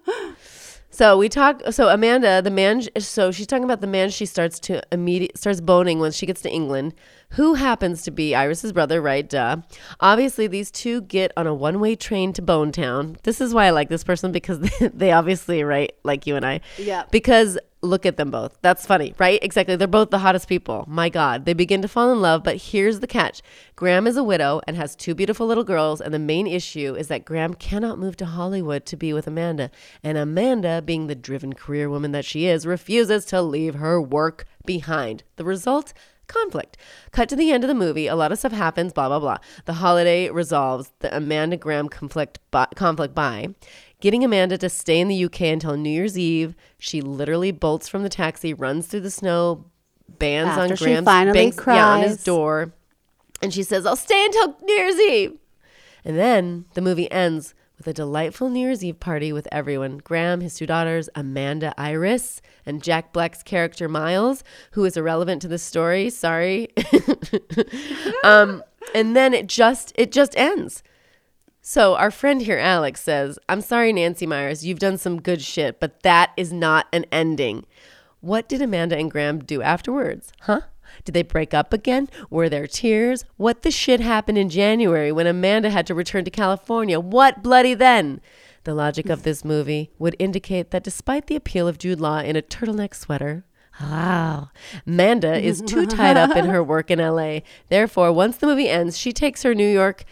so 0.92 1.18
we 1.18 1.30
talk. 1.30 1.62
So 1.72 1.90
Amanda, 1.90 2.42
the 2.42 2.52
man. 2.52 2.82
So 3.00 3.32
she's 3.32 3.48
talking 3.48 3.64
about 3.64 3.82
the 3.82 3.88
man 3.88 4.10
she 4.10 4.26
starts 4.26 4.60
to 4.62 4.82
immediate 4.92 5.38
starts 5.38 5.62
boning 5.62 6.00
when 6.00 6.12
she 6.12 6.26
gets 6.26 6.42
to 6.42 6.50
England, 6.50 6.96
who 7.32 7.54
happens 7.54 8.02
to 8.04 8.12
be 8.12 8.34
Iris's 8.34 8.74
brother, 8.74 9.02
right? 9.02 9.28
Duh. 9.28 9.58
Obviously, 10.00 10.48
these 10.48 10.72
two 10.72 11.02
get 11.02 11.32
on 11.38 11.46
a 11.48 11.54
one 11.54 11.80
way 11.80 11.96
train 11.96 12.34
to 12.34 12.42
Bone 12.42 12.72
Town. 12.72 13.18
This 13.24 13.40
is 13.40 13.54
why 13.54 13.68
I 13.68 13.70
like 13.70 13.90
this 13.90 14.04
person 14.04 14.32
because 14.32 14.60
they 14.82 15.12
obviously 15.12 15.64
right 15.64 15.94
like 16.04 16.26
you 16.26 16.36
and 16.36 16.46
I. 16.46 16.62
Yeah. 16.78 17.04
Because 17.12 17.58
look 17.82 18.06
at 18.06 18.18
them 18.18 18.32
both. 18.32 18.58
That's 18.62 18.86
funny, 18.86 19.14
right? 19.18 19.40
Exactly. 19.42 19.76
They're 19.76 19.88
both 19.88 20.10
the 20.10 20.20
hottest 20.20 20.48
people. 20.48 20.86
My 20.88 21.10
God. 21.10 21.46
They 21.46 21.54
begin 21.54 21.82
to 21.82 21.88
fall 21.88 22.12
in 22.12 22.22
love, 22.22 22.44
but 22.44 22.58
here's 22.58 23.00
the 23.00 23.08
catch 23.08 23.42
Graham 23.76 24.08
is 24.08 24.18
a 24.18 24.24
widow 24.24 24.62
and 24.68 24.76
has 24.76 24.96
two 24.96 25.16
beautiful 25.16 25.48
little 25.48 25.64
girls. 25.64 26.02
And 26.02 26.14
the 26.14 26.20
main 26.20 26.48
issue 26.48 26.96
is 26.96 27.08
that 27.08 27.26
Graham 27.26 27.54
cannot 27.54 28.00
move 28.00 28.18
to 28.18 28.26
Hollywood 28.26 28.86
to 28.88 28.98
be 28.98 29.14
with 29.14 29.28
Amanda. 29.28 29.72
And 30.04 30.18
Amanda, 30.18 30.82
being 30.82 31.08
the 31.08 31.16
driven 31.16 31.54
career 31.54 31.90
woman 31.90 32.12
that 32.12 32.26
she 32.26 32.46
is, 32.46 32.66
refuses 32.66 33.26
to 33.26 33.42
leave 33.42 33.76
her 33.76 34.02
work 34.02 34.46
behind. 34.66 35.24
The 35.38 35.46
result? 35.46 35.94
Conflict. 36.28 36.78
Cut 37.12 37.28
to 37.30 37.36
the 37.36 37.52
end 37.52 37.64
of 37.64 37.68
the 37.70 37.74
movie. 37.74 38.06
A 38.06 38.16
lot 38.16 38.32
of 38.32 38.38
stuff 38.38 38.52
happens. 38.52 38.94
Blah 38.94 39.08
blah 39.08 39.20
blah. 39.20 39.38
The 39.66 39.74
holiday 39.74 40.30
resolves 40.30 40.92
the 41.00 41.16
Amanda 41.16 41.58
Graham 41.58 41.90
conflict 41.90 42.38
by, 42.52 42.68
conflict 42.76 43.16
by 43.16 43.56
getting 44.02 44.24
Amanda 44.24 44.58
to 44.58 44.70
stay 44.70 45.00
in 45.00 45.08
the 45.08 45.26
UK 45.26 45.42
until 45.42 45.76
New 45.76 45.90
Year's 45.90 46.18
Eve. 46.18 46.56
She 46.78 47.02
literally 47.02 47.52
bolts 47.52 47.88
from 47.88 48.04
the 48.04 48.10
taxi, 48.10 48.54
runs 48.54 48.88
through 48.88 49.02
the 49.02 49.12
snow, 49.12 49.66
bands 50.08 50.58
on 50.58 50.72
After 50.72 50.76
she 50.76 50.86
Graham's 50.86 51.06
finally 51.06 51.54
yeah, 51.66 51.88
on 51.88 52.02
his 52.04 52.24
door, 52.24 52.74
and 53.42 53.54
she 53.54 53.64
says, 53.64 53.86
"I'll 53.86 53.96
stay 53.96 54.26
until 54.26 54.58
New 54.62 54.74
Year's 54.74 55.00
Eve." 55.00 55.38
And 56.06 56.18
then 56.18 56.66
the 56.74 56.82
movie 56.82 57.12
ends 57.12 57.54
with 57.78 57.88
a 57.88 57.94
delightful 57.94 58.50
New 58.50 58.60
Year's 58.60 58.84
Eve 58.84 59.00
party 59.00 59.32
with 59.32 59.48
everyone 59.52 60.00
Graham, 60.00 60.42
his 60.42 60.56
two 60.56 60.66
daughters, 60.66 61.10
Amanda 61.16 61.74
Iris, 61.78 62.42
and 62.66 62.84
Jack 62.84 63.14
Black's 63.14 63.42
character 63.42 63.88
Miles, 63.88 64.44
who 64.72 64.84
is 64.86 64.98
irrelevant 64.98 65.42
to 65.44 65.48
the 65.48 65.58
story. 65.58 66.10
Sorry. 66.10 66.70
um, 68.24 68.64
and 68.94 69.16
then 69.16 69.34
it 69.34 69.48
just 69.48 69.94
it 69.96 70.12
just 70.12 70.36
ends. 70.38 70.84
So 71.72 71.94
our 71.94 72.10
friend 72.10 72.42
here, 72.42 72.58
Alex, 72.58 73.00
says, 73.00 73.38
I'm 73.48 73.62
sorry, 73.62 73.94
Nancy 73.94 74.26
Meyers, 74.26 74.66
you've 74.66 74.80
done 74.80 74.98
some 74.98 75.22
good 75.22 75.40
shit, 75.40 75.80
but 75.80 76.02
that 76.02 76.32
is 76.36 76.52
not 76.52 76.88
an 76.92 77.06
ending. 77.12 77.68
What 78.22 78.50
did 78.50 78.64
Amanda 78.64 78.98
and 78.98 79.12
Graham 79.12 79.38
do 79.38 79.62
afterwards? 79.62 80.34
Huh? 80.42 80.62
Did 81.06 81.14
they 81.14 81.22
break 81.22 81.54
up 81.54 81.72
again? 81.72 82.10
Were 82.32 82.50
there 82.50 82.66
tears? 82.66 83.24
What 83.38 83.62
the 83.62 83.70
shit 83.70 84.00
happened 84.00 84.40
in 84.40 84.50
January 84.50 85.12
when 85.12 85.28
Amanda 85.28 85.70
had 85.70 85.86
to 85.86 85.94
return 85.94 86.26
to 86.26 86.32
California? 86.32 87.00
What 87.00 87.44
bloody 87.44 87.76
then? 87.76 88.20
The 88.64 88.74
logic 88.74 89.08
of 89.08 89.22
this 89.22 89.46
movie 89.46 89.92
would 90.00 90.16
indicate 90.18 90.72
that 90.72 90.84
despite 90.84 91.28
the 91.28 91.36
appeal 91.36 91.68
of 91.68 91.78
Jude 91.78 92.02
Law 92.02 92.18
in 92.18 92.36
a 92.36 92.42
turtleneck 92.42 92.96
sweater, 92.96 93.46
Wow. 93.82 94.50
Amanda 94.86 95.38
is 95.40 95.62
too 95.62 95.86
tied 95.86 96.18
up 96.18 96.36
in 96.36 96.46
her 96.46 96.62
work 96.62 96.92
in 96.92 97.00
LA. 97.00 97.40
Therefore, 97.70 98.12
once 98.12 98.38
the 98.38 98.48
movie 98.48 98.68
ends, 98.68 98.98
she 98.98 99.14
takes 99.14 99.44
her 99.44 99.56
New 99.56 99.68
York 99.68 100.04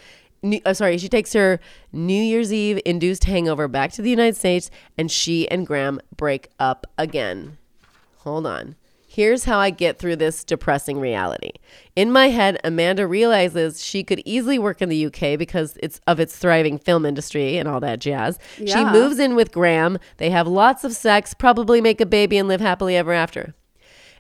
New, 0.42 0.60
uh, 0.66 0.74
sorry, 0.74 0.98
she 0.98 1.10
takes 1.10 1.34
her 1.34 1.60
New 1.92 2.22
Year's 2.22 2.54
Eve 2.54 2.80
induced 2.86 3.24
hangover 3.26 3.68
back 3.68 3.92
to 3.94 4.02
the 4.02 4.10
United 4.10 4.36
States 4.36 4.70
and 4.98 5.12
she 5.12 5.50
and 5.50 5.66
Graham 5.66 6.00
break 6.16 6.50
up 6.60 6.86
again. 6.98 7.58
Hold 8.20 8.46
on. 8.46 8.76
Here's 9.10 9.46
how 9.46 9.58
I 9.58 9.72
get 9.72 9.98
through 9.98 10.18
this 10.18 10.44
depressing 10.44 11.00
reality. 11.00 11.54
In 11.96 12.12
my 12.12 12.28
head, 12.28 12.60
Amanda 12.64 13.08
realizes 13.08 13.84
she 13.84 14.04
could 14.04 14.22
easily 14.26 14.60
work 14.60 14.80
in 14.82 14.90
the 14.90 15.06
UK 15.08 15.40
because 15.40 15.76
it's 15.82 16.00
of 16.06 16.20
its 16.20 16.36
thriving 16.36 16.78
film 16.78 17.04
industry 17.06 17.58
and 17.58 17.68
all 17.68 17.80
that 17.80 18.00
jazz. 18.00 18.38
She 18.58 18.84
moves 18.92 19.18
in 19.18 19.34
with 19.34 19.52
Graham. 19.52 19.98
They 20.18 20.30
have 20.30 20.46
lots 20.48 20.84
of 20.84 20.94
sex, 20.94 21.34
probably 21.34 21.82
make 21.82 22.00
a 22.00 22.06
baby 22.06 22.38
and 22.38 22.48
live 22.48 22.62
happily 22.62 22.96
ever 22.96 23.12
after. 23.14 23.56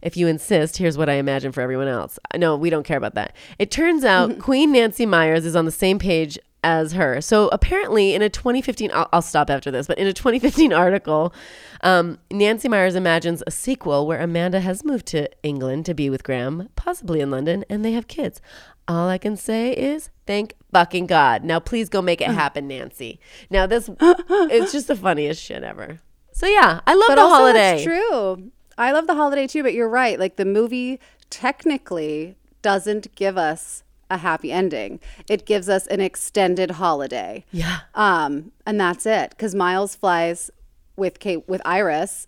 If 0.01 0.17
you 0.17 0.27
insist, 0.27 0.77
here's 0.77 0.97
what 0.97 1.09
I 1.09 1.13
imagine 1.13 1.51
for 1.51 1.61
everyone 1.61 1.87
else. 1.87 2.19
No, 2.35 2.55
we 2.55 2.69
don't 2.69 2.83
care 2.83 2.97
about 2.97 3.15
that. 3.15 3.35
It 3.59 3.71
turns 3.71 4.03
out 4.03 4.39
Queen 4.47 4.71
Nancy 4.71 5.05
Meyers 5.05 5.45
is 5.45 5.55
on 5.55 5.65
the 5.65 5.71
same 5.71 5.99
page 5.99 6.37
as 6.63 6.93
her. 6.93 7.21
So 7.21 7.49
apparently, 7.49 8.13
in 8.13 8.21
a 8.21 8.29
2015, 8.29 8.91
I'll, 8.93 9.07
I'll 9.13 9.21
stop 9.21 9.49
after 9.49 9.71
this, 9.71 9.87
but 9.87 9.97
in 9.97 10.07
a 10.07 10.13
2015 10.13 10.73
article, 10.73 11.33
um, 11.81 12.19
Nancy 12.31 12.67
Meyers 12.67 12.95
imagines 12.95 13.43
a 13.47 13.51
sequel 13.51 14.07
where 14.07 14.19
Amanda 14.19 14.59
has 14.59 14.83
moved 14.83 15.05
to 15.07 15.29
England 15.43 15.85
to 15.85 15.93
be 15.93 16.09
with 16.09 16.23
Graham, 16.23 16.69
possibly 16.75 17.21
in 17.21 17.31
London, 17.31 17.63
and 17.69 17.85
they 17.85 17.93
have 17.93 18.07
kids. 18.07 18.41
All 18.87 19.07
I 19.07 19.17
can 19.17 19.35
say 19.37 19.71
is 19.71 20.09
thank 20.25 20.55
fucking 20.71 21.07
God. 21.07 21.43
Now, 21.43 21.59
please 21.59 21.89
go 21.89 22.01
make 22.01 22.21
it 22.21 22.29
happen, 22.31 22.67
Nancy. 22.67 23.19
Now, 23.49 23.65
this 23.65 23.89
it's 23.99 24.71
just 24.71 24.87
the 24.87 24.95
funniest 24.95 25.41
shit 25.41 25.63
ever. 25.63 26.01
So 26.33 26.47
yeah, 26.47 26.81
I 26.85 26.93
love 26.93 27.07
but 27.07 27.15
the 27.15 27.21
holiday. 27.21 27.59
That's 27.59 27.83
true. 27.83 28.51
I 28.77 28.91
love 28.91 29.07
the 29.07 29.15
holiday 29.15 29.47
too, 29.47 29.63
but 29.63 29.73
you're 29.73 29.89
right. 29.89 30.19
Like 30.19 30.35
the 30.35 30.45
movie 30.45 30.99
technically 31.29 32.35
doesn't 32.61 33.13
give 33.15 33.37
us 33.37 33.83
a 34.09 34.17
happy 34.17 34.51
ending. 34.51 34.99
It 35.29 35.45
gives 35.45 35.67
us 35.67 35.87
an 35.87 35.99
extended 35.99 36.71
holiday. 36.71 37.45
Yeah. 37.51 37.79
Um, 37.95 38.51
and 38.65 38.79
that's 38.79 39.05
it. 39.05 39.31
Because 39.31 39.53
Miles 39.53 39.95
flies 39.95 40.51
with 40.95 41.19
Kate 41.19 41.47
with 41.47 41.61
Iris 41.65 42.27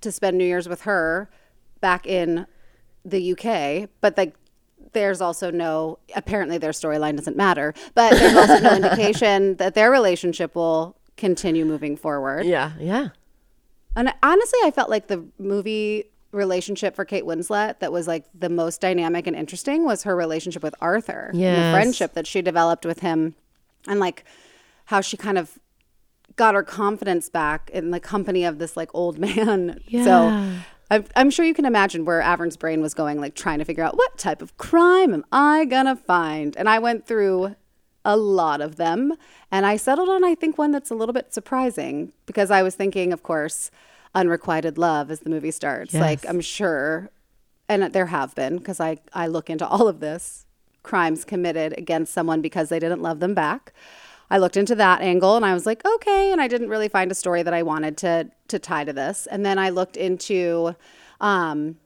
to 0.00 0.10
spend 0.10 0.38
New 0.38 0.44
Year's 0.44 0.68
with 0.68 0.82
her 0.82 1.30
back 1.80 2.06
in 2.06 2.46
the 3.04 3.32
UK, 3.32 3.88
but 4.00 4.16
like 4.16 4.34
there's 4.92 5.20
also 5.20 5.50
no 5.50 5.98
apparently 6.16 6.58
their 6.58 6.72
storyline 6.72 7.16
doesn't 7.16 7.36
matter, 7.36 7.74
but 7.94 8.12
there's 8.12 8.34
also 8.34 8.58
no 8.60 8.76
indication 8.76 9.56
that 9.56 9.74
their 9.74 9.90
relationship 9.90 10.54
will 10.54 10.96
continue 11.16 11.64
moving 11.64 11.96
forward. 11.96 12.46
Yeah, 12.46 12.72
yeah. 12.78 13.08
And 14.00 14.14
honestly, 14.22 14.58
I 14.64 14.70
felt 14.70 14.88
like 14.88 15.08
the 15.08 15.24
movie 15.38 16.06
relationship 16.32 16.94
for 16.94 17.04
Kate 17.04 17.24
Winslet 17.24 17.80
that 17.80 17.92
was 17.92 18.06
like 18.06 18.24
the 18.32 18.48
most 18.48 18.80
dynamic 18.80 19.26
and 19.26 19.36
interesting 19.36 19.84
was 19.84 20.04
her 20.04 20.16
relationship 20.16 20.62
with 20.62 20.74
Arthur. 20.80 21.30
Yes. 21.34 21.56
The 21.56 21.76
friendship 21.76 22.14
that 22.14 22.26
she 22.26 22.40
developed 22.40 22.86
with 22.86 23.00
him 23.00 23.34
and 23.86 24.00
like 24.00 24.24
how 24.86 25.00
she 25.00 25.16
kind 25.16 25.36
of 25.36 25.58
got 26.36 26.54
her 26.54 26.62
confidence 26.62 27.28
back 27.28 27.68
in 27.74 27.90
the 27.90 28.00
company 28.00 28.44
of 28.44 28.58
this 28.58 28.74
like 28.76 28.88
old 28.94 29.18
man. 29.26 29.80
So 29.90 30.48
I'm, 30.90 31.04
I'm 31.14 31.30
sure 31.30 31.44
you 31.44 31.54
can 31.54 31.66
imagine 31.66 32.06
where 32.06 32.22
Avern's 32.22 32.56
brain 32.56 32.80
was 32.80 32.94
going, 32.94 33.20
like 33.20 33.34
trying 33.34 33.58
to 33.58 33.64
figure 33.66 33.84
out 33.84 33.96
what 33.96 34.16
type 34.16 34.40
of 34.40 34.56
crime 34.56 35.12
am 35.12 35.24
I 35.30 35.66
gonna 35.66 35.96
find? 35.96 36.56
And 36.56 36.70
I 36.70 36.78
went 36.78 37.06
through 37.06 37.54
a 38.04 38.16
lot 38.16 38.60
of 38.60 38.76
them 38.76 39.12
and 39.50 39.66
I 39.66 39.76
settled 39.76 40.08
on, 40.08 40.24
I 40.24 40.34
think, 40.34 40.56
one 40.56 40.70
that's 40.70 40.90
a 40.90 40.94
little 40.94 41.12
bit 41.12 41.34
surprising 41.34 42.12
because 42.24 42.50
I 42.50 42.62
was 42.62 42.74
thinking, 42.74 43.12
of 43.12 43.22
course, 43.22 43.70
unrequited 44.14 44.78
love 44.78 45.10
as 45.10 45.20
the 45.20 45.30
movie 45.30 45.50
starts. 45.50 45.94
Like, 45.94 46.28
I'm 46.28 46.40
sure, 46.40 47.10
and 47.68 47.92
there 47.92 48.06
have 48.06 48.34
been 48.34 48.58
because 48.58 48.80
I, 48.80 48.98
I 49.12 49.26
look 49.26 49.48
into 49.50 49.66
all 49.66 49.88
of 49.88 50.00
this 50.00 50.46
crimes 50.82 51.24
committed 51.24 51.76
against 51.78 52.12
someone 52.12 52.40
because 52.40 52.68
they 52.68 52.78
didn't 52.78 53.02
love 53.02 53.20
them 53.20 53.34
back. 53.34 53.72
I 54.30 54.38
looked 54.38 54.56
into 54.56 54.74
that 54.76 55.00
angle 55.02 55.36
and 55.36 55.44
I 55.44 55.52
was 55.52 55.66
like, 55.66 55.84
okay. 55.84 56.30
And 56.30 56.40
I 56.40 56.48
didn't 56.48 56.68
really 56.68 56.88
find 56.88 57.10
a 57.10 57.14
story 57.14 57.42
that 57.42 57.52
I 57.52 57.62
wanted 57.62 57.96
to 57.98 58.30
to 58.48 58.58
tie 58.58 58.84
to 58.84 58.92
this. 58.92 59.26
And 59.26 59.44
then 59.44 59.58
I 59.58 59.70
looked 59.70 59.96
into, 59.96 60.74
um, 61.20 61.76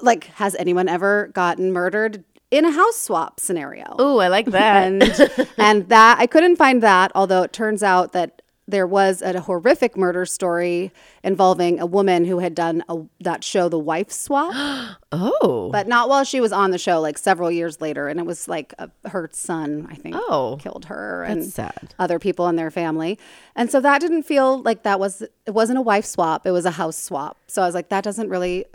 like, 0.00 0.24
has 0.24 0.54
anyone 0.56 0.88
ever 0.88 1.28
gotten 1.28 1.72
murdered 1.72 2.24
in 2.50 2.64
a 2.64 2.72
house 2.72 2.96
swap 2.96 3.38
scenario? 3.38 3.94
Oh, 3.98 4.18
I 4.18 4.28
like 4.28 4.46
that. 4.46 4.86
and 4.86 5.48
and 5.58 5.88
that 5.88 6.18
I 6.18 6.26
couldn't 6.26 6.56
find 6.56 6.82
that. 6.82 7.12
Although 7.14 7.42
it 7.42 7.52
turns 7.52 7.82
out 7.82 8.12
that 8.12 8.42
there 8.70 8.86
was 8.86 9.22
a 9.22 9.40
horrific 9.40 9.96
murder 9.96 10.24
story 10.24 10.92
involving 11.22 11.80
a 11.80 11.86
woman 11.86 12.24
who 12.24 12.38
had 12.38 12.54
done 12.54 12.84
a, 12.88 12.98
that 13.20 13.44
show, 13.44 13.68
The 13.68 13.78
Wife 13.78 14.10
Swap, 14.10 14.52
oh. 15.12 15.70
but 15.72 15.88
not 15.88 16.08
while 16.08 16.24
she 16.24 16.40
was 16.40 16.52
on 16.52 16.70
the 16.70 16.78
show. 16.78 17.00
Like 17.00 17.18
several 17.18 17.50
years 17.50 17.80
later, 17.80 18.08
and 18.08 18.20
it 18.20 18.26
was 18.26 18.48
like 18.48 18.74
a, 18.78 18.90
her 19.08 19.28
son, 19.32 19.86
I 19.90 19.94
think, 19.94 20.16
Oh, 20.18 20.58
killed 20.60 20.86
her 20.86 21.24
and 21.24 21.44
sad. 21.44 21.94
other 21.98 22.18
people 22.18 22.48
in 22.48 22.56
their 22.56 22.70
family. 22.70 23.18
And 23.56 23.70
so 23.70 23.80
that 23.80 24.00
didn't 24.00 24.22
feel 24.22 24.62
like 24.62 24.82
that 24.84 25.00
was 25.00 25.22
it 25.22 25.50
wasn't 25.50 25.78
a 25.78 25.82
wife 25.82 26.04
swap, 26.04 26.46
it 26.46 26.52
was 26.52 26.64
a 26.64 26.72
house 26.72 26.96
swap. 26.96 27.36
So 27.46 27.62
I 27.62 27.66
was 27.66 27.74
like 27.74 27.88
that 27.88 28.04
doesn't 28.04 28.28
really 28.28 28.66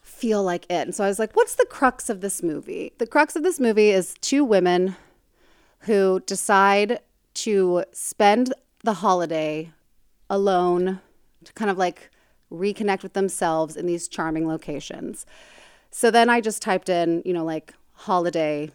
feel 0.00 0.42
like 0.42 0.64
it. 0.64 0.86
And 0.86 0.94
so 0.94 1.04
I 1.04 1.08
was 1.08 1.18
like 1.18 1.34
what's 1.36 1.54
the 1.54 1.66
crux 1.66 2.08
of 2.08 2.20
this 2.20 2.42
movie? 2.42 2.92
The 2.98 3.06
crux 3.06 3.36
of 3.36 3.42
this 3.42 3.60
movie 3.60 3.90
is 3.90 4.14
two 4.20 4.44
women 4.44 4.96
who 5.80 6.20
decide 6.26 7.00
to 7.34 7.84
spend 7.92 8.52
the 8.82 8.94
holiday 8.94 9.70
alone 10.28 11.00
to 11.44 11.52
kind 11.52 11.70
of 11.70 11.78
like 11.78 12.10
reconnect 12.50 13.02
with 13.02 13.12
themselves 13.14 13.76
in 13.76 13.86
these 13.86 14.08
charming 14.08 14.46
locations. 14.46 15.26
So 15.90 16.10
then 16.10 16.28
I 16.30 16.40
just 16.40 16.62
typed 16.62 16.88
in, 16.88 17.22
you 17.24 17.32
know, 17.32 17.44
like 17.44 17.74
holiday 17.92 18.70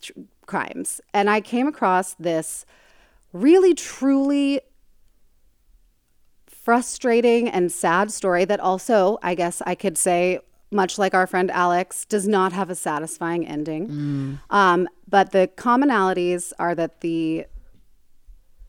tr- 0.00 0.12
crimes. 0.46 1.00
And 1.14 1.28
I 1.30 1.40
came 1.40 1.66
across 1.66 2.14
this 2.14 2.64
really, 3.32 3.74
truly 3.74 4.60
frustrating 6.46 7.48
and 7.48 7.72
sad 7.72 8.12
story 8.12 8.44
that 8.44 8.60
also, 8.60 9.18
I 9.22 9.34
guess 9.34 9.62
I 9.66 9.74
could 9.74 9.98
say, 9.98 10.38
much 10.70 10.98
like 10.98 11.12
our 11.12 11.26
friend 11.26 11.50
Alex, 11.50 12.04
does 12.04 12.26
not 12.28 12.52
have 12.52 12.70
a 12.70 12.74
satisfying 12.74 13.46
ending. 13.46 14.38
Um, 14.50 14.88
but 15.08 15.32
the 15.32 15.50
commonalities 15.56 16.52
are 16.58 16.74
that 16.74 17.00
the 17.00 17.46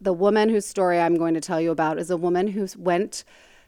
the 0.03 0.13
woman 0.13 0.49
whose 0.49 0.65
story 0.65 0.99
I'm 0.99 1.15
going 1.17 1.33
to 1.33 1.41
tell 1.41 1.61
you 1.61 1.71
about 1.71 1.97
is 1.97 2.09
a 2.09 2.17
woman 2.17 2.47
who 2.49 2.67
went 2.77 3.23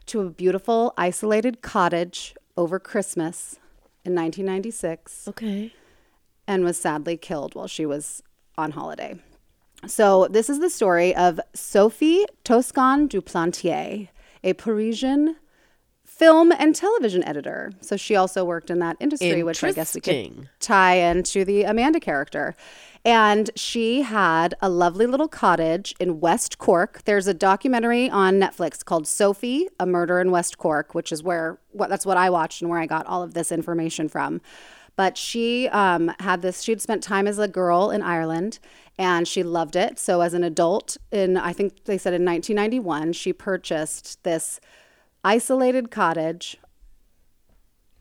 to 0.06 0.20
a 0.20 0.30
beautiful 0.30 0.92
isolated 0.96 1.62
cottage 1.62 2.34
over 2.56 2.78
Christmas 2.78 3.54
in 4.04 4.14
1996 4.14 5.28
Okay. 5.28 5.72
and 6.46 6.62
was 6.64 6.76
sadly 6.78 7.16
killed 7.16 7.54
while 7.54 7.66
she 7.66 7.84
was 7.86 8.22
on 8.56 8.72
holiday. 8.72 9.16
So, 9.86 10.26
this 10.30 10.48
is 10.48 10.58
the 10.60 10.70
story 10.70 11.14
of 11.14 11.38
Sophie 11.54 12.24
Toscan 12.44 13.06
du 13.08 13.20
Plantier, 13.20 14.08
a 14.42 14.52
Parisian 14.54 15.36
film 16.04 16.50
and 16.50 16.74
television 16.74 17.22
editor. 17.24 17.72
So, 17.82 17.96
she 17.96 18.16
also 18.16 18.44
worked 18.44 18.70
in 18.70 18.78
that 18.78 18.96
industry, 19.00 19.42
which 19.42 19.62
I 19.62 19.72
guess 19.72 19.94
we 19.94 20.00
could 20.00 20.48
tie 20.60 20.94
into 20.94 21.44
the 21.44 21.64
Amanda 21.64 22.00
character. 22.00 22.56
And 23.06 23.50
she 23.54 24.02
had 24.02 24.56
a 24.60 24.68
lovely 24.68 25.06
little 25.06 25.28
cottage 25.28 25.94
in 26.00 26.18
West 26.18 26.58
Cork. 26.58 27.02
There's 27.04 27.28
a 27.28 27.34
documentary 27.34 28.10
on 28.10 28.40
Netflix 28.40 28.84
called 28.84 29.06
Sophie, 29.06 29.68
A 29.78 29.86
Murder 29.86 30.20
in 30.20 30.32
West 30.32 30.58
Cork, 30.58 30.92
which 30.92 31.12
is 31.12 31.22
where 31.22 31.60
what 31.70 31.88
that's 31.88 32.04
what 32.04 32.16
I 32.16 32.30
watched 32.30 32.62
and 32.62 32.68
where 32.68 32.80
I 32.80 32.86
got 32.86 33.06
all 33.06 33.22
of 33.22 33.32
this 33.32 33.52
information 33.52 34.08
from. 34.08 34.40
But 34.96 35.16
she 35.16 35.68
um, 35.68 36.10
had 36.18 36.42
this. 36.42 36.62
She'd 36.62 36.82
spent 36.82 37.00
time 37.00 37.28
as 37.28 37.38
a 37.38 37.46
girl 37.46 37.92
in 37.92 38.02
Ireland, 38.02 38.58
and 38.98 39.28
she 39.28 39.44
loved 39.44 39.76
it. 39.76 40.00
So 40.00 40.20
as 40.20 40.34
an 40.34 40.42
adult, 40.42 40.96
in 41.12 41.36
I 41.36 41.52
think 41.52 41.84
they 41.84 41.98
said 41.98 42.12
in 42.12 42.24
1991, 42.24 43.12
she 43.12 43.32
purchased 43.32 44.20
this 44.24 44.58
isolated 45.22 45.92
cottage 45.92 46.56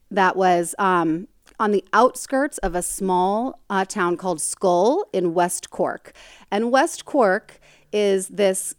that 0.10 0.36
was 0.36 0.74
um, 0.80 1.28
on 1.60 1.72
the 1.72 1.84
outskirts 1.94 2.58
of 2.60 2.76
a 2.76 2.82
small 2.82 3.60
uh, 3.70 3.86
town 3.86 4.18
called 4.18 4.40
Schull 4.40 5.06
in 5.14 5.34
West 5.34 5.70
Cork. 5.70 6.14
And 6.52 6.72
West 6.72 7.06
Cork 7.06 7.60
is 7.92 8.28
this 8.28 8.76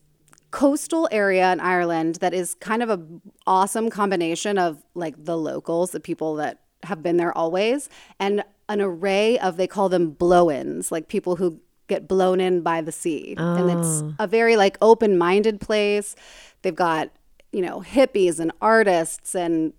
coastal 0.51 1.09
area 1.11 1.53
in 1.53 1.61
Ireland 1.61 2.17
that 2.17 2.33
is 2.33 2.55
kind 2.55 2.83
of 2.83 2.89
a 2.91 3.01
awesome 3.47 3.91
combination 3.91 4.59
of 4.59 4.83
like 4.95 5.25
the 5.25 5.37
locals, 5.37 5.91
the 5.91 6.01
people 6.01 6.37
that 6.37 6.61
have 6.85 7.03
been 7.03 7.17
there 7.17 7.37
always, 7.37 7.89
and 8.19 8.45
an 8.69 8.81
array 8.81 9.39
of 9.39 9.57
they 9.57 9.67
call 9.67 9.89
them 9.89 10.11
blow-ins, 10.11 10.91
like 10.91 11.09
people 11.09 11.37
who 11.37 11.61
get 11.89 12.09
blown 12.09 12.41
in 12.41 12.63
by 12.63 12.81
the 12.81 12.93
sea. 12.93 13.35
And 13.39 13.71
it's 13.71 14.03
a 14.19 14.27
very 14.27 14.57
like 14.57 14.77
open-minded 14.83 15.61
place. 15.61 16.17
They've 16.63 16.75
got, 16.75 17.11
you 17.53 17.63
know, 17.63 17.81
hippies 17.81 18.41
and 18.41 18.51
artists 18.61 19.35
and 19.35 19.73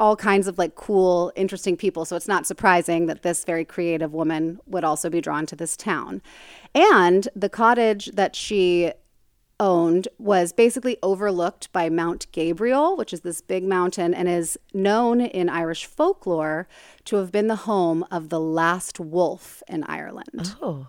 all 0.00 0.16
kinds 0.16 0.48
of 0.48 0.58
like 0.58 0.74
cool, 0.74 1.30
interesting 1.36 1.76
people. 1.76 2.04
So 2.04 2.16
it's 2.16 2.26
not 2.26 2.46
surprising 2.46 3.06
that 3.06 3.22
this 3.22 3.44
very 3.44 3.66
creative 3.66 4.14
woman 4.14 4.58
would 4.66 4.82
also 4.82 5.10
be 5.10 5.20
drawn 5.20 5.44
to 5.46 5.54
this 5.54 5.76
town. 5.76 6.22
And 6.74 7.28
the 7.36 7.50
cottage 7.50 8.06
that 8.14 8.34
she 8.34 8.92
owned 9.60 10.08
was 10.18 10.54
basically 10.54 10.96
overlooked 11.02 11.70
by 11.70 11.90
Mount 11.90 12.26
Gabriel, 12.32 12.96
which 12.96 13.12
is 13.12 13.20
this 13.20 13.42
big 13.42 13.62
mountain 13.62 14.14
and 14.14 14.26
is 14.26 14.58
known 14.72 15.20
in 15.20 15.50
Irish 15.50 15.84
folklore 15.84 16.66
to 17.04 17.16
have 17.16 17.30
been 17.30 17.48
the 17.48 17.56
home 17.56 18.02
of 18.10 18.30
the 18.30 18.40
last 18.40 18.98
wolf 18.98 19.62
in 19.68 19.84
Ireland. 19.84 20.56
Oh. 20.62 20.88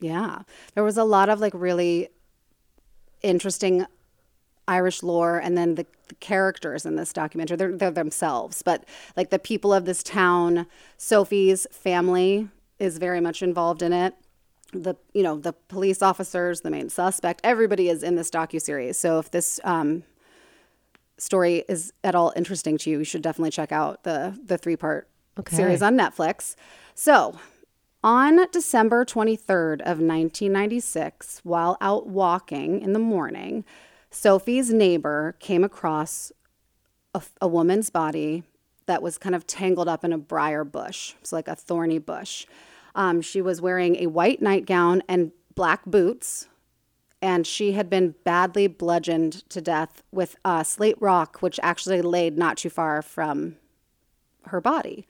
Yeah. 0.00 0.40
There 0.74 0.82
was 0.82 0.96
a 0.96 1.04
lot 1.04 1.28
of 1.28 1.40
like 1.40 1.52
really 1.54 2.08
interesting 3.22 3.86
Irish 4.66 5.02
lore 5.02 5.38
and 5.38 5.56
then 5.56 5.74
the, 5.74 5.86
the 6.08 6.14
characters 6.16 6.86
in 6.86 6.96
this 6.96 7.12
documentary. 7.12 7.56
They're, 7.56 7.76
they're 7.76 7.90
themselves, 7.90 8.62
but 8.62 8.84
like 9.16 9.30
the 9.30 9.38
people 9.38 9.72
of 9.72 9.84
this 9.84 10.02
town, 10.02 10.66
Sophie's 10.96 11.66
family 11.70 12.48
is 12.78 12.98
very 12.98 13.20
much 13.20 13.42
involved 13.42 13.82
in 13.82 13.92
it. 13.92 14.14
The 14.72 14.96
you 15.12 15.22
know 15.22 15.36
the 15.36 15.52
police 15.52 16.02
officers, 16.02 16.62
the 16.62 16.70
main 16.70 16.88
suspect, 16.88 17.40
everybody 17.44 17.88
is 17.88 18.02
in 18.02 18.16
this 18.16 18.28
docu 18.28 18.60
series. 18.60 18.98
So 18.98 19.20
if 19.20 19.30
this 19.30 19.60
um, 19.62 20.02
story 21.16 21.64
is 21.68 21.92
at 22.02 22.16
all 22.16 22.32
interesting 22.34 22.76
to 22.78 22.90
you, 22.90 22.98
you 22.98 23.04
should 23.04 23.22
definitely 23.22 23.52
check 23.52 23.70
out 23.70 24.02
the 24.02 24.36
the 24.44 24.58
three 24.58 24.76
part 24.76 25.08
series 25.48 25.82
on 25.82 25.96
Netflix. 25.96 26.56
So 26.94 27.38
on 28.02 28.46
December 28.50 29.04
23rd 29.04 29.80
of 29.80 29.98
1996, 29.98 31.40
while 31.42 31.76
out 31.80 32.06
walking 32.06 32.82
in 32.82 32.92
the 32.92 32.98
morning, 32.98 33.64
Sophie's 34.14 34.72
neighbor 34.72 35.34
came 35.40 35.64
across 35.64 36.30
a, 37.14 37.22
a 37.40 37.48
woman's 37.48 37.90
body 37.90 38.44
that 38.86 39.02
was 39.02 39.18
kind 39.18 39.34
of 39.34 39.46
tangled 39.46 39.88
up 39.88 40.04
in 40.04 40.12
a 40.12 40.18
briar 40.18 40.62
bush. 40.62 41.14
It's 41.20 41.32
like 41.32 41.48
a 41.48 41.56
thorny 41.56 41.98
bush. 41.98 42.46
Um, 42.94 43.20
she 43.20 43.42
was 43.42 43.60
wearing 43.60 43.96
a 43.96 44.06
white 44.06 44.40
nightgown 44.40 45.02
and 45.08 45.32
black 45.56 45.84
boots, 45.84 46.46
and 47.20 47.44
she 47.44 47.72
had 47.72 47.90
been 47.90 48.14
badly 48.22 48.68
bludgeoned 48.68 49.48
to 49.50 49.60
death 49.60 50.04
with 50.12 50.36
a 50.44 50.64
slate 50.64 51.00
rock, 51.00 51.38
which 51.40 51.58
actually 51.62 52.00
laid 52.00 52.38
not 52.38 52.56
too 52.56 52.70
far 52.70 53.02
from 53.02 53.56
her 54.46 54.60
body. 54.60 55.08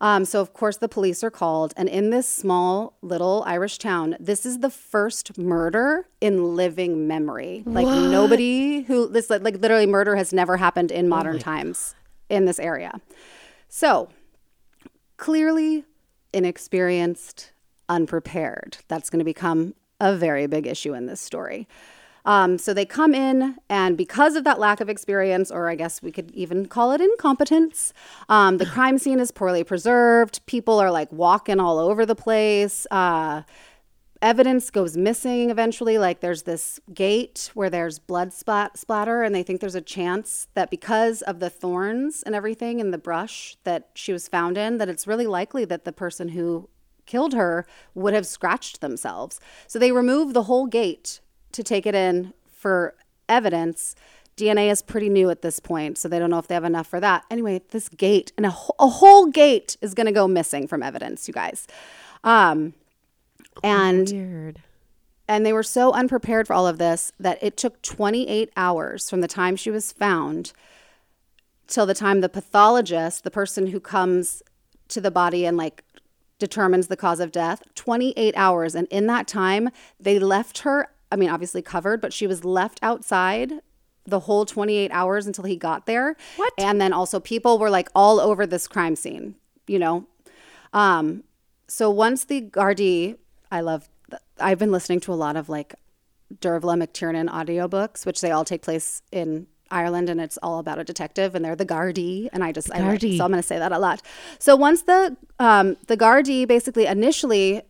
Um, 0.00 0.24
so, 0.24 0.40
of 0.40 0.52
course, 0.52 0.76
the 0.76 0.88
police 0.88 1.22
are 1.22 1.30
called. 1.30 1.72
And 1.76 1.88
in 1.88 2.10
this 2.10 2.28
small 2.28 2.94
little 3.02 3.42
Irish 3.46 3.78
town, 3.78 4.16
this 4.20 4.44
is 4.44 4.58
the 4.58 4.70
first 4.70 5.38
murder 5.38 6.06
in 6.20 6.56
living 6.56 7.06
memory. 7.06 7.62
Like, 7.66 7.86
nobody 7.86 8.82
who, 8.82 9.08
this, 9.08 9.30
like, 9.30 9.42
like, 9.42 9.56
literally, 9.58 9.86
murder 9.86 10.16
has 10.16 10.32
never 10.32 10.56
happened 10.56 10.90
in 10.90 11.08
modern 11.08 11.38
times 11.38 11.94
in 12.28 12.44
this 12.44 12.58
area. 12.58 13.00
So, 13.68 14.08
clearly 15.16 15.84
inexperienced, 16.32 17.52
unprepared. 17.88 18.78
That's 18.88 19.10
going 19.10 19.20
to 19.20 19.24
become 19.24 19.74
a 20.00 20.14
very 20.16 20.46
big 20.46 20.66
issue 20.66 20.94
in 20.94 21.06
this 21.06 21.20
story. 21.20 21.68
Um, 22.24 22.56
so 22.56 22.72
they 22.72 22.86
come 22.86 23.14
in, 23.14 23.56
and 23.68 23.96
because 23.96 24.34
of 24.34 24.44
that 24.44 24.58
lack 24.58 24.80
of 24.80 24.88
experience, 24.88 25.50
or 25.50 25.68
I 25.68 25.74
guess 25.74 26.02
we 26.02 26.10
could 26.10 26.30
even 26.32 26.66
call 26.66 26.92
it 26.92 27.00
incompetence, 27.00 27.92
um, 28.28 28.58
the 28.58 28.66
crime 28.66 28.98
scene 28.98 29.20
is 29.20 29.30
poorly 29.30 29.62
preserved. 29.62 30.44
People 30.46 30.78
are 30.78 30.90
like 30.90 31.12
walking 31.12 31.60
all 31.60 31.78
over 31.78 32.06
the 32.06 32.14
place. 32.14 32.86
Uh, 32.90 33.42
evidence 34.22 34.70
goes 34.70 34.96
missing 34.96 35.50
eventually. 35.50 35.98
Like 35.98 36.20
there's 36.20 36.44
this 36.44 36.80
gate 36.94 37.50
where 37.52 37.68
there's 37.68 37.98
blood 37.98 38.32
splat- 38.32 38.78
splatter, 38.78 39.22
and 39.22 39.34
they 39.34 39.42
think 39.42 39.60
there's 39.60 39.74
a 39.74 39.82
chance 39.82 40.48
that 40.54 40.70
because 40.70 41.20
of 41.22 41.40
the 41.40 41.50
thorns 41.50 42.22
and 42.22 42.34
everything 42.34 42.80
in 42.80 42.90
the 42.90 42.98
brush 42.98 43.58
that 43.64 43.90
she 43.94 44.12
was 44.14 44.28
found 44.28 44.56
in, 44.56 44.78
that 44.78 44.88
it's 44.88 45.06
really 45.06 45.26
likely 45.26 45.66
that 45.66 45.84
the 45.84 45.92
person 45.92 46.30
who 46.30 46.70
killed 47.04 47.34
her 47.34 47.66
would 47.94 48.14
have 48.14 48.26
scratched 48.26 48.80
themselves. 48.80 49.40
So 49.66 49.78
they 49.78 49.92
remove 49.92 50.32
the 50.32 50.44
whole 50.44 50.66
gate 50.66 51.20
to 51.54 51.62
take 51.62 51.86
it 51.86 51.94
in 51.94 52.32
for 52.50 52.94
evidence. 53.28 53.94
DNA 54.36 54.70
is 54.70 54.82
pretty 54.82 55.08
new 55.08 55.30
at 55.30 55.42
this 55.42 55.60
point, 55.60 55.96
so 55.96 56.08
they 56.08 56.18
don't 56.18 56.30
know 56.30 56.38
if 56.38 56.48
they 56.48 56.54
have 56.54 56.64
enough 56.64 56.86
for 56.86 57.00
that. 57.00 57.24
Anyway, 57.30 57.62
this 57.70 57.88
gate 57.88 58.32
and 58.36 58.44
a, 58.46 58.50
wh- 58.50 58.70
a 58.78 58.88
whole 58.88 59.26
gate 59.26 59.76
is 59.80 59.94
going 59.94 60.06
to 60.06 60.12
go 60.12 60.26
missing 60.26 60.66
from 60.66 60.82
evidence, 60.82 61.28
you 61.28 61.34
guys. 61.34 61.66
Um, 62.24 62.74
and 63.62 64.08
Weird. 64.10 64.62
and 65.28 65.46
they 65.46 65.52
were 65.52 65.62
so 65.62 65.92
unprepared 65.92 66.46
for 66.48 66.54
all 66.54 66.66
of 66.66 66.78
this 66.78 67.12
that 67.20 67.38
it 67.42 67.56
took 67.56 67.80
28 67.82 68.50
hours 68.56 69.08
from 69.08 69.20
the 69.20 69.28
time 69.28 69.54
she 69.56 69.70
was 69.70 69.92
found 69.92 70.52
till 71.68 71.86
the 71.86 71.94
time 71.94 72.20
the 72.20 72.28
pathologist, 72.28 73.22
the 73.24 73.30
person 73.30 73.68
who 73.68 73.78
comes 73.78 74.42
to 74.88 75.00
the 75.00 75.10
body 75.10 75.46
and 75.46 75.56
like 75.56 75.84
determines 76.40 76.88
the 76.88 76.96
cause 76.96 77.20
of 77.20 77.30
death, 77.30 77.62
28 77.76 78.34
hours. 78.36 78.74
And 78.74 78.88
in 78.90 79.06
that 79.06 79.28
time, 79.28 79.70
they 80.00 80.18
left 80.18 80.58
her, 80.58 80.88
I 81.14 81.16
mean, 81.16 81.30
obviously 81.30 81.62
covered, 81.62 82.00
but 82.00 82.12
she 82.12 82.26
was 82.26 82.44
left 82.44 82.80
outside 82.82 83.60
the 84.04 84.18
whole 84.18 84.44
28 84.44 84.90
hours 84.90 85.28
until 85.28 85.44
he 85.44 85.54
got 85.54 85.86
there. 85.86 86.16
What? 86.34 86.52
And 86.58 86.80
then 86.80 86.92
also 86.92 87.20
people 87.20 87.56
were 87.56 87.70
like 87.70 87.88
all 87.94 88.18
over 88.18 88.48
this 88.48 88.66
crime 88.66 88.96
scene, 88.96 89.36
you 89.68 89.78
know? 89.78 90.06
Um, 90.72 91.22
so 91.68 91.88
once 91.88 92.24
the 92.24 92.42
Gardaí, 92.42 93.16
I 93.52 93.60
love, 93.60 93.88
I've 94.40 94.58
been 94.58 94.72
listening 94.72 94.98
to 95.02 95.12
a 95.12 95.14
lot 95.14 95.36
of 95.36 95.48
like 95.48 95.76
Dervla 96.34 96.82
McTiernan 96.84 97.30
audiobooks, 97.30 98.04
which 98.04 98.20
they 98.20 98.32
all 98.32 98.44
take 98.44 98.62
place 98.62 99.00
in 99.12 99.46
Ireland 99.70 100.10
and 100.10 100.20
it's 100.20 100.36
all 100.42 100.58
about 100.58 100.80
a 100.80 100.84
detective 100.84 101.36
and 101.36 101.44
they're 101.44 101.54
the 101.54 101.64
Gardaí. 101.64 102.28
And 102.32 102.42
I 102.42 102.50
just, 102.50 102.72
I 102.74 102.80
like, 102.80 103.00
so 103.02 103.24
I'm 103.24 103.30
going 103.30 103.34
to 103.34 103.42
say 103.42 103.60
that 103.60 103.70
a 103.70 103.78
lot. 103.78 104.02
So 104.40 104.56
once 104.56 104.82
the, 104.82 105.16
um, 105.38 105.76
the 105.86 105.96
Gardaí 105.96 106.48
basically 106.48 106.86
initially 106.86 107.62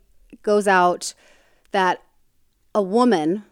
goes 0.43 0.67
out 0.67 1.13
that 1.73 2.04
a 2.75 2.83
woman 2.83 3.45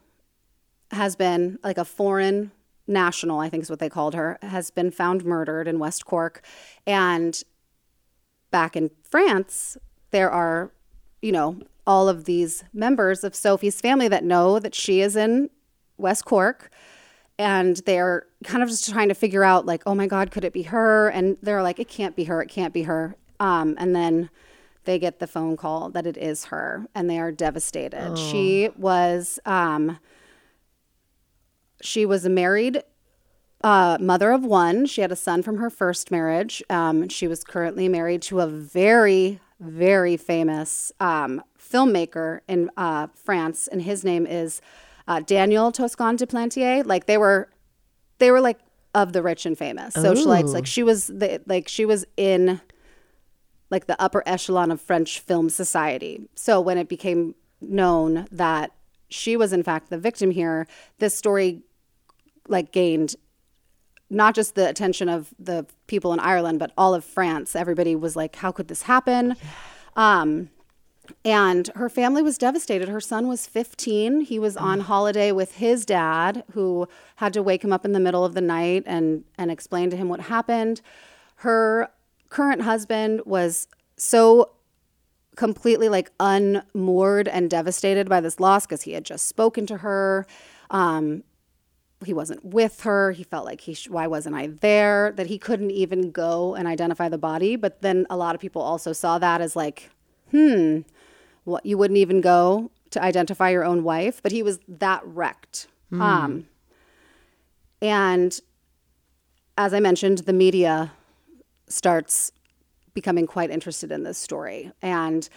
has 0.91 1.17
been 1.17 1.59
like 1.63 1.79
a 1.79 1.85
foreign 1.85 2.51
National, 2.87 3.39
I 3.39 3.49
think 3.49 3.63
is 3.63 3.71
what 3.71 3.79
they 3.79 3.89
called 3.89 4.15
her, 4.15 4.39
has 4.43 4.71
been 4.71 4.91
found 4.91 5.25
murdered 5.25 5.69
in 5.69 5.79
West 5.79 6.05
Cork. 6.05 6.43
And 6.87 7.41
back 8.51 8.77
in 8.77 8.91
France, 9.03 9.77
there 10.11 10.31
are, 10.31 10.73
you 11.23 11.33
know, 11.33 11.61
all 11.87 12.09
of 12.09 12.25
these 12.25 12.65
members 12.73 13.23
of 13.23 13.35
Sophie's 13.35 13.81
family 13.81 14.09
that 14.09 14.25
know 14.25 14.59
that 14.59 14.75
she 14.75 15.01
is 15.01 15.17
in 15.17 15.49
West 15.97 16.25
Cork. 16.25 16.71
And 17.39 17.77
they're 17.87 18.27
kind 18.45 18.63
of 18.63 18.69
just 18.69 18.91
trying 18.91 19.09
to 19.09 19.15
figure 19.15 19.45
out, 19.45 19.65
like, 19.65 19.83
oh 19.87 19.95
my 19.95 20.07
God, 20.07 20.31
could 20.31 20.45
it 20.45 20.53
be 20.53 20.65
her? 20.65 21.09
And 21.09 21.39
they're 21.41 21.63
like, 21.63 21.79
it 21.79 21.89
can't 21.89 22.15
be 22.15 22.25
her. 22.25 22.43
It 22.43 22.49
can't 22.49 22.75
be 22.75 22.83
her. 22.83 23.17
Um, 23.41 23.77
and 23.79 23.97
then 23.97 24.29
they 24.85 24.99
get 24.99 25.19
the 25.19 25.27
phone 25.27 25.57
call 25.57 25.91
that 25.91 26.07
it 26.07 26.17
is 26.17 26.47
her, 26.47 26.87
and 26.95 27.09
they 27.09 27.19
are 27.19 27.31
devastated. 27.33 28.17
She 28.17 28.71
was, 28.77 29.39
um, 29.47 29.99
she 31.81 32.05
was 32.05 32.25
a 32.25 32.31
married 32.31 32.83
uh, 33.63 33.99
mother 34.01 34.33
of 34.33 34.45
one. 34.45 34.87
She 34.87 35.01
had 35.01 35.13
a 35.13 35.17
son 35.17 35.43
from 35.43 35.59
her 35.59 35.71
first 35.71 36.11
marriage. 36.11 36.63
Um, 36.69 37.09
she 37.09 37.29
was 37.29 37.45
currently 37.45 37.89
married 37.89 38.23
to 38.23 38.41
a 38.41 38.47
very, 38.47 39.41
very 39.61 40.17
famous 40.17 40.91
um, 40.99 41.43
filmmaker 41.57 42.41
in 42.49 42.71
uh, 42.77 43.07
France, 43.15 43.69
and 43.69 43.83
his 43.83 44.05
name 44.05 44.27
is 44.27 44.61
uh, 45.07 45.21
Daniel 45.21 45.71
Toscan 45.71 46.17
du 46.17 46.27
Plantier. 46.27 46.85
Like 46.85 47.07
they 47.07 47.19
were, 47.19 47.49
they 48.19 48.31
were 48.33 48.41
like 48.41 48.59
of 48.95 49.13
the 49.13 49.23
rich 49.23 49.47
and 49.47 49.57
famous 49.57 49.95
socialites. 49.95 50.53
Like 50.53 50.67
she 50.67 50.83
was, 50.83 51.07
the, 51.07 51.41
like 51.47 51.69
she 51.69 51.85
was 51.85 52.05
in 52.17 52.61
like 53.73 53.87
the 53.87 54.01
upper 54.01 54.23
echelon 54.27 54.71
of 54.71 54.81
French 54.81 55.19
film 55.19 55.49
society. 55.51 56.29
So 56.37 56.61
when 56.61 56.79
it 56.79 56.89
became 56.89 57.35
known 57.61 58.27
that 58.31 58.73
she 59.09 59.37
was 59.37 59.53
in 59.53 59.63
fact 59.63 59.91
the 59.91 59.99
victim 59.99 60.31
here, 60.31 60.69
this 60.99 61.17
story 61.17 61.63
like 62.49 62.71
gained 62.71 63.17
not 64.11 64.35
just 64.35 64.55
the 64.55 64.69
attention 64.69 65.09
of 65.09 65.33
the 65.39 65.67
people 65.87 66.13
in 66.13 66.21
Ireland, 66.21 66.59
but 66.59 66.71
all 66.77 66.95
of 66.95 67.03
France. 67.03 67.57
Everybody 67.57 67.97
was 67.97 68.15
like, 68.15 68.37
how 68.37 68.53
could 68.53 68.69
this 68.69 68.83
happen? 68.83 69.37
Um, 69.97 70.51
and 71.25 71.69
her 71.75 71.89
family 71.89 72.23
was 72.23 72.37
devastated. 72.37 72.89
Her 72.89 73.01
son 73.01 73.27
was 73.27 73.47
15. 73.47 74.21
He 74.23 74.39
was 74.39 74.57
on 74.57 74.81
holiday 74.81 75.33
with 75.33 75.57
his 75.57 75.87
dad, 75.87 76.45
who 76.53 76.89
had 77.17 77.33
to 77.33 77.43
wake 77.43 77.65
him 77.65 77.73
up 77.73 77.85
in 77.85 77.93
the 77.93 78.01
middle 78.01 78.25
of 78.25 78.35
the 78.35 78.41
night 78.41 78.83
and, 78.87 79.25
and 79.39 79.51
explain 79.51 79.89
to 79.91 79.97
him 79.97 80.09
what 80.09 80.21
happened. 80.21 80.83
Her 81.37 81.89
current 82.33 82.63
husband 82.63 83.21
was 83.27 83.69
so 83.99 84.53
completely 85.37 85.91
like 85.91 86.11
unmoored 86.19 87.29
and 87.29 87.51
devastated 87.51 88.09
by 88.09 88.23
this 88.23 88.41
loss 88.41 88.65
because 88.65 88.83
he 88.83 88.93
had 88.93 89.05
just 89.05 89.29
spoken 89.29 89.67
to 89.67 89.79
her. 89.79 90.27
Um, 90.71 91.25
he 92.07 92.15
wasn't 92.15 92.43
with 92.43 92.81
her. 92.81 93.13
He 93.13 93.23
felt 93.23 93.45
like 93.45 93.61
he 93.61 93.75
sh- 93.75 93.91
why 93.91 94.07
wasn't 94.07 94.35
I 94.35 94.47
there? 94.47 95.13
That 95.15 95.27
he 95.27 95.39
couldn't 95.39 95.73
even 95.73 96.11
go 96.11 96.55
and 96.55 96.67
identify 96.67 97.11
the 97.11 97.19
body. 97.19 97.55
But 97.55 97.83
then 97.83 98.07
a 98.09 98.17
lot 98.17 98.35
of 98.35 98.41
people 98.41 98.63
also 98.63 98.95
saw 98.95 99.19
that 99.19 99.43
as 99.43 99.55
like, 99.55 99.91
hmm, 100.31 100.81
what 101.45 101.67
you 101.67 101.77
wouldn't 101.77 101.99
even 101.99 102.23
go 102.23 102.71
to 102.91 103.03
identify 103.03 103.51
your 103.51 103.65
own 103.65 103.85
wife. 103.85 104.23
But 104.23 104.33
he 104.33 104.43
was 104.43 104.59
that 104.67 105.03
wrecked. 105.05 105.67
Um, 106.01 106.49
and 107.83 108.41
as 109.59 109.75
I 109.75 109.81
mentioned, 109.81 110.19
the 110.19 110.33
media 110.33 110.93
starts 111.73 112.33
becoming 112.95 113.27
quite 113.27 113.51
interested 113.51 113.91
in 113.91 114.03
this 114.03 114.19
story. 114.19 114.71
And 114.83 115.29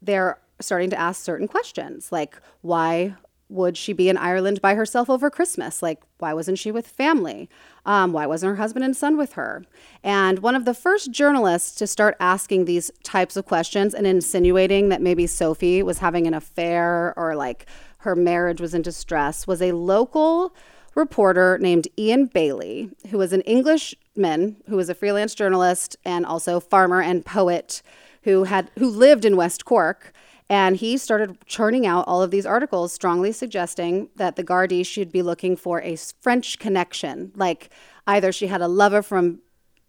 they're 0.00 0.38
starting 0.60 0.90
to 0.90 0.98
ask 0.98 1.22
certain 1.22 1.48
questions 1.48 2.12
like, 2.12 2.40
why 2.60 3.16
would 3.48 3.76
she 3.76 3.92
be 3.92 4.08
in 4.08 4.16
Ireland 4.16 4.62
by 4.62 4.74
herself 4.74 5.10
over 5.10 5.28
Christmas? 5.28 5.82
Like, 5.82 6.02
why 6.18 6.32
wasn't 6.32 6.58
she 6.58 6.70
with 6.70 6.86
family? 6.86 7.50
Um, 7.84 8.12
why 8.12 8.26
wasn't 8.26 8.50
her 8.50 8.56
husband 8.56 8.84
and 8.84 8.96
son 8.96 9.18
with 9.18 9.34
her? 9.34 9.64
And 10.02 10.38
one 10.38 10.54
of 10.54 10.64
the 10.64 10.72
first 10.72 11.10
journalists 11.10 11.74
to 11.76 11.86
start 11.86 12.16
asking 12.18 12.64
these 12.64 12.90
types 13.02 13.36
of 13.36 13.44
questions 13.44 13.92
and 13.92 14.06
insinuating 14.06 14.88
that 14.88 15.02
maybe 15.02 15.26
Sophie 15.26 15.82
was 15.82 15.98
having 15.98 16.26
an 16.26 16.34
affair 16.34 17.12
or 17.16 17.36
like 17.36 17.66
her 17.98 18.16
marriage 18.16 18.60
was 18.60 18.74
in 18.74 18.82
distress 18.82 19.46
was 19.46 19.60
a 19.60 19.72
local 19.72 20.54
reporter 20.94 21.58
named 21.58 21.88
Ian 21.98 22.26
Bailey, 22.26 22.90
who 23.10 23.18
was 23.18 23.32
an 23.32 23.40
Englishman 23.42 24.56
who 24.68 24.76
was 24.76 24.88
a 24.88 24.94
freelance 24.94 25.34
journalist 25.34 25.96
and 26.04 26.26
also 26.26 26.60
farmer 26.60 27.00
and 27.00 27.24
poet 27.24 27.82
who 28.22 28.44
had 28.44 28.70
who 28.78 28.88
lived 28.88 29.24
in 29.24 29.36
West 29.36 29.64
Cork. 29.64 30.12
And 30.48 30.76
he 30.76 30.98
started 30.98 31.38
churning 31.46 31.86
out 31.86 32.06
all 32.06 32.22
of 32.22 32.30
these 32.30 32.44
articles 32.44 32.92
strongly 32.92 33.32
suggesting 33.32 34.10
that 34.16 34.36
the 34.36 34.44
Gardaí 34.44 34.84
should 34.84 35.10
be 35.10 35.22
looking 35.22 35.56
for 35.56 35.80
a 35.80 35.96
French 36.20 36.58
connection. 36.58 37.32
Like 37.34 37.70
either 38.06 38.32
she 38.32 38.48
had 38.48 38.60
a 38.60 38.68
lover 38.68 39.00
from 39.02 39.40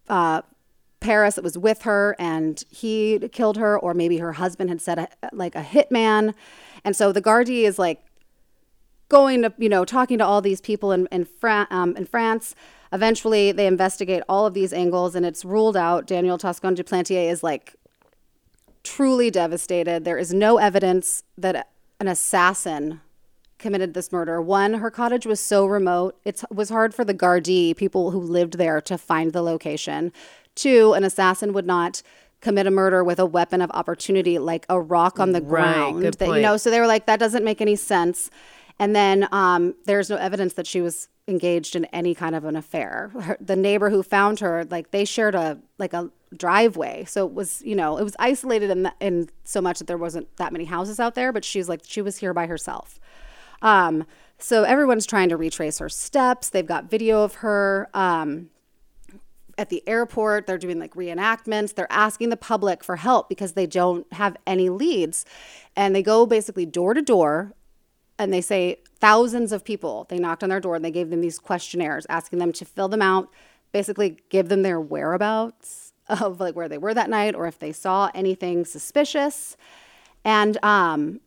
uh, 0.07 0.41
Paris 1.01 1.35
that 1.35 1.43
was 1.43 1.57
with 1.57 1.81
her 1.81 2.15
and 2.17 2.63
he 2.69 3.19
killed 3.33 3.57
her, 3.57 3.77
or 3.77 3.93
maybe 3.93 4.19
her 4.19 4.33
husband 4.33 4.69
had 4.69 4.81
set 4.81 4.97
a, 4.97 5.09
like 5.33 5.55
a 5.55 5.61
hitman. 5.61 6.33
And 6.85 6.95
so 6.95 7.11
the 7.11 7.21
Gardaí 7.21 7.63
is 7.63 7.77
like 7.77 8.05
going 9.09 9.41
to, 9.43 9.53
you 9.57 9.69
know, 9.69 9.85
talking 9.85 10.17
to 10.17 10.25
all 10.25 10.41
these 10.41 10.61
people 10.61 10.91
in 10.91 11.07
in, 11.11 11.25
Fra- 11.25 11.67
um, 11.69 11.95
in 11.95 12.05
France. 12.05 12.55
Eventually, 12.91 13.51
they 13.51 13.65
investigate 13.67 14.21
all 14.29 14.45
of 14.45 14.53
these 14.53 14.71
angles, 14.71 15.15
and 15.15 15.25
it's 15.25 15.43
ruled 15.43 15.75
out. 15.75 16.05
Daniel 16.05 16.37
Toscan 16.37 16.75
du 16.75 16.83
Plantier 16.83 17.29
is 17.29 17.41
like 17.43 17.75
truly 18.83 19.31
devastated. 19.31 20.03
There 20.05 20.17
is 20.17 20.33
no 20.33 20.57
evidence 20.57 21.23
that 21.37 21.69
an 21.99 22.07
assassin 22.07 23.01
committed 23.57 23.93
this 23.93 24.11
murder. 24.11 24.41
One, 24.41 24.75
her 24.75 24.91
cottage 24.91 25.25
was 25.25 25.39
so 25.39 25.65
remote, 25.65 26.17
it 26.25 26.43
was 26.51 26.69
hard 26.69 26.93
for 26.93 27.05
the 27.05 27.13
Gardaí, 27.13 27.75
people 27.77 28.11
who 28.11 28.19
lived 28.19 28.57
there, 28.57 28.81
to 28.81 28.97
find 28.97 29.31
the 29.31 29.41
location. 29.41 30.11
Two, 30.53 30.93
an 30.93 31.05
assassin 31.05 31.53
would 31.53 31.65
not 31.65 32.01
commit 32.41 32.67
a 32.67 32.71
murder 32.71 33.05
with 33.05 33.19
a 33.19 33.25
weapon 33.25 33.61
of 33.61 33.71
opportunity 33.71 34.37
like 34.37 34.65
a 34.67 34.79
rock 34.81 35.17
on 35.17 35.31
the 35.31 35.39
Right, 35.41 35.93
ground. 35.93 36.03
that, 36.03 36.27
you 36.27 36.41
know, 36.41 36.57
so 36.57 36.69
they 36.69 36.79
were 36.79 36.87
like, 36.87 37.05
that 37.05 37.19
doesn't 37.19 37.45
make 37.45 37.61
any 37.61 37.77
sense. 37.77 38.29
And 38.79 38.95
then 38.95 39.27
um, 39.31 39.75
there's 39.85 40.09
no 40.09 40.15
evidence 40.17 40.53
that 40.53 40.67
she 40.67 40.81
was 40.81 41.07
engaged 41.27 41.75
in 41.75 41.85
any 41.85 42.13
kind 42.15 42.35
of 42.35 42.43
an 42.43 42.55
affair. 42.55 43.11
Her, 43.19 43.37
the 43.39 43.55
neighbor 43.55 43.89
who 43.89 44.03
found 44.03 44.39
her, 44.39 44.65
like 44.65 44.91
they 44.91 45.05
shared 45.05 45.35
a 45.35 45.59
like 45.77 45.93
a 45.93 46.09
driveway, 46.35 47.05
so 47.05 47.25
it 47.25 47.33
was 47.33 47.61
you 47.63 47.75
know 47.75 47.97
it 47.97 48.03
was 48.03 48.15
isolated 48.19 48.69
in 48.69 48.83
the, 48.83 48.93
in 48.99 49.29
so 49.43 49.61
much 49.61 49.79
that 49.79 49.87
there 49.87 49.97
wasn't 49.97 50.35
that 50.37 50.51
many 50.51 50.65
houses 50.65 50.99
out 50.99 51.15
there. 51.15 51.31
But 51.31 51.45
she's 51.45 51.69
like 51.69 51.81
she 51.85 52.01
was 52.01 52.17
here 52.17 52.33
by 52.33 52.47
herself. 52.47 52.99
Um, 53.61 54.05
so 54.39 54.63
everyone's 54.63 55.05
trying 55.05 55.29
to 55.29 55.37
retrace 55.37 55.77
her 55.77 55.89
steps. 55.89 56.49
They've 56.49 56.65
got 56.65 56.89
video 56.89 57.23
of 57.23 57.35
her. 57.35 57.89
Um, 57.93 58.49
at 59.55 59.69
the 59.69 59.87
airport. 59.87 60.47
They're 60.47 60.57
doing 60.57 60.79
like 60.79 60.95
reenactments. 60.95 61.75
They're 61.75 61.91
asking 61.91 62.29
the 62.29 62.37
public 62.37 62.83
for 62.83 62.95
help 62.95 63.29
because 63.29 63.53
they 63.53 63.67
don't 63.67 64.11
have 64.13 64.35
any 64.47 64.69
leads. 64.69 65.25
And 65.75 65.95
they 65.95 66.01
go 66.01 66.25
basically 66.25 66.65
door 66.65 66.95
to 66.95 67.03
door 67.03 67.53
and 68.19 68.33
they 68.33 68.41
say 68.41 68.79
thousands 68.99 69.51
of 69.51 69.63
people. 69.63 70.05
They 70.09 70.19
knocked 70.19 70.43
on 70.43 70.49
their 70.49 70.59
door 70.59 70.75
and 70.75 70.85
they 70.85 70.91
gave 70.91 71.09
them 71.09 71.21
these 71.21 71.39
questionnaires 71.39 72.05
asking 72.09 72.39
them 72.39 72.51
to 72.53 72.65
fill 72.65 72.87
them 72.87 73.01
out, 73.01 73.29
basically 73.71 74.17
give 74.29 74.49
them 74.49 74.61
their 74.61 74.79
whereabouts 74.79 75.93
of 76.07 76.39
like 76.39 76.55
where 76.55 76.69
they 76.69 76.77
were 76.77 76.93
that 76.93 77.09
night 77.09 77.35
or 77.35 77.47
if 77.47 77.59
they 77.59 77.71
saw 77.71 78.09
anything 78.13 78.65
suspicious. 78.65 79.57
And 80.23 80.63
um, 80.63 81.19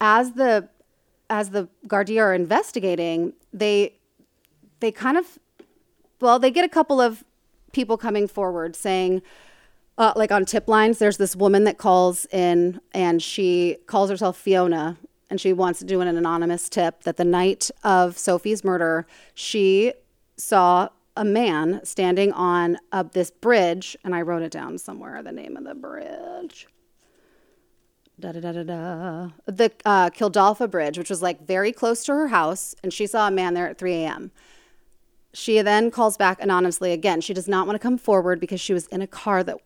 as 0.00 0.32
the 0.32 0.68
as 1.28 1.50
the 1.50 1.68
Gardaí 1.88 2.20
are 2.20 2.34
investigating, 2.34 3.32
they 3.52 3.94
they 4.80 4.92
kind 4.92 5.16
of 5.16 5.38
well, 6.20 6.38
they 6.38 6.50
get 6.50 6.64
a 6.64 6.68
couple 6.68 7.00
of 7.00 7.24
people 7.72 7.98
coming 7.98 8.26
forward 8.26 8.74
saying, 8.74 9.22
uh, 9.98 10.12
like 10.16 10.32
on 10.32 10.44
tip 10.44 10.68
lines, 10.68 10.98
there's 10.98 11.18
this 11.18 11.36
woman 11.36 11.64
that 11.64 11.78
calls 11.78 12.26
in 12.26 12.80
and 12.92 13.22
she 13.22 13.76
calls 13.86 14.10
herself 14.10 14.36
Fiona 14.36 14.96
and 15.28 15.40
she 15.40 15.52
wants 15.52 15.78
to 15.80 15.84
do 15.84 16.00
an 16.00 16.08
anonymous 16.08 16.68
tip 16.68 17.02
that 17.02 17.16
the 17.16 17.24
night 17.24 17.70
of 17.82 18.16
Sophie's 18.16 18.62
murder, 18.62 19.06
she 19.34 19.92
saw 20.36 20.88
a 21.16 21.24
man 21.24 21.80
standing 21.82 22.32
on 22.32 22.78
this 23.12 23.30
bridge, 23.30 23.96
and 24.04 24.14
I 24.14 24.22
wrote 24.22 24.42
it 24.42 24.52
down 24.52 24.78
somewhere 24.78 25.22
the 25.22 25.32
name 25.32 25.56
of 25.56 25.64
the 25.64 25.74
bridge. 25.74 26.68
Da 28.18 28.32
da 28.32 28.40
da 28.40 28.52
da 28.52 28.62
da. 28.62 29.28
The 29.46 29.70
uh, 29.84 30.10
Kealfadda 30.10 30.70
Bridge, 30.70 30.96
which 30.96 31.10
was 31.10 31.20
like 31.20 31.46
very 31.46 31.72
close 31.72 32.04
to 32.04 32.12
her 32.12 32.28
house, 32.28 32.74
and 32.82 32.92
she 32.92 33.06
saw 33.06 33.28
a 33.28 33.30
man 33.30 33.54
there 33.54 33.68
at 33.68 33.78
3 33.78 33.92
a.m. 33.92 34.30
She 35.34 35.60
then 35.60 35.90
calls 35.90 36.16
back 36.16 36.40
anonymously 36.40 36.92
again. 36.92 37.20
She 37.20 37.34
does 37.34 37.46
not 37.46 37.66
want 37.66 37.74
to 37.74 37.82
come 37.82 37.98
forward 37.98 38.40
because 38.40 38.60
she 38.60 38.72
was 38.72 38.86
in 38.86 39.02
a 39.02 39.06
car 39.06 39.44
that 39.44 39.58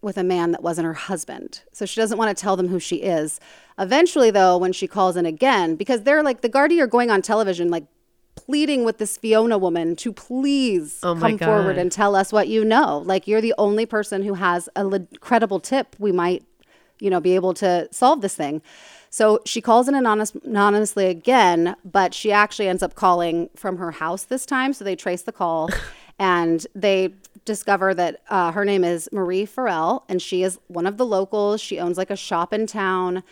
with 0.00 0.16
a 0.16 0.22
man 0.22 0.52
that 0.52 0.62
wasn't 0.62 0.84
her 0.84 0.94
husband. 0.94 1.62
So 1.72 1.84
she 1.86 2.00
doesn't 2.00 2.18
want 2.18 2.36
to 2.36 2.40
tell 2.40 2.56
them 2.56 2.68
who 2.68 2.78
she 2.78 2.96
is. 2.96 3.40
Eventually 3.78 4.30
though, 4.30 4.58
when 4.58 4.72
she 4.72 4.86
calls 4.86 5.16
in 5.16 5.26
again, 5.26 5.76
because 5.76 6.02
they're 6.02 6.22
like 6.22 6.40
the 6.40 6.48
Gardaí 6.48 6.80
are 6.80 6.86
going 6.86 7.10
on 7.10 7.22
television 7.22 7.70
like 7.70 7.84
pleading 8.34 8.84
with 8.84 8.98
this 8.98 9.16
Fiona 9.16 9.58
woman 9.58 9.96
to 9.96 10.12
please 10.12 11.00
Oh 11.02 11.14
come 11.16 11.38
forward 11.38 11.76
and 11.76 11.90
tell 11.90 12.14
us 12.14 12.32
what 12.32 12.48
you 12.48 12.64
know. 12.64 12.98
Like 12.98 13.26
you're 13.26 13.40
the 13.40 13.54
only 13.58 13.84
person 13.84 14.22
who 14.22 14.34
has 14.34 14.68
a 14.76 14.84
le- 14.84 15.06
credible 15.20 15.60
tip 15.60 15.96
we 15.98 16.12
might, 16.12 16.44
you 17.00 17.10
know, 17.10 17.20
be 17.20 17.34
able 17.34 17.52
to 17.54 17.88
solve 17.90 18.20
this 18.20 18.36
thing. 18.36 18.62
So 19.10 19.40
she 19.44 19.60
calls 19.60 19.88
in 19.88 19.94
anonymous, 19.94 20.34
anonymously 20.44 21.06
again, 21.06 21.74
but 21.84 22.14
she 22.14 22.30
actually 22.30 22.68
ends 22.68 22.82
up 22.82 22.94
calling 22.94 23.48
from 23.56 23.78
her 23.78 23.90
house 23.90 24.24
this 24.24 24.46
time. 24.46 24.72
So 24.72 24.84
they 24.84 24.96
trace 24.96 25.22
the 25.22 25.32
call 25.32 25.70
and 26.18 26.66
they 26.74 27.14
discover 27.44 27.94
that 27.94 28.20
uh, 28.28 28.52
her 28.52 28.64
name 28.64 28.84
is 28.84 29.08
Marie 29.12 29.46
Farrell 29.46 30.04
and 30.08 30.20
she 30.20 30.42
is 30.42 30.58
one 30.68 30.86
of 30.86 30.96
the 30.96 31.06
locals. 31.06 31.60
She 31.60 31.78
owns 31.78 31.96
like 31.96 32.10
a 32.10 32.16
shop 32.16 32.52
in 32.52 32.66
town. 32.66 33.22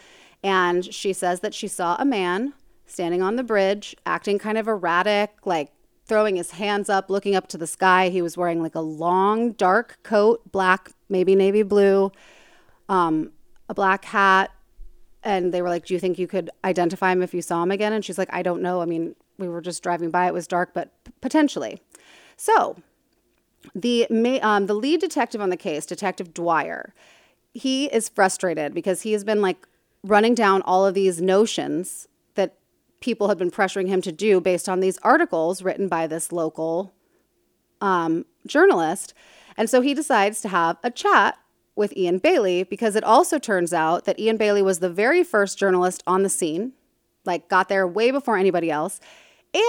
And 0.47 0.95
she 0.95 1.13
says 1.13 1.41
that 1.41 1.55
she 1.55 1.67
saw 1.67 1.97
a 1.99 2.05
man 2.05 2.55
standing 2.87 3.21
on 3.21 3.35
the 3.35 3.43
bridge, 3.43 3.97
acting 4.07 4.39
kind 4.39 4.57
of 4.57 4.69
erratic, 4.69 5.33
like 5.45 5.73
throwing 6.05 6.37
his 6.37 6.53
hands 6.53 6.89
up, 6.89 7.11
looking 7.11 7.35
up 7.35 7.49
to 7.49 7.59
the 7.59 7.67
sky. 7.67 8.11
He 8.11 8.23
was 8.23 8.37
wearing 8.37 8.63
like 8.63 8.77
a 8.77 8.81
long, 8.81 9.53
dark 9.53 9.99
coat, 10.05 10.53
black, 10.53 10.93
maybe 11.09 11.35
navy 11.35 11.65
blue, 11.65 12.13
um, 12.89 13.33
a 13.69 13.75
black 13.75 14.05
hat. 14.05 14.53
And 15.25 15.53
they 15.53 15.63
were 15.63 15.69
like, 15.69 15.87
Do 15.87 15.95
you 15.95 15.99
think 15.99 16.17
you 16.17 16.29
could 16.29 16.49
identify 16.63 17.11
him 17.11 17.23
if 17.23 17.35
you 17.35 17.43
saw 17.43 17.65
him 17.65 17.73
again? 17.73 17.93
And 17.93 18.05
she's 18.05 18.17
like, 18.17 18.33
I 18.33 18.43
don't 18.43 18.63
know. 18.63 18.81
I 18.81 18.85
mean, 18.85 19.17
we 19.39 19.49
were 19.49 19.61
just 19.61 19.83
driving 19.83 20.13
by. 20.13 20.29
It 20.29 20.33
was 20.33 20.47
dark, 20.47 20.71
but 20.73 20.93
p- 21.03 21.11
potentially. 21.21 21.83
So 22.37 22.77
the 23.75 24.07
um, 24.43 24.67
the 24.67 24.75
lead 24.75 25.01
detective 25.01 25.41
on 25.41 25.51
the 25.51 25.57
case, 25.57 25.87
Detective 25.87 26.33
Dwyer, 26.33 26.95
he 27.53 27.87
is 27.87 28.09
frustrated 28.09 28.75
because 28.75 29.03
he 29.03 29.11
has 29.11 29.25
been 29.25 29.43
like 29.43 29.67
running 30.07 30.35
down 30.35 30.63
all 30.63 30.87
of 30.87 30.95
these 30.95 31.21
notions 31.21 32.09
that 32.35 32.55
people 33.01 33.29
had 33.29 33.39
been 33.39 33.51
pressuring 33.51 33.89
him 33.89 34.01
to 34.03 34.13
do 34.13 34.41
based 34.41 34.69
on 34.69 34.81
these 34.81 34.99
articles 34.99 35.63
written 35.63 35.89
by 35.89 36.07
this 36.07 36.33
local 36.33 36.93
um, 37.81 38.25
journalist. 38.47 39.15
And 39.57 39.69
so 39.69 39.81
he 39.81 39.95
decides 39.95 40.41
to 40.43 40.49
have 40.49 40.77
a 40.83 40.91
chat 40.91 41.39
with 41.75 41.97
Ian 41.97 42.19
Bailey 42.19 42.63
because 42.63 42.97
it 42.97 43.05
also 43.05 43.39
turns 43.39 43.73
out 43.73 44.05
that 44.05 44.19
Ian 44.19 44.37
Bailey 44.37 44.63
was 44.63 44.79
the 44.79 44.91
very 44.91 45.23
first 45.23 45.59
journalist 45.59 46.03
on 46.07 46.23
the 46.23 46.29
scene, 46.29 46.73
like 47.25 47.49
got 47.49 47.69
there 47.69 47.87
way 47.87 48.11
before 48.11 48.37
anybody 48.37 48.71
else. 48.71 49.01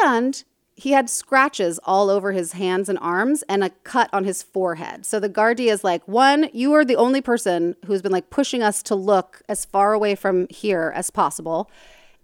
And 0.06 0.44
he 0.78 0.92
had 0.92 1.10
scratches 1.10 1.80
all 1.86 2.08
over 2.08 2.32
his 2.32 2.52
hands 2.52 2.88
and 2.88 3.00
arms 3.00 3.44
and 3.50 3.64
a 3.64 3.72
cut 3.84 4.12
on 4.14 4.26
his 4.26 4.44
forehead. 4.44 5.08
So 5.08 5.20
the 5.20 5.28
Gardaí 5.28 5.72
is 5.72 5.84
like, 5.84 6.08
one, 6.08 6.50
you 6.54 6.72
are 6.74 6.86
the 6.86 6.96
only 6.96 7.20
person 7.20 7.76
who's 7.88 8.04
been 8.04 8.12
like 8.12 8.30
pushing 8.30 8.62
us 8.62 8.84
to 8.84 8.96
look 8.96 9.42
as 9.50 9.66
far 9.66 9.94
away 9.94 10.14
from 10.14 10.48
here 10.52 10.94
as 10.96 11.10
possible. 11.10 11.72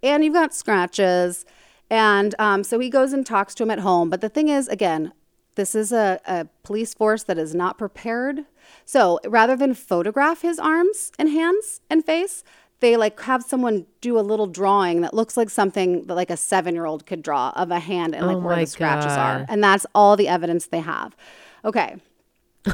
And 0.04 0.24
you've 0.24 0.36
got 0.36 0.54
scratches. 0.54 1.46
And 1.90 2.36
um, 2.38 2.64
so 2.64 2.78
he 2.78 2.92
goes 2.92 3.12
and 3.12 3.26
talks 3.26 3.56
to 3.56 3.64
him 3.64 3.72
at 3.72 3.80
home. 3.80 4.12
But 4.12 4.22
the 4.22 4.30
thing 4.30 4.50
is, 4.50 4.68
again, 4.68 5.14
this 5.56 5.74
is 5.74 5.92
a, 5.92 6.20
a 6.28 6.48
police 6.62 6.94
force 6.94 7.24
that 7.24 7.40
is 7.40 7.56
not 7.56 7.80
prepared. 7.80 8.46
So 8.86 9.20
rather 9.26 9.56
than 9.56 9.74
photograph 9.74 10.44
his 10.44 10.60
arms 10.60 11.12
and 11.18 11.30
hands 11.30 11.82
and 11.90 12.06
face, 12.06 12.44
they 12.84 12.98
like 12.98 13.20
have 13.22 13.44
someone 13.44 13.86
do 14.02 14.20
a 14.20 14.22
little 14.22 14.46
drawing 14.46 15.02
that 15.02 15.14
looks 15.14 15.38
like 15.38 15.50
something 15.50 16.06
that 16.06 16.16
like 16.16 16.30
a 16.30 16.38
seven 16.38 16.76
year 16.76 16.86
old 16.86 17.06
could 17.06 17.22
draw 17.22 17.52
of 17.56 17.72
a 17.72 17.80
hand 17.80 18.14
and 18.14 18.28
like 18.28 18.36
Oh 18.36 18.40
where 18.40 18.58
the 18.58 18.66
scratches 18.66 19.16
God. 19.16 19.42
are. 19.42 19.46
And 19.48 19.64
that's 19.64 19.86
all 19.96 20.18
the 20.18 20.28
evidence 20.28 20.68
they 20.68 20.82
have. 20.82 21.16
Okay. 21.64 21.96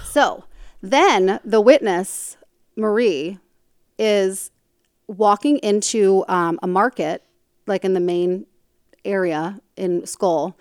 so 0.06 0.46
then 0.82 1.40
the 1.46 1.62
witness, 1.62 2.38
Marie, 2.76 3.38
is 3.98 4.52
walking 5.08 5.58
into 5.60 6.26
um, 6.28 6.60
a 6.64 6.68
market, 6.68 7.24
like 7.68 7.86
in 7.86 7.94
the 7.94 8.00
main 8.00 8.46
area 9.06 9.60
in 9.76 10.02
Schull, 10.02 10.56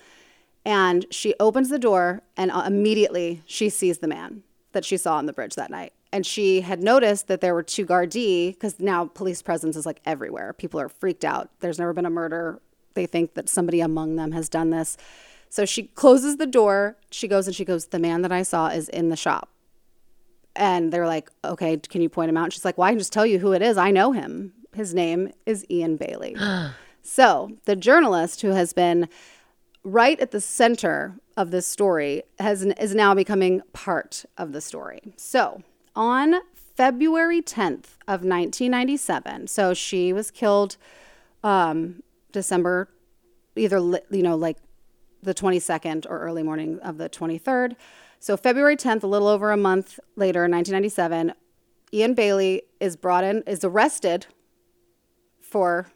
and 0.65 1.07
she 1.11 1.35
opens 1.41 1.71
the 1.71 1.79
door 1.79 2.23
and 2.37 2.51
uh, 2.51 2.65
immediately 2.67 3.43
she 3.47 3.71
sees 3.71 3.99
the 3.99 4.09
man 4.09 4.43
that 4.73 4.85
she 4.85 4.97
saw 4.97 5.17
on 5.17 5.27
the 5.27 5.33
bridge 5.33 5.55
that 5.55 5.71
night. 5.71 5.93
And 6.13 6.25
she 6.25 6.63
had 6.63 6.83
noticed 6.83 7.29
that 7.29 7.41
there 7.41 7.55
were 7.55 7.63
two 7.63 7.85
Gardaí 7.85 8.53
because 8.53 8.81
now 8.81 9.07
police 9.07 9.43
presence 9.43 9.77
is 9.77 9.85
like 9.85 10.01
everywhere. 10.07 10.53
People 10.55 10.81
are 10.81 10.89
freaked 10.89 11.25
out. 11.25 11.51
There's 11.61 11.79
never 11.79 11.93
been 11.93 12.07
a 12.07 12.11
murder. 12.11 12.61
They 12.95 13.07
think 13.07 13.35
that 13.35 13.49
somebody 13.49 13.81
among 13.81 14.17
them 14.17 14.33
has 14.33 14.49
done 14.49 14.71
this. 14.71 14.97
So 15.51 15.65
she 15.65 15.85
closes 15.85 16.37
the 16.37 16.47
door. 16.47 16.97
She 17.11 17.29
goes 17.29 17.47
and 17.47 17.55
she 17.55 17.65
goes, 17.65 17.87
The 17.87 17.99
man 17.99 18.23
that 18.23 18.33
I 18.33 18.43
saw 18.43 18.69
is 18.69 18.89
in 18.89 19.11
the 19.11 19.17
shop. 19.17 19.51
And 20.57 20.93
they're 20.93 21.07
like, 21.07 21.31
Okay, 21.45 21.77
can 21.77 22.01
you 22.01 22.09
point 22.09 22.31
him 22.31 22.37
out? 22.37 22.45
And 22.45 22.53
she's 22.53 22.65
like, 22.65 22.79
Well, 22.79 22.87
I 22.87 22.91
can 22.91 22.99
just 22.99 23.13
tell 23.13 23.27
you 23.27 23.39
who 23.39 23.53
it 23.53 23.63
is. 23.63 23.77
I 23.77 23.91
know 23.91 24.13
him. 24.13 24.53
His 24.75 24.95
name 24.95 25.33
is 25.45 25.65
Ian 25.71 25.97
Bailey. 25.97 26.37
so 27.03 27.51
the 27.67 27.77
journalist 27.77 28.41
who 28.41 28.51
has 28.51 28.73
been 28.73 29.09
right 29.85 30.19
at 30.21 30.31
the 30.31 30.41
center 30.41 31.19
of 31.37 31.51
this 31.51 31.67
story 31.67 32.23
has 32.39 32.63
is 32.63 32.95
now 32.95 33.15
becoming 33.15 33.63
part 33.73 34.25
of 34.37 34.53
the 34.53 34.61
story. 34.61 35.01
So, 35.17 35.63
on 35.99 36.37
February 36.55 37.43
10th 37.43 37.97
of 38.07 38.23
1997, 38.23 39.49
so 39.49 39.75
she 39.75 40.13
was 40.13 40.31
killed 40.31 40.79
um, 41.45 42.03
December 42.33 42.89
either 43.59 43.79
you 44.11 44.23
know 44.23 44.37
like 44.37 44.57
the 45.23 45.35
22nd 45.35 46.07
or 46.09 46.21
early 46.21 46.43
morning 46.43 46.79
of 46.81 46.97
the 46.97 47.09
23rd. 47.09 47.75
So 48.21 48.37
February 48.37 48.77
10th, 48.77 49.03
a 49.03 49.07
little 49.07 49.29
over 49.29 49.51
a 49.51 49.57
month 49.57 49.99
later, 50.17 50.45
in 50.45 50.53
1997, 50.53 51.33
Ian 51.93 52.15
Bailey 52.15 52.63
is 52.81 52.97
brought 52.97 53.25
in, 53.25 53.43
is 53.47 53.65
arrested 53.65 54.27
for 55.41 55.91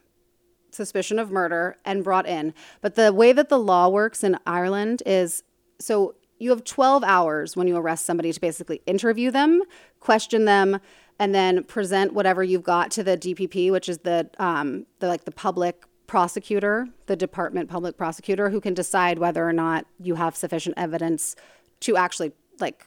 suspicion 0.71 1.19
of 1.19 1.31
murder 1.31 1.77
and 1.85 2.03
brought 2.03 2.27
in. 2.27 2.53
But 2.81 2.95
the 2.95 3.13
way 3.13 3.31
that 3.31 3.49
the 3.49 3.59
law 3.59 3.87
works 3.87 4.23
in 4.23 4.37
Ireland 4.45 5.03
is 5.05 5.43
so 5.79 6.15
you 6.43 6.49
have 6.49 6.63
12 6.63 7.03
hours 7.03 7.55
when 7.55 7.67
you 7.67 7.77
arrest 7.77 8.05
somebody 8.05 8.31
to 8.31 8.39
basically 8.39 8.81
interview 8.85 9.31
them, 9.31 9.61
question 9.99 10.45
them, 10.45 10.79
and 11.19 11.33
then 11.33 11.63
present 11.63 12.13
whatever 12.13 12.43
you've 12.43 12.63
got 12.63 12.91
to 12.91 13.03
the 13.03 13.17
DPP, 13.17 13.71
which 13.71 13.87
is 13.87 13.99
the 13.99 14.29
um, 14.39 14.85
the 14.99 15.07
like 15.07 15.25
the 15.25 15.31
public 15.31 15.83
prosecutor, 16.05 16.87
the 17.05 17.15
department 17.15 17.69
public 17.69 17.97
prosecutor, 17.97 18.49
who 18.49 18.59
can 18.59 18.73
decide 18.73 19.19
whether 19.19 19.47
or 19.47 19.53
not 19.53 19.85
you 19.99 20.15
have 20.15 20.35
sufficient 20.35 20.75
evidence 20.77 21.35
to 21.79 21.95
actually 21.95 22.33
like 22.59 22.85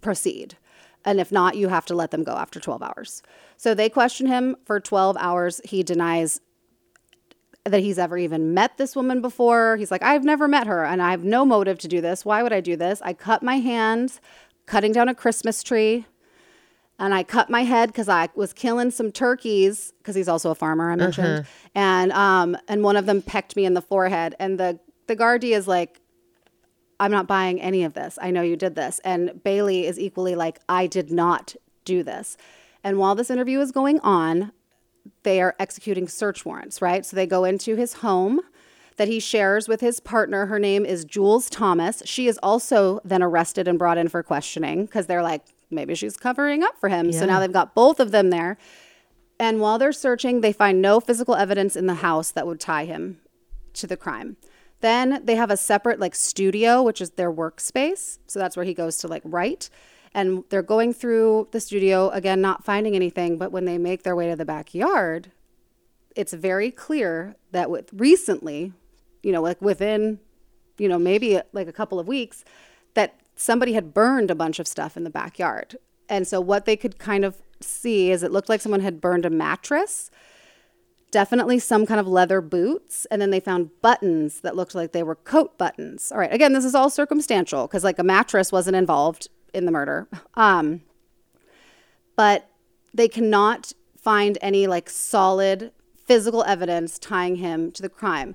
proceed. 0.00 0.56
And 1.04 1.20
if 1.20 1.30
not, 1.30 1.56
you 1.56 1.68
have 1.68 1.86
to 1.86 1.94
let 1.94 2.10
them 2.10 2.24
go 2.24 2.32
after 2.32 2.58
12 2.58 2.82
hours. 2.82 3.22
So 3.56 3.74
they 3.74 3.88
question 3.88 4.26
him 4.26 4.56
for 4.64 4.80
12 4.80 5.16
hours. 5.18 5.60
He 5.64 5.84
denies 5.84 6.40
that 7.70 7.80
he's 7.80 7.98
ever 7.98 8.16
even 8.16 8.54
met 8.54 8.76
this 8.78 8.94
woman 8.96 9.20
before. 9.20 9.76
He's 9.76 9.90
like, 9.90 10.02
I've 10.02 10.24
never 10.24 10.48
met 10.48 10.66
her 10.66 10.84
and 10.84 11.02
I 11.02 11.10
have 11.10 11.24
no 11.24 11.44
motive 11.44 11.78
to 11.80 11.88
do 11.88 12.00
this. 12.00 12.24
Why 12.24 12.42
would 12.42 12.52
I 12.52 12.60
do 12.60 12.76
this? 12.76 13.02
I 13.02 13.12
cut 13.12 13.42
my 13.42 13.56
hand 13.56 14.20
cutting 14.66 14.92
down 14.92 15.08
a 15.08 15.14
Christmas 15.14 15.62
tree 15.62 16.06
and 16.98 17.12
I 17.12 17.22
cut 17.22 17.50
my 17.50 17.64
head 17.64 17.88
because 17.88 18.08
I 18.08 18.28
was 18.34 18.52
killing 18.52 18.90
some 18.90 19.12
turkeys 19.12 19.92
because 19.98 20.14
he's 20.14 20.28
also 20.28 20.50
a 20.50 20.54
farmer. 20.54 20.90
I 20.90 20.96
mentioned, 20.96 21.46
and 21.74 22.10
um, 22.12 22.56
and 22.68 22.82
one 22.82 22.96
of 22.96 23.06
them 23.06 23.20
pecked 23.22 23.54
me 23.54 23.66
in 23.66 23.74
the 23.74 23.82
forehead. 23.82 24.34
And 24.38 24.58
the 24.58 24.80
the 25.06 25.14
Gardaí 25.14 25.54
is 25.54 25.68
like, 25.68 26.00
I'm 26.98 27.10
not 27.10 27.26
buying 27.26 27.60
any 27.60 27.84
of 27.84 27.92
this. 27.92 28.18
I 28.20 28.30
know 28.30 28.42
you 28.42 28.56
did 28.56 28.74
this. 28.74 28.98
And 29.04 29.42
Bailey 29.44 29.86
is 29.86 29.98
equally 29.98 30.34
like, 30.34 30.58
I 30.68 30.86
did 30.86 31.10
not 31.10 31.54
do 31.84 32.02
this. 32.02 32.36
And 32.82 32.98
while 32.98 33.14
this 33.14 33.30
interview 33.30 33.60
is 33.60 33.72
going 33.72 34.00
on, 34.00 34.52
they 35.22 35.40
are 35.40 35.54
executing 35.58 36.08
search 36.08 36.44
warrants, 36.44 36.80
right? 36.82 37.04
So 37.04 37.16
they 37.16 37.26
go 37.26 37.44
into 37.44 37.76
his 37.76 37.94
home 37.94 38.40
that 38.96 39.08
he 39.08 39.20
shares 39.20 39.68
with 39.68 39.80
his 39.80 40.00
partner. 40.00 40.46
Her 40.46 40.58
name 40.58 40.84
is 40.86 41.04
Jules 41.04 41.50
Thomas. 41.50 42.02
She 42.04 42.28
is 42.28 42.38
also 42.42 43.00
then 43.04 43.22
arrested 43.22 43.68
and 43.68 43.78
brought 43.78 43.98
in 43.98 44.08
for 44.08 44.22
questioning 44.22 44.86
because 44.86 45.06
they're 45.06 45.22
like, 45.22 45.42
maybe 45.70 45.94
she's 45.94 46.16
covering 46.16 46.62
up 46.62 46.78
for 46.78 46.88
him. 46.88 47.12
So 47.12 47.26
now 47.26 47.40
they've 47.40 47.52
got 47.52 47.74
both 47.74 48.00
of 48.00 48.10
them 48.10 48.30
there. 48.30 48.56
And 49.38 49.60
while 49.60 49.78
they're 49.78 49.92
searching, 49.92 50.40
they 50.40 50.52
find 50.52 50.80
no 50.80 50.98
physical 50.98 51.34
evidence 51.34 51.76
in 51.76 51.86
the 51.86 51.96
house 51.96 52.30
that 52.30 52.46
would 52.46 52.60
tie 52.60 52.86
him 52.86 53.20
to 53.74 53.86
the 53.86 53.96
crime. 53.96 54.36
Then 54.80 55.22
they 55.24 55.36
have 55.36 55.50
a 55.50 55.56
separate 55.56 56.00
like 56.00 56.14
studio, 56.14 56.82
which 56.82 57.00
is 57.00 57.10
their 57.10 57.32
workspace. 57.32 58.18
So 58.26 58.38
that's 58.38 58.56
where 58.56 58.64
he 58.64 58.74
goes 58.74 58.98
to 58.98 59.08
like 59.08 59.22
write. 59.24 59.68
And 60.16 60.44
they're 60.48 60.62
going 60.62 60.94
through 60.94 61.48
the 61.52 61.60
studio 61.60 62.08
again, 62.08 62.40
not 62.40 62.64
finding 62.64 62.96
anything. 62.96 63.36
But 63.36 63.52
when 63.52 63.66
they 63.66 63.76
make 63.76 64.02
their 64.02 64.16
way 64.16 64.30
to 64.30 64.34
the 64.34 64.46
backyard, 64.46 65.30
it's 66.16 66.32
very 66.32 66.70
clear 66.70 67.36
that 67.52 67.70
with 67.70 67.90
recently, 67.92 68.72
you 69.22 69.30
know, 69.30 69.42
like 69.42 69.60
within, 69.60 70.18
you 70.78 70.88
know, 70.88 70.98
maybe 70.98 71.38
like 71.52 71.68
a 71.68 71.72
couple 71.72 72.00
of 72.00 72.08
weeks, 72.08 72.44
that 72.94 73.20
somebody 73.36 73.74
had 73.74 73.92
burned 73.92 74.30
a 74.30 74.34
bunch 74.34 74.58
of 74.58 74.66
stuff 74.66 74.96
in 74.96 75.04
the 75.04 75.10
backyard. 75.10 75.76
And 76.08 76.26
so 76.26 76.40
what 76.40 76.64
they 76.64 76.76
could 76.76 76.98
kind 76.98 77.22
of 77.22 77.42
see 77.60 78.10
is 78.10 78.22
it 78.22 78.32
looked 78.32 78.48
like 78.48 78.62
someone 78.62 78.80
had 78.80 79.02
burned 79.02 79.26
a 79.26 79.30
mattress 79.30 80.10
definitely 81.10 81.58
some 81.58 81.86
kind 81.86 82.00
of 82.00 82.06
leather 82.06 82.40
boots 82.40 83.06
and 83.10 83.22
then 83.22 83.30
they 83.30 83.40
found 83.40 83.70
buttons 83.80 84.40
that 84.40 84.56
looked 84.56 84.74
like 84.74 84.92
they 84.92 85.02
were 85.02 85.14
coat 85.14 85.56
buttons 85.56 86.10
all 86.12 86.18
right 86.18 86.32
again 86.32 86.52
this 86.52 86.64
is 86.64 86.74
all 86.74 86.90
circumstantial 86.90 87.66
because 87.66 87.84
like 87.84 87.98
a 87.98 88.02
mattress 88.02 88.52
wasn't 88.52 88.76
involved 88.76 89.28
in 89.54 89.66
the 89.66 89.72
murder. 89.72 90.08
Um, 90.34 90.82
but 92.16 92.50
they 92.94 93.08
cannot 93.08 93.72
find 93.96 94.38
any 94.40 94.66
like 94.66 94.88
solid 94.88 95.72
physical 96.04 96.44
evidence 96.44 96.98
tying 96.98 97.36
him 97.36 97.72
to 97.72 97.82
the 97.82 97.88
crime. 97.88 98.34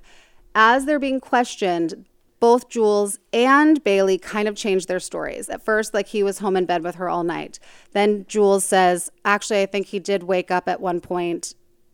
As 0.54 0.86
they're 0.86 1.00
being 1.00 1.20
questioned 1.20 2.06
both 2.42 2.70
Jules 2.70 3.20
and 3.32 3.82
Bailey 3.84 4.18
kind 4.18 4.48
of 4.48 4.56
changed 4.56 4.88
their 4.88 5.00
stories. 5.00 5.48
At 5.48 5.64
first, 5.64 5.94
like 5.94 6.08
he 6.08 6.24
was 6.24 6.40
home 6.40 6.58
in 6.58 6.66
bed 6.66 6.84
with 6.84 6.96
her 6.96 7.08
all 7.08 7.24
night. 7.24 7.60
Then 7.92 8.26
Jules 8.28 8.66
says, 8.66 9.12
actually, 9.24 9.62
I 9.62 9.68
think 9.68 9.86
he 9.86 10.00
did 10.00 10.24
wake 10.24 10.50
up 10.50 10.68
at 10.68 10.82
one 10.82 11.02
point 11.02 11.54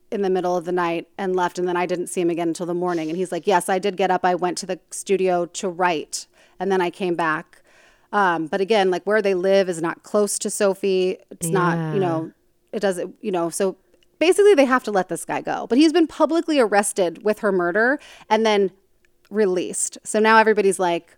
in 0.09 0.22
the 0.22 0.30
middle 0.30 0.55
of 0.55 0.63
the 0.63 0.72
night 0.72 1.09
and 1.18 1.36
left 1.36 1.59
and 1.59 1.68
then 1.68 1.76
I 1.76 1.86
didn't 1.86 2.07
see 2.07 2.22
him 2.22 2.30
again 2.30 2.47
until 2.47 2.65
the 2.65 2.74
morning. 2.74 3.09
And 3.09 3.18
he's 3.18 3.32
like 3.32 3.45
yes 3.45 3.68
I 3.68 3.78
did 3.78 3.97
get 3.97 4.09
up. 4.09 4.24
I 4.24 4.36
went 4.36 4.57
to 4.59 4.65
the 4.65 4.80
studio 4.89 5.45
to 5.47 5.68
write 5.68 6.28
and 6.59 6.72
then 6.72 6.80
I 6.80 6.89
came 6.89 7.15
back 7.15 7.61
um, 8.14 8.47
but 8.47 8.62
again 8.62 8.89
like 8.89 9.03
where 9.03 9.22
they 9.22 9.34
live 9.34 9.70
is 9.70 9.82
not 9.82 10.03
close 10.03 10.39
to 10.39 10.49
Sophie 10.49 11.18
it's 11.32 11.49
not 11.49 11.93
you 11.93 11.99
know 11.99 12.32
it 12.72 12.80
doesn't 12.80 13.16
you 13.22 13.32
know 13.32 13.49
so 13.49 13.76
basically 14.20 14.53
they 14.55 14.66
have 14.66 14.84
to 14.84 14.91
let 14.91 15.10
this 15.10 15.26
guy 15.26 15.41
go 15.41 15.68
but 15.68 15.78
he's 15.78 15.93
been 15.93 16.08
publicly 16.08 16.60
arrested 16.60 17.24
with 17.24 17.39
her 17.39 17.51
murder 17.51 17.99
and 18.30 18.45
then 18.45 18.72
released 19.30 19.97
so 20.03 20.20
now 20.20 20.38
everybody's 20.38 20.80
like 20.80 21.18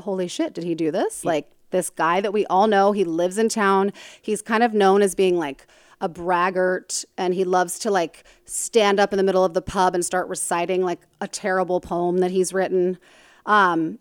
holy 0.00 0.28
shit, 0.28 0.54
did 0.54 0.64
he 0.64 0.74
do 0.74 0.90
this? 0.90 1.24
Like 1.24 1.50
this 1.70 1.90
guy 1.90 2.20
that 2.20 2.32
we 2.32 2.46
all 2.46 2.66
know, 2.66 2.92
he 2.92 3.04
lives 3.04 3.38
in 3.38 3.48
town. 3.48 3.92
He's 4.20 4.42
kind 4.42 4.62
of 4.62 4.74
known 4.74 5.02
as 5.02 5.14
being 5.14 5.36
like 5.36 5.66
a 6.00 6.08
braggart 6.08 7.04
and 7.16 7.34
he 7.34 7.44
loves 7.44 7.78
to 7.80 7.90
like 7.90 8.24
stand 8.44 9.00
up 9.00 9.12
in 9.12 9.16
the 9.16 9.22
middle 9.22 9.44
of 9.44 9.54
the 9.54 9.62
pub 9.62 9.94
and 9.94 10.04
start 10.04 10.28
reciting 10.28 10.82
like 10.82 11.00
a 11.20 11.28
terrible 11.28 11.80
poem 11.80 12.18
that 12.18 12.30
he's 12.30 12.52
written. 12.52 12.98
Um, 13.46 13.98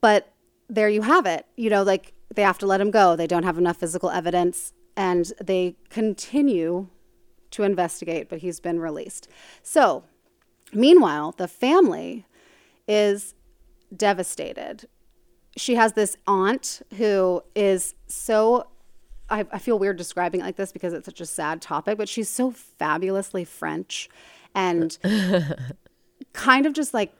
but 0.00 0.32
there 0.70 0.88
you 0.88 1.02
have 1.02 1.26
it. 1.26 1.46
You 1.56 1.68
know, 1.68 1.82
like 1.82 2.14
they 2.34 2.42
have 2.42 2.58
to 2.58 2.66
let 2.66 2.80
him 2.80 2.90
go. 2.90 3.16
They 3.16 3.26
don't 3.26 3.42
have 3.42 3.58
enough 3.58 3.78
physical 3.78 4.10
evidence 4.10 4.72
and 4.96 5.32
they 5.40 5.76
continue 5.88 6.88
to 7.50 7.62
investigate, 7.64 8.28
but 8.28 8.38
he's 8.38 8.60
been 8.60 8.78
released. 8.78 9.28
So, 9.62 10.04
meanwhile, 10.72 11.34
the 11.36 11.48
family 11.48 12.26
is 12.86 13.34
devastated. 13.94 14.86
She 15.56 15.74
has 15.74 15.94
this 15.94 16.16
aunt 16.26 16.82
who 16.96 17.42
is 17.56 17.94
so, 18.06 18.68
I, 19.28 19.46
I 19.50 19.58
feel 19.58 19.78
weird 19.78 19.96
describing 19.96 20.40
it 20.40 20.44
like 20.44 20.56
this 20.56 20.70
because 20.70 20.92
it's 20.92 21.06
such 21.06 21.20
a 21.20 21.26
sad 21.26 21.60
topic, 21.60 21.98
but 21.98 22.08
she's 22.08 22.28
so 22.28 22.52
fabulously 22.52 23.44
French 23.44 24.08
and 24.54 24.96
kind 26.32 26.66
of 26.66 26.72
just 26.72 26.94
like 26.94 27.12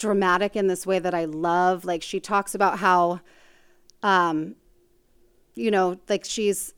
dramatic 0.00 0.56
in 0.56 0.66
this 0.66 0.84
way 0.86 0.98
that 0.98 1.14
I 1.14 1.26
love. 1.26 1.84
Like 1.84 2.02
she 2.02 2.18
talks 2.18 2.54
about 2.56 2.80
how, 2.80 3.20
um, 4.02 4.56
you 5.54 5.70
know, 5.70 6.00
like 6.08 6.24
she's 6.24 6.74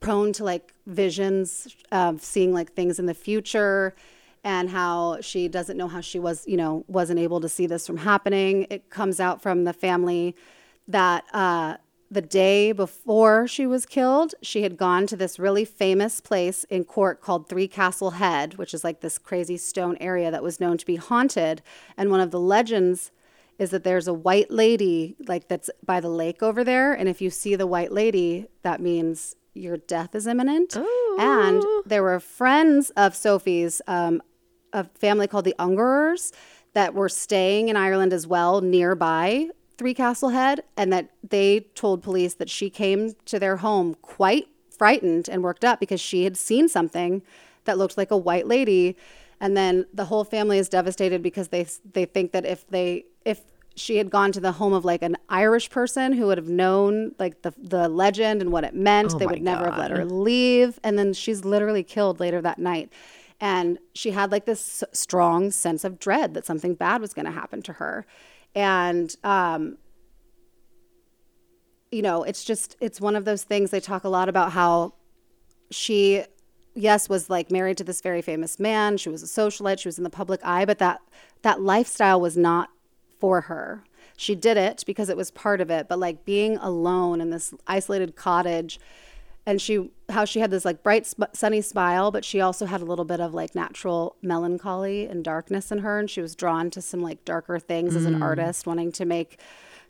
prone 0.00 0.32
to 0.32 0.44
like 0.44 0.74
visions 0.86 1.76
of 1.92 2.22
seeing 2.22 2.52
like 2.52 2.72
things 2.72 2.98
in 2.98 3.06
the 3.06 3.14
future 3.14 3.94
and 4.42 4.68
how 4.70 5.20
she 5.20 5.46
doesn't 5.48 5.76
know 5.76 5.88
how 5.88 6.00
she 6.00 6.18
was, 6.18 6.44
you 6.46 6.56
know, 6.56 6.84
wasn't 6.88 7.18
able 7.18 7.40
to 7.40 7.48
see 7.48 7.66
this 7.66 7.86
from 7.86 7.98
happening. 7.98 8.66
It 8.70 8.90
comes 8.90 9.20
out 9.20 9.40
from 9.40 9.64
the 9.64 9.72
family 9.72 10.34
that 10.88 11.24
uh, 11.32 11.76
the 12.14 12.22
day 12.22 12.72
before 12.72 13.46
she 13.46 13.66
was 13.66 13.84
killed, 13.86 14.34
she 14.40 14.62
had 14.62 14.76
gone 14.76 15.06
to 15.08 15.16
this 15.16 15.38
really 15.38 15.64
famous 15.64 16.20
place 16.20 16.64
in 16.64 16.84
Cork 16.84 17.20
called 17.20 17.48
Three 17.48 17.68
Castle 17.68 18.12
Head, 18.12 18.54
which 18.54 18.72
is 18.72 18.84
like 18.84 19.00
this 19.00 19.18
crazy 19.18 19.56
stone 19.56 19.96
area 20.00 20.30
that 20.30 20.42
was 20.42 20.60
known 20.60 20.78
to 20.78 20.86
be 20.86 20.96
haunted. 20.96 21.60
And 21.96 22.10
one 22.10 22.20
of 22.20 22.30
the 22.30 22.40
legends 22.40 23.10
is 23.58 23.70
that 23.70 23.84
there's 23.84 24.08
a 24.08 24.14
white 24.14 24.50
lady 24.50 25.16
like 25.26 25.48
that's 25.48 25.70
by 25.84 26.00
the 26.00 26.08
lake 26.08 26.42
over 26.42 26.64
there. 26.64 26.92
And 26.92 27.08
if 27.08 27.20
you 27.20 27.30
see 27.30 27.56
the 27.56 27.66
white 27.66 27.92
lady 27.92 28.46
that 28.62 28.80
means 28.80 29.36
your 29.52 29.76
death 29.76 30.14
is 30.14 30.26
imminent. 30.26 30.76
And 31.18 31.62
there 31.84 32.02
were 32.02 32.18
friends 32.20 32.90
of 32.96 33.14
sophie's 33.14 33.82
um, 33.86 34.22
a 34.72 34.84
family 34.98 35.26
called 35.28 35.44
the 35.44 35.54
ungerers 35.58 36.32
that 36.74 36.92
were 36.94 37.08
staying 37.08 37.68
in 37.68 37.76
ireland 37.76 38.12
as 38.12 38.26
well 38.26 38.60
nearby 38.60 39.48
three 39.76 39.94
castle 39.94 40.30
head 40.30 40.62
and 40.76 40.92
that 40.92 41.10
they 41.28 41.60
told 41.74 42.02
police 42.02 42.34
that 42.34 42.50
she 42.50 42.70
came 42.70 43.14
to 43.24 43.38
their 43.38 43.56
home 43.56 43.94
quite 44.02 44.48
frightened 44.70 45.28
and 45.28 45.42
worked 45.42 45.64
up 45.64 45.80
because 45.80 46.00
she 46.00 46.24
had 46.24 46.36
seen 46.36 46.68
something 46.68 47.22
that 47.64 47.78
looked 47.78 47.96
like 47.96 48.10
a 48.10 48.16
white 48.16 48.46
lady 48.46 48.96
and 49.40 49.56
then 49.56 49.86
the 49.92 50.06
whole 50.06 50.24
family 50.24 50.58
is 50.58 50.68
devastated 50.68 51.22
because 51.22 51.48
they 51.48 51.66
they 51.92 52.04
think 52.04 52.32
that 52.32 52.44
if 52.44 52.66
they 52.68 53.04
if 53.24 53.42
she 53.76 53.96
had 53.96 54.10
gone 54.10 54.32
to 54.32 54.40
the 54.40 54.52
home 54.52 54.72
of 54.72 54.84
like 54.84 55.02
an 55.02 55.16
Irish 55.28 55.68
person 55.70 56.12
who 56.12 56.26
would 56.26 56.38
have 56.38 56.48
known 56.48 57.14
like 57.18 57.42
the 57.42 57.52
the 57.58 57.88
legend 57.88 58.40
and 58.40 58.52
what 58.52 58.64
it 58.64 58.74
meant, 58.74 59.14
oh 59.14 59.18
they 59.18 59.26
my 59.26 59.32
would 59.32 59.42
never 59.42 59.66
have 59.66 59.78
let 59.78 59.90
her 59.90 60.04
leave. 60.04 60.78
And 60.84 60.98
then 60.98 61.12
she's 61.12 61.44
literally 61.44 61.82
killed 61.82 62.20
later 62.20 62.40
that 62.40 62.58
night. 62.58 62.92
And 63.40 63.78
she 63.94 64.12
had 64.12 64.30
like 64.30 64.46
this 64.46 64.84
strong 64.92 65.50
sense 65.50 65.84
of 65.84 65.98
dread 65.98 66.34
that 66.34 66.46
something 66.46 66.74
bad 66.74 67.00
was 67.00 67.12
going 67.12 67.26
to 67.26 67.32
happen 67.32 67.62
to 67.62 67.74
her. 67.74 68.06
And 68.54 69.14
um, 69.24 69.78
you 71.90 72.02
know, 72.02 72.24
it's 72.24 72.44
just 72.44 72.76
it's 72.80 73.00
one 73.00 73.16
of 73.16 73.24
those 73.24 73.44
things 73.44 73.70
they 73.70 73.80
talk 73.80 74.04
a 74.04 74.08
lot 74.08 74.28
about 74.28 74.52
how 74.52 74.94
she 75.70 76.24
yes 76.74 77.08
was 77.08 77.30
like 77.30 77.50
married 77.50 77.76
to 77.78 77.84
this 77.84 78.00
very 78.00 78.20
famous 78.20 78.58
man. 78.58 78.96
She 78.96 79.08
was 79.08 79.22
a 79.22 79.26
socialite. 79.26 79.78
She 79.78 79.88
was 79.88 79.98
in 79.98 80.04
the 80.04 80.10
public 80.10 80.40
eye. 80.44 80.64
But 80.64 80.78
that 80.78 81.00
that 81.42 81.60
lifestyle 81.60 82.20
was 82.20 82.36
not 82.36 82.70
for 83.20 83.42
her. 83.42 83.84
She 84.16 84.34
did 84.34 84.56
it 84.56 84.84
because 84.86 85.08
it 85.08 85.16
was 85.16 85.30
part 85.30 85.60
of 85.60 85.70
it. 85.70 85.88
But 85.88 85.98
like 85.98 86.24
being 86.24 86.56
alone 86.58 87.20
in 87.20 87.30
this 87.30 87.54
isolated 87.66 88.16
cottage 88.16 88.78
and 89.46 89.60
she 89.60 89.90
how 90.08 90.24
she 90.24 90.40
had 90.40 90.50
this 90.50 90.64
like 90.64 90.82
bright 90.82 91.06
sp- 91.08 91.32
sunny 91.32 91.60
smile 91.60 92.10
but 92.10 92.24
she 92.24 92.40
also 92.40 92.66
had 92.66 92.80
a 92.80 92.84
little 92.84 93.04
bit 93.04 93.20
of 93.20 93.34
like 93.34 93.54
natural 93.54 94.16
melancholy 94.22 95.06
and 95.06 95.24
darkness 95.24 95.70
in 95.72 95.78
her 95.78 95.98
and 95.98 96.10
she 96.10 96.20
was 96.20 96.34
drawn 96.34 96.70
to 96.70 96.80
some 96.80 97.00
like 97.00 97.24
darker 97.24 97.58
things 97.58 97.96
as 97.96 98.04
an 98.04 98.16
mm. 98.16 98.22
artist 98.22 98.66
wanting 98.66 98.92
to 98.92 99.04
make 99.04 99.38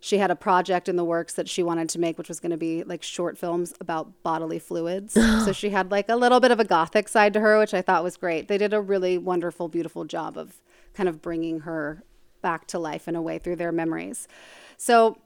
she 0.05 0.19
had 0.19 0.31
a 0.31 0.37
project 0.37 0.87
in 0.87 0.97
the 0.97 1.05
works 1.05 1.33
that 1.33 1.49
she 1.49 1.63
wanted 1.63 1.89
to 1.89 1.99
make 1.99 2.19
which 2.19 2.29
was 2.29 2.39
going 2.39 2.51
to 2.51 2.59
be 2.59 2.85
like 2.85 3.03
short 3.03 3.39
films 3.39 3.73
about 3.81 4.23
bodily 4.23 4.59
fluids. 4.59 5.15
So 5.45 5.53
she 5.53 5.71
had 5.71 5.91
like 5.91 6.11
a 6.11 6.17
little 6.17 6.41
bit 6.41 6.51
of 6.51 6.61
a 6.61 6.65
gothic 6.65 7.09
side 7.09 7.33
to 7.33 7.41
her 7.41 7.59
which 7.59 7.73
i 7.73 7.81
thought 7.81 8.05
was 8.05 8.19
great. 8.19 8.49
They 8.49 8.59
did 8.59 8.75
a 8.75 8.81
really 8.81 9.17
wonderful 9.17 9.69
beautiful 9.69 10.05
job 10.05 10.37
of 10.37 10.61
kind 10.93 11.09
of 11.09 11.23
bringing 11.23 11.61
her 11.61 12.05
back 12.43 12.67
to 12.69 12.79
life 12.79 13.09
in 13.09 13.17
a 13.17 13.23
way 13.23 13.39
through 13.39 13.57
their 13.57 13.73
memories. 13.73 14.29
So 14.77 15.17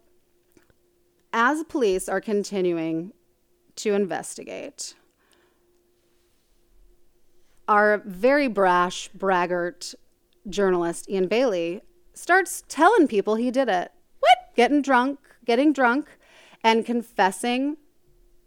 as 1.32 1.64
police 1.64 2.08
are 2.08 2.20
continuing 2.20 3.12
to 3.78 3.94
investigate. 3.94 4.94
Our 7.66 8.02
very 8.04 8.48
brash 8.48 9.08
braggart 9.14 9.94
journalist 10.48 11.08
ian 11.10 11.28
bailey 11.28 11.82
starts 12.14 12.62
telling 12.68 13.08
people 13.08 13.34
he 13.34 13.50
did 13.50 13.68
it. 13.68 13.92
What? 14.20 14.38
Getting 14.56 14.82
drunk 14.82 15.18
getting 15.48 15.72
drunk 15.72 16.06
and 16.62 16.86
confessing 16.86 17.78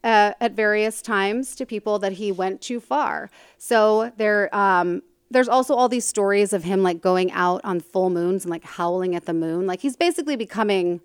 uh, 0.04 0.34
at 0.40 0.54
various 0.54 1.02
times 1.02 1.56
to 1.56 1.66
people 1.66 2.00
that 2.00 2.14
he 2.14 2.32
went 2.32 2.62
too 2.62 2.80
far. 2.80 3.30
So 3.58 4.14
there 4.16 4.56
um, 4.56 5.02
there's 5.30 5.50
also 5.50 5.74
all 5.74 5.90
these 5.90 6.06
stories 6.06 6.54
of 6.54 6.64
him 6.64 6.84
like 6.84 7.02
going 7.02 7.32
out 7.32 7.62
on 7.64 7.80
full 7.80 8.10
moons 8.10 8.46
and 8.46 8.52
like 8.52 8.64
howling 8.64 9.16
at 9.16 9.26
the 9.26 9.34
moon. 9.34 9.68
Like 9.68 9.82
he's 9.82 9.96
basically 9.98 10.36
becoming 10.36 11.02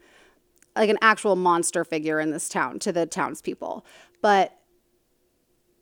like 0.76 0.90
an 0.90 0.98
actual 1.00 1.36
monster 1.36 1.84
figure 1.84 2.20
in 2.20 2.30
this 2.30 2.48
town 2.48 2.78
to 2.80 2.92
the 2.92 3.06
townspeople. 3.06 3.84
But 4.22 4.56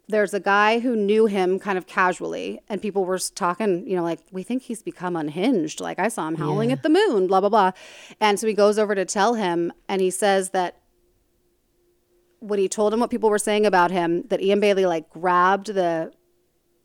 there's 0.06 0.34
a 0.34 0.40
guy 0.40 0.80
who 0.80 0.94
knew 0.94 1.26
him 1.26 1.58
kind 1.58 1.78
of 1.78 1.86
casually, 1.86 2.60
and 2.68 2.80
people 2.80 3.04
were 3.04 3.18
talking, 3.18 3.86
you 3.88 3.96
know, 3.96 4.02
like, 4.02 4.20
we 4.30 4.42
think 4.42 4.62
he's 4.62 4.82
become 4.82 5.16
unhinged. 5.16 5.80
Like, 5.80 5.98
I 5.98 6.08
saw 6.08 6.28
him 6.28 6.36
howling 6.36 6.72
at 6.72 6.82
the 6.82 6.90
moon, 6.90 7.26
blah, 7.26 7.40
blah, 7.40 7.48
blah. 7.48 7.72
And 8.20 8.38
so 8.38 8.46
he 8.46 8.52
goes 8.52 8.78
over 8.78 8.94
to 8.94 9.06
tell 9.06 9.34
him, 9.34 9.72
and 9.88 10.02
he 10.02 10.10
says 10.10 10.50
that 10.50 10.82
when 12.40 12.58
he 12.58 12.68
told 12.68 12.92
him 12.92 13.00
what 13.00 13.10
people 13.10 13.30
were 13.30 13.38
saying 13.38 13.64
about 13.64 13.90
him, 13.90 14.24
that 14.28 14.42
Ian 14.42 14.60
Bailey 14.60 14.84
like 14.84 15.08
grabbed 15.08 15.68
the 15.68 16.12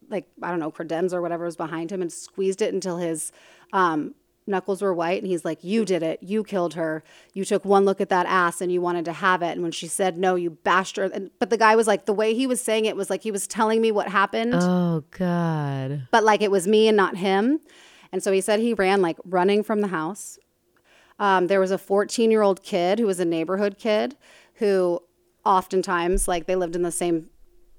like 0.09 0.25
I 0.41 0.49
don't 0.49 0.59
know 0.59 0.71
credenza 0.71 1.13
or 1.13 1.21
whatever 1.21 1.45
was 1.45 1.57
behind 1.57 1.91
him 1.91 2.01
and 2.01 2.11
squeezed 2.11 2.61
it 2.61 2.73
until 2.73 2.97
his 2.97 3.31
um, 3.73 4.15
knuckles 4.49 4.81
were 4.81 4.93
white. 4.93 5.21
And 5.21 5.27
he's 5.31 5.45
like, 5.45 5.63
"You 5.63 5.85
did 5.85 6.03
it. 6.03 6.21
You 6.21 6.43
killed 6.43 6.73
her. 6.73 7.03
You 7.33 7.45
took 7.45 7.63
one 7.63 7.85
look 7.85 8.01
at 8.01 8.09
that 8.09 8.25
ass 8.25 8.59
and 8.59 8.71
you 8.71 8.81
wanted 8.81 9.05
to 9.05 9.13
have 9.13 9.41
it. 9.41 9.51
And 9.51 9.61
when 9.61 9.71
she 9.71 9.87
said 9.87 10.17
no, 10.17 10.35
you 10.35 10.49
bashed 10.49 10.97
her." 10.97 11.05
And, 11.05 11.29
but 11.39 11.49
the 11.49 11.57
guy 11.57 11.75
was 11.75 11.87
like, 11.87 12.05
the 12.05 12.13
way 12.13 12.33
he 12.33 12.45
was 12.47 12.59
saying 12.61 12.85
it 12.85 12.95
was 12.95 13.09
like 13.09 13.21
he 13.23 13.31
was 13.31 13.47
telling 13.47 13.79
me 13.79 13.91
what 13.91 14.09
happened, 14.09 14.55
Oh 14.55 15.03
God. 15.11 16.07
but 16.11 16.23
like 16.23 16.41
it 16.41 16.51
was 16.51 16.67
me 16.67 16.87
and 16.87 16.97
not 16.97 17.15
him. 17.17 17.61
And 18.11 18.23
so 18.23 18.31
he 18.31 18.41
said 18.41 18.59
he 18.59 18.73
ran 18.73 19.01
like 19.01 19.17
running 19.23 19.63
from 19.63 19.81
the 19.81 19.87
house. 19.89 20.39
Um, 21.19 21.47
there 21.47 21.59
was 21.59 21.71
a 21.71 21.77
14 21.77 22.31
year 22.31 22.41
old 22.41 22.63
kid 22.63 22.97
who 22.99 23.05
was 23.05 23.19
a 23.19 23.25
neighborhood 23.25 23.77
kid 23.77 24.17
who 24.55 25.01
oftentimes 25.45 26.27
like 26.27 26.45
they 26.47 26.55
lived 26.55 26.75
in 26.75 26.81
the 26.81 26.91
same 26.91 27.29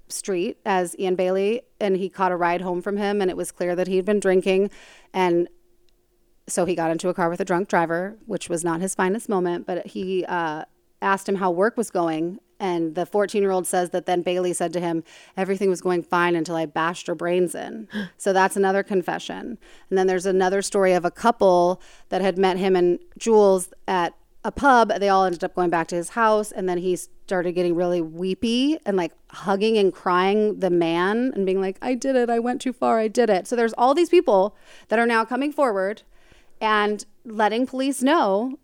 street 0.08 0.58
as 0.66 0.96
Ian 0.98 1.14
Bailey 1.14 1.62
and 1.80 1.96
he 1.96 2.08
caught 2.08 2.32
a 2.32 2.36
ride 2.36 2.60
home 2.60 2.82
from 2.82 2.96
him 2.96 3.20
and 3.22 3.30
it 3.30 3.36
was 3.36 3.52
clear 3.52 3.76
that 3.76 3.86
he'd 3.86 4.04
been 4.04 4.20
drinking 4.20 4.70
and 5.14 5.48
so 6.50 6.64
he 6.64 6.74
got 6.74 6.90
into 6.90 7.08
a 7.08 7.14
car 7.14 7.28
with 7.28 7.40
a 7.40 7.44
drunk 7.44 7.68
driver 7.68 8.16
which 8.26 8.48
was 8.48 8.64
not 8.64 8.80
his 8.80 8.94
finest 8.94 9.28
moment 9.28 9.66
but 9.66 9.86
he 9.86 10.24
uh, 10.26 10.64
asked 11.02 11.28
him 11.28 11.36
how 11.36 11.50
work 11.50 11.76
was 11.76 11.90
going 11.90 12.38
and 12.58 12.94
the 12.94 13.06
14 13.06 13.40
year 13.42 13.50
old 13.50 13.66
says 13.66 13.90
that 13.90 14.06
then 14.06 14.22
Bailey 14.22 14.52
said 14.52 14.72
to 14.72 14.80
him 14.80 15.02
everything 15.36 15.70
was 15.70 15.80
going 15.80 16.02
fine 16.02 16.36
until 16.36 16.56
I 16.56 16.66
bashed 16.66 17.06
her 17.06 17.14
brains 17.14 17.54
in 17.54 17.88
so 18.16 18.32
that's 18.32 18.56
another 18.56 18.82
confession 18.82 19.58
and 19.88 19.98
then 19.98 20.06
there's 20.06 20.26
another 20.26 20.62
story 20.62 20.92
of 20.92 21.04
a 21.04 21.10
couple 21.10 21.80
that 22.08 22.20
had 22.20 22.38
met 22.38 22.56
him 22.56 22.76
and 22.76 22.98
Jules 23.18 23.72
at 23.88 24.14
a 24.44 24.50
pub. 24.50 24.92
They 24.98 25.08
all 25.08 25.24
ended 25.24 25.44
up 25.44 25.54
going 25.54 25.70
back 25.70 25.88
to 25.88 25.96
his 25.96 26.10
house, 26.10 26.50
and 26.50 26.68
then 26.68 26.78
he 26.78 26.96
started 26.96 27.52
getting 27.52 27.74
really 27.74 28.00
weepy 28.00 28.78
and 28.86 28.96
like 28.96 29.12
hugging 29.30 29.76
and 29.76 29.92
crying 29.92 30.58
the 30.60 30.70
man 30.70 31.32
and 31.34 31.44
being 31.44 31.60
like, 31.60 31.78
"I 31.82 31.94
did 31.94 32.16
it. 32.16 32.30
I 32.30 32.38
went 32.38 32.60
too 32.60 32.72
far. 32.72 32.98
I 32.98 33.08
did 33.08 33.30
it." 33.30 33.46
So 33.46 33.54
there's 33.54 33.74
all 33.74 33.94
these 33.94 34.08
people 34.08 34.56
that 34.88 34.98
are 34.98 35.06
now 35.06 35.24
coming 35.24 35.52
forward 35.52 36.02
and 36.60 37.04
letting 37.24 37.66
police 37.66 38.02
know, 38.02 38.58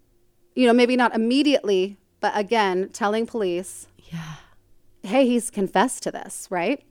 you 0.54 0.66
know, 0.66 0.72
maybe 0.72 0.96
not 0.96 1.14
immediately, 1.14 1.98
but 2.20 2.36
again, 2.36 2.90
telling 2.92 3.26
police, 3.26 3.86
Yeah. 4.12 4.34
hey, 5.02 5.26
he's 5.26 5.50
confessed 5.50 6.02
to 6.04 6.10
this, 6.10 6.46
right? 6.50 6.82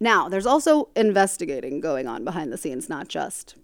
Now, 0.00 0.28
there's 0.28 0.46
also 0.46 0.90
investigating 0.94 1.80
going 1.80 2.06
on 2.06 2.24
behind 2.24 2.52
the 2.52 2.58
scenes, 2.58 2.88
not 2.88 3.08
just 3.08 3.56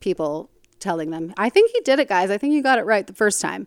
people 0.00 0.50
telling 0.80 1.10
them. 1.10 1.32
I 1.36 1.48
think 1.50 1.70
he 1.72 1.80
did 1.80 1.98
it, 1.98 2.08
guys. 2.08 2.30
I 2.30 2.38
think 2.38 2.54
you 2.54 2.62
got 2.62 2.78
it 2.78 2.86
right 2.86 3.06
the 3.06 3.12
first 3.12 3.40
time. 3.40 3.66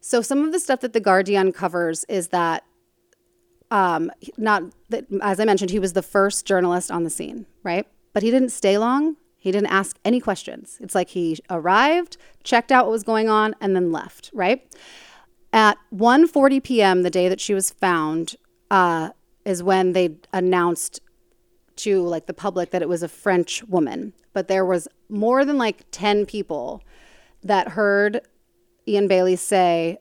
So, 0.00 0.22
some 0.22 0.44
of 0.44 0.52
the 0.52 0.60
stuff 0.60 0.80
that 0.80 0.92
the 0.92 1.00
Guardian 1.00 1.52
covers 1.52 2.04
is 2.08 2.28
that, 2.28 2.62
um, 3.70 4.10
not 4.36 4.62
that, 4.90 5.06
as 5.22 5.40
I 5.40 5.44
mentioned, 5.44 5.70
he 5.70 5.78
was 5.78 5.94
the 5.94 6.02
first 6.02 6.46
journalist 6.46 6.90
on 6.90 7.02
the 7.04 7.10
scene, 7.10 7.46
right? 7.62 7.86
But 8.12 8.22
he 8.22 8.30
didn't 8.30 8.50
stay 8.50 8.78
long. 8.78 9.16
He 9.44 9.52
didn't 9.52 9.68
ask 9.68 9.98
any 10.06 10.20
questions. 10.20 10.78
It's 10.80 10.94
like 10.94 11.10
he 11.10 11.38
arrived, 11.50 12.16
checked 12.44 12.72
out 12.72 12.86
what 12.86 12.92
was 12.92 13.02
going 13.02 13.28
on, 13.28 13.54
and 13.60 13.76
then 13.76 13.92
left, 13.92 14.30
right? 14.32 14.66
At 15.52 15.76
1:40 15.94 16.62
p.m. 16.64 17.02
the 17.02 17.10
day 17.10 17.28
that 17.28 17.42
she 17.42 17.52
was 17.52 17.70
found 17.70 18.36
uh, 18.70 19.10
is 19.44 19.62
when 19.62 19.92
they 19.92 20.16
announced 20.32 21.00
to 21.76 22.00
like 22.00 22.24
the 22.24 22.32
public 22.32 22.70
that 22.70 22.80
it 22.80 22.88
was 22.88 23.02
a 23.02 23.08
French 23.08 23.62
woman. 23.64 24.14
But 24.32 24.48
there 24.48 24.64
was 24.64 24.88
more 25.10 25.44
than 25.44 25.58
like 25.58 25.84
10 25.90 26.24
people 26.24 26.82
that 27.42 27.68
heard 27.68 28.22
Ian 28.88 29.08
Bailey 29.08 29.36
say 29.36 29.98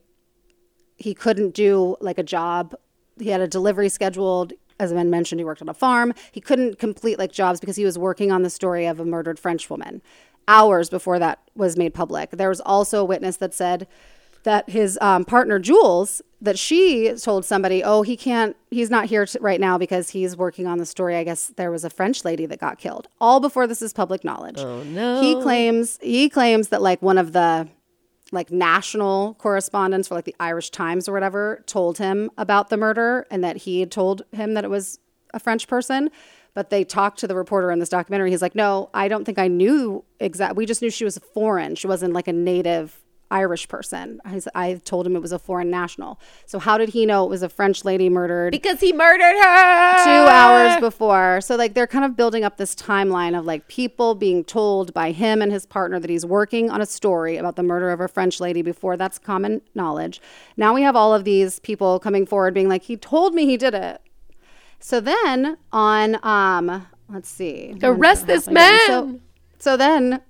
he 0.95 1.13
couldn't 1.13 1.53
do 1.53 1.97
like 1.99 2.17
a 2.17 2.23
job. 2.23 2.75
He 3.19 3.27
had 3.27 3.41
a 3.41 3.47
delivery 3.49 3.89
scheduled. 3.89 4.53
As 4.79 4.91
I 4.91 5.03
mentioned, 5.03 5.39
he 5.39 5.45
worked 5.45 5.61
on 5.61 5.69
a 5.69 5.73
farm. 5.73 6.13
He 6.31 6.41
couldn't 6.41 6.79
complete 6.79 7.19
like 7.19 7.31
jobs 7.31 7.59
because 7.59 7.75
he 7.75 7.85
was 7.85 7.97
working 7.97 8.31
on 8.31 8.43
the 8.43 8.49
story 8.49 8.85
of 8.85 8.99
a 8.99 9.05
murdered 9.05 9.39
French 9.39 9.69
woman 9.69 10.01
hours 10.47 10.89
before 10.89 11.19
that 11.19 11.39
was 11.55 11.77
made 11.77 11.93
public. 11.93 12.31
There 12.31 12.49
was 12.49 12.59
also 12.61 13.01
a 13.01 13.05
witness 13.05 13.37
that 13.37 13.53
said 13.53 13.87
that 14.43 14.69
his 14.69 14.97
um, 15.01 15.23
partner 15.23 15.57
Jules 15.57 16.21
that 16.41 16.59
she 16.59 17.13
told 17.13 17.45
somebody, 17.45 17.81
"Oh, 17.83 18.01
he 18.01 18.17
can't. 18.17 18.55
He's 18.69 18.89
not 18.89 19.05
here 19.05 19.25
t- 19.25 19.39
right 19.39 19.59
now 19.59 19.77
because 19.77 20.09
he's 20.09 20.35
working 20.35 20.67
on 20.67 20.77
the 20.77 20.85
story. 20.85 21.15
I 21.15 21.23
guess 21.23 21.47
there 21.55 21.71
was 21.71 21.85
a 21.85 21.89
French 21.89 22.25
lady 22.25 22.45
that 22.47 22.59
got 22.59 22.77
killed. 22.77 23.07
All 23.21 23.39
before 23.39 23.67
this 23.67 23.81
is 23.81 23.93
public 23.93 24.23
knowledge. 24.25 24.59
Oh 24.59 24.83
no. 24.83 25.21
He 25.21 25.41
claims 25.41 25.97
he 26.01 26.29
claims 26.29 26.67
that 26.69 26.81
like 26.81 27.01
one 27.01 27.17
of 27.17 27.31
the 27.31 27.69
like 28.33 28.51
national 28.51 29.35
correspondents 29.35 30.07
for 30.07 30.15
like 30.15 30.25
the 30.25 30.35
Irish 30.39 30.69
Times 30.69 31.07
or 31.07 31.13
whatever 31.13 31.63
told 31.65 31.97
him 31.97 32.29
about 32.37 32.69
the 32.69 32.77
murder 32.77 33.25
and 33.31 33.43
that 33.43 33.57
he 33.57 33.79
had 33.79 33.91
told 33.91 34.23
him 34.31 34.55
that 34.55 34.63
it 34.63 34.69
was 34.69 34.99
a 35.33 35.39
French 35.39 35.67
person. 35.67 36.09
But 36.55 36.69
they 36.69 36.83
talked 36.83 37.19
to 37.19 37.27
the 37.27 37.35
reporter 37.35 37.71
in 37.71 37.79
this 37.79 37.89
documentary. 37.89 38.29
He's 38.29 38.41
like, 38.41 38.53
no, 38.53 38.89
I 38.93 39.07
don't 39.07 39.25
think 39.25 39.39
I 39.39 39.47
knew 39.47 40.03
exact. 40.19 40.55
We 40.55 40.65
just 40.65 40.81
knew 40.81 40.91
she 40.91 41.05
was 41.05 41.17
foreign. 41.33 41.75
She 41.75 41.87
wasn't 41.87 42.13
like 42.13 42.27
a 42.27 42.33
native 42.33 43.02
Irish 43.33 43.67
person. 43.67 44.21
I 44.53 44.75
told 44.85 45.07
him 45.07 45.15
it 45.15 45.21
was 45.21 45.31
a 45.31 45.39
foreign 45.39 45.71
national. 45.71 46.19
So 46.45 46.59
how 46.59 46.77
did 46.77 46.89
he 46.89 47.05
know 47.07 47.25
it 47.25 47.29
was 47.29 47.41
a 47.41 47.49
French 47.49 47.83
lady 47.83 48.07
murdered? 48.07 48.51
because 48.51 48.79
he 48.79 48.93
murdered 48.93 49.35
her. 49.35 50.03
two 50.03 50.29
hours 50.29 50.79
before. 50.79 51.41
So 51.41 51.55
like 51.55 51.73
they're 51.73 51.87
kind 51.87 52.05
of 52.05 52.15
building 52.15 52.43
up 52.43 52.57
this 52.57 52.75
timeline 52.75 53.37
of 53.37 53.45
like 53.45 53.67
people 53.67 54.13
being 54.13 54.43
told 54.43 54.93
by 54.93 55.11
him 55.11 55.41
and 55.41 55.51
his 55.51 55.65
partner 55.65 55.99
that 55.99 56.09
he's 56.09 56.25
working 56.25 56.69
on 56.69 56.79
a 56.79 56.85
story 56.85 57.37
about 57.37 57.55
the 57.55 57.63
murder 57.63 57.89
of 57.89 57.99
a 57.99 58.07
French 58.07 58.39
lady 58.39 58.61
before 58.61 58.95
that's 58.95 59.17
common 59.17 59.61
knowledge. 59.73 60.21
Now 60.55 60.73
we 60.73 60.83
have 60.83 60.95
all 60.95 61.13
of 61.13 61.23
these 61.23 61.59
people 61.59 61.99
coming 61.99 62.27
forward 62.27 62.53
being 62.53 62.69
like, 62.69 62.83
he 62.83 62.95
told 62.95 63.33
me 63.33 63.45
he 63.45 63.57
did 63.57 63.73
it. 63.73 63.99
So 64.79 64.99
then 64.99 65.57
on 65.71 66.19
um 66.23 66.87
let's 67.09 67.29
see. 67.29 67.75
Arrest 67.81 68.27
this 68.27 68.47
again. 68.47 68.79
So, 68.85 69.05
man. 69.05 69.21
so 69.57 69.77
then 69.77 70.21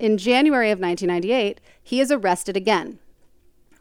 in 0.00 0.16
January 0.16 0.70
of 0.70 0.80
1998, 0.80 1.60
he 1.82 2.00
is 2.00 2.10
arrested 2.10 2.56
again. 2.56 2.98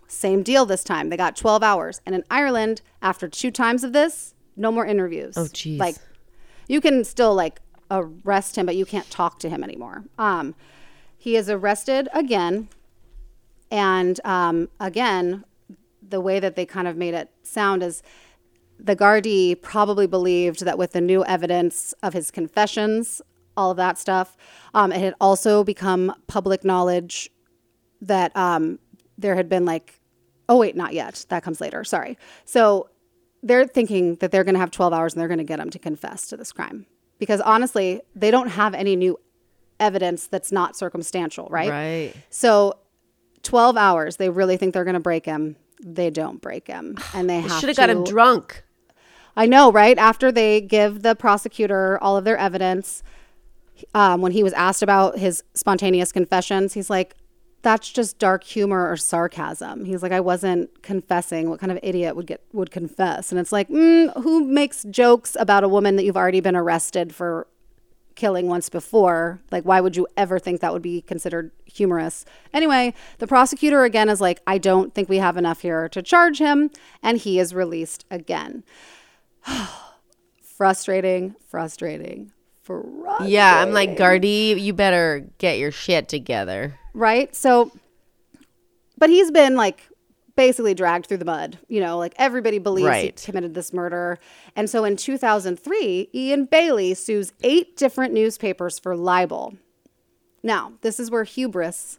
Same 0.07 0.43
deal 0.43 0.65
this 0.65 0.83
time. 0.83 1.09
They 1.09 1.17
got 1.17 1.35
12 1.35 1.63
hours. 1.63 2.01
And 2.05 2.13
in 2.13 2.23
Ireland, 2.29 2.81
after 3.01 3.27
two 3.27 3.51
times 3.51 3.83
of 3.83 3.93
this, 3.93 4.33
no 4.55 4.71
more 4.71 4.85
interviews. 4.85 5.37
Oh, 5.37 5.43
jeez. 5.43 5.79
Like, 5.79 5.95
you 6.67 6.81
can 6.81 7.03
still 7.03 7.33
like 7.33 7.61
arrest 7.89 8.57
him, 8.57 8.65
but 8.65 8.75
you 8.75 8.85
can't 8.85 9.09
talk 9.09 9.39
to 9.39 9.49
him 9.49 9.63
anymore. 9.63 10.03
Um, 10.17 10.55
he 11.17 11.35
is 11.35 11.49
arrested 11.49 12.09
again. 12.13 12.69
And 13.71 14.19
um, 14.25 14.69
again, 14.79 15.45
the 16.07 16.19
way 16.19 16.39
that 16.39 16.55
they 16.55 16.65
kind 16.65 16.87
of 16.87 16.97
made 16.97 17.13
it 17.13 17.29
sound 17.43 17.83
is 17.83 18.01
the 18.79 18.95
Gardaí 18.95 19.61
probably 19.61 20.07
believed 20.07 20.65
that 20.65 20.77
with 20.77 20.93
the 20.93 21.01
new 21.01 21.23
evidence 21.25 21.93
of 22.01 22.13
his 22.13 22.31
confessions, 22.31 23.21
all 23.57 23.71
of 23.71 23.77
that 23.77 23.97
stuff, 23.97 24.37
um, 24.73 24.91
it 24.91 24.99
had 24.99 25.15
also 25.19 25.63
become 25.63 26.13
public 26.27 26.63
knowledge 26.63 27.29
that 28.01 28.35
um, 28.35 28.79
there 29.17 29.35
had 29.35 29.49
been 29.49 29.65
like, 29.65 29.99
oh, 30.47 30.57
wait, 30.57 30.75
not 30.75 30.93
yet. 30.93 31.25
That 31.29 31.43
comes 31.43 31.61
later. 31.61 31.83
Sorry. 31.83 32.17
So 32.45 32.89
they're 33.43 33.67
thinking 33.67 34.15
that 34.15 34.31
they're 34.31 34.43
going 34.43 34.55
to 34.55 34.59
have 34.59 34.71
12 34.71 34.93
hours 34.93 35.13
and 35.13 35.21
they're 35.21 35.27
going 35.27 35.39
to 35.39 35.43
get 35.43 35.59
him 35.59 35.69
to 35.69 35.79
confess 35.79 36.27
to 36.27 36.37
this 36.37 36.51
crime. 36.51 36.85
Because 37.19 37.41
honestly, 37.41 38.01
they 38.15 38.31
don't 38.31 38.49
have 38.49 38.73
any 38.73 38.95
new 38.95 39.19
evidence 39.79 40.27
that's 40.27 40.51
not 40.51 40.75
circumstantial, 40.75 41.47
right? 41.49 41.69
Right. 41.69 42.13
So 42.29 42.79
12 43.43 43.77
hours, 43.77 44.17
they 44.17 44.29
really 44.29 44.57
think 44.57 44.73
they're 44.73 44.83
going 44.83 44.93
to 44.95 44.99
break 44.99 45.25
him. 45.25 45.55
They 45.83 46.09
don't 46.09 46.41
break 46.41 46.67
him. 46.67 46.97
And 47.13 47.29
they 47.29 47.41
have 47.41 47.59
Should 47.59 47.69
have 47.69 47.77
got 47.77 47.89
him 47.89 48.03
drunk. 48.03 48.63
I 49.35 49.45
know, 49.45 49.71
right? 49.71 49.97
After 49.97 50.31
they 50.31 50.59
give 50.59 51.01
the 51.01 51.15
prosecutor 51.15 51.97
all 52.01 52.17
of 52.17 52.25
their 52.25 52.37
evidence, 52.37 53.03
um, 53.93 54.21
when 54.21 54.31
he 54.31 54.43
was 54.43 54.53
asked 54.53 54.81
about 54.81 55.17
his 55.17 55.43
spontaneous 55.53 56.11
confessions, 56.11 56.73
he's 56.73 56.89
like, 56.89 57.15
"That's 57.61 57.91
just 57.91 58.19
dark 58.19 58.43
humor 58.43 58.89
or 58.89 58.97
sarcasm." 58.97 59.85
He's 59.85 60.03
like, 60.03 60.11
"I 60.11 60.19
wasn't 60.19 60.81
confessing. 60.81 61.49
What 61.49 61.59
kind 61.59 61.71
of 61.71 61.79
idiot 61.83 62.15
would 62.15 62.27
get 62.27 62.41
would 62.53 62.71
confess?" 62.71 63.31
And 63.31 63.39
it's 63.39 63.51
like, 63.51 63.69
mm, 63.69 64.13
who 64.23 64.43
makes 64.43 64.83
jokes 64.89 65.35
about 65.39 65.63
a 65.63 65.69
woman 65.69 65.95
that 65.95 66.03
you've 66.03 66.17
already 66.17 66.41
been 66.41 66.55
arrested 66.55 67.13
for 67.13 67.47
killing 68.19 68.47
once 68.47 68.69
before. 68.69 69.39
Like, 69.49 69.63
why 69.63 69.79
would 69.79 69.95
you 69.95 70.05
ever 70.17 70.39
think 70.39 70.59
that 70.59 70.73
would 70.73 70.81
be 70.81 71.01
considered 71.01 71.51
humorous? 71.65 72.25
Anyway, 72.53 72.93
the 73.19 73.27
prosecutor 73.27 73.85
again 73.85 74.09
is 74.09 74.19
like, 74.19 74.41
I 74.45 74.57
don't 74.57 74.93
think 74.93 75.07
we 75.07 75.17
have 75.17 75.37
enough 75.37 75.61
here 75.61 75.87
to 75.89 76.01
charge 76.01 76.37
him. 76.37 76.69
And 77.01 77.17
he 77.17 77.39
is 77.39 77.55
released 77.55 78.05
again. 78.11 78.63
frustrating, 80.43 81.35
frustrating, 81.47 82.33
frustrating. 82.69 83.33
Yeah, 83.33 83.61
I'm 83.61 83.71
like 83.71 83.97
Gardaí, 83.97 84.59
you 84.61 84.73
better 84.73 85.25
get 85.39 85.57
your 85.57 85.71
shit 85.71 86.07
together. 86.09 86.77
right? 86.93 87.35
So, 87.35 87.71
but 88.97 89.09
he's 89.09 89.31
been 89.31 89.55
like 89.55 89.81
basically 90.35 90.73
dragged 90.73 91.07
through 91.07 91.17
the 91.17 91.25
mud. 91.25 91.57
You 91.67 91.81
know, 91.81 91.97
like 91.97 92.13
everybody 92.17 92.59
believes 92.59 92.87
Right. 92.87 93.19
he 93.19 93.25
committed 93.25 93.53
this 93.53 93.73
murder. 93.73 94.17
And 94.55 94.69
so 94.69 94.83
in 94.85 94.95
2003, 94.95 96.09
Ian 96.13 96.45
Bailey 96.45 96.93
sues 96.93 97.33
eight 97.43 97.75
different 97.75 98.13
newspapers 98.13 98.79
for 98.79 98.95
libel. 98.95 99.55
Now, 100.43 100.73
this 100.81 100.99
is 100.99 101.11
where 101.11 101.23
hubris 101.25 101.97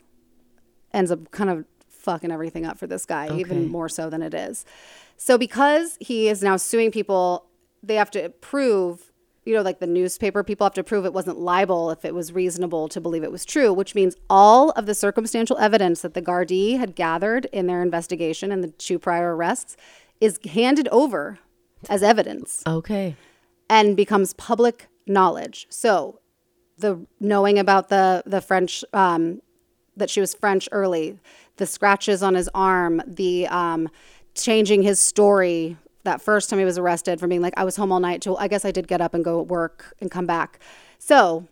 ends 0.95 1.11
up 1.11 1.31
kind 1.31 1.51
of 1.51 1.65
fucking 1.91 2.31
everything 2.33 2.65
up 2.65 2.79
for 2.79 2.87
this 2.87 3.05
guy, 3.05 3.37
even 3.37 3.69
more 3.69 3.89
so 3.91 4.09
than 4.09 4.23
it 4.23 4.33
is. 4.33 4.65
So 5.19 5.37
because 5.37 5.99
he 6.01 6.29
is 6.29 6.43
now 6.43 6.57
suing 6.57 6.91
people, 6.91 7.45
they 7.83 7.97
have 7.97 8.11
to 8.13 8.31
prove, 8.31 9.10
you 9.51 9.57
know, 9.57 9.63
like 9.63 9.81
the 9.81 9.87
newspaper 9.87 10.45
people 10.45 10.65
have 10.65 10.75
to 10.75 10.85
prove 10.85 11.05
it 11.05 11.13
wasn't 11.13 11.37
libel 11.37 11.91
if 11.91 12.05
it 12.05 12.15
was 12.15 12.33
reasonable 12.33 12.89
to 12.89 13.01
believe 13.01 13.25
it 13.25 13.33
was 13.33 13.45
true, 13.45 13.73
which 13.73 13.97
means 13.97 14.15
all 14.31 14.71
of 14.71 14.87
the 14.87 14.95
circumstantial 14.95 15.59
evidence 15.59 16.03
that 16.03 16.15
the 16.15 16.23
Gardaí 16.23 16.79
had 16.79 16.95
gathered 16.95 17.47
in 17.47 17.67
their 17.67 17.83
investigation 17.83 18.53
and 18.53 18.63
the 18.63 18.69
two 18.69 18.97
prior 18.99 19.35
arrests 19.35 19.77
is 20.21 20.39
handed 20.53 20.87
over 20.93 21.41
as 21.89 22.03
evidence 22.05 22.63
Okay. 22.65 23.17
and 23.69 23.97
becomes 23.97 24.35
public 24.35 24.87
knowledge. 25.05 25.67
So 25.69 26.21
the 26.79 27.05
knowing 27.19 27.59
about 27.59 27.89
the 27.89 28.23
the 28.25 28.41
French 28.41 28.85
um, 28.93 29.43
that 29.97 30.09
she 30.11 30.21
was 30.21 30.33
French 30.33 30.69
early, 30.71 31.19
the 31.57 31.67
scratches 31.67 32.23
on 32.23 32.35
his 32.37 32.49
arm, 32.55 33.03
the 33.05 33.49
um, 33.49 33.89
changing 34.35 34.83
his 34.83 35.01
story 35.01 35.77
that 36.05 36.21
first 36.23 36.49
time 36.51 36.59
he 36.59 36.65
was 36.65 36.79
arrested 36.79 37.21
from 37.21 37.29
being 37.29 37.43
like 37.43 37.55
I 37.57 37.65
was 37.65 37.77
home 37.77 37.93
all 37.93 38.01
night 38.01 38.23
to 38.23 38.37
I 38.37 38.49
guess 38.49 38.65
I 38.65 38.71
did 38.71 38.89
get 38.89 39.01
up 39.01 39.15
and 39.15 39.25
go 39.25 39.43
work 39.43 39.95
and 40.01 40.11
come 40.11 40.27
back. 40.27 40.59
So 40.99 41.47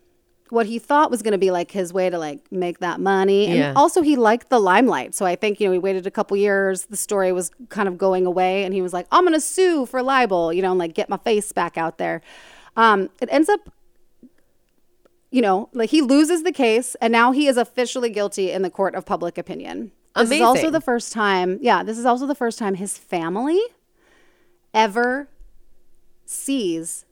what 0.50 0.64
he 0.64 0.78
thought 0.78 1.10
was 1.10 1.20
going 1.20 1.32
to 1.32 1.38
be 1.38 1.50
like 1.50 1.70
his 1.72 1.92
way 1.92 2.08
to 2.08 2.18
like 2.18 2.40
make 2.50 2.78
that 2.78 2.98
money 3.00 3.46
and 3.46 3.56
Yeah. 3.56 3.72
also 3.76 4.00
he 4.00 4.16
liked 4.16 4.48
the 4.48 4.58
limelight. 4.58 5.14
So 5.14 5.26
i 5.26 5.36
think 5.36 5.60
you 5.60 5.66
know 5.68 5.72
he 5.72 5.78
waited 5.78 6.06
a 6.06 6.10
couple 6.10 6.36
years 6.38 6.86
the 6.86 6.96
story 6.96 7.32
was 7.32 7.50
kind 7.68 7.86
of 7.88 7.98
going 7.98 8.24
away 8.24 8.64
and 8.64 8.72
he 8.72 8.80
was 8.80 8.92
like 8.94 9.06
i'm 9.12 9.24
going 9.24 9.34
to 9.34 9.40
sue 9.40 9.84
for 9.84 10.02
libel 10.02 10.50
you 10.52 10.62
know 10.62 10.70
and 10.70 10.78
like 10.78 10.94
get 10.94 11.08
my 11.10 11.18
face 11.18 11.52
back 11.52 11.76
out 11.76 11.98
there. 11.98 12.22
Um, 12.76 13.10
it 13.20 13.28
ends 13.30 13.48
up 13.48 13.60
you 15.30 15.42
know 15.42 15.68
like 15.74 15.90
he 15.90 16.00
loses 16.00 16.42
the 16.44 16.52
case 16.52 16.94
and 17.02 17.12
now 17.12 17.32
he 17.32 17.46
is 17.46 17.56
officially 17.58 18.08
guilty 18.08 18.50
in 18.50 18.62
the 18.62 18.70
court 18.70 18.94
of 18.94 19.04
public 19.04 19.36
opinion. 19.36 19.92
This 20.16 20.30
is 20.30 20.40
also 20.40 20.70
the 20.70 20.80
first 20.80 21.12
time, 21.12 21.58
yeah, 21.60 21.82
this 21.84 21.96
is 21.98 22.04
also 22.06 22.26
the 22.26 22.34
first 22.34 22.58
time 22.58 22.74
his 22.74 22.96
family 22.98 23.60
ever 24.78 25.28
sees 26.24 27.04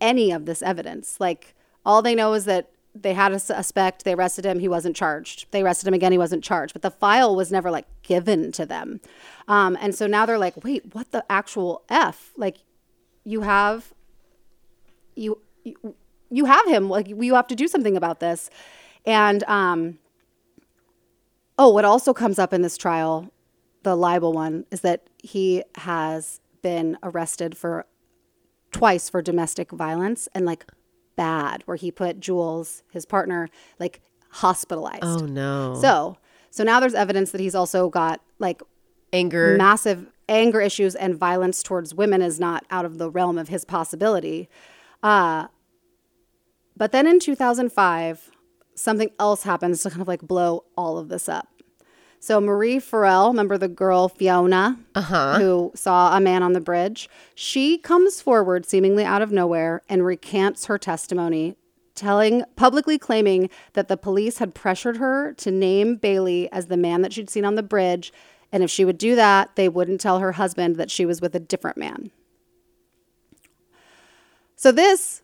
any 0.00 0.30
of 0.30 0.44
this 0.44 0.62
evidence. 0.62 1.18
Like, 1.18 1.54
all 1.84 2.02
they 2.02 2.14
know 2.14 2.34
is 2.34 2.44
that 2.44 2.70
they 2.94 3.14
had 3.14 3.32
a 3.32 3.38
suspect, 3.38 4.04
they 4.04 4.14
arrested 4.14 4.44
him, 4.44 4.58
he 4.58 4.68
wasn't 4.68 4.96
charged. 4.96 5.46
They 5.50 5.62
arrested 5.62 5.86
him 5.88 5.94
again, 5.94 6.12
he 6.12 6.18
wasn't 6.18 6.42
charged. 6.42 6.72
But 6.72 6.82
the 6.82 6.90
file 6.90 7.34
was 7.36 7.52
never 7.52 7.70
like 7.70 7.86
given 8.02 8.52
to 8.52 8.66
them. 8.66 9.00
Um, 9.48 9.76
and 9.80 9.94
so 9.94 10.06
now 10.06 10.26
they're 10.26 10.38
like, 10.38 10.62
wait, 10.64 10.94
what 10.94 11.10
the 11.12 11.24
actual 11.30 11.82
F? 11.88 12.32
Like, 12.36 12.58
you 13.24 13.42
have, 13.42 13.92
you, 15.14 15.40
you, 15.64 15.94
you 16.30 16.44
have 16.44 16.66
him. 16.66 16.88
Like, 16.88 17.08
you 17.08 17.34
have 17.34 17.48
to 17.48 17.54
do 17.54 17.68
something 17.68 17.96
about 17.96 18.20
this. 18.20 18.50
And, 19.04 19.42
um, 19.44 19.98
Oh, 21.58 21.70
what 21.70 21.86
also 21.86 22.12
comes 22.12 22.38
up 22.38 22.52
in 22.52 22.60
this 22.60 22.76
trial, 22.76 23.32
the 23.82 23.96
libel 23.96 24.32
one, 24.32 24.66
is 24.70 24.82
that 24.82 25.08
he 25.22 25.62
has 25.76 26.40
been 26.66 26.98
arrested 27.04 27.56
for 27.56 27.86
twice 28.72 29.08
for 29.08 29.22
domestic 29.22 29.70
violence 29.70 30.28
and 30.34 30.44
like 30.44 30.66
bad, 31.14 31.62
where 31.66 31.76
he 31.76 31.92
put 31.92 32.18
Jules, 32.18 32.82
his 32.90 33.06
partner, 33.06 33.48
like 33.78 34.00
hospitalized. 34.30 35.04
Oh 35.04 35.26
no. 35.26 35.78
So, 35.80 36.16
so 36.50 36.64
now 36.64 36.80
there's 36.80 36.92
evidence 36.92 37.30
that 37.30 37.40
he's 37.40 37.54
also 37.54 37.88
got 37.88 38.20
like 38.40 38.60
anger. 39.12 39.56
massive 39.56 40.08
anger 40.28 40.60
issues 40.60 40.96
and 40.96 41.14
violence 41.14 41.62
towards 41.62 41.94
women 41.94 42.20
is 42.20 42.40
not 42.40 42.66
out 42.68 42.84
of 42.84 42.98
the 42.98 43.08
realm 43.12 43.38
of 43.38 43.46
his 43.46 43.64
possibility. 43.64 44.48
Uh, 45.04 45.46
but 46.76 46.90
then 46.90 47.06
in 47.06 47.20
2005, 47.20 48.32
something 48.74 49.10
else 49.20 49.44
happens 49.44 49.84
to 49.84 49.90
kind 49.90 50.02
of 50.02 50.08
like 50.08 50.22
blow 50.22 50.64
all 50.76 50.98
of 50.98 51.10
this 51.10 51.28
up. 51.28 51.46
So 52.26 52.40
Marie 52.40 52.80
Farrell, 52.80 53.28
remember 53.28 53.56
the 53.56 53.68
girl 53.68 54.08
Fiona, 54.08 54.80
uh-huh. 54.96 55.38
who 55.38 55.70
saw 55.76 56.16
a 56.16 56.20
man 56.20 56.42
on 56.42 56.54
the 56.54 56.60
bridge? 56.60 57.08
She 57.36 57.78
comes 57.78 58.20
forward 58.20 58.66
seemingly 58.66 59.04
out 59.04 59.22
of 59.22 59.30
nowhere 59.30 59.82
and 59.88 60.04
recants 60.04 60.64
her 60.64 60.76
testimony, 60.76 61.54
telling 61.94 62.42
publicly 62.56 62.98
claiming 62.98 63.48
that 63.74 63.86
the 63.86 63.96
police 63.96 64.38
had 64.38 64.56
pressured 64.56 64.96
her 64.96 65.34
to 65.34 65.52
name 65.52 65.94
Bailey 65.94 66.50
as 66.50 66.66
the 66.66 66.76
man 66.76 67.02
that 67.02 67.12
she'd 67.12 67.30
seen 67.30 67.44
on 67.44 67.54
the 67.54 67.62
bridge, 67.62 68.12
and 68.50 68.64
if 68.64 68.72
she 68.72 68.84
would 68.84 68.98
do 68.98 69.14
that, 69.14 69.54
they 69.54 69.68
wouldn't 69.68 70.00
tell 70.00 70.18
her 70.18 70.32
husband 70.32 70.74
that 70.74 70.90
she 70.90 71.06
was 71.06 71.20
with 71.20 71.36
a 71.36 71.38
different 71.38 71.76
man. 71.76 72.10
So 74.56 74.72
this 74.72 75.22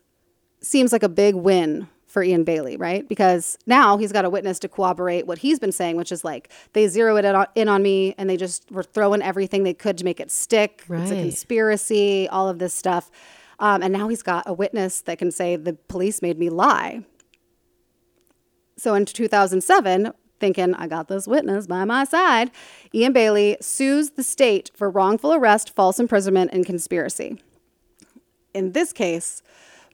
seems 0.61 0.93
like 0.93 1.03
a 1.03 1.09
big 1.09 1.35
win 1.35 1.89
for 2.13 2.21
Ian 2.21 2.43
Bailey, 2.43 2.77
right? 2.77 3.09
Because 3.09 3.57
now 3.65 3.97
he's 3.97 4.11
got 4.11 4.23
a 4.23 4.29
witness 4.29 4.59
to 4.59 4.69
corroborate 4.69 5.25
what 5.25 5.39
he's 5.39 5.57
been 5.57 5.71
saying, 5.71 5.97
which 5.97 6.11
is 6.11 6.23
like 6.23 6.47
they 6.73 6.87
zero 6.87 7.17
it 7.17 7.25
in 7.55 7.67
on, 7.67 7.81
me 7.81 8.13
and 8.19 8.29
they 8.29 8.37
just 8.37 8.69
were 8.69 8.83
throwing 8.83 9.23
everything 9.23 9.63
they 9.63 9.73
could 9.73 9.97
to 9.97 10.05
make 10.05 10.19
it 10.19 10.29
stick. 10.29 10.83
It's 10.87 11.11
a 11.11 11.15
conspiracy, 11.15 12.29
all 12.29 12.47
of 12.47 12.59
this 12.59 12.71
stuff. 12.71 13.09
Um, 13.57 13.81
and 13.81 13.91
now 13.91 14.09
he's 14.09 14.21
got 14.21 14.43
a 14.45 14.53
witness 14.53 15.01
that 15.01 15.17
can 15.17 15.31
say 15.31 15.55
the 15.55 15.73
police 15.73 16.21
made 16.21 16.37
me 16.37 16.51
lie. 16.51 17.03
So 18.77 18.93
in 18.93 19.05
2007, 19.05 20.13
thinking 20.39 20.75
I 20.75 20.85
got 20.85 21.07
this 21.07 21.27
witness 21.27 21.65
by 21.65 21.83
my 21.83 22.03
side, 22.03 22.51
Ian 22.93 23.13
Bailey 23.13 23.57
sues 23.59 24.11
the 24.11 24.23
state 24.23 24.69
for 24.75 24.87
wrongful 24.87 25.33
arrest, 25.33 25.75
false 25.75 25.99
imprisonment, 25.99 26.51
and 26.53 26.63
conspiracy. 26.63 27.41
In 28.53 28.73
this 28.73 28.93
case, 28.93 29.41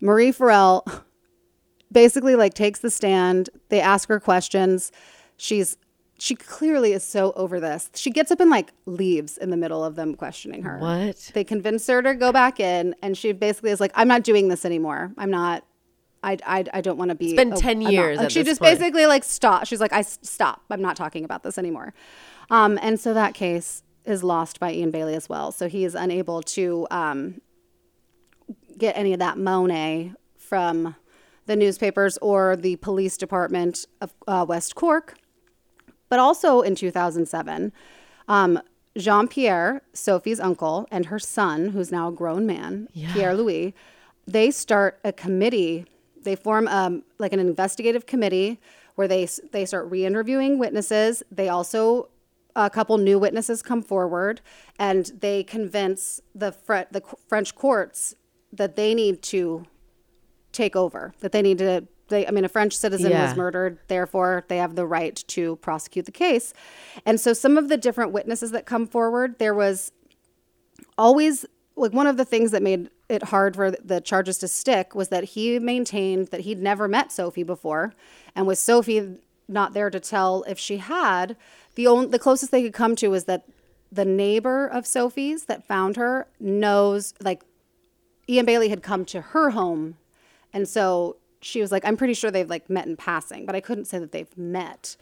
Marie 0.02 0.34
Farrell 0.34 0.84
basically 1.92 2.36
like 2.36 2.54
takes 2.54 2.80
the 2.80 2.90
stand. 2.90 3.50
They 3.70 3.82
ask 3.82 4.10
her 4.10 4.20
questions. 4.20 4.92
She's 5.38 5.78
she 6.22 6.36
clearly 6.36 6.92
is 6.92 7.04
so 7.04 7.32
over 7.38 7.60
this. 7.62 7.90
She 7.96 8.12
gets 8.12 8.30
up 8.30 8.42
and 8.42 8.50
like 8.50 8.72
leaves 8.86 9.38
in 9.38 9.52
the 9.52 9.58
middle 9.58 9.84
of 9.86 9.96
them 9.96 10.16
questioning 10.16 10.64
her. 10.64 10.78
What? 10.78 11.32
They 11.34 11.44
convince 11.46 11.88
her 11.88 12.02
to 12.02 12.14
go 12.14 12.34
back 12.34 12.60
in, 12.60 12.94
and 13.02 13.18
she 13.18 13.32
basically 13.32 13.72
is 13.72 13.80
like, 13.80 13.92
"I'm 13.96 14.08
not 14.10 14.24
doing 14.24 14.50
this 14.50 14.66
anymore. 14.66 15.14
I'm 15.18 15.32
not. 15.32 15.64
I 16.22 16.38
I, 16.46 16.66
I 16.74 16.82
don't 16.82 16.98
want 16.98 17.10
to 17.10 17.16
be." 17.16 17.28
It's 17.28 17.36
been 17.36 17.54
a- 17.54 17.58
10 17.58 17.86
I'm 17.86 17.92
years 17.94 18.18
Like, 18.18 18.32
she 18.32 18.44
just 18.44 18.60
point. 18.60 18.78
basically 18.80 19.06
like 19.06 19.24
stop. 19.24 19.66
She's 19.66 19.80
like, 19.80 19.94
"I 19.94 20.02
stop. 20.02 20.62
I'm 20.70 20.82
not 20.82 20.98
talking 20.98 21.24
about 21.24 21.44
this 21.44 21.58
anymore." 21.58 21.94
Um, 22.52 22.78
and 22.82 23.00
so 23.00 23.14
that 23.14 23.34
case 23.34 23.84
is 24.06 24.22
lost 24.24 24.60
by 24.60 24.74
Ian 24.74 24.92
Bailey 24.92 25.14
as 25.16 25.30
well. 25.30 25.52
So 25.54 25.70
he 25.70 25.86
is 25.86 25.96
unable 25.96 26.42
to 26.42 26.86
um, 26.92 27.40
get 28.78 28.98
any 28.98 29.14
of 29.14 29.20
that 29.20 29.38
money 29.38 30.14
from 30.38 30.96
the 31.50 31.56
newspapers 31.56 32.16
or 32.20 32.56
the 32.56 32.76
police 32.76 33.18
department 33.18 33.88
of 34.02 34.14
uh, 34.28 34.46
West 34.48 34.76
Cork. 34.76 35.16
But 36.08 36.20
also 36.20 36.62
in 36.62 36.76
2007, 36.76 37.74
um, 38.28 38.60
Jean 38.96 39.28
Pierre, 39.28 39.82
Sophie's 39.92 40.40
uncle, 40.40 40.88
and 40.92 41.08
her 41.08 41.18
son, 41.18 41.70
who's 41.70 41.92
now 41.92 42.10
a 42.10 42.12
grown 42.12 42.46
man, 42.46 42.88
Pierre 43.14 43.36
Louis, 43.36 43.74
they 44.28 44.52
start 44.52 45.00
a 45.04 45.12
committee. 45.12 45.86
They 46.22 46.36
form 46.36 46.68
um, 46.68 47.04
like 47.18 47.34
an 47.34 47.40
investigative 47.40 48.06
committee 48.06 48.60
where 48.94 49.08
they 49.08 49.28
they 49.52 49.66
start 49.66 49.90
re-interviewing 49.90 50.60
witnesses. 50.60 51.24
They 51.32 51.50
also 51.50 52.10
a 52.56 52.70
couple 52.70 52.98
new 53.00 53.18
witnesses 53.18 53.64
come 53.64 53.82
forward, 53.82 54.42
and 54.78 55.12
they 55.20 55.44
convince 55.44 56.22
the 56.36 56.52
Fre- 56.52 56.90
the 56.92 57.02
French 57.28 57.56
courts 57.56 58.16
that 58.54 58.76
they 58.76 58.94
need 58.94 59.24
to 59.24 59.66
take 60.52 60.76
over 60.76 61.14
that 61.20 61.32
they 61.32 61.42
need 61.42 61.58
to 61.60 61.86
they 62.08 62.26
i 62.28 62.32
mean 62.32 62.44
a 62.46 62.50
french 62.50 62.76
citizen 62.76 63.12
Yeah. 63.12 63.28
was 63.28 63.38
murdered 63.38 63.78
therefore 63.88 64.44
they 64.48 64.58
have 64.58 64.76
the 64.76 64.86
right 64.88 65.16
to 65.28 65.58
prosecute 65.58 66.06
the 66.06 66.12
case 66.12 66.54
and 67.06 67.20
so 67.20 67.34
some 67.34 67.58
of 67.58 67.70
the 67.70 67.78
different 67.78 68.12
witnesses 68.12 68.52
that 68.52 68.66
come 68.66 68.88
forward 68.88 69.38
there 69.40 69.54
was 69.54 69.92
always 70.98 71.46
like 71.76 71.94
one 71.94 72.08
of 72.08 72.18
the 72.18 72.26
things 72.26 72.52
that 72.52 72.62
made 72.62 72.90
it 73.08 73.24
hard 73.24 73.56
for 73.56 73.72
the 73.72 74.02
charges 74.02 74.38
to 74.40 74.48
stick 74.48 74.94
was 74.94 75.10
that 75.10 75.24
he 75.24 75.60
maintained 75.60 76.28
that 76.28 76.42
he'd 76.42 76.62
never 76.62 76.88
met 76.88 77.12
Sophie 77.12 77.44
before, 77.44 77.94
and 78.36 78.46
with 78.46 78.60
Sophie 78.60 79.18
not 79.48 79.74
there 79.74 79.90
to 79.90 80.00
tell 80.00 80.44
if 80.48 80.60
she 80.60 80.78
had, 80.78 81.36
the 81.76 81.88
only 81.88 82.08
the 82.08 82.20
closest 82.20 82.52
they 82.52 82.62
could 82.62 82.74
come 82.74 82.96
to 82.98 83.08
was 83.08 83.24
that 83.26 83.46
the 83.92 84.06
neighbor 84.06 84.68
of 84.68 84.86
Sophie's 84.86 85.46
that 85.46 85.66
found 85.68 85.96
her 85.96 86.28
knows 86.40 87.14
like 87.22 87.42
Ian 88.28 88.46
Bailey 88.46 88.70
had 88.70 88.84
come 88.84 89.06
to 89.06 89.22
her 89.22 89.52
home, 89.52 89.96
and 90.54 90.68
so 90.68 91.18
she 91.42 91.62
was 91.62 91.72
like, 91.72 91.86
"I'm 91.86 91.98
pretty 91.98 92.14
sure 92.14 92.32
they've 92.32 92.50
like 92.50 92.70
met 92.70 92.88
in 92.88 92.98
passing, 92.98 93.46
but 93.46 93.56
I 93.56 93.62
couldn't 93.62 93.86
say 93.86 94.00
that 94.00 94.12
they've 94.12 94.38
met." 94.38 94.98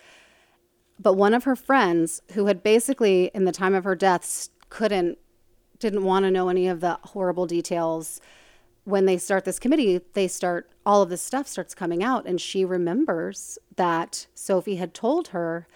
But 1.00 1.14
one 1.14 1.34
of 1.34 1.44
her 1.44 1.56
friends, 1.56 2.22
who 2.34 2.48
had 2.48 2.64
basically, 2.64 3.30
in 3.34 3.46
the 3.46 3.52
time 3.52 3.76
of 3.76 3.84
her 3.84 3.96
death, 3.96 4.50
couldn't, 4.70 5.18
didn't 5.80 6.04
want 6.04 6.26
to 6.26 6.32
know 6.32 6.50
any 6.50 6.68
of 6.68 6.80
the 6.82 7.00
horrible 7.04 7.46
details. 7.46 8.20
When 8.84 9.06
they 9.06 9.18
start 9.18 9.46
this 9.46 9.60
committee, 9.60 10.02
they 10.14 10.28
start, 10.28 10.72
all 10.86 11.02
of 11.02 11.10
this 11.10 11.22
stuff 11.22 11.48
starts 11.48 11.76
coming 11.76 12.04
out. 12.04 12.26
And 12.26 12.42
she 12.42 12.66
remembers 12.66 13.60
that 13.76 14.28
Sophie 14.34 14.78
had 14.78 14.94
told 14.94 15.30
her 15.30 15.68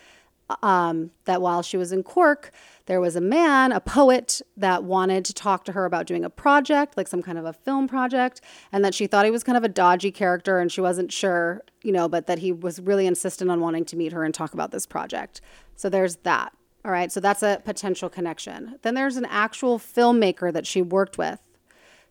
um, 0.62 1.12
that 1.26 1.41
while 1.41 1.62
she 1.62 1.78
was 1.78 1.91
in 1.91 2.04
Cork, 2.04 2.52
there 2.86 2.99
was 2.99 3.16
a 3.16 3.22
man, 3.22 3.72
a 3.72 3.80
poet, 3.80 4.41
that 4.58 4.84
wanted 4.84 5.24
to 5.26 5.34
talk 5.34 5.64
to 5.66 5.72
her 5.72 5.86
about 5.86 6.06
doing 6.06 6.26
a 6.26 6.30
project, 6.30 6.97
like 6.97 7.08
some 7.08 7.22
kind 7.22 7.38
of 7.38 7.45
a 7.45 7.54
film 7.54 7.88
project, 7.88 8.41
and 8.72 8.84
that 8.84 8.93
she 8.93 9.08
thought 9.08 9.26
he 9.26 9.32
was 9.32 9.43
kind 9.43 9.58
of 9.58 9.64
a 9.64 9.70
dodgy 9.70 10.12
character 10.12 10.60
and 10.60 10.72
she 10.72 10.82
wasn't 10.82 11.12
sure, 11.12 11.62
you 11.84 11.91
know, 11.91 12.08
but 12.08 12.28
that 12.28 12.39
he 12.39 12.52
was 12.52 12.80
really 12.80 13.08
insistent 13.08 13.49
on 13.49 13.60
wanting 13.60 13.86
to 13.86 13.95
meet 13.95 14.12
her 14.12 14.24
and 14.24 14.34
talk 14.34 14.54
about 14.54 14.72
this 14.72 14.86
project. 14.86 15.41
So 15.76 15.89
there's 15.89 16.18
that. 16.18 16.54
All 16.84 16.91
right. 16.91 17.12
So 17.12 17.20
that's 17.20 17.43
a 17.43 17.62
potential 17.64 18.10
connection. 18.10 18.80
Then 18.82 18.95
there's 18.95 19.18
an 19.18 19.26
actual 19.26 19.78
filmmaker 19.78 20.52
that 20.52 20.65
she 20.65 20.82
worked 20.82 21.18
with 21.18 21.40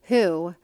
who 0.05 0.55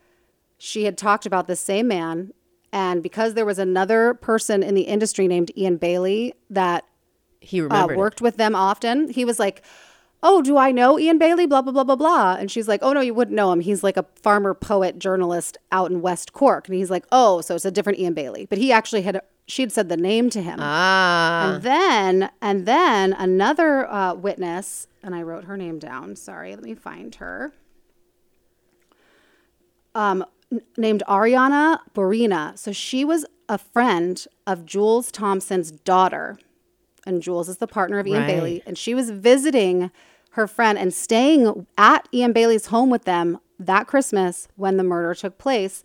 she 0.57 0.85
had 0.85 0.97
talked 0.97 1.25
about 1.25 1.47
the 1.47 1.55
same 1.55 1.87
man. 1.87 2.31
And 2.71 3.03
because 3.03 3.33
there 3.33 3.45
was 3.45 3.59
another 3.59 4.13
person 4.13 4.63
in 4.63 4.75
the 4.75 4.83
industry 4.83 5.27
named 5.27 5.51
Ian 5.57 5.77
Bailey 5.77 6.33
that 6.49 6.85
He 7.39 7.59
uh, 7.59 7.63
remembered. 7.63 7.93
it. 7.93 7.97
worked 7.97 8.21
with 8.21 8.37
them 8.37 8.55
often. 8.55 9.09
He 9.09 9.25
was 9.25 9.39
like, 9.39 9.63
"Oh, 10.21 10.41
do 10.41 10.57
I 10.57 10.71
know 10.71 10.99
Ian 10.99 11.17
Bailey?" 11.17 11.45
Blah 11.45 11.61
blah 11.61 11.73
blah 11.73 11.83
blah 11.83 11.95
blah. 11.95 12.35
And 12.39 12.49
she's 12.51 12.67
like, 12.67 12.81
"Oh 12.83 12.93
no, 12.93 13.01
you 13.01 13.13
wouldn't 13.13 13.35
know 13.35 13.51
him. 13.51 13.59
He's 13.59 13.83
like 13.83 13.97
a 13.97 14.05
farmer 14.21 14.53
poet 14.53 14.99
journalist 14.99 15.57
out 15.71 15.91
in 15.91 16.01
West 16.01 16.33
Cork." 16.33 16.67
And 16.67 16.75
he's 16.75 16.91
like, 16.91 17.05
"Oh, 17.11 17.41
so 17.41 17.55
it's 17.55 17.65
a 17.65 17.71
different 17.71 17.99
Ian 17.99 18.13
Bailey." 18.13 18.45
But 18.45 18.57
he 18.57 18.71
actually 18.71 19.03
had 19.03 19.21
she 19.47 19.61
had 19.61 19.71
said 19.71 19.89
the 19.89 19.97
name 19.97 20.29
to 20.31 20.41
him. 20.41 20.59
Ah. 20.61 21.53
And 21.55 21.63
then 21.63 22.29
and 22.41 22.65
then 22.65 23.13
another 23.13 23.89
uh, 23.89 24.13
witness, 24.13 24.87
and 25.01 25.15
I 25.15 25.21
wrote 25.21 25.45
her 25.45 25.57
name 25.57 25.79
down. 25.79 26.15
Sorry, 26.15 26.53
let 26.53 26.63
me 26.63 26.75
find 26.75 27.15
her. 27.15 27.53
Um, 29.95 30.25
n- 30.51 30.61
named 30.77 31.01
Ariana 31.07 31.79
Borina. 31.95 32.57
So 32.57 32.71
she 32.71 33.03
was 33.03 33.25
a 33.49 33.57
friend 33.57 34.23
of 34.45 34.65
Jules 34.65 35.11
Thompson's 35.11 35.71
daughter, 35.71 36.37
and 37.07 37.21
Jules 37.21 37.49
is 37.49 37.57
the 37.57 37.67
partner 37.67 37.97
of 37.97 38.05
Ian 38.05 38.19
Right. 38.19 38.27
Bailey, 38.27 38.63
and 38.65 38.77
she 38.77 38.93
was 38.93 39.09
visiting 39.09 39.89
her 40.31 40.45
friend 40.47 40.77
and 40.77 40.93
staying 40.93 41.65
at 41.77 42.07
Ian 42.13 42.33
Bailey's 42.33 42.67
home 42.67 42.91
with 42.91 43.05
them 43.05 43.39
that 43.59 43.87
Christmas 43.87 44.47
when 44.55 44.77
the 44.77 44.83
murder 44.83 45.15
took 45.15 45.37
place. 45.39 45.83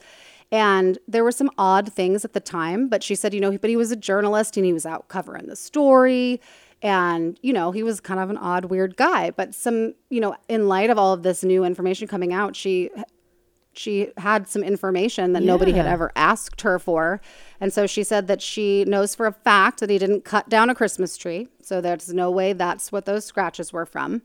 And 0.50 0.98
there 1.08 1.24
were 1.24 1.32
some 1.32 1.50
odd 1.56 1.90
things 1.90 2.26
at 2.26 2.34
the 2.34 2.40
time, 2.40 2.88
but 2.88 3.02
she 3.02 3.14
said, 3.14 3.32
you 3.32 3.40
know, 3.40 3.56
but 3.56 3.70
he 3.70 3.76
was 3.76 3.90
a 3.90 3.96
journalist 3.96 4.58
and 4.58 4.66
he 4.66 4.74
was 4.74 4.84
out 4.84 5.08
covering 5.08 5.46
the 5.46 5.56
story. 5.56 6.42
And, 6.82 7.38
you 7.42 7.54
know, 7.54 7.70
he 7.70 7.82
was 7.82 8.00
kind 8.00 8.20
of 8.20 8.28
an 8.28 8.36
odd, 8.36 8.66
weird 8.66 8.96
guy. 8.96 9.30
But 9.30 9.54
some, 9.54 9.94
you 10.10 10.20
know, 10.20 10.36
in 10.48 10.68
light 10.68 10.90
of 10.90 10.98
all 10.98 11.14
of 11.14 11.22
this 11.22 11.42
new 11.42 11.64
information 11.64 12.06
coming 12.06 12.34
out, 12.34 12.54
she 12.54 12.90
she 13.72 14.08
had 14.18 14.48
some 14.48 14.62
information 14.62 15.32
that 15.32 15.42
nobody 15.42 15.72
had 15.72 15.86
ever 15.86 16.12
asked 16.14 16.60
her 16.60 16.78
for. 16.78 17.20
And 17.60 17.72
so 17.72 17.86
she 17.86 18.04
said 18.04 18.26
that 18.26 18.42
she 18.42 18.84
knows 18.84 19.14
for 19.14 19.26
a 19.26 19.32
fact 19.32 19.80
that 19.80 19.90
he 19.90 19.98
didn't 19.98 20.24
cut 20.24 20.48
down 20.48 20.68
a 20.68 20.74
Christmas 20.74 21.16
tree. 21.16 21.48
So 21.62 21.80
there's 21.80 22.12
no 22.12 22.30
way 22.30 22.52
that's 22.52 22.92
what 22.92 23.06
those 23.06 23.24
scratches 23.24 23.72
were 23.72 23.86
from. 23.86 24.22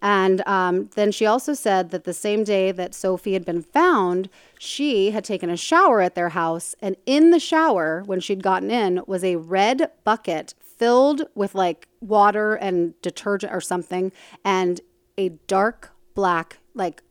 And 0.00 0.46
um, 0.46 0.90
then 0.96 1.12
she 1.12 1.24
also 1.24 1.54
said 1.54 1.90
that 1.90 2.04
the 2.04 2.12
same 2.12 2.44
day 2.44 2.72
that 2.72 2.94
Sophie 2.94 3.32
had 3.32 3.44
been 3.44 3.62
found, 3.62 4.28
she 4.58 5.12
had 5.12 5.24
taken 5.24 5.48
a 5.48 5.56
shower 5.56 6.02
at 6.02 6.14
their 6.14 6.30
house. 6.30 6.74
And 6.80 6.96
in 7.06 7.30
the 7.30 7.40
shower, 7.40 8.02
when 8.04 8.20
she'd 8.20 8.42
gotten 8.42 8.70
in, 8.70 9.00
was 9.06 9.24
a 9.24 9.36
red 9.36 9.90
bucket 10.04 10.54
filled 10.60 11.22
with 11.34 11.54
like 11.54 11.88
water 12.00 12.54
and 12.54 13.00
detergent 13.00 13.52
or 13.52 13.60
something, 13.60 14.12
and 14.44 14.80
a 15.16 15.30
dark 15.46 15.92
black, 16.14 16.58
like 16.74 17.02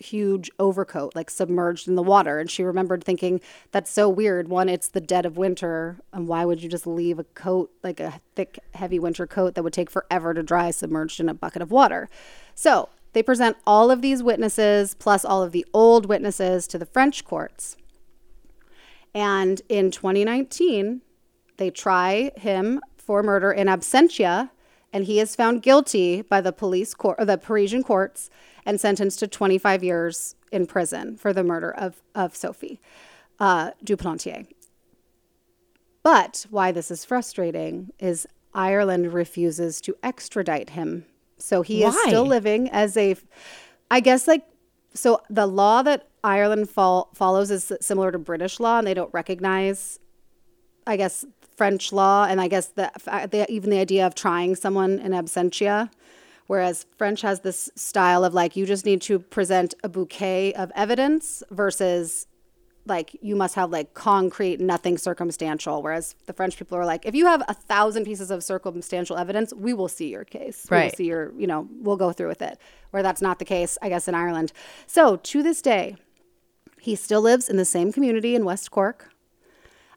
huge 0.00 0.50
overcoat 0.58 1.14
like 1.14 1.30
submerged 1.30 1.86
in 1.86 1.94
the 1.94 2.02
water. 2.02 2.40
And 2.40 2.50
she 2.50 2.62
remembered 2.64 3.04
thinking 3.04 3.40
that's 3.70 3.90
so 3.90 4.08
weird. 4.08 4.48
One 4.48 4.68
it's 4.68 4.88
the 4.88 5.00
dead 5.00 5.26
of 5.26 5.36
winter. 5.36 6.00
And 6.12 6.26
why 6.26 6.44
would 6.44 6.62
you 6.62 6.68
just 6.68 6.86
leave 6.86 7.18
a 7.18 7.24
coat 7.24 7.70
like 7.84 8.00
a 8.00 8.20
thick 8.34 8.58
heavy 8.74 8.98
winter 8.98 9.26
coat 9.26 9.54
that 9.54 9.62
would 9.62 9.72
take 9.72 9.90
forever 9.90 10.34
to 10.34 10.42
dry 10.42 10.70
submerged 10.70 11.20
in 11.20 11.28
a 11.28 11.34
bucket 11.34 11.62
of 11.62 11.70
water? 11.70 12.08
So 12.54 12.88
they 13.12 13.22
present 13.22 13.56
all 13.66 13.90
of 13.90 14.02
these 14.02 14.22
witnesses 14.22 14.94
plus 14.94 15.24
all 15.24 15.42
of 15.42 15.52
the 15.52 15.66
old 15.74 16.06
witnesses 16.06 16.66
to 16.68 16.78
the 16.78 16.86
french 16.86 17.24
courts. 17.24 17.76
And 19.14 19.60
in 19.68 19.90
2019 19.90 21.02
they 21.56 21.70
try 21.70 22.32
him 22.36 22.80
for 22.96 23.22
murder 23.22 23.52
in 23.52 23.66
absentia, 23.66 24.50
and 24.92 25.04
he 25.04 25.20
is 25.20 25.36
found 25.36 25.62
guilty 25.62 26.22
by 26.22 26.40
the 26.40 26.52
police 26.52 26.94
court, 26.94 27.18
the 27.24 27.36
Parisian 27.36 27.82
courts, 27.82 28.30
and 28.66 28.80
sentenced 28.80 29.18
to 29.20 29.26
25 29.26 29.82
years 29.82 30.34
in 30.52 30.66
prison 30.66 31.16
for 31.16 31.32
the 31.32 31.44
murder 31.44 31.70
of 31.70 32.02
of 32.14 32.36
Sophie 32.36 32.80
uh, 33.38 33.70
du 33.82 33.96
Plantier. 33.96 34.46
But 36.02 36.46
why 36.50 36.72
this 36.72 36.90
is 36.90 37.04
frustrating 37.04 37.90
is 37.98 38.26
Ireland 38.54 39.12
refuses 39.12 39.80
to 39.82 39.96
extradite 40.02 40.70
him, 40.70 41.04
so 41.38 41.62
he 41.62 41.84
is 41.84 41.98
still 42.02 42.24
living 42.24 42.68
as 42.70 42.96
a, 42.96 43.16
I 43.90 44.00
guess 44.00 44.26
like 44.26 44.44
so 44.94 45.22
the 45.30 45.46
law 45.46 45.82
that 45.82 46.08
Ireland 46.24 46.68
fol- 46.68 47.10
follows 47.14 47.50
is 47.50 47.72
similar 47.80 48.10
to 48.12 48.18
British 48.18 48.58
law, 48.58 48.78
and 48.78 48.86
they 48.86 48.94
don't 48.94 49.12
recognize 49.12 49.98
I 50.86 50.96
guess 50.96 51.24
French 51.56 51.92
law, 51.92 52.24
and 52.24 52.40
I 52.40 52.48
guess 52.48 52.68
the, 52.68 52.90
the 53.30 53.46
even 53.50 53.70
the 53.70 53.78
idea 53.78 54.06
of 54.06 54.14
trying 54.14 54.56
someone 54.56 54.98
in 54.98 55.12
absentia, 55.12 55.90
whereas 56.50 56.84
French 56.98 57.20
has 57.20 57.40
this 57.40 57.70
style 57.76 58.24
of 58.24 58.34
like 58.34 58.56
you 58.56 58.66
just 58.66 58.84
need 58.84 59.00
to 59.00 59.20
present 59.20 59.72
a 59.84 59.88
bouquet 59.88 60.52
of 60.54 60.72
evidence 60.74 61.44
versus 61.52 62.26
like 62.86 63.16
you 63.22 63.36
must 63.36 63.54
have 63.54 63.70
like 63.70 63.94
concrete, 63.94 64.58
nothing 64.58 64.98
circumstantial. 64.98 65.80
Whereas 65.80 66.16
the 66.26 66.32
French 66.32 66.56
people 66.56 66.76
are 66.76 66.84
like, 66.84 67.06
if 67.06 67.14
you 67.14 67.26
have 67.26 67.44
a 67.46 67.54
thousand 67.54 68.04
pieces 68.04 68.32
of 68.32 68.42
circumstantial 68.42 69.16
evidence, 69.16 69.54
we 69.54 69.72
will 69.72 69.86
see 69.86 70.08
your 70.08 70.24
case. 70.24 70.66
Right. 70.68 70.96
see 70.96 71.04
your, 71.04 71.32
you 71.38 71.46
know, 71.46 71.68
we'll 71.70 71.96
go 71.96 72.10
through 72.10 72.26
with 72.26 72.42
it. 72.42 72.58
Where 72.90 73.04
that's 73.04 73.22
not 73.22 73.38
the 73.38 73.44
case, 73.44 73.78
I 73.80 73.88
guess, 73.88 74.08
in 74.08 74.16
Ireland. 74.16 74.52
So 74.88 75.18
to 75.18 75.44
this 75.44 75.62
day, 75.62 75.94
he 76.80 76.96
still 76.96 77.20
lives 77.20 77.48
in 77.48 77.58
the 77.58 77.64
same 77.64 77.92
community 77.92 78.34
in 78.34 78.44
West 78.44 78.72
Cork. 78.72 79.12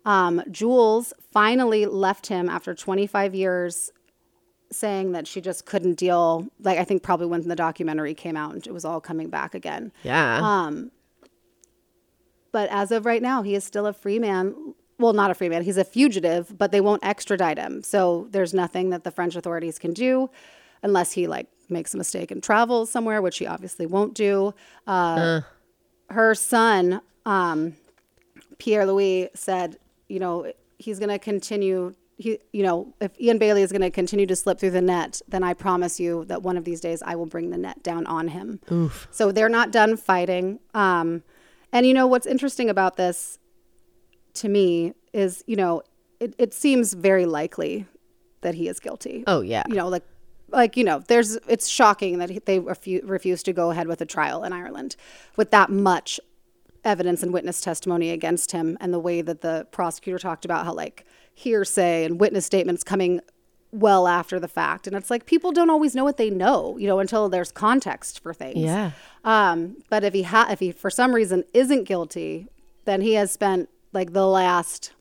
Um, 0.06 0.44
Jules 0.52 1.14
finally 1.32 1.88
left 1.88 2.28
him 2.28 2.48
after 2.48 2.76
25 2.76 3.34
years, 3.34 3.92
saying 4.74 5.14
that 5.14 5.28
she 5.28 5.42
just 5.42 5.66
couldn't 5.66 5.96
deal. 5.96 6.48
Like, 6.62 6.78
I 6.80 6.84
think 6.84 7.04
probably 7.04 7.28
when 7.28 7.48
the 7.48 7.56
documentary 7.56 8.14
came 8.14 8.36
out 8.36 8.54
and 8.54 8.66
it 8.66 8.74
was 8.74 8.86
all 8.86 9.00
coming 9.00 9.30
back 9.30 9.54
again. 9.56 9.92
Yeah. 10.04 10.40
Um. 10.42 10.92
But 12.52 12.70
as 12.70 12.92
of 12.92 13.06
right 13.06 13.22
now, 13.22 13.42
he 13.42 13.56
is 13.56 13.64
still 13.64 13.88
a 13.88 13.94
free 13.94 14.20
man. 14.20 14.76
Well, 15.00 15.14
not 15.14 15.32
a 15.32 15.34
free 15.34 15.50
man. 15.50 15.64
He's 15.64 15.78
a 15.78 15.84
fugitive, 15.84 16.56
but 16.58 16.72
they 16.72 16.82
won't 16.82 17.04
extradite 17.04 17.58
him. 17.58 17.82
So 17.82 18.28
there's 18.30 18.54
nothing 18.54 18.92
that 18.92 19.04
the 19.04 19.12
French 19.12 19.36
authorities 19.36 19.80
can 19.80 19.94
do 19.94 20.30
unless 20.84 21.14
he 21.14 21.26
like 21.26 21.48
makes 21.70 21.94
a 21.94 21.98
mistake 21.98 22.30
and 22.30 22.44
travels 22.44 22.92
somewhere, 22.92 23.22
which 23.22 23.40
he 23.40 23.48
obviously 23.48 23.86
won't 23.86 24.14
do. 24.14 24.54
Uh, 24.86 25.42
Her 26.10 26.36
son, 26.36 27.02
um, 27.26 27.76
Pierre 28.60 28.86
Louis, 28.86 29.30
said, 29.34 29.78
you 30.08 30.20
know, 30.20 30.52
he's 30.78 31.00
going 31.00 31.10
to 31.10 31.18
continue. 31.18 31.96
He, 32.24 32.40
you 32.54 32.64
know, 32.64 32.94
if 33.02 33.12
Ian 33.20 33.38
Bailey 33.38 33.64
is 33.64 33.72
going 33.72 33.82
to 33.82 33.92
continue 33.92 34.26
to 34.26 34.36
slip 34.36 34.58
through 34.60 34.72
the 34.72 34.82
net, 34.82 35.22
then 35.28 35.44
I 35.44 35.54
promise 35.54 36.00
you 36.00 36.24
that 36.26 36.42
one 36.42 36.56
of 36.58 36.64
these 36.64 36.80
days 36.80 37.04
I 37.04 37.16
will 37.16 37.26
bring 37.26 37.50
the 37.50 37.58
net 37.58 37.84
down 37.84 38.06
on 38.08 38.30
him. 38.30 38.60
So 39.12 39.32
they're 39.32 39.50
not 39.50 39.72
done 39.72 39.98
fighting. 39.98 40.60
Um, 40.74 41.24
and 41.74 41.86
you 41.86 41.94
know 41.94 42.08
what's 42.08 42.26
interesting 42.26 42.70
about 42.70 42.96
this 42.96 43.40
to 44.36 44.48
me 44.48 44.94
is, 45.12 45.44
you 45.48 45.58
know, 45.58 45.82
it, 46.20 46.34
it 46.38 46.54
seems 46.54 46.94
very 46.94 47.26
likely 47.26 47.86
that 48.42 48.56
he 48.56 48.68
is 48.70 48.80
guilty. 48.80 49.24
oh 49.28 49.42
yeah. 49.42 49.64
You 49.68 49.76
know, 49.76 49.90
like, 49.90 50.04
like 50.50 50.78
you 50.78 50.84
know, 50.84 51.04
there's 51.08 51.36
it's 51.48 51.68
shocking 51.68 52.20
that 52.20 52.30
he, 52.30 52.40
they 52.40 52.60
refu- 52.60 53.02
refuse 53.04 53.44
to 53.44 53.54
go 53.54 53.72
ahead 53.72 53.88
with 53.88 54.00
a 54.02 54.06
trial 54.06 54.44
in 54.44 54.54
Ireland 54.54 54.96
with 55.36 55.52
that 55.52 55.70
much 55.70 56.20
evidence 56.84 57.24
and 57.24 57.34
witness 57.34 57.60
testimony 57.62 58.12
against 58.12 58.52
him, 58.52 58.78
and 58.80 58.94
the 58.94 59.00
way 59.00 59.22
that 59.22 59.42
the 59.42 59.68
prosecutor 59.72 60.20
talked 60.20 60.46
about 60.46 60.66
how 60.66 60.74
like 60.74 61.06
hearsay 61.34 62.06
and 62.06 62.20
witness 62.20 62.46
statements 62.46 62.84
coming 62.84 63.20
well 63.72 64.08
after 64.08 64.40
the 64.40 64.48
fact, 64.48 64.86
and 64.86 64.96
it's 64.96 65.10
like 65.10 65.26
people 65.26 65.52
don't 65.52 65.70
always 65.70 65.96
know 65.96 66.04
what 66.04 66.18
they 66.18 66.30
know, 66.30 66.78
you 66.78 66.88
know, 66.88 67.00
until 67.00 67.28
there's 67.28 67.52
context 67.52 68.20
for 68.20 68.34
things. 68.34 68.60
Yeah. 68.60 68.92
Um, 69.24 69.78
but 69.90 70.04
if 70.04 70.14
he 70.14 70.24
ha- 70.24 70.48
if 70.50 70.60
he 70.60 70.72
for 70.72 70.90
some 70.90 71.14
reason 71.14 71.44
isn't 71.54 71.86
guilty, 71.86 72.48
then 72.86 73.02
he 73.02 73.14
has 73.14 73.32
spent 73.32 73.70
like 73.92 74.14
the 74.14 74.28
last 74.28 74.94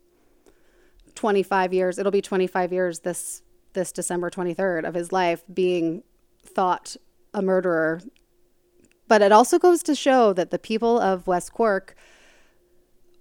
25 1.15 1.73
years, 1.73 1.99
it'll 1.99 2.13
be 2.13 2.23
25 2.23 2.73
years 2.73 3.01
this 3.01 3.43
this 3.75 3.93
December 3.93 4.31
23rd 4.31 4.87
of 4.87 4.95
his 4.95 5.13
life 5.13 5.43
being 5.53 6.03
thought 6.45 6.97
a 7.33 7.41
murderer. 7.41 8.01
But 9.09 9.23
it 9.23 9.33
also 9.33 9.59
goes 9.59 9.83
to 9.85 9.95
show 9.95 10.33
that 10.35 10.51
the 10.51 10.59
people 10.59 10.99
of 10.99 11.27
West 11.27 11.53
Cork 11.53 11.95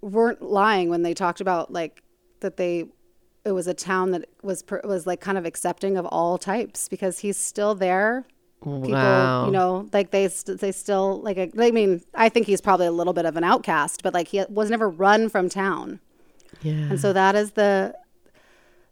weren't 0.02 0.42
lying 0.42 0.90
when 0.90 1.04
they 1.04 1.14
talked 1.14 1.42
about 1.42 1.72
like 1.72 2.04
that 2.42 2.58
they 2.58 2.86
it 3.46 3.52
was 3.54 3.68
a 3.68 3.74
town 3.74 4.12
that 4.12 4.26
was 4.44 4.64
was 4.84 5.08
like 5.08 5.20
kind 5.22 5.38
of 5.38 5.46
accepting 5.46 5.98
of 5.98 6.06
all 6.08 6.38
types 6.38 6.88
because 6.88 7.20
he's 7.20 7.38
still 7.38 7.74
there 7.76 8.26
people 8.64 8.92
Wow. 8.92 9.46
you 9.48 9.52
know 9.52 9.88
like 9.92 10.12
they 10.12 10.28
st- 10.28 10.60
they 10.60 10.72
still 10.72 11.20
like 11.22 11.38
i 11.58 11.72
mean 11.72 12.02
i 12.14 12.30
think 12.30 12.46
he's 12.46 12.62
probably 12.62 12.86
a 12.86 12.92
little 12.92 13.14
bit 13.14 13.26
of 13.26 13.36
an 13.36 13.44
outcast 13.44 14.04
but 14.04 14.14
like 14.14 14.28
he 14.28 14.44
was 14.50 14.70
never 14.70 14.88
run 14.88 15.30
from 15.30 15.50
town 15.50 16.00
Yeah. 16.62 16.74
and 16.74 17.00
so 17.00 17.12
that 17.14 17.36
is 17.36 17.52
the 17.54 17.96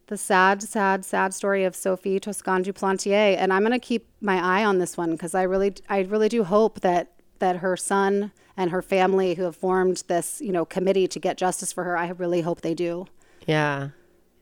the 0.07 0.17
sad 0.17 0.63
sad 0.63 1.05
sad 1.05 1.35
story 1.35 1.63
of 1.65 1.75
sophie 1.75 2.19
toscan 2.19 2.63
du 2.63 2.73
plantier 2.73 3.35
and 3.37 3.53
i'm 3.53 3.61
going 3.61 3.71
to 3.71 3.77
keep 3.77 4.07
my 4.21 4.43
eye 4.43 4.65
on 4.65 4.79
this 4.79 4.97
one 4.97 5.11
because 5.11 5.35
i 5.35 5.43
really 5.43 5.75
i 5.87 5.99
really 5.99 6.29
do 6.29 6.43
hope 6.43 6.79
that 6.81 7.11
that 7.37 7.57
her 7.57 7.77
son 7.77 8.31
and 8.57 8.71
her 8.71 8.81
family 8.81 9.35
who 9.35 9.43
have 9.43 9.55
formed 9.55 10.03
this 10.07 10.41
you 10.41 10.51
know 10.51 10.65
committee 10.65 11.07
to 11.07 11.19
get 11.19 11.37
justice 11.37 11.71
for 11.71 11.83
her 11.83 11.95
i 11.95 12.07
really 12.09 12.41
hope 12.41 12.61
they 12.61 12.73
do 12.73 13.05
Yeah. 13.45 13.89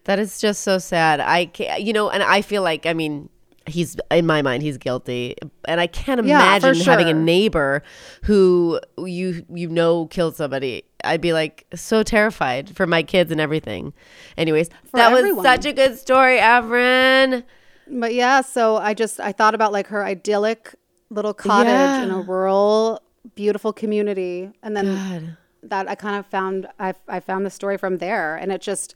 That 0.07 0.19
is 0.19 0.39
just 0.39 0.61
so 0.63 0.77
sad. 0.77 1.19
I 1.19 1.45
can't, 1.47 1.81
you 1.81 1.91
know, 1.91 2.09
and 2.09 2.23
I 2.23 2.41
feel 2.41 2.63
like, 2.63 2.85
I 2.85 2.93
mean, 2.93 3.27
he's, 3.65 3.97
in 4.09 4.25
my 4.25 4.41
mind, 4.41 4.63
he's 4.63 4.77
guilty. 4.77 5.35
And 5.65 5.81
I 5.81 5.88
can't 5.88 6.25
Yeah, 6.25 6.59
for 6.59 6.69
imagine 6.69 6.85
having 6.85 7.09
a 7.09 7.13
neighbor 7.13 7.84
who 8.23 8.79
you, 8.97 9.45
you 9.53 9.67
know, 9.67 10.05
killed 10.07 10.38
somebody. 10.38 10.85
I'd 11.03 11.19
be 11.19 11.34
like 11.34 11.65
so 11.75 12.03
terrified 12.03 12.73
for 12.73 12.88
my 12.88 13.03
kids 13.03 13.31
and 13.34 13.41
everything. 13.41 13.93
Anyways, 14.38 14.69
that 14.93 15.11
everyone. 15.11 15.35
was 15.35 15.45
such 15.45 15.65
a 15.65 15.73
good 15.73 15.99
story, 15.99 16.38
Avrin. 16.39 17.43
But 17.89 18.13
yeah, 18.13 18.41
so 18.41 18.77
I 18.77 18.93
just 18.93 19.19
I 19.19 19.34
thought 19.34 19.55
about 19.55 19.73
like 19.73 19.88
her 19.88 20.05
idyllic 20.05 20.73
little 21.09 21.34
cottage 21.34 22.03
in 22.03 22.11
a 22.11 22.21
rural, 22.21 23.01
beautiful 23.35 23.73
community, 23.73 24.51
and 24.63 24.75
then 24.75 24.85
God. 24.85 25.38
that 25.63 25.89
I 25.89 25.95
kind 25.95 26.15
of 26.17 26.25
found 26.25 26.67
I 26.79 26.93
I 27.07 27.19
found 27.19 27.45
the 27.45 27.49
story 27.49 27.77
from 27.77 27.97
there, 27.97 28.35
and 28.38 28.51
it 28.51 28.61
just 28.61 28.95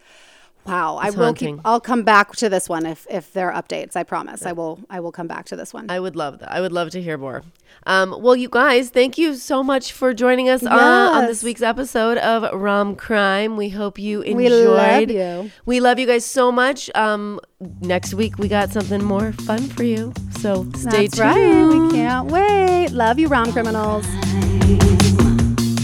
wow. 0.65 0.97
I 0.97 1.09
will 1.09 1.25
haunting. 1.25 1.57
keep. 1.57 1.65
I'll 1.65 1.79
come 1.81 2.03
back 2.03 2.35
to 2.37 2.49
this 2.49 2.69
one 2.69 2.85
if 2.85 3.07
if 3.09 3.33
there 3.33 3.51
are 3.51 3.61
updates. 3.61 3.95
I 3.95 4.03
promise. 4.03 4.45
I 4.45 4.51
will 4.51 4.79
I 4.89 4.99
will 4.99 5.11
come 5.11 5.27
back 5.27 5.45
to 5.47 5.55
this 5.55 5.73
one. 5.73 5.89
I 5.89 5.99
would 5.99 6.15
love 6.15 6.39
that. 6.39 6.51
I 6.51 6.61
would 6.61 6.71
love 6.71 6.89
to 6.91 7.01
hear 7.01 7.17
more. 7.17 7.43
Um, 7.87 8.15
well, 8.21 8.35
you 8.35 8.49
guys, 8.49 8.89
thank 8.89 9.17
you 9.17 9.33
so 9.35 9.63
much 9.63 9.91
for 9.93 10.13
joining 10.13 10.49
us 10.49 10.63
on, 10.63 10.77
on 10.77 11.25
this 11.25 11.41
week's 11.41 11.61
episode 11.61 12.17
of 12.19 12.53
Rom 12.53 12.95
Crime. 12.95 13.57
We 13.57 13.69
hope 13.69 13.97
you 13.97 14.21
enjoyed. 14.21 14.37
We 14.37 14.49
love 14.49 15.09
you. 15.09 15.51
We 15.65 15.79
love 15.79 15.97
you 15.97 16.05
guys 16.05 16.25
so 16.25 16.51
much. 16.51 16.89
Um, 16.95 17.39
next 17.79 18.13
week 18.13 18.37
we 18.37 18.47
got 18.47 18.71
something 18.71 19.03
more 19.03 19.31
fun 19.31 19.61
for 19.61 19.83
you. 19.83 20.13
So 20.39 20.69
stay 20.75 21.07
That's 21.07 21.17
tuned. 21.17 21.19
right. 21.19 21.65
We 21.87 21.91
can't 21.91 22.29
wait. 22.29 22.89
Love 22.91 23.17
you, 23.19 23.27
rom 23.29 23.51
criminals. 23.51 24.05
Crime. 24.05 25.20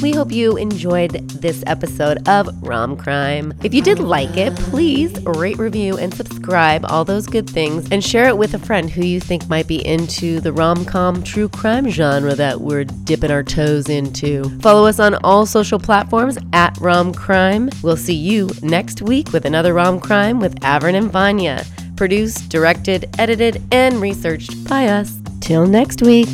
We 0.02 0.11
hope 0.11 0.32
you 0.32 0.57
enjoyed 0.57 1.28
this 1.30 1.64
episode 1.65 2.28
of 2.28 2.48
Rom 2.61 2.98
Crime. 2.98 3.53
If 3.64 3.74
you 3.74 3.82
did 3.82 3.98
like 3.98 4.38
it, 4.38 4.56
please 4.56 5.19
rate, 5.26 5.57
review, 5.57 5.98
and 5.98 6.14
subscribe, 6.14 6.86
all 6.86 7.03
those 7.03 7.26
good 7.26 7.49
things, 7.49 7.88
and 7.91 8.03
share 8.03 8.28
it 8.28 8.38
with 8.38 8.53
a 8.53 8.60
friend 8.60 8.91
who 8.91 9.03
you 9.03 9.19
think 9.19 9.49
might 9.49 9.68
be 9.68 9.84
into 9.86 10.40
the 10.40 10.53
rom 10.53 10.86
com 10.86 11.24
true 11.24 11.49
crime 11.49 11.90
genre 11.90 12.36
that 12.36 12.61
we're 12.61 12.84
dipping 12.84 13.32
our 13.32 13.44
toes 13.44 13.90
into. 13.90 14.44
Follow 14.60 14.86
us 14.86 14.99
on 14.99 15.15
all 15.24 15.48
social 15.48 15.80
platforms 15.80 16.38
at 16.53 16.78
Rom 16.80 17.11
Crime. 17.11 17.69
We'll 17.82 17.98
see 17.98 18.14
you 18.14 18.52
next 18.61 19.02
week 19.02 19.34
with 19.34 19.45
another 19.45 19.74
Rom 19.74 19.99
Crime 19.99 20.40
with 20.40 20.60
Avern 20.60 20.94
and 20.94 21.11
Vanya. 21.11 21.65
Produced, 21.95 22.49
directed, 22.49 23.10
edited, 23.18 23.64
and 23.72 23.99
researched 23.99 24.64
by 24.69 24.88
us. 24.88 25.19
Till 25.41 25.65
next 25.65 26.02
week. 26.03 26.28